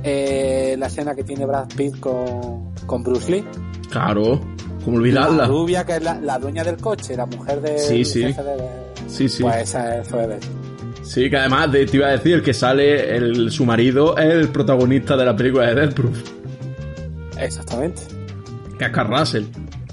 eh, 0.04 0.76
la 0.78 0.88
escena 0.88 1.16
que 1.16 1.24
tiene 1.24 1.46
Brad 1.46 1.68
Pitt 1.76 2.00
con, 2.00 2.74
con 2.86 3.04
Bruce 3.04 3.32
Lee? 3.32 3.46
Claro, 3.90 4.40
como 4.84 4.98
La 4.98 5.02
olvidarla. 5.02 5.46
rubia, 5.46 5.86
que 5.86 5.98
es 5.98 6.04
la, 6.04 6.20
la 6.20 6.40
dueña 6.40 6.64
del 6.64 6.78
coche, 6.78 7.16
la 7.16 7.26
mujer 7.26 7.62
de 7.62 7.78
Sí, 7.78 8.04
sí. 8.06 8.22
de- 8.24 8.36
Sí, 9.08 9.28
sí. 9.28 9.44
Pues 9.44 9.58
esa 9.64 10.00
es 10.00 10.08
Zoe. 10.08 10.40
Sí, 11.04 11.30
que 11.30 11.38
además 11.38 11.72
de- 11.72 11.86
te 11.86 11.98
iba 11.98 12.08
a 12.08 12.12
decir 12.12 12.42
que 12.42 12.54
sale 12.54 13.16
el, 13.16 13.52
su 13.52 13.66
marido, 13.66 14.18
es 14.18 14.26
el 14.34 14.50
protagonista 14.50 15.18
de 15.18 15.26
la 15.26 15.36
película 15.36 15.68
de 15.68 15.76
Death 15.76 15.94
Proof, 15.94 16.18
Exactamente. 17.38 18.02
que 18.78 18.86
es 18.86 18.92
Carl 18.92 19.10
Russell. 19.18 19.44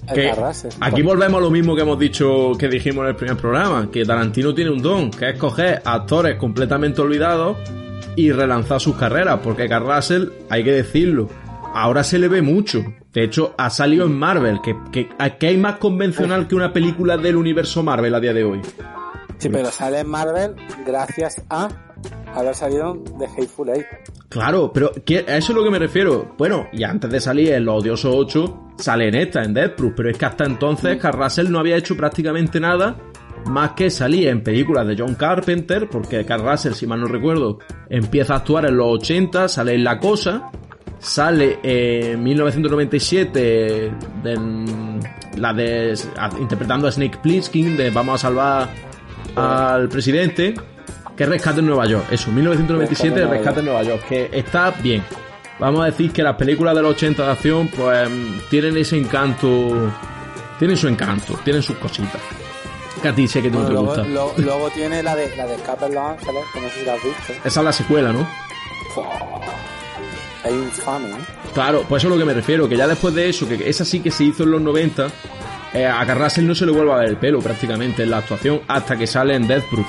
El 0.08 0.14
Que 0.14 0.32
Russell. 0.32 0.70
aquí 0.80 1.02
volvemos 1.02 1.38
a 1.38 1.42
lo 1.42 1.50
mismo 1.50 1.74
que 1.74 1.82
hemos 1.82 1.98
dicho, 1.98 2.52
que 2.58 2.68
dijimos 2.68 3.02
en 3.02 3.08
el 3.10 3.16
primer 3.16 3.36
programa, 3.36 3.90
que 3.90 4.04
Tarantino 4.06 4.54
tiene 4.54 4.70
un 4.70 4.80
don, 4.80 5.10
que 5.10 5.30
es 5.30 5.38
coger 5.38 5.82
actores 5.84 6.36
completamente 6.36 7.00
olvidados 7.02 7.56
y 8.18 8.32
relanzar 8.32 8.80
sus 8.80 8.96
carreras, 8.96 9.38
porque 9.44 9.68
Carl 9.68 9.86
Russell, 9.86 10.30
hay 10.50 10.64
que 10.64 10.72
decirlo, 10.72 11.28
ahora 11.72 12.02
se 12.02 12.18
le 12.18 12.26
ve 12.26 12.42
mucho. 12.42 12.82
De 13.12 13.22
hecho, 13.22 13.54
ha 13.56 13.70
salido 13.70 14.06
en 14.06 14.18
Marvel, 14.18 14.60
que, 14.60 14.76
que, 14.90 15.08
que 15.38 15.46
hay 15.46 15.56
más 15.56 15.76
convencional 15.76 16.48
que 16.48 16.56
una 16.56 16.72
película 16.72 17.16
del 17.16 17.36
universo 17.36 17.84
Marvel 17.84 18.12
a 18.12 18.18
día 18.18 18.32
de 18.32 18.42
hoy. 18.42 18.60
Sí, 19.38 19.48
pero 19.50 19.70
sale 19.70 20.00
en 20.00 20.08
Marvel 20.08 20.56
gracias 20.84 21.40
a 21.48 21.68
haber 22.34 22.56
salido 22.56 23.00
de 23.20 23.26
Hateful 23.26 23.68
Eight. 23.68 23.86
Claro, 24.28 24.72
pero 24.72 24.90
a 24.90 25.36
eso 25.36 25.52
es 25.52 25.56
lo 25.56 25.62
que 25.62 25.70
me 25.70 25.78
refiero. 25.78 26.34
Bueno, 26.36 26.66
y 26.72 26.82
antes 26.82 27.08
de 27.08 27.20
salir 27.20 27.52
en 27.52 27.64
Los 27.64 27.82
Odiosos 27.82 28.12
8, 28.16 28.72
sale 28.78 29.06
en 29.06 29.14
esta, 29.14 29.44
en 29.44 29.54
Death 29.54 29.76
Proof, 29.76 29.92
pero 29.96 30.10
es 30.10 30.18
que 30.18 30.24
hasta 30.24 30.44
entonces 30.44 31.00
Carl 31.00 31.22
Russell 31.22 31.52
no 31.52 31.60
había 31.60 31.76
hecho 31.76 31.96
prácticamente 31.96 32.58
nada 32.58 32.96
más 33.48 33.72
que 33.72 33.90
salir 33.90 34.28
en 34.28 34.42
películas 34.42 34.86
de 34.86 34.96
John 34.96 35.14
Carpenter, 35.14 35.88
porque 35.88 36.24
Carl 36.24 36.42
Russell, 36.48 36.72
si 36.72 36.86
mal 36.86 37.00
no 37.00 37.06
recuerdo, 37.06 37.58
empieza 37.88 38.34
a 38.34 38.36
actuar 38.38 38.66
en 38.66 38.76
los 38.76 38.86
80, 39.02 39.48
sale 39.48 39.74
en 39.74 39.84
La 39.84 39.98
Cosa, 39.98 40.50
sale 40.98 41.58
en 41.62 42.22
1997 42.22 43.92
la 45.36 45.52
de 45.52 45.94
interpretando 46.40 46.88
a 46.88 46.92
Snake 46.92 47.18
Plissken 47.22 47.76
de 47.76 47.90
Vamos 47.90 48.16
a 48.16 48.28
salvar 48.28 48.68
al 49.36 49.88
presidente 49.88 50.54
que 51.16 51.26
Rescate 51.26 51.60
en 51.60 51.66
Nueva 51.66 51.86
York. 51.86 52.06
Eso, 52.10 52.30
1997 52.30 53.26
Rescate 53.26 53.60
en 53.60 53.66
Nueva 53.66 53.82
York, 53.82 54.04
que 54.08 54.30
está 54.32 54.70
bien. 54.70 55.02
Vamos 55.58 55.82
a 55.82 55.86
decir 55.86 56.12
que 56.12 56.22
las 56.22 56.36
películas 56.36 56.74
de 56.76 56.82
los 56.82 56.92
80 56.92 57.24
de 57.24 57.30
acción 57.30 57.68
pues 57.68 58.08
tienen 58.48 58.76
ese 58.76 58.96
encanto, 58.96 59.92
tienen 60.58 60.76
su 60.76 60.86
encanto, 60.86 61.34
tienen 61.44 61.62
sus 61.62 61.76
cositas. 61.76 62.20
Que 63.02 63.08
a 63.08 63.14
ti 63.14 63.28
sé 63.28 63.40
que 63.42 63.50
tú 63.50 63.62
te 63.64 63.70
luego, 63.72 63.86
gusta. 63.86 64.04
luego 64.04 64.70
tiene 64.70 65.02
la 65.02 65.14
de, 65.14 65.34
la 65.36 65.46
de 65.46 65.54
Escape 65.54 65.86
en 65.86 65.94
Los 65.94 66.04
Ángeles, 66.04 66.44
que 66.52 66.60
no 66.60 66.68
sé 66.68 66.74
si 66.80 66.84
la 66.84 66.94
has 66.94 67.02
visto. 67.04 67.32
Esa 67.44 67.60
es 67.60 67.64
la 67.64 67.72
secuela, 67.72 68.12
¿no? 68.12 68.28
Hay 70.44 70.52
un 70.54 70.70
fan, 70.70 71.02
¿eh? 71.04 71.24
Claro, 71.54 71.84
pues 71.88 72.02
eso 72.02 72.08
es 72.08 72.14
lo 72.14 72.18
que 72.18 72.24
me 72.24 72.34
refiero, 72.34 72.68
que 72.68 72.76
ya 72.76 72.86
después 72.86 73.14
de 73.14 73.28
eso, 73.28 73.46
que 73.48 73.68
esa 73.68 73.84
sí 73.84 74.00
que 74.00 74.10
se 74.10 74.24
hizo 74.24 74.44
en 74.44 74.52
los 74.52 74.60
90, 74.62 75.08
eh, 75.74 75.86
a 75.86 76.04
Carrasel 76.06 76.46
no 76.46 76.54
se 76.54 76.64
le 76.66 76.72
vuelve 76.72 76.92
a 76.92 76.96
ver 76.96 77.08
el 77.08 77.16
pelo 77.16 77.40
prácticamente 77.40 78.02
en 78.04 78.10
la 78.10 78.18
actuación 78.18 78.60
hasta 78.68 78.96
que 78.96 79.06
sale 79.06 79.34
en 79.34 79.46
Death 79.46 79.64
Proof. 79.70 79.86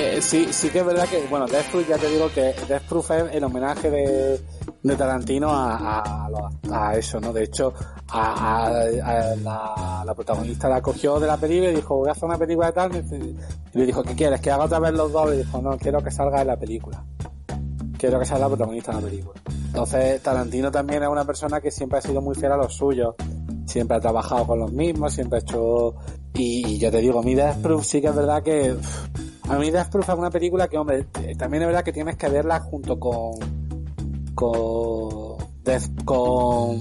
Eh, 0.00 0.22
sí, 0.22 0.46
sí 0.52 0.70
que 0.70 0.78
es 0.78 0.86
verdad 0.86 1.08
que, 1.08 1.26
bueno, 1.28 1.48
Death 1.48 1.72
Proof, 1.72 1.88
ya 1.88 1.98
te 1.98 2.08
digo 2.08 2.30
que 2.32 2.54
Death 2.68 2.82
Proof 2.88 3.10
es 3.10 3.34
el 3.34 3.42
homenaje 3.42 3.90
de, 3.90 4.40
de 4.80 4.96
Tarantino 4.96 5.48
a, 5.50 6.28
a, 6.70 6.96
eso, 6.96 7.18
¿no? 7.18 7.32
De 7.32 7.42
hecho, 7.42 7.74
a, 8.06 8.70
la, 9.42 10.04
la, 10.06 10.14
protagonista 10.14 10.68
la 10.68 10.80
cogió 10.80 11.18
de 11.18 11.26
la 11.26 11.36
película 11.36 11.72
y 11.72 11.74
dijo, 11.74 11.96
voy 11.96 12.10
a 12.10 12.12
hacer 12.12 12.26
una 12.26 12.38
película 12.38 12.68
de 12.68 12.72
tal, 12.74 12.94
y 12.94 13.76
le 13.76 13.86
dijo, 13.86 14.04
¿qué 14.04 14.14
quieres? 14.14 14.40
¿Que 14.40 14.52
haga 14.52 14.66
otra 14.66 14.78
vez 14.78 14.92
los 14.92 15.10
dos? 15.10 15.34
Y 15.34 15.38
dijo, 15.38 15.60
no, 15.60 15.76
quiero 15.76 16.00
que 16.00 16.12
salga 16.12 16.42
en 16.42 16.46
la 16.46 16.56
película. 16.56 17.02
Quiero 17.98 18.20
que 18.20 18.24
sea 18.24 18.38
la 18.38 18.46
protagonista 18.46 18.92
de 18.92 19.02
la 19.02 19.08
película. 19.08 19.40
Entonces, 19.66 20.22
Tarantino 20.22 20.70
también 20.70 21.02
es 21.02 21.08
una 21.08 21.24
persona 21.24 21.60
que 21.60 21.72
siempre 21.72 21.98
ha 21.98 22.02
sido 22.02 22.20
muy 22.20 22.36
fiel 22.36 22.52
a 22.52 22.56
los 22.56 22.72
suyos. 22.72 23.16
Siempre 23.66 23.96
ha 23.96 24.00
trabajado 24.00 24.46
con 24.46 24.60
los 24.60 24.72
mismos, 24.72 25.12
siempre 25.12 25.40
ha 25.40 25.42
hecho... 25.42 25.96
Y, 26.34 26.78
yo 26.78 26.88
te 26.92 26.98
digo, 26.98 27.20
mi 27.20 27.34
Death 27.34 27.56
Proof 27.56 27.84
sí 27.84 28.00
que 28.00 28.06
es 28.06 28.14
verdad 28.14 28.44
que... 28.44 28.76
A 29.48 29.56
mí 29.56 29.70
Death 29.70 29.90
Proof 29.90 30.08
es 30.08 30.14
una 30.14 30.30
película 30.30 30.68
que, 30.68 30.78
hombre, 30.78 31.04
también 31.36 31.62
es 31.62 31.68
verdad 31.68 31.84
que 31.84 31.92
tienes 31.92 32.16
que 32.16 32.28
verla 32.28 32.60
junto 32.60 32.98
con... 32.98 33.32
Con... 34.34 35.38
Death, 35.64 36.04
con 36.04 36.78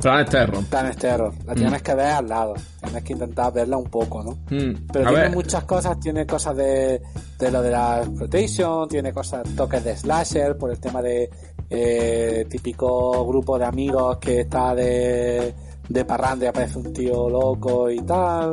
Planet 0.00 0.30
Terror. 0.30 0.64
Planet 0.64 0.96
Terror. 0.96 1.34
La 1.44 1.54
tienes 1.54 1.80
mm. 1.80 1.84
que 1.84 1.94
ver 1.94 2.06
al 2.06 2.28
lado. 2.28 2.54
Tienes 2.82 3.04
que 3.04 3.12
intentar 3.12 3.52
verla 3.52 3.76
un 3.76 3.90
poco, 3.90 4.22
¿no? 4.22 4.32
Mm. 4.50 4.86
Pero 4.92 5.10
tiene 5.10 5.28
muchas 5.28 5.64
cosas. 5.64 6.00
Tiene 6.00 6.26
cosas 6.26 6.56
de, 6.56 7.02
de 7.38 7.50
lo 7.50 7.60
de 7.60 7.70
la 7.70 8.02
exploitation, 8.02 8.88
tiene 8.88 9.12
cosas, 9.12 9.42
toques 9.54 9.84
de 9.84 9.96
slasher, 9.96 10.56
por 10.56 10.70
el 10.70 10.80
tema 10.80 11.02
de 11.02 11.28
eh, 11.68 12.46
típico 12.48 13.26
grupo 13.26 13.58
de 13.58 13.66
amigos 13.66 14.18
que 14.18 14.40
está 14.40 14.74
de, 14.74 15.54
de 15.88 16.04
parranda 16.04 16.46
y 16.46 16.48
aparece 16.48 16.78
un 16.78 16.92
tío 16.92 17.28
loco 17.28 17.90
y 17.90 18.00
tal. 18.00 18.52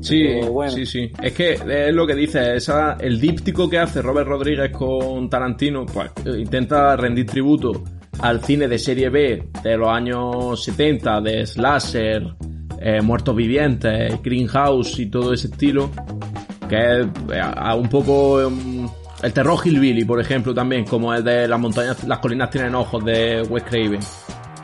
Sí, 0.00 0.40
sí, 0.70 0.86
sí. 0.86 1.10
Es 1.22 1.32
que 1.32 1.52
es 1.52 1.94
lo 1.94 2.06
que 2.06 2.14
dice, 2.14 2.56
esa, 2.56 2.94
el 2.94 3.20
díptico 3.20 3.68
que 3.68 3.78
hace 3.78 4.00
Robert 4.02 4.28
Rodríguez 4.28 4.70
con 4.72 5.28
Tarantino, 5.28 5.84
pues 5.86 6.10
intenta 6.38 6.96
rendir 6.96 7.26
tributo 7.26 7.84
al 8.20 8.42
cine 8.42 8.68
de 8.68 8.78
serie 8.78 9.08
B 9.08 9.48
de 9.62 9.76
los 9.76 9.88
años 9.88 10.64
70, 10.64 11.20
de 11.20 11.46
slasher, 11.46 12.26
eh, 12.80 13.00
muertos 13.02 13.36
vivientes, 13.36 14.20
greenhouse 14.22 14.98
y 14.98 15.06
todo 15.06 15.34
ese 15.34 15.48
estilo, 15.48 15.90
que 16.68 16.76
es 16.76 17.06
eh, 17.32 17.42
un 17.76 17.88
poco 17.88 18.46
um, 18.46 18.88
el 19.22 19.32
terror 19.32 19.58
hillbilly, 19.62 20.04
por 20.04 20.20
ejemplo, 20.20 20.54
también, 20.54 20.84
como 20.84 21.12
el 21.12 21.22
de 21.22 21.46
las 21.46 21.60
montañas, 21.60 22.04
las 22.04 22.18
colinas 22.20 22.50
tienen 22.50 22.74
ojos 22.74 23.04
de 23.04 23.42
Wes 23.42 23.64
Craven. 23.64 24.00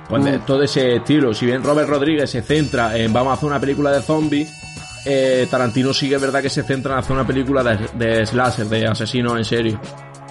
Pues 0.09 0.25
de, 0.25 0.39
mm. 0.39 0.47
todo 0.47 0.63
ese 0.63 0.97
estilo. 0.97 1.35
Si 1.35 1.47
bien 1.47 1.63
Robert 1.63 1.89
Rodríguez 1.89 2.31
se 2.31 2.41
centra 2.41 2.97
en 2.97 3.13
vamos 3.13 3.33
a 3.33 3.35
hacer 3.35 3.49
una 3.49 3.61
película 3.61 3.91
de 3.91 4.01
zombies, 4.01 4.66
eh, 5.07 5.47
Tarantino 5.49 5.95
sigue 5.95 6.17
es 6.17 6.21
verdad 6.21 6.43
que 6.43 6.51
se 6.51 6.65
centra 6.65 6.95
en 6.95 6.99
hacer 6.99 7.13
una 7.13 7.27
película 7.27 7.63
de, 7.63 7.89
de 7.95 8.27
slasher, 8.27 8.67
de 8.67 8.87
asesinos 8.87 9.37
en 9.39 9.45
serie. 9.45 9.79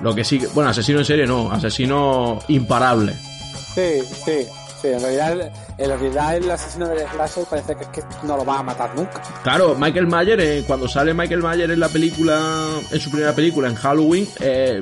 Lo 0.01 0.13
que 0.13 0.25
sí, 0.25 0.41
bueno, 0.53 0.69
asesino 0.69 0.99
en 0.99 1.05
serie 1.05 1.25
no, 1.25 1.49
asesino 1.49 2.39
imparable. 2.49 3.13
Sí, 3.73 4.01
sí, 4.25 4.45
sí, 4.81 4.87
en 4.87 4.99
realidad, 4.99 5.51
en 5.77 5.89
realidad 5.89 6.35
el 6.35 6.51
asesino 6.51 6.87
de 6.89 7.07
slasher 7.07 7.45
parece 7.45 7.75
que, 7.75 7.83
es 7.83 7.89
que 7.89 8.03
no 8.23 8.35
lo 8.35 8.45
va 8.45 8.59
a 8.59 8.63
matar 8.63 8.93
nunca. 8.95 9.21
Claro, 9.43 9.75
Michael 9.75 10.07
Mayer, 10.07 10.39
eh, 10.41 10.63
cuando 10.67 10.89
sale 10.89 11.13
Michael 11.13 11.41
Mayer 11.41 11.71
en 11.71 11.79
la 11.79 11.89
película, 11.89 12.67
en 12.91 12.99
su 12.99 13.09
primera 13.09 13.33
película, 13.33 13.69
en 13.69 13.75
Halloween, 13.75 14.27
eh, 14.41 14.81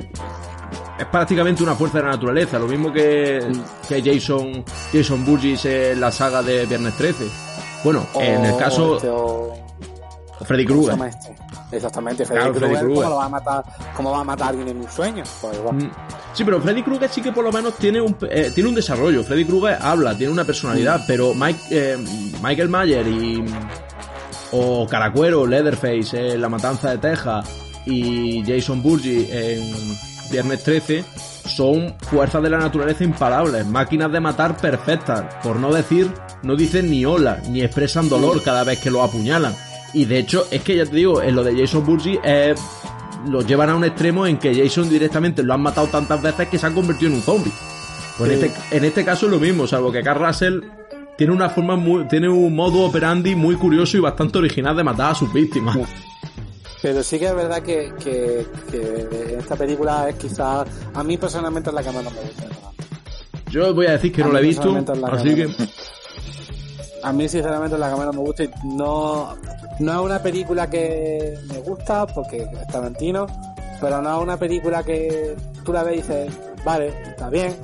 es 0.98 1.06
prácticamente 1.06 1.62
una 1.62 1.76
fuerza 1.76 1.98
de 1.98 2.04
la 2.04 2.10
naturaleza, 2.10 2.58
lo 2.58 2.66
mismo 2.66 2.92
que, 2.92 3.40
que 3.88 4.02
Jason, 4.02 4.64
Jason 4.92 5.24
Burgess 5.24 5.64
en 5.66 6.00
la 6.00 6.10
saga 6.10 6.42
de 6.42 6.66
Viernes 6.66 6.96
13. 6.96 7.24
Bueno, 7.84 8.06
en 8.20 8.44
el 8.44 8.56
caso... 8.56 8.96
Este, 8.96 9.08
o... 9.08 9.63
Freddy 10.44 10.64
Krueger. 10.64 10.98
Exactamente, 11.72 12.24
Freddy, 12.24 12.52
Krueger, 12.52 12.86
¿cómo, 12.86 13.02
lo 13.02 13.16
va 13.16 13.24
a 13.24 13.28
matar, 13.28 13.64
¿cómo 13.96 14.10
va 14.12 14.20
a 14.20 14.24
matar 14.24 14.46
a 14.46 14.50
alguien 14.50 14.68
en 14.68 14.76
un 14.78 14.88
sueño? 14.88 15.24
Pues 15.40 15.58
mm. 15.58 15.90
Sí, 16.34 16.44
pero 16.44 16.60
Freddy 16.60 16.82
Krueger 16.82 17.08
sí 17.08 17.20
que 17.20 17.32
por 17.32 17.44
lo 17.44 17.52
menos 17.52 17.74
tiene 17.74 18.00
un, 18.00 18.16
eh, 18.30 18.50
tiene 18.54 18.68
un 18.68 18.74
desarrollo. 18.74 19.22
Freddy 19.24 19.44
Krueger 19.44 19.78
habla, 19.80 20.16
tiene 20.16 20.32
una 20.32 20.44
personalidad, 20.44 21.00
mm. 21.00 21.04
pero 21.06 21.34
Mike, 21.34 21.60
eh, 21.70 21.96
Michael 22.42 22.68
Mayer 22.68 23.06
y. 23.06 23.44
o 24.52 24.86
Caracuero, 24.86 25.46
Leatherface 25.46 26.34
en 26.34 26.40
La 26.40 26.48
Matanza 26.48 26.90
de 26.90 26.98
Texas 26.98 27.48
y 27.86 28.42
Jason 28.46 28.82
Burgi 28.82 29.28
en 29.30 29.62
Viernes 30.30 30.62
13 30.62 31.04
son 31.44 31.94
fuerzas 32.00 32.42
de 32.42 32.50
la 32.50 32.58
naturaleza 32.58 33.04
imparables, 33.04 33.66
máquinas 33.66 34.10
de 34.10 34.20
matar 34.20 34.56
perfectas, 34.56 35.34
por 35.42 35.56
no 35.56 35.72
decir, 35.72 36.10
no 36.42 36.56
dicen 36.56 36.90
ni 36.90 37.04
hola, 37.04 37.40
ni 37.48 37.62
expresan 37.62 38.08
dolor 38.08 38.42
cada 38.42 38.64
vez 38.64 38.80
que 38.80 38.90
lo 38.90 39.02
apuñalan. 39.02 39.54
Y 39.94 40.04
de 40.06 40.18
hecho, 40.18 40.46
es 40.50 40.62
que 40.62 40.76
ya 40.76 40.84
te 40.84 40.96
digo, 40.96 41.22
en 41.22 41.36
lo 41.36 41.44
de 41.44 41.56
Jason 41.56 41.86
Burgi 41.86 42.18
eh, 42.24 42.54
lo 43.28 43.42
llevan 43.42 43.70
a 43.70 43.76
un 43.76 43.84
extremo 43.84 44.26
en 44.26 44.38
que 44.38 44.54
Jason 44.54 44.88
directamente 44.90 45.42
lo 45.42 45.54
han 45.54 45.62
matado 45.62 45.86
tantas 45.86 46.20
veces 46.20 46.48
que 46.48 46.58
se 46.58 46.66
ha 46.66 46.74
convertido 46.74 47.12
en 47.12 47.16
un 47.18 47.22
zombie. 47.22 47.52
Pues 48.18 48.30
en, 48.30 48.44
este, 48.44 48.76
en 48.76 48.84
este 48.84 49.04
caso 49.04 49.26
es 49.26 49.32
lo 49.32 49.38
mismo, 49.38 49.66
salvo 49.66 49.90
que 49.92 50.02
Carl 50.02 50.24
Russell 50.24 50.60
tiene 51.16 51.32
una 51.32 51.48
forma 51.48 51.76
muy, 51.76 52.06
tiene 52.08 52.28
un 52.28 52.54
modo 52.54 52.80
operandi 52.82 53.34
muy 53.34 53.54
curioso 53.54 53.96
y 53.96 54.00
bastante 54.00 54.38
original 54.38 54.76
de 54.76 54.84
matar 54.84 55.12
a 55.12 55.14
sus 55.14 55.32
víctimas. 55.32 55.78
Pero 56.82 57.02
sí 57.02 57.18
que 57.18 57.26
es 57.26 57.34
verdad 57.34 57.62
que, 57.62 57.92
que, 58.02 58.46
que 58.70 59.36
esta 59.38 59.56
película 59.56 60.08
es 60.08 60.16
quizás, 60.16 60.68
a 60.92 61.02
mí 61.02 61.16
personalmente 61.16 61.70
es 61.70 61.74
la 61.74 61.82
que 61.82 61.90
más 61.92 62.04
me 62.04 62.10
gusta. 62.10 62.44
Yo 63.48 63.72
voy 63.72 63.86
a 63.86 63.92
decir 63.92 64.12
que 64.12 64.22
no 64.22 64.32
la 64.32 64.40
he 64.40 64.42
visto, 64.42 64.84
así 65.10 65.34
que... 65.34 65.48
A 67.04 67.12
mí 67.12 67.28
sinceramente 67.28 67.76
la 67.76 67.94
menos 67.96 68.14
me 68.14 68.22
gusta 68.22 68.44
y 68.44 68.50
no, 68.64 69.36
no 69.78 69.92
es 69.92 69.98
una 69.98 70.22
película 70.22 70.70
que 70.70 71.38
me 71.48 71.58
gusta 71.58 72.06
porque 72.06 72.38
es 72.38 72.66
Tarantino, 72.68 73.26
pero 73.78 74.00
no 74.00 74.16
es 74.16 74.22
una 74.22 74.38
película 74.38 74.82
que 74.82 75.36
tú 75.64 75.72
la 75.72 75.82
ves 75.82 75.94
y 75.94 75.96
dices, 75.98 76.32
vale, 76.64 76.88
está 77.06 77.28
bien, 77.28 77.54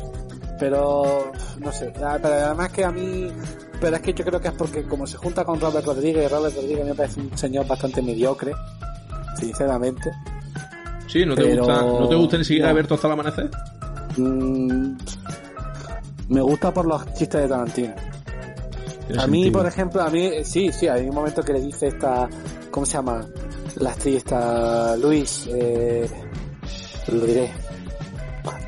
pero 0.59 1.33
no 1.59 1.73
sé, 1.73 1.91
pero 1.95 2.35
además 2.35 2.71
que 2.71 2.85
a 2.85 2.93
mí, 2.93 3.29
pero 3.81 3.97
es 3.97 4.03
que 4.03 4.13
yo 4.13 4.25
creo 4.27 4.41
que 4.41 4.49
es 4.49 4.55
porque 4.55 4.85
como 4.85 5.07
se 5.07 5.17
junta 5.17 5.43
con 5.43 5.59
Robert 5.59 5.87
Rodríguez, 5.87 6.27
y 6.27 6.29
Robert 6.29 6.55
Rodríguez 6.55 6.85
me 6.85 6.95
parece 6.95 7.21
un 7.21 7.37
señor 7.37 7.67
bastante 7.67 8.03
mediocre, 8.03 8.53
sinceramente. 9.39 10.11
Sí, 11.07 11.25
¿no 11.25 11.35
te, 11.35 11.57
gusta, 11.57 11.83
¿no 11.83 12.09
te 12.09 12.15
gusta 12.15 12.37
ni 12.37 12.45
siquiera 12.45 12.73
ver 12.75 12.87
todo 12.87 12.97
hasta 12.97 13.07
el 13.09 13.13
amanecer? 13.15 13.51
Mm, 14.19 14.97
me 16.29 16.41
gusta 16.43 16.73
por 16.73 16.85
los 16.85 17.07
chistes 17.15 17.41
de 17.41 17.49
Tarantino. 17.49 18.10
A 19.19 19.27
mí, 19.27 19.51
por 19.51 19.67
ejemplo, 19.67 20.03
a 20.03 20.11
mí, 20.11 20.45
sí, 20.45 20.71
sí, 20.73 20.89
hay 20.89 21.09
un 21.09 21.15
momento 21.15 21.43
que 21.43 21.53
le 21.53 21.61
dice 21.61 21.89
esta, 21.89 22.29
¿cómo 22.71 22.87
se 22.87 22.95
llama? 22.95 23.27
La 23.77 23.91
actriz 23.91 24.17
esta, 24.17 24.97
Luis, 24.97 25.49
eh, 25.53 26.09
lo 27.09 27.27
diré, 27.27 27.51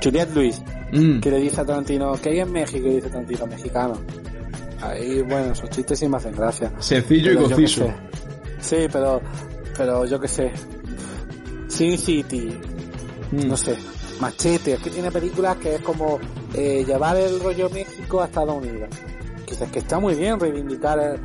Juliette 0.02 0.34
Luis, 0.34 0.62
mm. 0.92 1.20
que 1.20 1.30
le 1.30 1.38
dice 1.38 1.60
a 1.60 1.64
Tarantino, 1.64 2.12
que 2.20 2.30
hay 2.30 2.40
en 2.40 2.52
México? 2.52 2.86
Y 2.86 2.94
dice 2.94 3.08
Tarantino, 3.08 3.46
mexicano. 3.46 3.94
Ahí, 4.80 5.22
bueno, 5.22 5.52
esos 5.52 5.70
chistes 5.70 5.98
sí 5.98 6.08
me 6.08 6.16
hacen 6.16 6.34
gracia. 6.34 6.72
Sencillo 6.78 7.32
y 7.32 7.36
conciso. 7.36 7.92
Sí, 8.60 8.86
pero, 8.92 9.20
pero 9.76 10.04
yo 10.06 10.18
qué 10.20 10.28
sé. 10.28 10.52
Sin 11.68 11.96
City, 11.96 12.52
Mm. 13.32 13.48
no 13.48 13.56
sé, 13.56 13.76
Machete, 14.20 14.74
es 14.74 14.80
que 14.80 14.90
tiene 14.90 15.10
películas 15.10 15.56
que 15.56 15.76
es 15.76 15.80
como 15.80 16.20
eh, 16.54 16.84
llevar 16.86 17.16
el 17.16 17.40
rollo 17.40 17.70
México 17.70 18.20
a 18.20 18.26
Estados 18.26 18.62
Unidos. 18.62 18.90
Quizás 19.46 19.70
que 19.70 19.80
está 19.80 19.98
muy 19.98 20.14
bien 20.14 20.38
reivindicar 20.40 20.98
eh, 20.98 21.20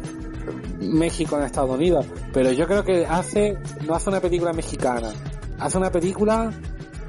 México 0.80 1.38
en 1.38 1.44
Estados 1.44 1.70
Unidos, 1.72 2.06
pero 2.34 2.52
yo 2.52 2.66
creo 2.68 2.84
que 2.84 3.06
hace, 3.06 3.58
no 3.86 3.96
hace 3.96 4.10
una 4.10 4.20
película 4.22 4.54
mexicana, 4.54 5.10
hace 5.60 5.78
una 5.78 5.92
película 5.92 6.52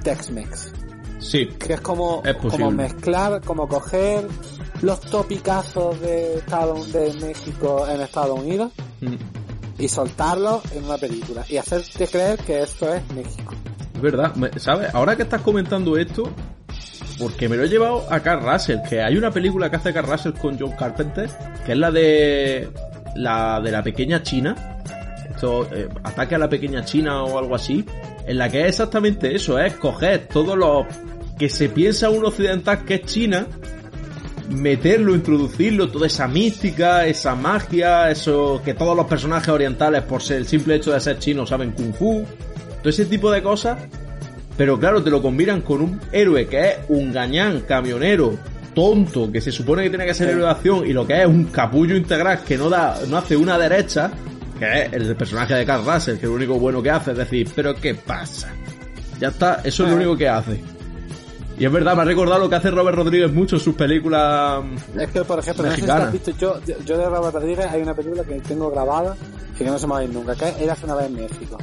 Tex-Mex, 0.02 0.72
Sí. 1.18 1.47
que 1.59 1.74
es 1.74 1.80
como, 1.80 2.22
Es 2.24 2.36
como 2.36 2.70
mezclar, 2.70 3.40
como 3.43 3.66
coger 3.68 4.26
los 4.82 5.01
topicazos 5.01 6.01
de, 6.01 6.36
Estados, 6.39 6.93
de 6.93 7.12
México 7.20 7.86
en 7.89 8.01
Estados 8.01 8.39
Unidos 8.39 8.72
Mm. 9.01 9.14
y 9.78 9.89
soltarlos 9.89 10.60
en 10.72 10.85
una 10.85 10.98
película 10.98 11.44
y 11.48 11.56
hacerte 11.56 12.06
creer 12.09 12.39
que 12.40 12.62
esto 12.62 12.93
es 12.93 13.02
México. 13.12 13.55
Es 13.94 14.01
verdad, 14.01 14.32
¿sabes? 14.56 14.93
Ahora 14.94 15.14
que 15.16 15.22
estás 15.22 15.43
comentando 15.43 15.97
esto, 15.97 16.30
porque 17.19 17.49
me 17.49 17.57
lo 17.57 17.65
he 17.65 17.69
llevado 17.69 18.07
a 18.11 18.20
Carl 18.20 18.43
Russell, 18.43 18.78
que 18.89 19.03
hay 19.03 19.16
una 19.16 19.31
película 19.31 19.69
que 19.70 19.77
hace 19.77 19.93
Carl 19.93 20.09
Russell 20.09 20.32
con 20.32 20.59
John 20.59 20.73
Carpenter, 20.73 21.28
que 21.65 21.73
es 21.73 21.78
la 21.78 21.90
de 21.90 22.69
la 23.16 23.61
de 23.61 23.70
la 23.70 23.82
pequeña 23.82 24.23
China, 24.23 24.55
esto, 25.28 25.69
eh, 25.74 25.89
ataque 26.05 26.35
a 26.36 26.39
la 26.39 26.49
pequeña 26.49 26.85
China 26.85 27.24
o 27.24 27.39
algo 27.39 27.55
así, 27.55 27.85
en 28.27 28.39
la 28.39 28.49
que 28.49 28.61
es 28.62 28.69
exactamente 28.69 29.35
eso, 29.35 29.59
es 29.59 29.74
coger 29.74 30.28
todos 30.28 30.57
los 30.57 30.86
que 31.39 31.49
se 31.49 31.69
piensa 31.69 32.11
un 32.11 32.24
occidental 32.24 32.85
que 32.85 32.95
es 32.95 33.03
China, 33.03 33.47
meterlo, 34.51 35.15
introducirlo, 35.15 35.89
toda 35.89 36.07
esa 36.07 36.27
mística, 36.27 37.07
esa 37.07 37.35
magia, 37.35 38.11
eso 38.11 38.61
que 38.65 38.74
todos 38.74 38.97
los 38.97 39.07
personajes 39.07 39.49
orientales 39.49 40.03
por 40.03 40.23
ser 40.23 40.39
el 40.39 40.47
simple 40.47 40.77
hecho 40.77 40.93
de 40.93 41.01
ser 41.01 41.19
chinos 41.19 41.51
saben 41.51 41.73
kung 41.73 41.93
fu, 41.93 42.24
todo 42.78 42.90
ese 42.90 43.05
tipo 43.05 43.31
de 43.31 43.43
cosas, 43.43 43.78
pero 44.59 44.78
claro, 44.78 45.02
te 45.05 45.09
lo 45.09 45.22
combinan 45.22 45.62
con 45.62 45.80
un 45.80 46.01
héroe 46.10 46.48
que 46.48 46.68
es 46.68 46.76
un 46.89 47.12
gañán, 47.12 47.60
camionero, 47.60 48.36
tonto, 48.74 49.30
que 49.30 49.40
se 49.40 49.52
supone 49.52 49.85
que 49.85 49.89
tiene 49.89 50.05
que 50.05 50.12
ser 50.12 50.30
héroe 50.30 50.43
de 50.43 50.51
acción 50.51 50.85
y 50.85 50.93
lo 50.93 51.06
que 51.06 51.22
es 51.22 51.26
un 51.26 51.44
capullo 51.44 51.97
integral 51.97 52.40
que 52.44 52.59
no 52.59 52.68
da, 52.68 52.98
no 53.09 53.18
hace 53.18 53.36
una 53.36 53.56
derecha, 53.56 54.10
que 54.59 54.82
es 54.82 54.93
el 54.93 55.14
personaje 55.14 55.55
de 55.55 55.64
Carl 55.64 55.86
Russell, 55.86 56.16
que 56.16 56.26
es 56.26 56.28
lo 56.28 56.35
único 56.35 56.59
bueno 56.59 56.82
que 56.82 56.90
hace, 56.90 57.12
es 57.12 57.18
decir, 57.18 57.48
pero 57.55 57.72
¿qué 57.76 57.94
pasa? 57.94 58.52
Ya 59.20 59.28
está, 59.28 59.60
eso 59.62 59.85
es 59.85 59.90
lo 59.90 59.97
único 59.97 60.16
que 60.16 60.28
hace. 60.28 60.60
Y 61.56 61.64
es 61.64 61.72
verdad, 61.72 61.94
me 61.94 62.02
ha 62.02 62.05
recordado 62.05 62.40
lo 62.40 62.48
que 62.48 62.56
hace 62.56 62.70
Robert 62.70 62.97
Rodríguez 62.97 63.32
mucho 63.32 63.56
en 63.56 63.62
sus 63.62 63.74
películas. 63.76 64.64
Es 64.97 65.10
que, 65.10 65.24
por 65.24 65.39
ejemplo, 65.39 65.64
no 65.64 65.70
sé 65.70 65.76
si 65.76 65.82
Mexicana. 65.82 66.05
has 66.06 66.12
visto, 66.12 66.30
yo, 66.32 66.60
yo, 66.85 66.98
de 66.98 67.05
Robert 67.06 67.35
Rodríguez 67.35 67.66
hay 67.66 67.82
una 67.82 67.94
película 67.94 68.24
que 68.24 68.40
tengo 68.40 68.70
grabada 68.70 69.16
y 69.55 69.59
que 69.59 69.64
no 69.64 69.78
se 69.78 69.86
me 69.86 69.93
va 69.93 69.98
a 70.01 70.05
ir 70.05 70.10
nunca, 70.10 70.35
que 70.35 70.64
Érase 70.64 70.85
una 70.85 70.97
vez 70.97 71.06
en 71.06 71.14
México. 71.14 71.59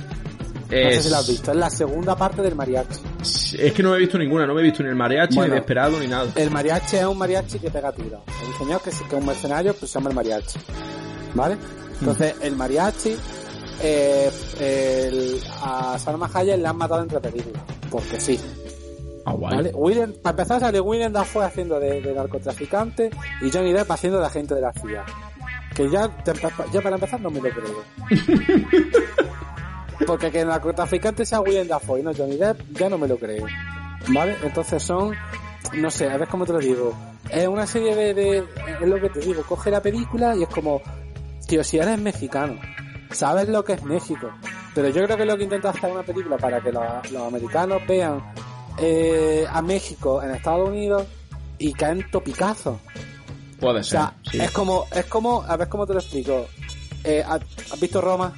No 0.65 0.71
sé 0.71 0.87
Es, 0.89 1.03
si 1.03 1.09
la 1.09 1.19
has 1.19 1.27
visto, 1.27 1.51
es 1.51 1.57
la 1.57 1.69
segunda 1.69 2.15
parte 2.15 2.41
del 2.41 2.55
mariachi. 2.55 2.99
es 3.21 3.71
que 3.73 3.83
no 3.83 3.95
he 3.95 3.99
visto 3.99 4.17
ninguna, 4.17 4.45
no 4.47 4.53
me 4.55 4.61
he 4.61 4.63
visto 4.63 4.81
ni 4.83 4.89
el 4.89 4.95
mariachi, 4.95 5.35
Bueno. 5.35 5.53
ni 5.53 5.59
desesperado, 5.59 5.99
ni 5.99 6.07
nada. 6.07 6.31
El 6.35 6.49
mariachi 6.51 6.97
es 6.97 7.05
un 7.05 7.17
mariachi 7.17 7.59
que 7.59 7.69
pega 7.69 7.91
tiros. 7.91 8.21
El 8.47 8.53
señor 8.57 8.81
que 8.81 8.89
es, 8.89 8.99
que 9.01 9.05
es 9.15 9.21
un 9.21 9.25
mercenario, 9.25 9.73
pues 9.75 9.91
se 9.91 9.99
llama 9.99 10.09
el 10.09 10.15
mariachi. 10.15 10.59
¿Vale? 11.35 11.57
Entonces, 11.99 12.35
el 12.41 12.55
mariachi, 12.55 13.15
eh, 13.83 14.31
el- 14.59 15.39
a 15.61 15.97
Salma 15.99 16.29
Hayek 16.33 16.57
le 16.59 16.67
han 16.67 16.77
matado 16.77 17.03
entre 17.03 17.19
películas. 17.19 17.61
Porque 17.91 18.19
sí. 18.19 18.39
Ah, 19.25 19.33
guay. 19.33 19.55
¿Vale? 19.55 19.71
William, 19.73 20.13
para 20.21 20.31
empezar 20.31 20.59
sale 20.59 20.79
William 20.79 21.11
Dafoe 21.13 21.45
haciendo 21.45 21.79
de, 21.79 22.01
de 22.01 22.13
narcotraficante 22.13 23.09
y 23.41 23.49
Johnny 23.51 23.71
Depp 23.73 23.89
haciendo 23.91 24.19
de 24.19 24.25
agente 24.25 24.55
de 24.55 24.61
la 24.61 24.73
CIA. 24.73 25.03
Que 25.75 25.89
ya, 25.89 26.09
ya 26.71 26.81
para 26.81 26.95
empezar 26.95 27.19
no 27.21 27.29
me 27.29 27.41
lo 27.41 27.49
creo. 27.49 27.83
Porque 30.05 30.31
que 30.31 30.41
el 30.41 30.47
narcotraficante 30.47 31.25
sea 31.25 31.41
William 31.41 31.67
Dafoe 31.67 31.99
y 31.99 32.03
no 32.03 32.13
Johnny 32.13 32.35
Depp, 32.37 32.59
ya 32.71 32.89
no 32.89 32.97
me 32.97 33.07
lo 33.07 33.17
creo. 33.17 33.45
¿Vale? 34.09 34.35
Entonces 34.43 34.83
son, 34.83 35.15
no 35.73 35.89
sé, 35.89 36.09
a 36.09 36.17
ver 36.17 36.27
cómo 36.27 36.45
te 36.45 36.53
lo 36.53 36.59
digo. 36.59 36.93
Es 37.29 37.47
una 37.47 37.65
serie 37.65 37.95
de, 37.95 38.13
de, 38.13 38.37
es 38.81 38.87
lo 38.87 38.99
que 38.99 39.09
te 39.09 39.19
digo, 39.19 39.41
coge 39.43 39.71
la 39.71 39.81
película 39.81 40.35
y 40.35 40.43
es 40.43 40.49
como, 40.49 40.81
tío, 41.47 41.63
si 41.63 41.77
eres 41.79 41.97
mexicano, 41.99 42.59
sabes 43.11 43.47
lo 43.49 43.63
que 43.63 43.73
es 43.73 43.83
México. 43.83 44.29
Pero 44.75 44.89
yo 44.89 45.03
creo 45.05 45.17
que 45.17 45.25
lo 45.25 45.37
que 45.37 45.43
intenta 45.45 45.69
hacer 45.69 45.91
una 45.91 46.03
película 46.03 46.37
para 46.37 46.61
que 46.61 46.71
los, 46.71 47.11
los 47.11 47.21
americanos 47.23 47.81
vean 47.87 48.21
eh, 48.77 49.45
a 49.49 49.61
México 49.61 50.21
en 50.21 50.31
Estados 50.31 50.67
Unidos 50.69 51.05
y 51.57 51.71
caen 51.73 52.05
topicazos. 52.11 52.77
Puede 53.59 53.79
O 53.79 53.83
ser. 53.83 53.99
sea, 53.99 54.13
sí. 54.29 54.39
es 54.41 54.51
como, 54.51 54.85
es 54.93 55.05
como, 55.05 55.41
a 55.43 55.55
ver 55.55 55.69
cómo 55.69 55.87
te 55.87 55.93
lo 55.93 55.99
explico. 55.99 56.45
Eh, 57.03 57.23
¿has, 57.25 57.39
has 57.71 57.79
visto 57.79 58.01
Roma? 58.01 58.33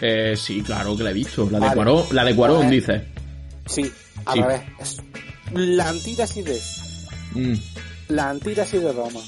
Eh, 0.00 0.34
sí, 0.36 0.62
claro 0.62 0.96
que 0.96 1.02
la 1.02 1.10
he 1.10 1.14
visto. 1.14 1.48
La 1.50 1.58
de. 1.58 1.74
Cuarón, 1.74 2.04
la 2.12 2.24
de 2.24 2.34
Cuarón 2.34 2.70
dice. 2.70 3.04
Sí, 3.66 3.90
al 4.24 4.38
Sí. 4.38 4.44
Es 4.80 4.96
la 5.52 5.88
antítesis 5.88 6.44
de. 6.44 6.60
Mm. 7.34 7.54
La 8.08 8.30
antítesis 8.30 8.80
de 8.80 8.92
Roma. 8.92 9.20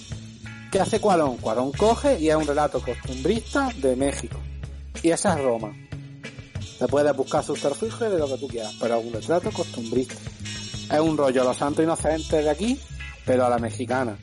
¿Qué 0.71 0.81
hace 0.81 1.01
Cuarón? 1.01 1.37
Cuarón 1.37 1.73
coge 1.73 2.19
y 2.19 2.31
es 2.31 2.37
un 2.37 2.47
relato 2.47 2.81
costumbrista 2.81 3.71
de 3.77 3.95
México. 3.97 4.39
Y 5.03 5.11
esa 5.11 5.35
es 5.35 5.45
Roma. 5.45 5.73
Te 6.79 6.89
puedes 6.89 7.15
buscar 7.15 7.45
sus 7.45 7.61
perfiles 7.61 8.13
de 8.13 8.19
lo 8.19 8.27
que 8.27 8.39
tú 8.39 8.49
quieras, 8.49 8.75
pero 8.81 8.99
es 8.99 9.07
un 9.07 9.13
retrato 9.13 9.51
costumbrista. 9.51 10.15
Es 10.91 11.01
un 11.01 11.17
rollo 11.17 11.45
Los 11.45 11.57
Santos 11.57 11.85
Inocentes 11.85 12.45
de 12.45 12.51
aquí, 12.51 12.81
pero 13.25 13.47
a 13.47 13.51
la 13.51 13.59
mexicana. 13.59 14.17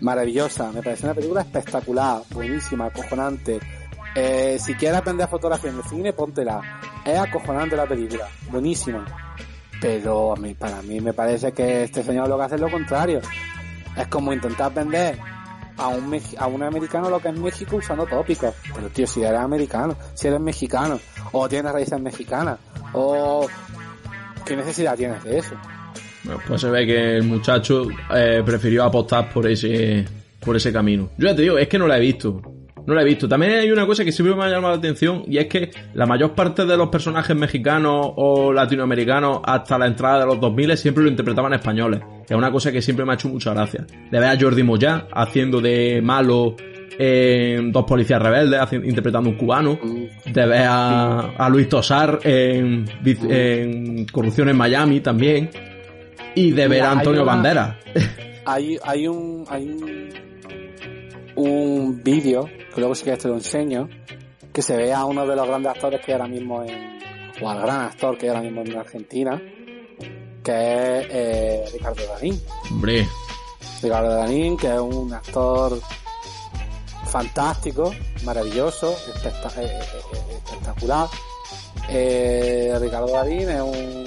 Maravillosa, 0.00 0.70
me 0.70 0.82
parece 0.82 1.06
una 1.06 1.14
película 1.14 1.40
espectacular, 1.40 2.22
buenísima, 2.30 2.86
acojonante. 2.86 3.58
Eh, 4.14 4.58
si 4.60 4.74
quieres 4.74 4.98
aprender 4.98 5.28
fotografía 5.28 5.70
en 5.70 5.76
el 5.76 5.84
cine, 5.84 6.12
póntela. 6.12 6.60
Es 7.04 7.18
acojonante 7.18 7.76
la 7.76 7.86
película, 7.86 8.28
buenísima. 8.50 9.04
Pero 9.80 10.34
para 10.58 10.82
mí 10.82 11.00
me 11.00 11.12
parece 11.12 11.52
que 11.52 11.84
este 11.84 12.02
señor 12.02 12.28
lo 12.28 12.38
que 12.38 12.44
hace 12.44 12.54
es 12.54 12.60
lo 12.60 12.70
contrario. 12.70 13.20
Es 13.96 14.06
como 14.08 14.32
intentar 14.32 14.72
vender 14.72 15.18
a 15.76 15.88
un, 15.88 16.20
a 16.38 16.46
un 16.46 16.62
americano 16.62 17.10
lo 17.10 17.20
que 17.20 17.28
es 17.28 17.38
México 17.38 17.76
usando 17.76 18.06
tópicos. 18.06 18.54
Pero 18.74 18.88
tío, 18.88 19.06
si 19.06 19.22
eres 19.22 19.40
americano, 19.40 19.96
si 20.14 20.28
eres 20.28 20.40
mexicano, 20.40 20.98
o 21.32 21.48
tienes 21.48 21.72
raíces 21.72 22.00
mexicanas, 22.00 22.58
o... 22.92 23.46
¿Qué 24.44 24.56
necesidad 24.56 24.94
tienes 24.94 25.24
de 25.24 25.38
eso? 25.38 25.54
Bueno, 26.22 26.40
pues 26.46 26.60
se 26.60 26.70
ve 26.70 26.86
que 26.86 27.16
el 27.16 27.22
muchacho 27.22 27.86
eh, 28.14 28.42
prefirió 28.44 28.84
apostar 28.84 29.32
por 29.32 29.46
ese 29.46 30.04
por 30.40 30.56
ese 30.56 30.72
camino. 30.72 31.08
Yo 31.16 31.28
ya 31.28 31.34
te 31.34 31.42
digo, 31.42 31.58
es 31.58 31.68
que 31.68 31.78
no 31.78 31.86
la 31.86 31.96
he 31.96 32.00
visto. 32.00 32.42
No 32.86 32.94
la 32.94 33.02
he 33.02 33.04
visto. 33.04 33.26
También 33.28 33.52
hay 33.54 33.70
una 33.70 33.86
cosa 33.86 34.04
que 34.04 34.12
siempre 34.12 34.36
me 34.36 34.44
ha 34.44 34.48
llamado 34.50 34.74
la 34.74 34.78
atención 34.78 35.22
y 35.26 35.38
es 35.38 35.46
que 35.46 35.70
la 35.94 36.04
mayor 36.06 36.32
parte 36.34 36.66
de 36.66 36.76
los 36.76 36.88
personajes 36.88 37.34
mexicanos 37.34 38.12
o 38.16 38.52
latinoamericanos 38.52 39.40
hasta 39.44 39.78
la 39.78 39.86
entrada 39.86 40.20
de 40.20 40.26
los 40.26 40.40
2000 40.40 40.76
siempre 40.76 41.02
lo 41.04 41.08
interpretaban 41.10 41.52
españoles. 41.54 42.00
Es 42.28 42.36
una 42.36 42.50
cosa 42.52 42.70
que 42.70 42.82
siempre 42.82 43.04
me 43.06 43.12
ha 43.12 43.14
hecho 43.14 43.28
mucha 43.28 43.54
gracia. 43.54 43.86
De 44.10 44.18
ver 44.20 44.28
a 44.28 44.38
Jordi 44.38 44.62
Moya 44.62 45.06
haciendo 45.12 45.60
de 45.60 46.00
malo 46.02 46.56
en 46.98 47.72
Dos 47.72 47.84
Policías 47.84 48.20
Rebeldes, 48.22 48.60
interpretando 48.72 49.30
un 49.30 49.36
cubano. 49.36 49.78
De 50.26 50.46
ver 50.46 50.66
a, 50.68 51.20
a 51.36 51.48
Luis 51.48 51.68
Tosar 51.68 52.20
en, 52.22 52.84
en 53.04 54.06
Corrupción 54.06 54.48
en 54.50 54.56
Miami 54.56 55.00
también. 55.00 55.50
Y 56.34 56.50
de 56.50 56.68
ver 56.68 56.82
a 56.82 56.92
Antonio 56.92 57.22
una- 57.22 57.32
Banderas. 57.32 57.76
Hay, 58.46 58.76
hay 58.84 59.08
un, 59.08 59.46
hay 59.48 59.66
un, 59.66 60.10
un 61.36 62.02
vídeo, 62.02 62.46
que 62.74 62.80
luego 62.80 62.94
si 62.94 63.04
quieres 63.04 63.22
te 63.22 63.28
lo 63.28 63.34
enseño, 63.34 63.88
que 64.52 64.62
se 64.62 64.76
ve 64.76 64.92
a 64.92 65.04
uno 65.04 65.26
de 65.26 65.34
los 65.36 65.46
grandes 65.46 65.72
actores 65.72 66.00
que 66.04 66.12
ahora 66.12 66.28
mismo 66.28 66.62
en, 66.62 66.98
o 67.42 67.48
al 67.50 67.60
gran 67.60 67.80
actor 67.82 68.16
que 68.16 68.28
ahora 68.28 68.42
mismo 68.42 68.60
en 68.62 68.76
Argentina, 68.76 69.40
que 70.42 70.52
es 71.00 71.06
eh, 71.10 71.64
Ricardo 71.72 72.06
Darín. 72.06 72.40
Hombre, 72.70 73.08
Ricardo 73.82 74.14
Darín, 74.14 74.56
que 74.56 74.68
es 74.72 74.78
un 74.80 75.12
actor 75.12 75.80
fantástico, 77.06 77.92
maravilloso, 78.24 78.92
eh, 78.92 79.30
eh, 79.58 79.60
eh, 79.60 79.80
espectacular. 80.44 81.08
Eh, 81.88 82.76
Ricardo 82.80 83.08
Darín 83.08 83.48
es 83.48 83.60
un 83.60 84.04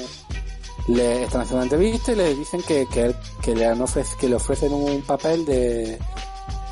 le 0.95 1.24
están 1.24 1.41
haciendo 1.41 1.58
una 1.58 1.64
entrevista 1.64 2.14
y 2.14 2.16
le 2.16 2.34
dicen 2.34 2.62
que, 2.62 2.86
que, 2.88 3.14
que 3.44 3.54
le 3.54 3.66
han 3.66 3.80
ofrec- 3.80 4.16
que 4.18 4.30
le 4.30 4.36
ofrecen 4.36 4.72
un 4.72 5.02
papel 5.02 5.44
de 5.45 5.99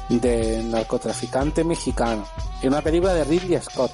de 0.10 0.64
narcotraficante 0.64 1.64
mexicano 1.64 2.28
en 2.62 2.70
una 2.70 2.82
película 2.82 3.14
de 3.14 3.24
Ridley 3.24 3.60
Scott. 3.62 3.92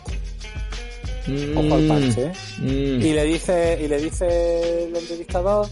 Ojo 1.55 1.75
al 1.75 1.87
parche 1.87 2.25
¿eh? 2.25 2.33
Mm, 2.57 3.01
y 3.01 3.13
le 3.13 3.23
dice 3.25 3.79
y 3.81 3.87
le 3.87 4.01
dice 4.01 4.85
el 4.85 4.95
entrevistador 4.95 5.69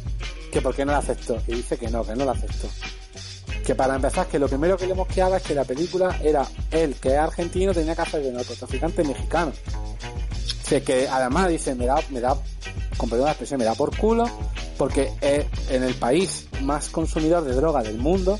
que 0.52 0.61
por 0.61 0.76
qué 0.76 0.86
no 0.86 0.91
la 0.91 0.99
aceptó. 0.99 1.41
Y 1.48 1.56
dice 1.56 1.78
que 1.78 1.90
no 1.90 2.06
que 2.06 2.16
no 2.16 2.26
la 2.26 2.34
aceptó. 2.34 2.68
Que 3.66 3.76
para 3.76 3.95
empezar 3.95 4.28
que 4.28 4.40
lo 4.40 4.48
primero 4.48 4.78
que 4.78 4.88
le 4.88 4.94
mosqueaba 4.94 5.38
es 5.38 5.44
que 5.44 5.56
la 5.56 5.64
película 5.64 6.18
era 6.24 6.45
él 6.72 6.95
que 6.95 7.10
es 7.10 7.18
argentino 7.18 7.74
tenía 7.74 7.95
que 7.95 8.02
hacer 8.02 8.22
de 8.22 8.32
narcotraficante 8.32 9.03
mexicano. 9.03 9.52
O 9.52 10.68
sea, 10.70 10.82
que 10.82 11.07
además 11.07 11.49
dice 11.49 11.76
me 11.76 11.86
da 11.86 11.99
me 12.10 12.20
da 12.20 12.38
con 12.98 13.10
perdón 13.10 13.26
la 13.26 13.32
expresión 13.32 13.60
me 13.60 13.66
da 13.66 13.74
por 13.74 13.95
culo 13.98 14.26
porque 14.78 15.11
es 15.22 15.45
en 15.72 15.84
el 15.84 15.95
país 15.95 16.48
más 16.61 16.90
consumidor 16.90 17.44
de 17.44 17.53
droga 17.53 17.82
del 17.82 17.98
mundo 17.98 18.40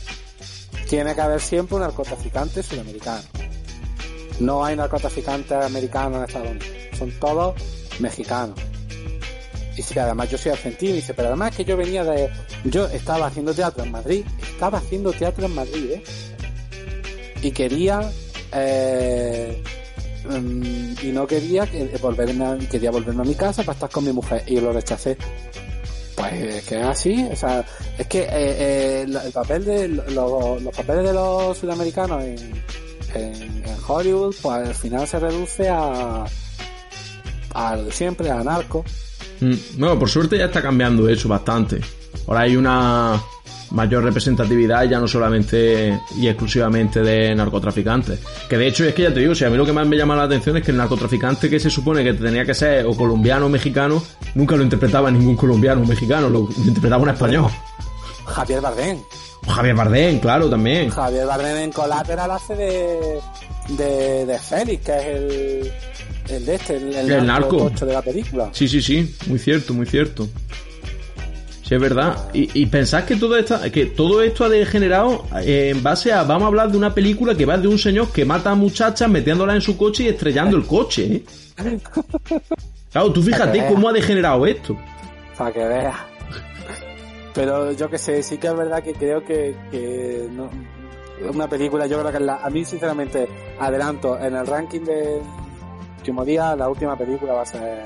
tiene 0.90 1.14
que 1.16 1.22
haber 1.22 1.42
siempre 1.42 1.76
un 1.76 1.82
narcotraficante 1.82 2.64
sudamericano. 2.64 3.24
No 4.40 4.64
hay 4.64 4.76
narcotraficantes 4.76 5.52
americanos 5.52 6.18
en 6.20 6.24
Estados 6.26 6.50
Unidos. 6.50 6.68
Son 6.98 7.12
todos 7.20 7.56
mexicanos. 8.00 8.58
Dice, 9.76 10.00
además 10.00 10.30
yo 10.30 10.38
soy 10.38 10.52
argentino, 10.52 10.94
dice, 10.96 11.14
pero 11.14 11.30
además 11.30 11.56
que 11.56 11.64
yo 11.64 11.78
venía 11.78 12.04
de, 12.04 12.30
yo 12.66 12.86
estaba 12.88 13.28
haciendo 13.28 13.54
teatro 13.54 13.84
en 13.84 13.92
Madrid, 13.92 14.26
estaba 14.42 14.80
haciendo 14.80 15.14
teatro 15.14 15.46
en 15.46 15.56
Madrid, 15.56 15.92
¿eh? 15.92 16.04
Y 17.42 17.52
quería, 17.52 18.12
eh, 18.52 19.64
mm, 20.26 20.94
y 21.02 21.12
no 21.14 21.26
quería 21.26 21.66
que- 21.66 21.98
volverme 22.02 22.46
a, 22.46 22.58
quería 22.70 22.92
volverme 22.92 23.22
a 23.22 23.26
mi 23.26 23.36
casa 23.36 23.64
para 23.64 23.76
estar 23.76 23.90
con 23.90 24.04
mi 24.04 24.12
mujer. 24.12 24.44
Y 24.48 24.60
lo 24.60 24.74
rechacé. 24.74 25.18
Pues 26.20 26.34
es 26.34 26.66
que 26.68 26.76
es 26.82 26.86
así, 26.86 27.26
o 27.32 27.36
sea, 27.36 27.66
es 27.98 28.06
que 28.08 28.20
eh, 28.24 28.28
eh, 28.32 29.02
el 29.08 29.16
el 29.16 29.32
papel 29.32 29.64
de 29.64 29.88
los, 29.88 30.62
papeles 30.76 31.06
de 31.06 31.14
los 31.14 31.58
sudamericanos 31.58 32.22
en, 32.22 32.64
en, 33.16 33.34
en 33.66 33.76
Hollywood, 33.88 34.36
pues 34.42 34.68
al 34.68 34.76
final 34.76 35.08
se 35.08 35.18
reduce 35.18 35.70
a 35.70 36.26
a 37.54 37.76
lo 37.78 37.86
de 37.86 37.92
siempre, 37.94 38.30
a 38.30 38.44
narco. 38.44 38.84
Mm, 39.40 39.54
Bueno, 39.78 39.98
por 39.98 40.10
suerte 40.10 40.38
ya 40.38 40.46
está 40.46 40.62
cambiando 40.62 41.08
eso 41.08 41.30
bastante. 41.30 41.80
Ahora 42.28 42.42
hay 42.42 42.58
una 42.58 43.22
mayor 43.72 44.04
representatividad 44.04 44.84
ya 44.86 45.00
no 45.00 45.08
solamente 45.08 46.00
y 46.18 46.28
exclusivamente 46.28 47.02
de 47.02 47.34
narcotraficantes. 47.36 48.20
Que 48.50 48.58
de 48.58 48.68
hecho 48.68 48.86
es 48.86 48.94
que 48.94 49.04
ya 49.04 49.14
te 49.14 49.20
digo, 49.20 49.36
si 49.36 49.46
a 49.46 49.50
mí 49.50 49.58
lo 49.58 49.66
que 49.66 49.74
más 49.74 49.88
me 49.88 49.98
llama 49.98 50.16
la 50.16 50.24
atención 50.24 50.58
es 50.58 50.64
que 50.64 50.72
el 50.72 50.78
narcotraficante 50.78 51.50
que 51.50 51.60
se 51.60 51.70
supone 51.70 52.04
que 52.04 52.14
tenía 52.14 52.46
que 52.46 52.54
ser 52.54 52.86
o 52.86 52.96
colombiano 52.96 53.46
o 53.46 53.50
mexicano, 53.50 54.02
nunca 54.36 54.56
lo 54.56 54.64
interpretaba 54.64 55.12
ningún 55.12 55.36
colombiano 55.36 55.82
o 55.82 55.86
mexicano, 55.86 56.30
lo, 56.30 56.50
interpretaba 56.66 57.04
un 57.04 57.10
español. 57.10 57.52
Javier 58.26 58.62
Bardem. 58.62 58.98
O 59.48 59.52
Javier 59.52 59.76
Bardem, 59.76 60.20
claro, 60.20 60.50
también. 60.50 60.90
Javier 60.90 61.26
Bardem 61.26 61.58
en 61.58 61.72
Collateral 61.72 62.32
hace 62.32 62.56
de, 62.56 63.20
de, 63.70 64.26
de 64.26 64.40
Félix, 64.40 64.84
que 64.86 64.98
es 64.98 65.06
el, 65.06 65.72
el 66.30 66.46
de 66.46 66.56
este, 66.56 66.76
el, 66.76 67.12
El 67.12 67.26
narco. 67.26 67.58
tocho 67.58 67.86
de 67.86 67.94
la 67.94 68.02
película. 68.02 68.50
Sí, 68.52 68.68
sí, 68.68 68.82
sí, 68.82 69.16
muy 69.28 69.40
cierto, 69.40 69.74
muy 69.74 69.86
cierto. 69.86 70.28
Sí, 71.70 71.76
es 71.76 71.82
verdad. 71.82 72.18
Y, 72.34 72.64
y 72.64 72.66
pensás 72.66 73.04
que 73.04 73.16
todo, 73.16 73.38
esta, 73.38 73.72
que 73.72 73.86
todo 73.86 74.24
esto 74.24 74.44
ha 74.44 74.50
degenerado 74.50 75.26
eh, 75.44 75.70
en 75.70 75.84
base 75.84 76.12
a. 76.12 76.24
Vamos 76.24 76.46
a 76.46 76.48
hablar 76.48 76.72
de 76.72 76.78
una 76.80 76.96
película 76.96 77.36
que 77.36 77.46
va 77.46 77.60
de 77.60 77.68
un 77.68 77.78
señor 77.78 78.12
que 78.12 78.26
mata 78.26 78.50
a 78.50 78.56
muchachas 78.56 79.08
metiéndolas 79.08 79.58
en 79.58 79.62
su 79.62 79.78
coche 79.78 80.06
y 80.06 80.08
estrellando 80.08 80.58
el 80.58 80.66
coche, 80.66 81.24
¿eh? 81.58 81.80
Claro, 82.92 83.14
tú 83.14 83.22
fíjate 83.22 83.68
cómo 83.68 83.88
ha 83.88 83.94
degenerado 83.94 84.48
esto. 84.48 84.76
Para 85.38 85.52
que 85.52 85.64
veas. 85.64 85.96
Pero 87.36 87.72
yo 87.74 87.88
que 87.88 88.00
sé, 88.00 88.24
sí 88.24 88.40
que 88.40 88.48
es 88.48 88.58
verdad 88.58 88.82
que 88.82 88.94
creo 88.94 89.24
que, 89.24 89.56
que 89.70 90.28
no, 90.32 90.50
una 91.32 91.48
película, 91.48 91.86
yo 91.86 92.00
creo 92.00 92.12
que 92.12 92.20
la, 92.20 92.38
a 92.38 92.50
mí 92.50 92.66
sinceramente 92.66 93.28
adelanto 93.60 94.18
en 94.20 94.36
el 94.36 94.48
ranking 94.48 94.82
de 94.82 95.22
último 96.00 96.26
día, 96.26 96.56
la 96.56 96.68
última 96.68 96.98
película 96.98 97.34
va 97.34 97.44
a 97.44 97.46
ser 97.46 97.78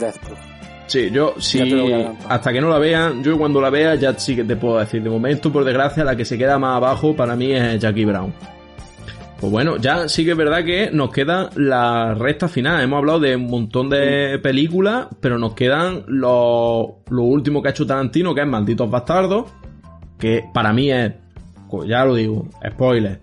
Death 0.00 0.18
Proof. 0.18 0.61
Sí, 0.86 1.10
yo 1.10 1.34
lo 1.36 1.64
adelantar. 1.64 2.26
Hasta 2.28 2.52
que 2.52 2.60
no 2.60 2.68
la 2.68 2.78
vea, 2.78 3.12
yo 3.22 3.38
cuando 3.38 3.60
la 3.60 3.70
vea 3.70 3.94
ya 3.94 4.18
sí 4.18 4.36
que 4.36 4.44
te 4.44 4.56
puedo 4.56 4.78
decir. 4.78 5.02
De 5.02 5.10
momento, 5.10 5.52
por 5.52 5.64
desgracia, 5.64 6.04
la 6.04 6.16
que 6.16 6.24
se 6.24 6.36
queda 6.36 6.58
más 6.58 6.76
abajo 6.76 7.16
para 7.16 7.36
mí 7.36 7.52
es 7.52 7.80
Jackie 7.80 8.04
Brown. 8.04 8.32
Pues 9.42 9.50
bueno, 9.50 9.76
ya 9.76 10.08
sí 10.08 10.24
que 10.24 10.30
es 10.30 10.36
verdad 10.36 10.64
que 10.64 10.90
nos 10.92 11.10
queda 11.10 11.50
la 11.56 12.14
recta 12.14 12.46
final. 12.46 12.80
Hemos 12.80 12.98
hablado 12.98 13.18
de 13.18 13.34
un 13.34 13.48
montón 13.48 13.90
de 13.90 14.38
películas, 14.40 15.08
pero 15.20 15.36
nos 15.36 15.54
quedan 15.54 16.04
los 16.06 16.86
lo 17.10 17.22
último 17.22 17.60
que 17.60 17.68
ha 17.68 17.70
hecho 17.72 17.84
Tarantino, 17.84 18.36
que 18.36 18.42
es 18.42 18.46
Malditos 18.46 18.88
Bastardos, 18.88 19.46
que 20.16 20.44
para 20.54 20.72
mí 20.72 20.92
es, 20.92 21.12
pues 21.68 21.88
ya 21.88 22.04
lo 22.04 22.14
digo, 22.14 22.46
spoiler, 22.70 23.18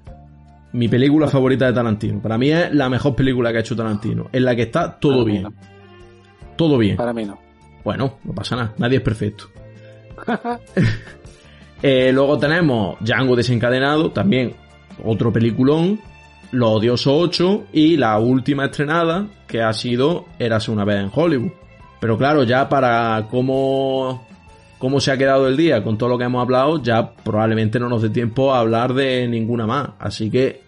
mi 0.73 0.89
película 0.89 1.29
favorita 1.29 1.67
de 1.67 1.73
Tarantino. 1.73 2.21
Para 2.21 2.37
mí 2.37 2.51
es 2.51 2.73
la 2.73 2.89
mejor 2.89 3.15
película 3.15 3.51
que 3.51 3.59
ha 3.59 3.61
hecho 3.61 3.77
Tarantino, 3.77 4.27
en 4.33 4.43
la 4.43 4.57
que 4.57 4.63
está 4.63 4.99
todo 4.99 5.23
Para 5.23 5.31
bien. 5.31 5.43
no. 5.43 5.53
Todo 6.57 6.77
bien. 6.77 6.97
Para 6.97 7.13
mí 7.13 7.23
no. 7.23 7.48
Bueno, 7.89 8.19
no 8.23 8.33
pasa 8.33 8.55
nada, 8.55 8.73
nadie 8.77 8.97
es 8.97 9.03
perfecto. 9.03 9.45
Eh, 11.81 12.11
luego 12.11 12.37
tenemos 12.37 12.97
Django 12.99 13.37
desencadenado, 13.37 14.11
también 14.11 14.53
otro 15.05 15.31
peliculón, 15.31 15.97
Los 16.51 16.71
Odiosos 16.71 17.13
8 17.29 17.63
y 17.71 17.95
la 17.95 18.19
última 18.19 18.65
estrenada 18.65 19.27
que 19.47 19.61
ha 19.61 19.71
sido 19.71 20.25
Érase 20.37 20.71
una 20.71 20.83
vez 20.83 20.99
en 20.99 21.09
Hollywood. 21.11 21.51
Pero 22.01 22.17
claro, 22.17 22.43
ya 22.43 22.67
para 22.67 23.27
cómo, 23.31 24.27
cómo 24.77 24.99
se 24.99 25.13
ha 25.13 25.17
quedado 25.17 25.47
el 25.47 25.55
día 25.55 25.81
con 25.81 25.97
todo 25.97 26.09
lo 26.09 26.17
que 26.17 26.25
hemos 26.25 26.41
hablado, 26.41 26.83
ya 26.83 27.13
probablemente 27.13 27.79
no 27.79 27.87
nos 27.87 28.01
dé 28.01 28.09
tiempo 28.09 28.53
a 28.53 28.59
hablar 28.59 28.93
de 28.93 29.25
ninguna 29.29 29.65
más. 29.65 29.91
Así 29.99 30.29
que 30.29 30.61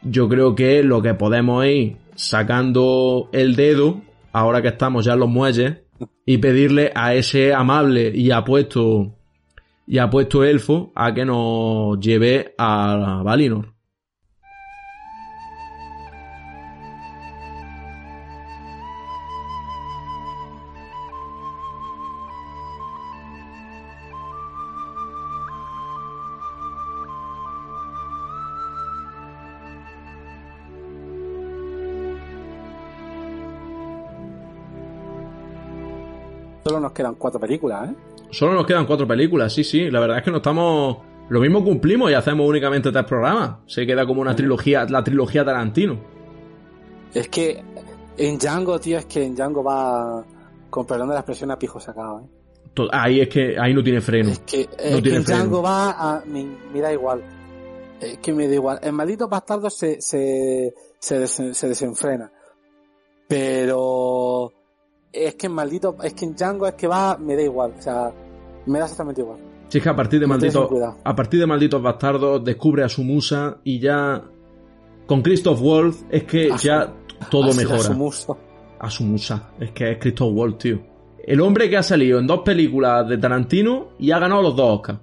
yo 0.00 0.30
creo 0.30 0.54
que 0.54 0.82
lo 0.82 1.02
que 1.02 1.12
podemos 1.12 1.66
ir 1.66 1.98
sacando 2.14 3.28
el 3.32 3.54
dedo, 3.54 4.00
ahora 4.32 4.62
que 4.62 4.68
estamos 4.68 5.04
ya 5.04 5.12
en 5.12 5.20
los 5.20 5.28
muelles, 5.28 5.83
y 6.26 6.38
pedirle 6.38 6.92
a 6.94 7.14
ese 7.14 7.52
amable 7.52 8.10
y 8.14 8.30
apuesto 8.30 9.14
y 9.86 9.98
apuesto 9.98 10.44
elfo 10.44 10.92
a 10.94 11.12
que 11.12 11.24
nos 11.24 12.00
lleve 12.00 12.54
a 12.56 13.20
Valinor. 13.22 13.73
Quedan 36.94 37.16
cuatro 37.16 37.38
películas, 37.40 37.90
¿eh? 37.90 37.94
Solo 38.30 38.54
nos 38.54 38.66
quedan 38.66 38.86
cuatro 38.86 39.06
películas, 39.06 39.52
sí, 39.52 39.62
sí. 39.64 39.90
La 39.90 40.00
verdad 40.00 40.18
es 40.18 40.24
que 40.24 40.30
no 40.30 40.38
estamos. 40.38 40.96
Lo 41.28 41.40
mismo 41.40 41.62
cumplimos 41.64 42.10
y 42.10 42.14
hacemos 42.14 42.46
únicamente 42.48 42.90
tres 42.92 43.04
programas. 43.04 43.56
Se 43.66 43.86
queda 43.86 44.06
como 44.06 44.20
una 44.20 44.34
trilogía, 44.36 44.84
la 44.88 45.02
trilogía 45.04 45.44
Tarantino. 45.44 45.98
Es 47.14 47.28
que 47.28 47.62
en 48.18 48.38
Django, 48.38 48.78
tío, 48.80 48.98
es 48.98 49.06
que 49.06 49.24
en 49.24 49.34
Django 49.34 49.62
va, 49.64 50.24
con 50.70 50.86
perdón 50.86 51.08
de 51.08 51.14
la 51.14 51.20
expresión, 51.20 51.50
a 51.50 51.58
pijo 51.58 51.78
sacado, 51.80 52.20
¿eh? 52.20 52.88
Ahí 52.90 53.20
es 53.20 53.28
que 53.28 53.56
ahí 53.58 53.72
no 53.72 53.84
tiene 53.84 54.00
freno. 54.00 54.30
Es 54.30 54.40
que, 54.40 54.62
es 54.62 54.90
No 54.90 54.96
que 54.96 55.02
tiene 55.02 55.18
en 55.18 55.24
freno. 55.24 55.40
Django 55.42 55.62
va 55.62 55.90
a. 55.92 56.22
Me, 56.26 56.44
me 56.72 56.80
da 56.80 56.92
igual. 56.92 57.22
Es 58.00 58.18
que 58.18 58.32
me 58.32 58.48
da 58.48 58.54
igual. 58.54 58.80
En 58.82 58.94
Malditos 58.96 59.30
Bastardos 59.30 59.74
se, 59.78 60.00
se, 60.00 60.74
se, 60.98 61.22
desen- 61.22 61.54
se 61.54 61.68
desenfrena. 61.68 62.32
Pero. 63.28 64.52
Es 65.14 65.34
que 65.36 65.46
en 65.46 65.52
Maldito. 65.52 65.96
Es 66.02 66.14
que 66.14 66.24
en 66.24 66.34
Django 66.34 66.66
es 66.66 66.74
que 66.74 66.86
va. 66.86 67.16
Me 67.18 67.36
da 67.36 67.42
igual. 67.42 67.74
O 67.78 67.82
sea, 67.82 68.12
me 68.66 68.78
da 68.78 68.84
exactamente 68.84 69.20
igual. 69.22 69.38
Si 69.68 69.78
es 69.78 69.84
que 69.84 69.90
a 69.90 69.96
partir 69.96 70.20
de 70.20 70.26
malditos, 70.26 70.68
a 71.04 71.14
partir 71.16 71.40
de 71.40 71.46
malditos 71.46 71.82
bastardos 71.82 72.44
descubre 72.44 72.84
a 72.84 72.88
su 72.88 73.02
musa 73.02 73.58
y 73.64 73.78
ya 73.80 74.22
con 75.06 75.22
Christoph 75.22 75.60
Wolf 75.60 76.02
es 76.10 76.24
que 76.24 76.50
A 76.52 76.58
su- 76.58 76.66
ya 76.66 76.92
todo 77.30 77.52
mejora. 77.54 77.76
a 77.76 77.82
su 77.82 77.94
muso. 77.94 78.38
a 78.78 78.90
su 78.90 79.04
musa. 79.04 79.50
Es 79.58 79.70
que 79.72 79.92
es 79.92 79.98
Christoph 79.98 80.32
Waltz, 80.34 80.58
tío. 80.58 80.78
El 81.26 81.40
hombre 81.40 81.70
que 81.70 81.76
ha 81.78 81.82
salido 81.82 82.18
en 82.18 82.26
dos 82.26 82.40
películas 82.40 83.08
de 83.08 83.16
Tarantino 83.18 83.88
y 83.98 84.10
ha 84.10 84.18
ganado 84.18 84.42
los 84.42 84.54
dos 84.56 84.76
Oscars. 84.78 84.98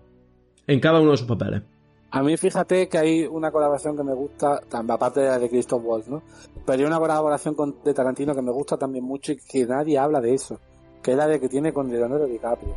En 0.67 0.79
cada 0.79 1.01
uno 1.01 1.11
de 1.11 1.17
sus 1.17 1.27
papeles. 1.27 1.63
A 2.11 2.21
mí 2.21 2.35
fíjate 2.35 2.89
que 2.89 2.97
hay 2.97 3.25
una 3.25 3.51
colaboración 3.51 3.95
que 3.95 4.03
me 4.03 4.13
gusta, 4.13 4.61
aparte 4.71 5.21
de 5.21 5.27
la 5.27 5.39
de 5.39 5.49
Christoph 5.49 5.81
Waltz, 5.83 6.09
¿no? 6.09 6.21
Pero 6.65 6.79
hay 6.79 6.85
una 6.85 6.99
colaboración 6.99 7.55
con, 7.55 7.77
de 7.83 7.93
Tarantino 7.93 8.35
que 8.35 8.41
me 8.41 8.51
gusta 8.51 8.77
también 8.77 9.05
mucho 9.05 9.31
y 9.31 9.37
que 9.37 9.65
nadie 9.65 9.97
habla 9.97 10.19
de 10.19 10.33
eso. 10.33 10.59
Que 11.01 11.11
es 11.11 11.17
la 11.17 11.25
de 11.27 11.39
que 11.39 11.47
tiene 11.47 11.71
con 11.71 11.89
Leonardo 11.89 12.27
DiCaprio. 12.27 12.75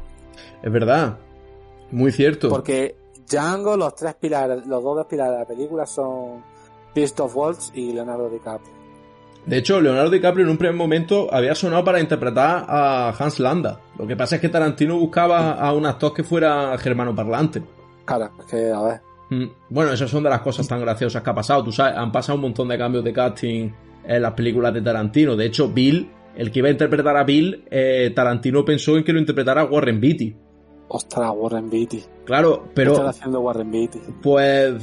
Es 0.62 0.72
verdad. 0.72 1.18
Muy 1.90 2.12
cierto. 2.12 2.48
Porque 2.48 2.96
Django, 3.28 3.76
los 3.76 3.94
tres 3.96 4.14
pilares, 4.14 4.66
los 4.66 4.82
dos 4.82 5.06
pilares 5.06 5.32
de 5.32 5.38
la 5.40 5.46
película 5.46 5.84
son 5.84 6.42
Christoph 6.94 7.36
Waltz 7.36 7.72
y 7.74 7.92
Leonardo 7.92 8.30
DiCaprio. 8.30 8.72
De 9.46 9.58
hecho, 9.58 9.80
Leonardo 9.80 10.10
DiCaprio 10.10 10.44
en 10.44 10.50
un 10.52 10.58
primer 10.58 10.76
momento 10.76 11.28
había 11.32 11.54
sonado 11.54 11.84
para 11.84 12.00
interpretar 12.00 12.64
a 12.68 13.10
Hans 13.18 13.40
Landa. 13.40 13.80
Lo 13.98 14.06
que 14.06 14.16
pasa 14.16 14.36
es 14.36 14.40
que 14.40 14.48
Tarantino 14.48 14.96
buscaba 14.96 15.52
a 15.52 15.72
un 15.74 15.84
actor 15.84 16.14
que 16.14 16.22
fuera 16.22 16.78
germano 16.78 17.14
parlante. 17.14 17.62
Claro, 18.06 18.30
es 18.38 18.46
que, 18.46 18.70
a 18.70 18.80
ver. 18.80 19.13
Mm, 19.30 19.44
Bueno, 19.70 19.92
esas 19.92 20.10
son 20.10 20.22
de 20.22 20.30
las 20.30 20.40
cosas 20.40 20.66
tan 20.68 20.80
graciosas 20.80 21.22
que 21.22 21.30
ha 21.30 21.34
pasado. 21.34 21.64
Tú 21.64 21.72
sabes, 21.72 21.96
han 21.96 22.12
pasado 22.12 22.36
un 22.36 22.42
montón 22.42 22.68
de 22.68 22.78
cambios 22.78 23.04
de 23.04 23.12
casting 23.12 23.70
en 24.06 24.22
las 24.22 24.32
películas 24.32 24.72
de 24.74 24.82
Tarantino. 24.82 25.34
De 25.36 25.46
hecho, 25.46 25.68
Bill, 25.68 26.10
el 26.36 26.50
que 26.50 26.58
iba 26.60 26.68
a 26.68 26.72
interpretar 26.72 27.16
a 27.16 27.24
Bill, 27.24 27.64
eh, 27.70 28.12
Tarantino 28.14 28.64
pensó 28.64 28.96
en 28.96 29.04
que 29.04 29.12
lo 29.12 29.18
interpretara 29.18 29.64
Warren 29.64 30.00
Beatty. 30.00 30.34
Ostras, 30.88 31.32
Warren 31.34 31.70
Beatty. 31.70 32.02
Claro, 32.26 32.64
¿Qué 32.64 32.70
pero 32.74 32.92
está 32.92 33.08
haciendo 33.08 33.40
Warren 33.40 33.70
Beatty? 33.70 33.98
pues 34.22 34.74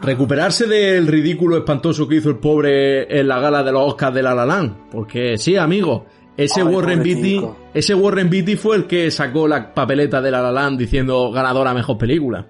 recuperarse 0.00 0.66
del 0.66 1.06
ridículo 1.06 1.56
espantoso 1.58 2.08
que 2.08 2.16
hizo 2.16 2.30
el 2.30 2.38
pobre 2.38 3.18
en 3.20 3.28
la 3.28 3.38
gala 3.40 3.62
de 3.62 3.72
los 3.72 3.82
Oscars 3.88 4.14
de 4.14 4.22
La 4.22 4.34
La 4.34 4.44
Land. 4.46 4.90
Porque 4.90 5.36
sí, 5.38 5.56
amigo, 5.56 6.06
ese 6.36 6.62
Ay, 6.62 6.66
Warren 6.66 7.02
Beatty, 7.02 7.40
ese 7.74 7.94
Warren 7.94 8.28
Beatty 8.30 8.56
fue 8.56 8.76
el 8.76 8.86
que 8.86 9.10
sacó 9.10 9.46
la 9.46 9.72
papeleta 9.72 10.20
de 10.20 10.30
La 10.30 10.42
La 10.42 10.50
Land 10.52 10.78
diciendo 10.78 11.30
ganadora 11.30 11.72
mejor 11.74 11.98
película. 11.98 12.46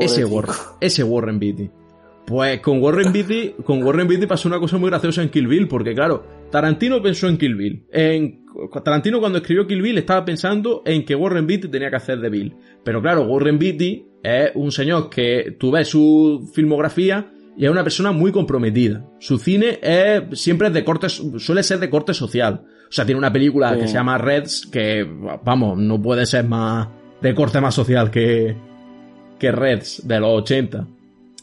Ese. 0.00 0.24
Warren, 0.24 0.54
ese 0.80 1.02
Warren 1.04 1.38
Beatty. 1.38 1.70
Pues 2.26 2.60
con 2.60 2.80
Warren 2.80 3.12
Beatty, 3.12 3.54
con 3.64 3.82
Warren 3.82 4.06
Beatty 4.06 4.26
pasó 4.26 4.48
una 4.48 4.60
cosa 4.60 4.78
muy 4.78 4.88
graciosa 4.88 5.20
en 5.22 5.30
Kill 5.30 5.48
Bill, 5.48 5.66
porque 5.66 5.94
claro, 5.94 6.24
Tarantino 6.50 7.02
pensó 7.02 7.26
en 7.26 7.36
Kill 7.36 7.56
Bill, 7.56 7.86
en 7.90 8.44
Tarantino 8.84 9.18
cuando 9.18 9.38
escribió 9.38 9.66
Kill 9.66 9.82
Bill 9.82 9.98
estaba 9.98 10.24
pensando 10.24 10.82
en 10.84 11.04
que 11.04 11.14
Warren 11.16 11.46
Beatty 11.46 11.68
tenía 11.68 11.90
que 11.90 11.96
hacer 11.96 12.20
de 12.20 12.30
Bill. 12.30 12.54
Pero 12.84 13.02
claro, 13.02 13.22
Warren 13.22 13.58
Beatty 13.58 14.06
es 14.22 14.52
un 14.54 14.70
señor 14.70 15.10
que 15.10 15.56
tú 15.58 15.72
ves 15.72 15.88
su 15.88 16.48
filmografía 16.54 17.32
y 17.56 17.64
es 17.64 17.70
una 17.70 17.82
persona 17.82 18.12
muy 18.12 18.30
comprometida. 18.30 19.04
Su 19.18 19.38
cine 19.38 19.80
es, 19.82 20.38
siempre 20.40 20.68
es 20.68 20.74
de 20.74 20.84
corte, 20.84 21.08
suele 21.08 21.62
ser 21.62 21.80
de 21.80 21.90
corte 21.90 22.14
social. 22.14 22.62
O 22.88 22.92
sea, 22.92 23.04
tiene 23.04 23.18
una 23.18 23.32
película 23.32 23.76
que 23.76 23.88
se 23.88 23.94
llama 23.94 24.18
Reds 24.18 24.66
que, 24.66 25.04
vamos, 25.44 25.78
no 25.78 26.00
puede 26.00 26.26
ser 26.26 26.44
más 26.44 26.88
de 27.20 27.34
corte 27.34 27.60
más 27.60 27.74
social 27.74 28.10
que, 28.10 28.56
que 29.40 29.50
Reds 29.50 30.06
de 30.06 30.20
los 30.20 30.42
80. 30.42 30.86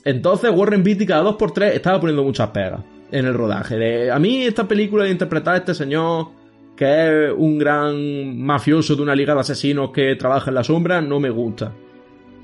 Entonces 0.06 0.52
Warren 0.56 0.84
Beatty 0.84 1.06
cada 1.06 1.24
dos 1.24 1.36
por 1.36 1.52
tres 1.52 1.76
estaba 1.76 2.00
poniendo 2.00 2.24
muchas 2.24 2.50
pegas 2.52 2.80
en 3.12 3.26
el 3.26 3.34
rodaje. 3.34 3.76
De, 3.76 4.12
a 4.12 4.20
mí 4.20 4.44
esta 4.44 4.66
película 4.66 5.04
de 5.04 5.12
interpretar 5.12 5.56
a 5.56 5.58
este 5.58 5.74
señor 5.74 6.30
que 6.78 7.26
es 7.26 7.34
un 7.36 7.58
gran 7.58 8.40
mafioso 8.40 8.96
de 8.96 9.02
una 9.02 9.16
liga 9.16 9.34
de 9.34 9.42
asesinos 9.42 9.90
que 9.92 10.16
trabaja 10.16 10.52
en 10.52 10.56
la 10.56 10.64
sombra, 10.64 11.02
no 11.02 11.20
me 11.20 11.32
gusta. 11.32 11.74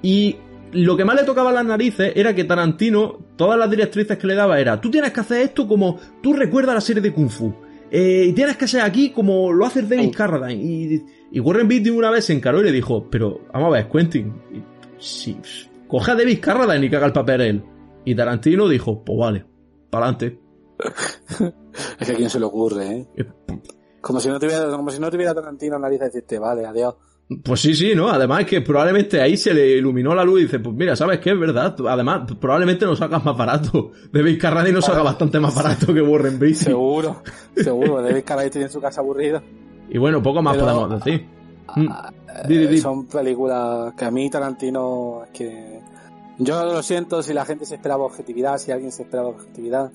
Y 0.01 0.35
lo 0.71 0.97
que 0.97 1.05
más 1.05 1.15
le 1.15 1.23
tocaba 1.23 1.51
las 1.51 1.63
narices 1.63 2.13
era 2.15 2.33
que 2.33 2.43
Tarantino, 2.43 3.19
todas 3.37 3.59
las 3.59 3.69
directrices 3.69 4.17
que 4.17 4.25
le 4.25 4.33
daba 4.33 4.59
era, 4.59 4.81
tú 4.81 4.89
tienes 4.89 5.11
que 5.11 5.19
hacer 5.19 5.43
esto 5.43 5.67
como 5.67 5.99
tú 6.21 6.33
recuerdas 6.33 6.73
la 6.73 6.81
serie 6.81 7.01
de 7.01 7.13
Kung 7.13 7.29
Fu. 7.29 7.53
Eh, 7.91 8.25
y 8.29 8.33
tienes 8.33 8.57
que 8.57 8.67
ser 8.67 8.81
aquí 8.81 9.11
como 9.11 9.53
lo 9.53 9.67
hace 9.67 9.83
David 9.83 10.15
Carradine. 10.15 10.63
Y, 10.63 11.05
y 11.31 11.39
Warren 11.39 11.67
Beatty 11.67 11.91
una 11.91 12.09
vez 12.09 12.25
se 12.25 12.33
encaró 12.33 12.59
y 12.59 12.63
le 12.63 12.71
dijo, 12.71 13.07
pero 13.09 13.41
vamos 13.53 13.67
a 13.67 13.77
ver, 13.77 13.87
Quentin, 13.87 14.33
si, 15.03 15.37
coge 15.87 16.11
a 16.11 16.15
David 16.15 16.39
Carradine 16.41 16.85
y 16.85 16.89
que 16.89 16.95
haga 16.95 17.07
el 17.07 17.13
papel 17.13 17.41
él. 17.41 17.63
Y 18.05 18.15
Tarantino 18.15 18.67
dijo, 18.67 19.03
pues 19.03 19.17
vale, 19.17 19.45
para 19.89 20.07
adelante. 20.07 20.39
es 21.99 22.07
que 22.07 22.13
a 22.13 22.15
quién 22.15 22.29
se 22.29 22.39
le 22.39 22.45
ocurre, 22.45 22.91
¿eh? 22.91 23.07
como 24.01 24.19
si 24.19 24.27
no 24.27 24.39
tuviera, 24.39 24.69
como 24.69 24.91
si 24.91 24.99
no 24.99 25.09
tuviera 25.09 25.33
Tarantino 25.33 25.77
en 25.77 25.81
la 25.81 25.89
lista 25.89 26.05
de 26.05 26.11
decirte, 26.11 26.39
vale, 26.39 26.65
adiós. 26.65 26.95
Pues 27.43 27.61
sí, 27.61 27.73
sí, 27.73 27.93
¿no? 27.95 28.09
Además 28.09 28.41
es 28.41 28.47
que 28.47 28.61
probablemente 28.61 29.21
ahí 29.21 29.37
se 29.37 29.53
le 29.53 29.77
iluminó 29.77 30.13
la 30.13 30.25
luz 30.25 30.41
y 30.41 30.43
dice, 30.43 30.59
pues 30.59 30.75
mira, 30.75 30.95
¿sabes 30.95 31.19
qué? 31.19 31.31
Es 31.31 31.39
verdad. 31.39 31.75
Además, 31.87 32.29
probablemente 32.39 32.85
nos 32.85 33.01
hagas 33.01 33.23
más 33.23 33.37
barato. 33.37 33.91
David 34.11 34.39
Carradine 34.39 34.75
nos 34.75 34.89
haga 34.89 35.03
bastante 35.03 35.39
más 35.39 35.55
barato 35.55 35.93
que 35.93 36.01
Warren 36.01 36.37
Beatty. 36.37 36.55
Seguro, 36.55 37.23
seguro. 37.55 38.01
David 38.01 38.23
Carradine 38.25 38.51
tiene 38.51 38.69
su 38.69 38.81
casa 38.81 39.01
aburrida. 39.01 39.41
Y 39.89 39.97
bueno, 39.97 40.21
poco 40.21 40.41
más 40.41 40.57
podemos 40.57 40.89
decir. 40.89 41.25
Mm. 42.47 42.77
Son 42.77 43.05
películas 43.05 43.93
que 43.95 44.05
a 44.05 44.11
mí 44.11 44.29
Tarantino 44.29 45.23
es 45.25 45.29
que... 45.31 45.79
Yo 46.39 46.65
lo 46.65 46.81
siento 46.81 47.21
si 47.21 47.31
la 47.31 47.45
gente 47.45 47.65
se 47.65 47.75
esperaba 47.75 48.05
objetividad, 48.05 48.57
si 48.57 48.71
alguien 48.71 48.91
se 48.91 49.03
esperaba 49.03 49.29
objetividad 49.29 49.91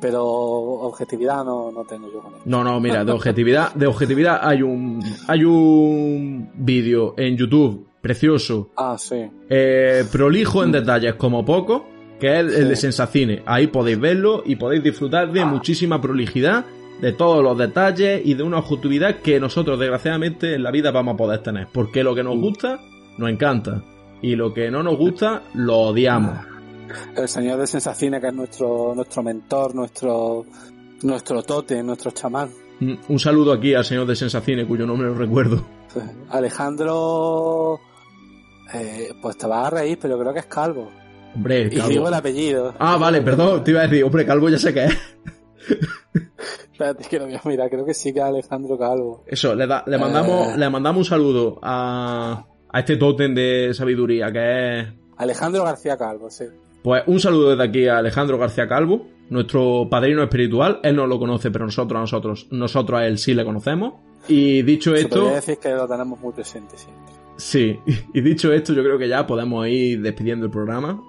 pero 0.00 0.24
objetividad 0.24 1.44
no, 1.44 1.72
no 1.72 1.84
tengo 1.84 2.08
yo 2.12 2.20
con 2.20 2.34
él. 2.34 2.40
No, 2.44 2.62
no, 2.62 2.78
mira, 2.80 3.04
de 3.04 3.12
objetividad, 3.12 3.74
de 3.74 3.86
objetividad 3.86 4.40
hay 4.42 4.62
un 4.62 5.02
hay 5.26 5.44
un 5.44 6.50
vídeo 6.54 7.14
en 7.16 7.36
YouTube 7.36 7.86
precioso. 8.00 8.70
Ah, 8.76 8.96
sí. 8.98 9.28
Eh, 9.48 10.04
prolijo 10.10 10.62
en 10.62 10.72
detalles 10.72 11.14
como 11.14 11.44
poco, 11.44 11.86
que 12.20 12.38
es 12.38 12.54
el 12.54 12.68
de 12.68 12.76
Sensacine. 12.76 13.42
Ahí 13.46 13.66
podéis 13.66 13.98
verlo 13.98 14.42
y 14.44 14.56
podéis 14.56 14.82
disfrutar 14.82 15.32
de 15.32 15.42
ah. 15.42 15.46
muchísima 15.46 16.00
prolijidad, 16.00 16.64
de 17.00 17.12
todos 17.12 17.42
los 17.42 17.56
detalles 17.56 18.22
y 18.24 18.34
de 18.34 18.42
una 18.42 18.58
objetividad 18.58 19.16
que 19.16 19.38
nosotros 19.40 19.78
desgraciadamente 19.78 20.54
en 20.54 20.62
la 20.62 20.70
vida 20.70 20.90
vamos 20.90 21.14
a 21.14 21.16
poder 21.16 21.42
tener, 21.42 21.68
porque 21.72 22.02
lo 22.02 22.14
que 22.14 22.22
nos 22.22 22.36
gusta 22.38 22.80
nos 23.16 23.30
encanta 23.30 23.82
y 24.20 24.36
lo 24.36 24.52
que 24.52 24.70
no 24.70 24.82
nos 24.82 24.96
gusta 24.96 25.42
lo 25.54 25.76
odiamos. 25.78 26.38
El 27.16 27.28
señor 27.28 27.60
de 27.60 27.66
Sensacine, 27.66 28.20
que 28.20 28.28
es 28.28 28.34
nuestro, 28.34 28.94
nuestro 28.94 29.22
mentor, 29.22 29.74
nuestro, 29.74 30.46
nuestro 31.02 31.42
tote, 31.42 31.82
nuestro 31.82 32.10
chamán. 32.12 32.50
Mm, 32.80 32.94
un 33.08 33.18
saludo 33.18 33.52
aquí 33.52 33.74
al 33.74 33.84
señor 33.84 34.06
de 34.06 34.16
Sensacine, 34.16 34.66
cuyo 34.66 34.86
nombre 34.86 35.08
no 35.08 35.14
recuerdo. 35.14 35.64
Alejandro, 36.30 37.80
eh, 38.72 39.10
pues 39.20 39.36
te 39.36 39.46
vas 39.46 39.66
a 39.66 39.70
reír, 39.70 39.98
pero 40.00 40.18
creo 40.18 40.32
que 40.32 40.40
es 40.40 40.46
Calvo. 40.46 40.90
Hombre, 41.34 41.68
Calvo. 41.70 41.86
Y 41.86 41.92
digo 41.92 42.08
el 42.08 42.14
apellido. 42.14 42.74
Ah, 42.78 42.96
vale, 42.96 43.20
perdón, 43.22 43.62
te 43.64 43.72
iba 43.72 43.80
a 43.80 43.86
decir, 43.86 44.04
hombre, 44.04 44.24
Calvo 44.24 44.48
ya 44.48 44.58
sé 44.58 44.72
qué 44.72 44.86
es. 44.86 44.98
Espérate, 46.78 47.08
que 47.08 47.18
no 47.18 47.24
voy 47.24 47.34
a 47.34 47.40
mirar, 47.44 47.68
creo 47.68 47.84
que 47.84 47.92
sí 47.92 48.12
que 48.12 48.20
es 48.20 48.24
Alejandro 48.24 48.78
Calvo. 48.78 49.24
Eso, 49.26 49.52
le, 49.56 49.66
le 49.66 49.98
mandamos, 49.98 50.54
eh. 50.54 50.58
le 50.58 50.70
mandamos 50.70 50.98
un 50.98 51.04
saludo 51.04 51.58
a, 51.60 52.46
a 52.68 52.78
este 52.78 52.96
tótem 52.96 53.34
de 53.34 53.74
sabiduría 53.74 54.30
que 54.30 54.78
es... 54.78 54.86
Alejandro 55.16 55.64
García 55.64 55.96
Calvo, 55.96 56.30
sí. 56.30 56.44
Pues 56.84 57.02
un 57.08 57.18
saludo 57.18 57.50
desde 57.50 57.64
aquí 57.64 57.88
a 57.88 57.98
Alejandro 57.98 58.38
García 58.38 58.68
Calvo, 58.68 59.08
nuestro 59.28 59.88
padrino 59.90 60.22
espiritual. 60.22 60.78
Él 60.84 60.94
no 60.94 61.08
lo 61.08 61.18
conoce, 61.18 61.50
pero 61.50 61.64
nosotros 61.64 61.98
a 61.98 62.00
nosotros, 62.02 62.46
nosotros 62.52 63.00
a 63.00 63.06
él 63.08 63.18
sí 63.18 63.34
le 63.34 63.44
conocemos. 63.44 63.94
Y 64.28 64.62
dicho 64.62 64.94
Se 64.94 65.00
esto. 65.00 65.30
decir 65.30 65.58
que 65.58 65.70
lo 65.70 65.88
tenemos 65.88 66.20
muy 66.20 66.32
presente 66.32 66.78
siempre. 66.78 67.12
Sí, 67.38 67.76
y 68.14 68.20
dicho 68.20 68.52
esto, 68.52 68.72
yo 68.72 68.84
creo 68.84 68.98
que 68.98 69.08
ya 69.08 69.26
podemos 69.26 69.66
ir 69.66 70.00
despidiendo 70.00 70.46
el 70.46 70.52
programa. 70.52 71.02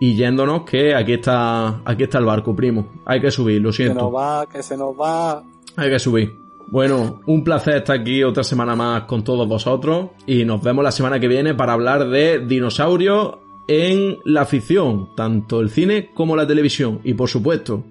Y 0.00 0.14
yéndonos 0.14 0.62
que 0.62 0.94
aquí 0.94 1.14
está, 1.14 1.80
aquí 1.84 2.04
está 2.04 2.18
el 2.18 2.24
barco, 2.24 2.54
primo. 2.54 3.02
Hay 3.04 3.20
que 3.20 3.30
subir, 3.30 3.60
lo 3.60 3.72
siento. 3.72 3.94
Que 3.94 4.00
se 4.00 4.04
nos 4.04 4.14
va, 4.14 4.46
que 4.46 4.62
se 4.62 4.76
nos 4.76 4.94
va. 4.94 5.42
Hay 5.76 5.90
que 5.90 5.98
subir. 5.98 6.32
Bueno, 6.70 7.20
un 7.26 7.42
placer 7.42 7.76
estar 7.76 7.98
aquí 7.98 8.22
otra 8.22 8.44
semana 8.44 8.76
más 8.76 9.04
con 9.04 9.24
todos 9.24 9.48
vosotros 9.48 10.10
y 10.26 10.44
nos 10.44 10.62
vemos 10.62 10.84
la 10.84 10.92
semana 10.92 11.18
que 11.18 11.26
viene 11.26 11.54
para 11.54 11.72
hablar 11.72 12.08
de 12.08 12.40
dinosaurios 12.40 13.36
en 13.68 14.18
la 14.24 14.44
ficción, 14.44 15.14
tanto 15.16 15.60
el 15.60 15.70
cine 15.70 16.10
como 16.14 16.36
la 16.36 16.46
televisión. 16.46 17.00
Y 17.04 17.14
por 17.14 17.28
supuesto, 17.28 17.84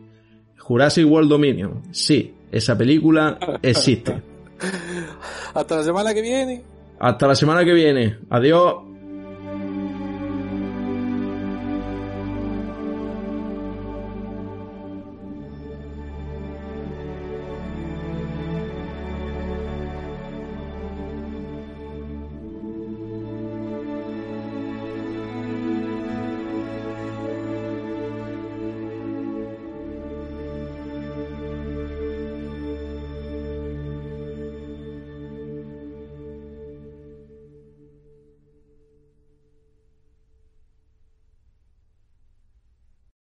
Jurassic 0.60 1.10
World 1.10 1.30
Dominion. 1.30 1.82
Sí, 1.92 2.34
esa 2.52 2.78
película 2.78 3.40
existe. 3.62 4.22
Hasta 5.54 5.78
la 5.78 5.84
semana 5.84 6.14
que 6.14 6.22
viene. 6.22 6.64
Hasta 7.00 7.28
la 7.28 7.36
semana 7.36 7.66
que 7.66 7.74
viene. 7.74 8.18
Adiós. 8.30 8.87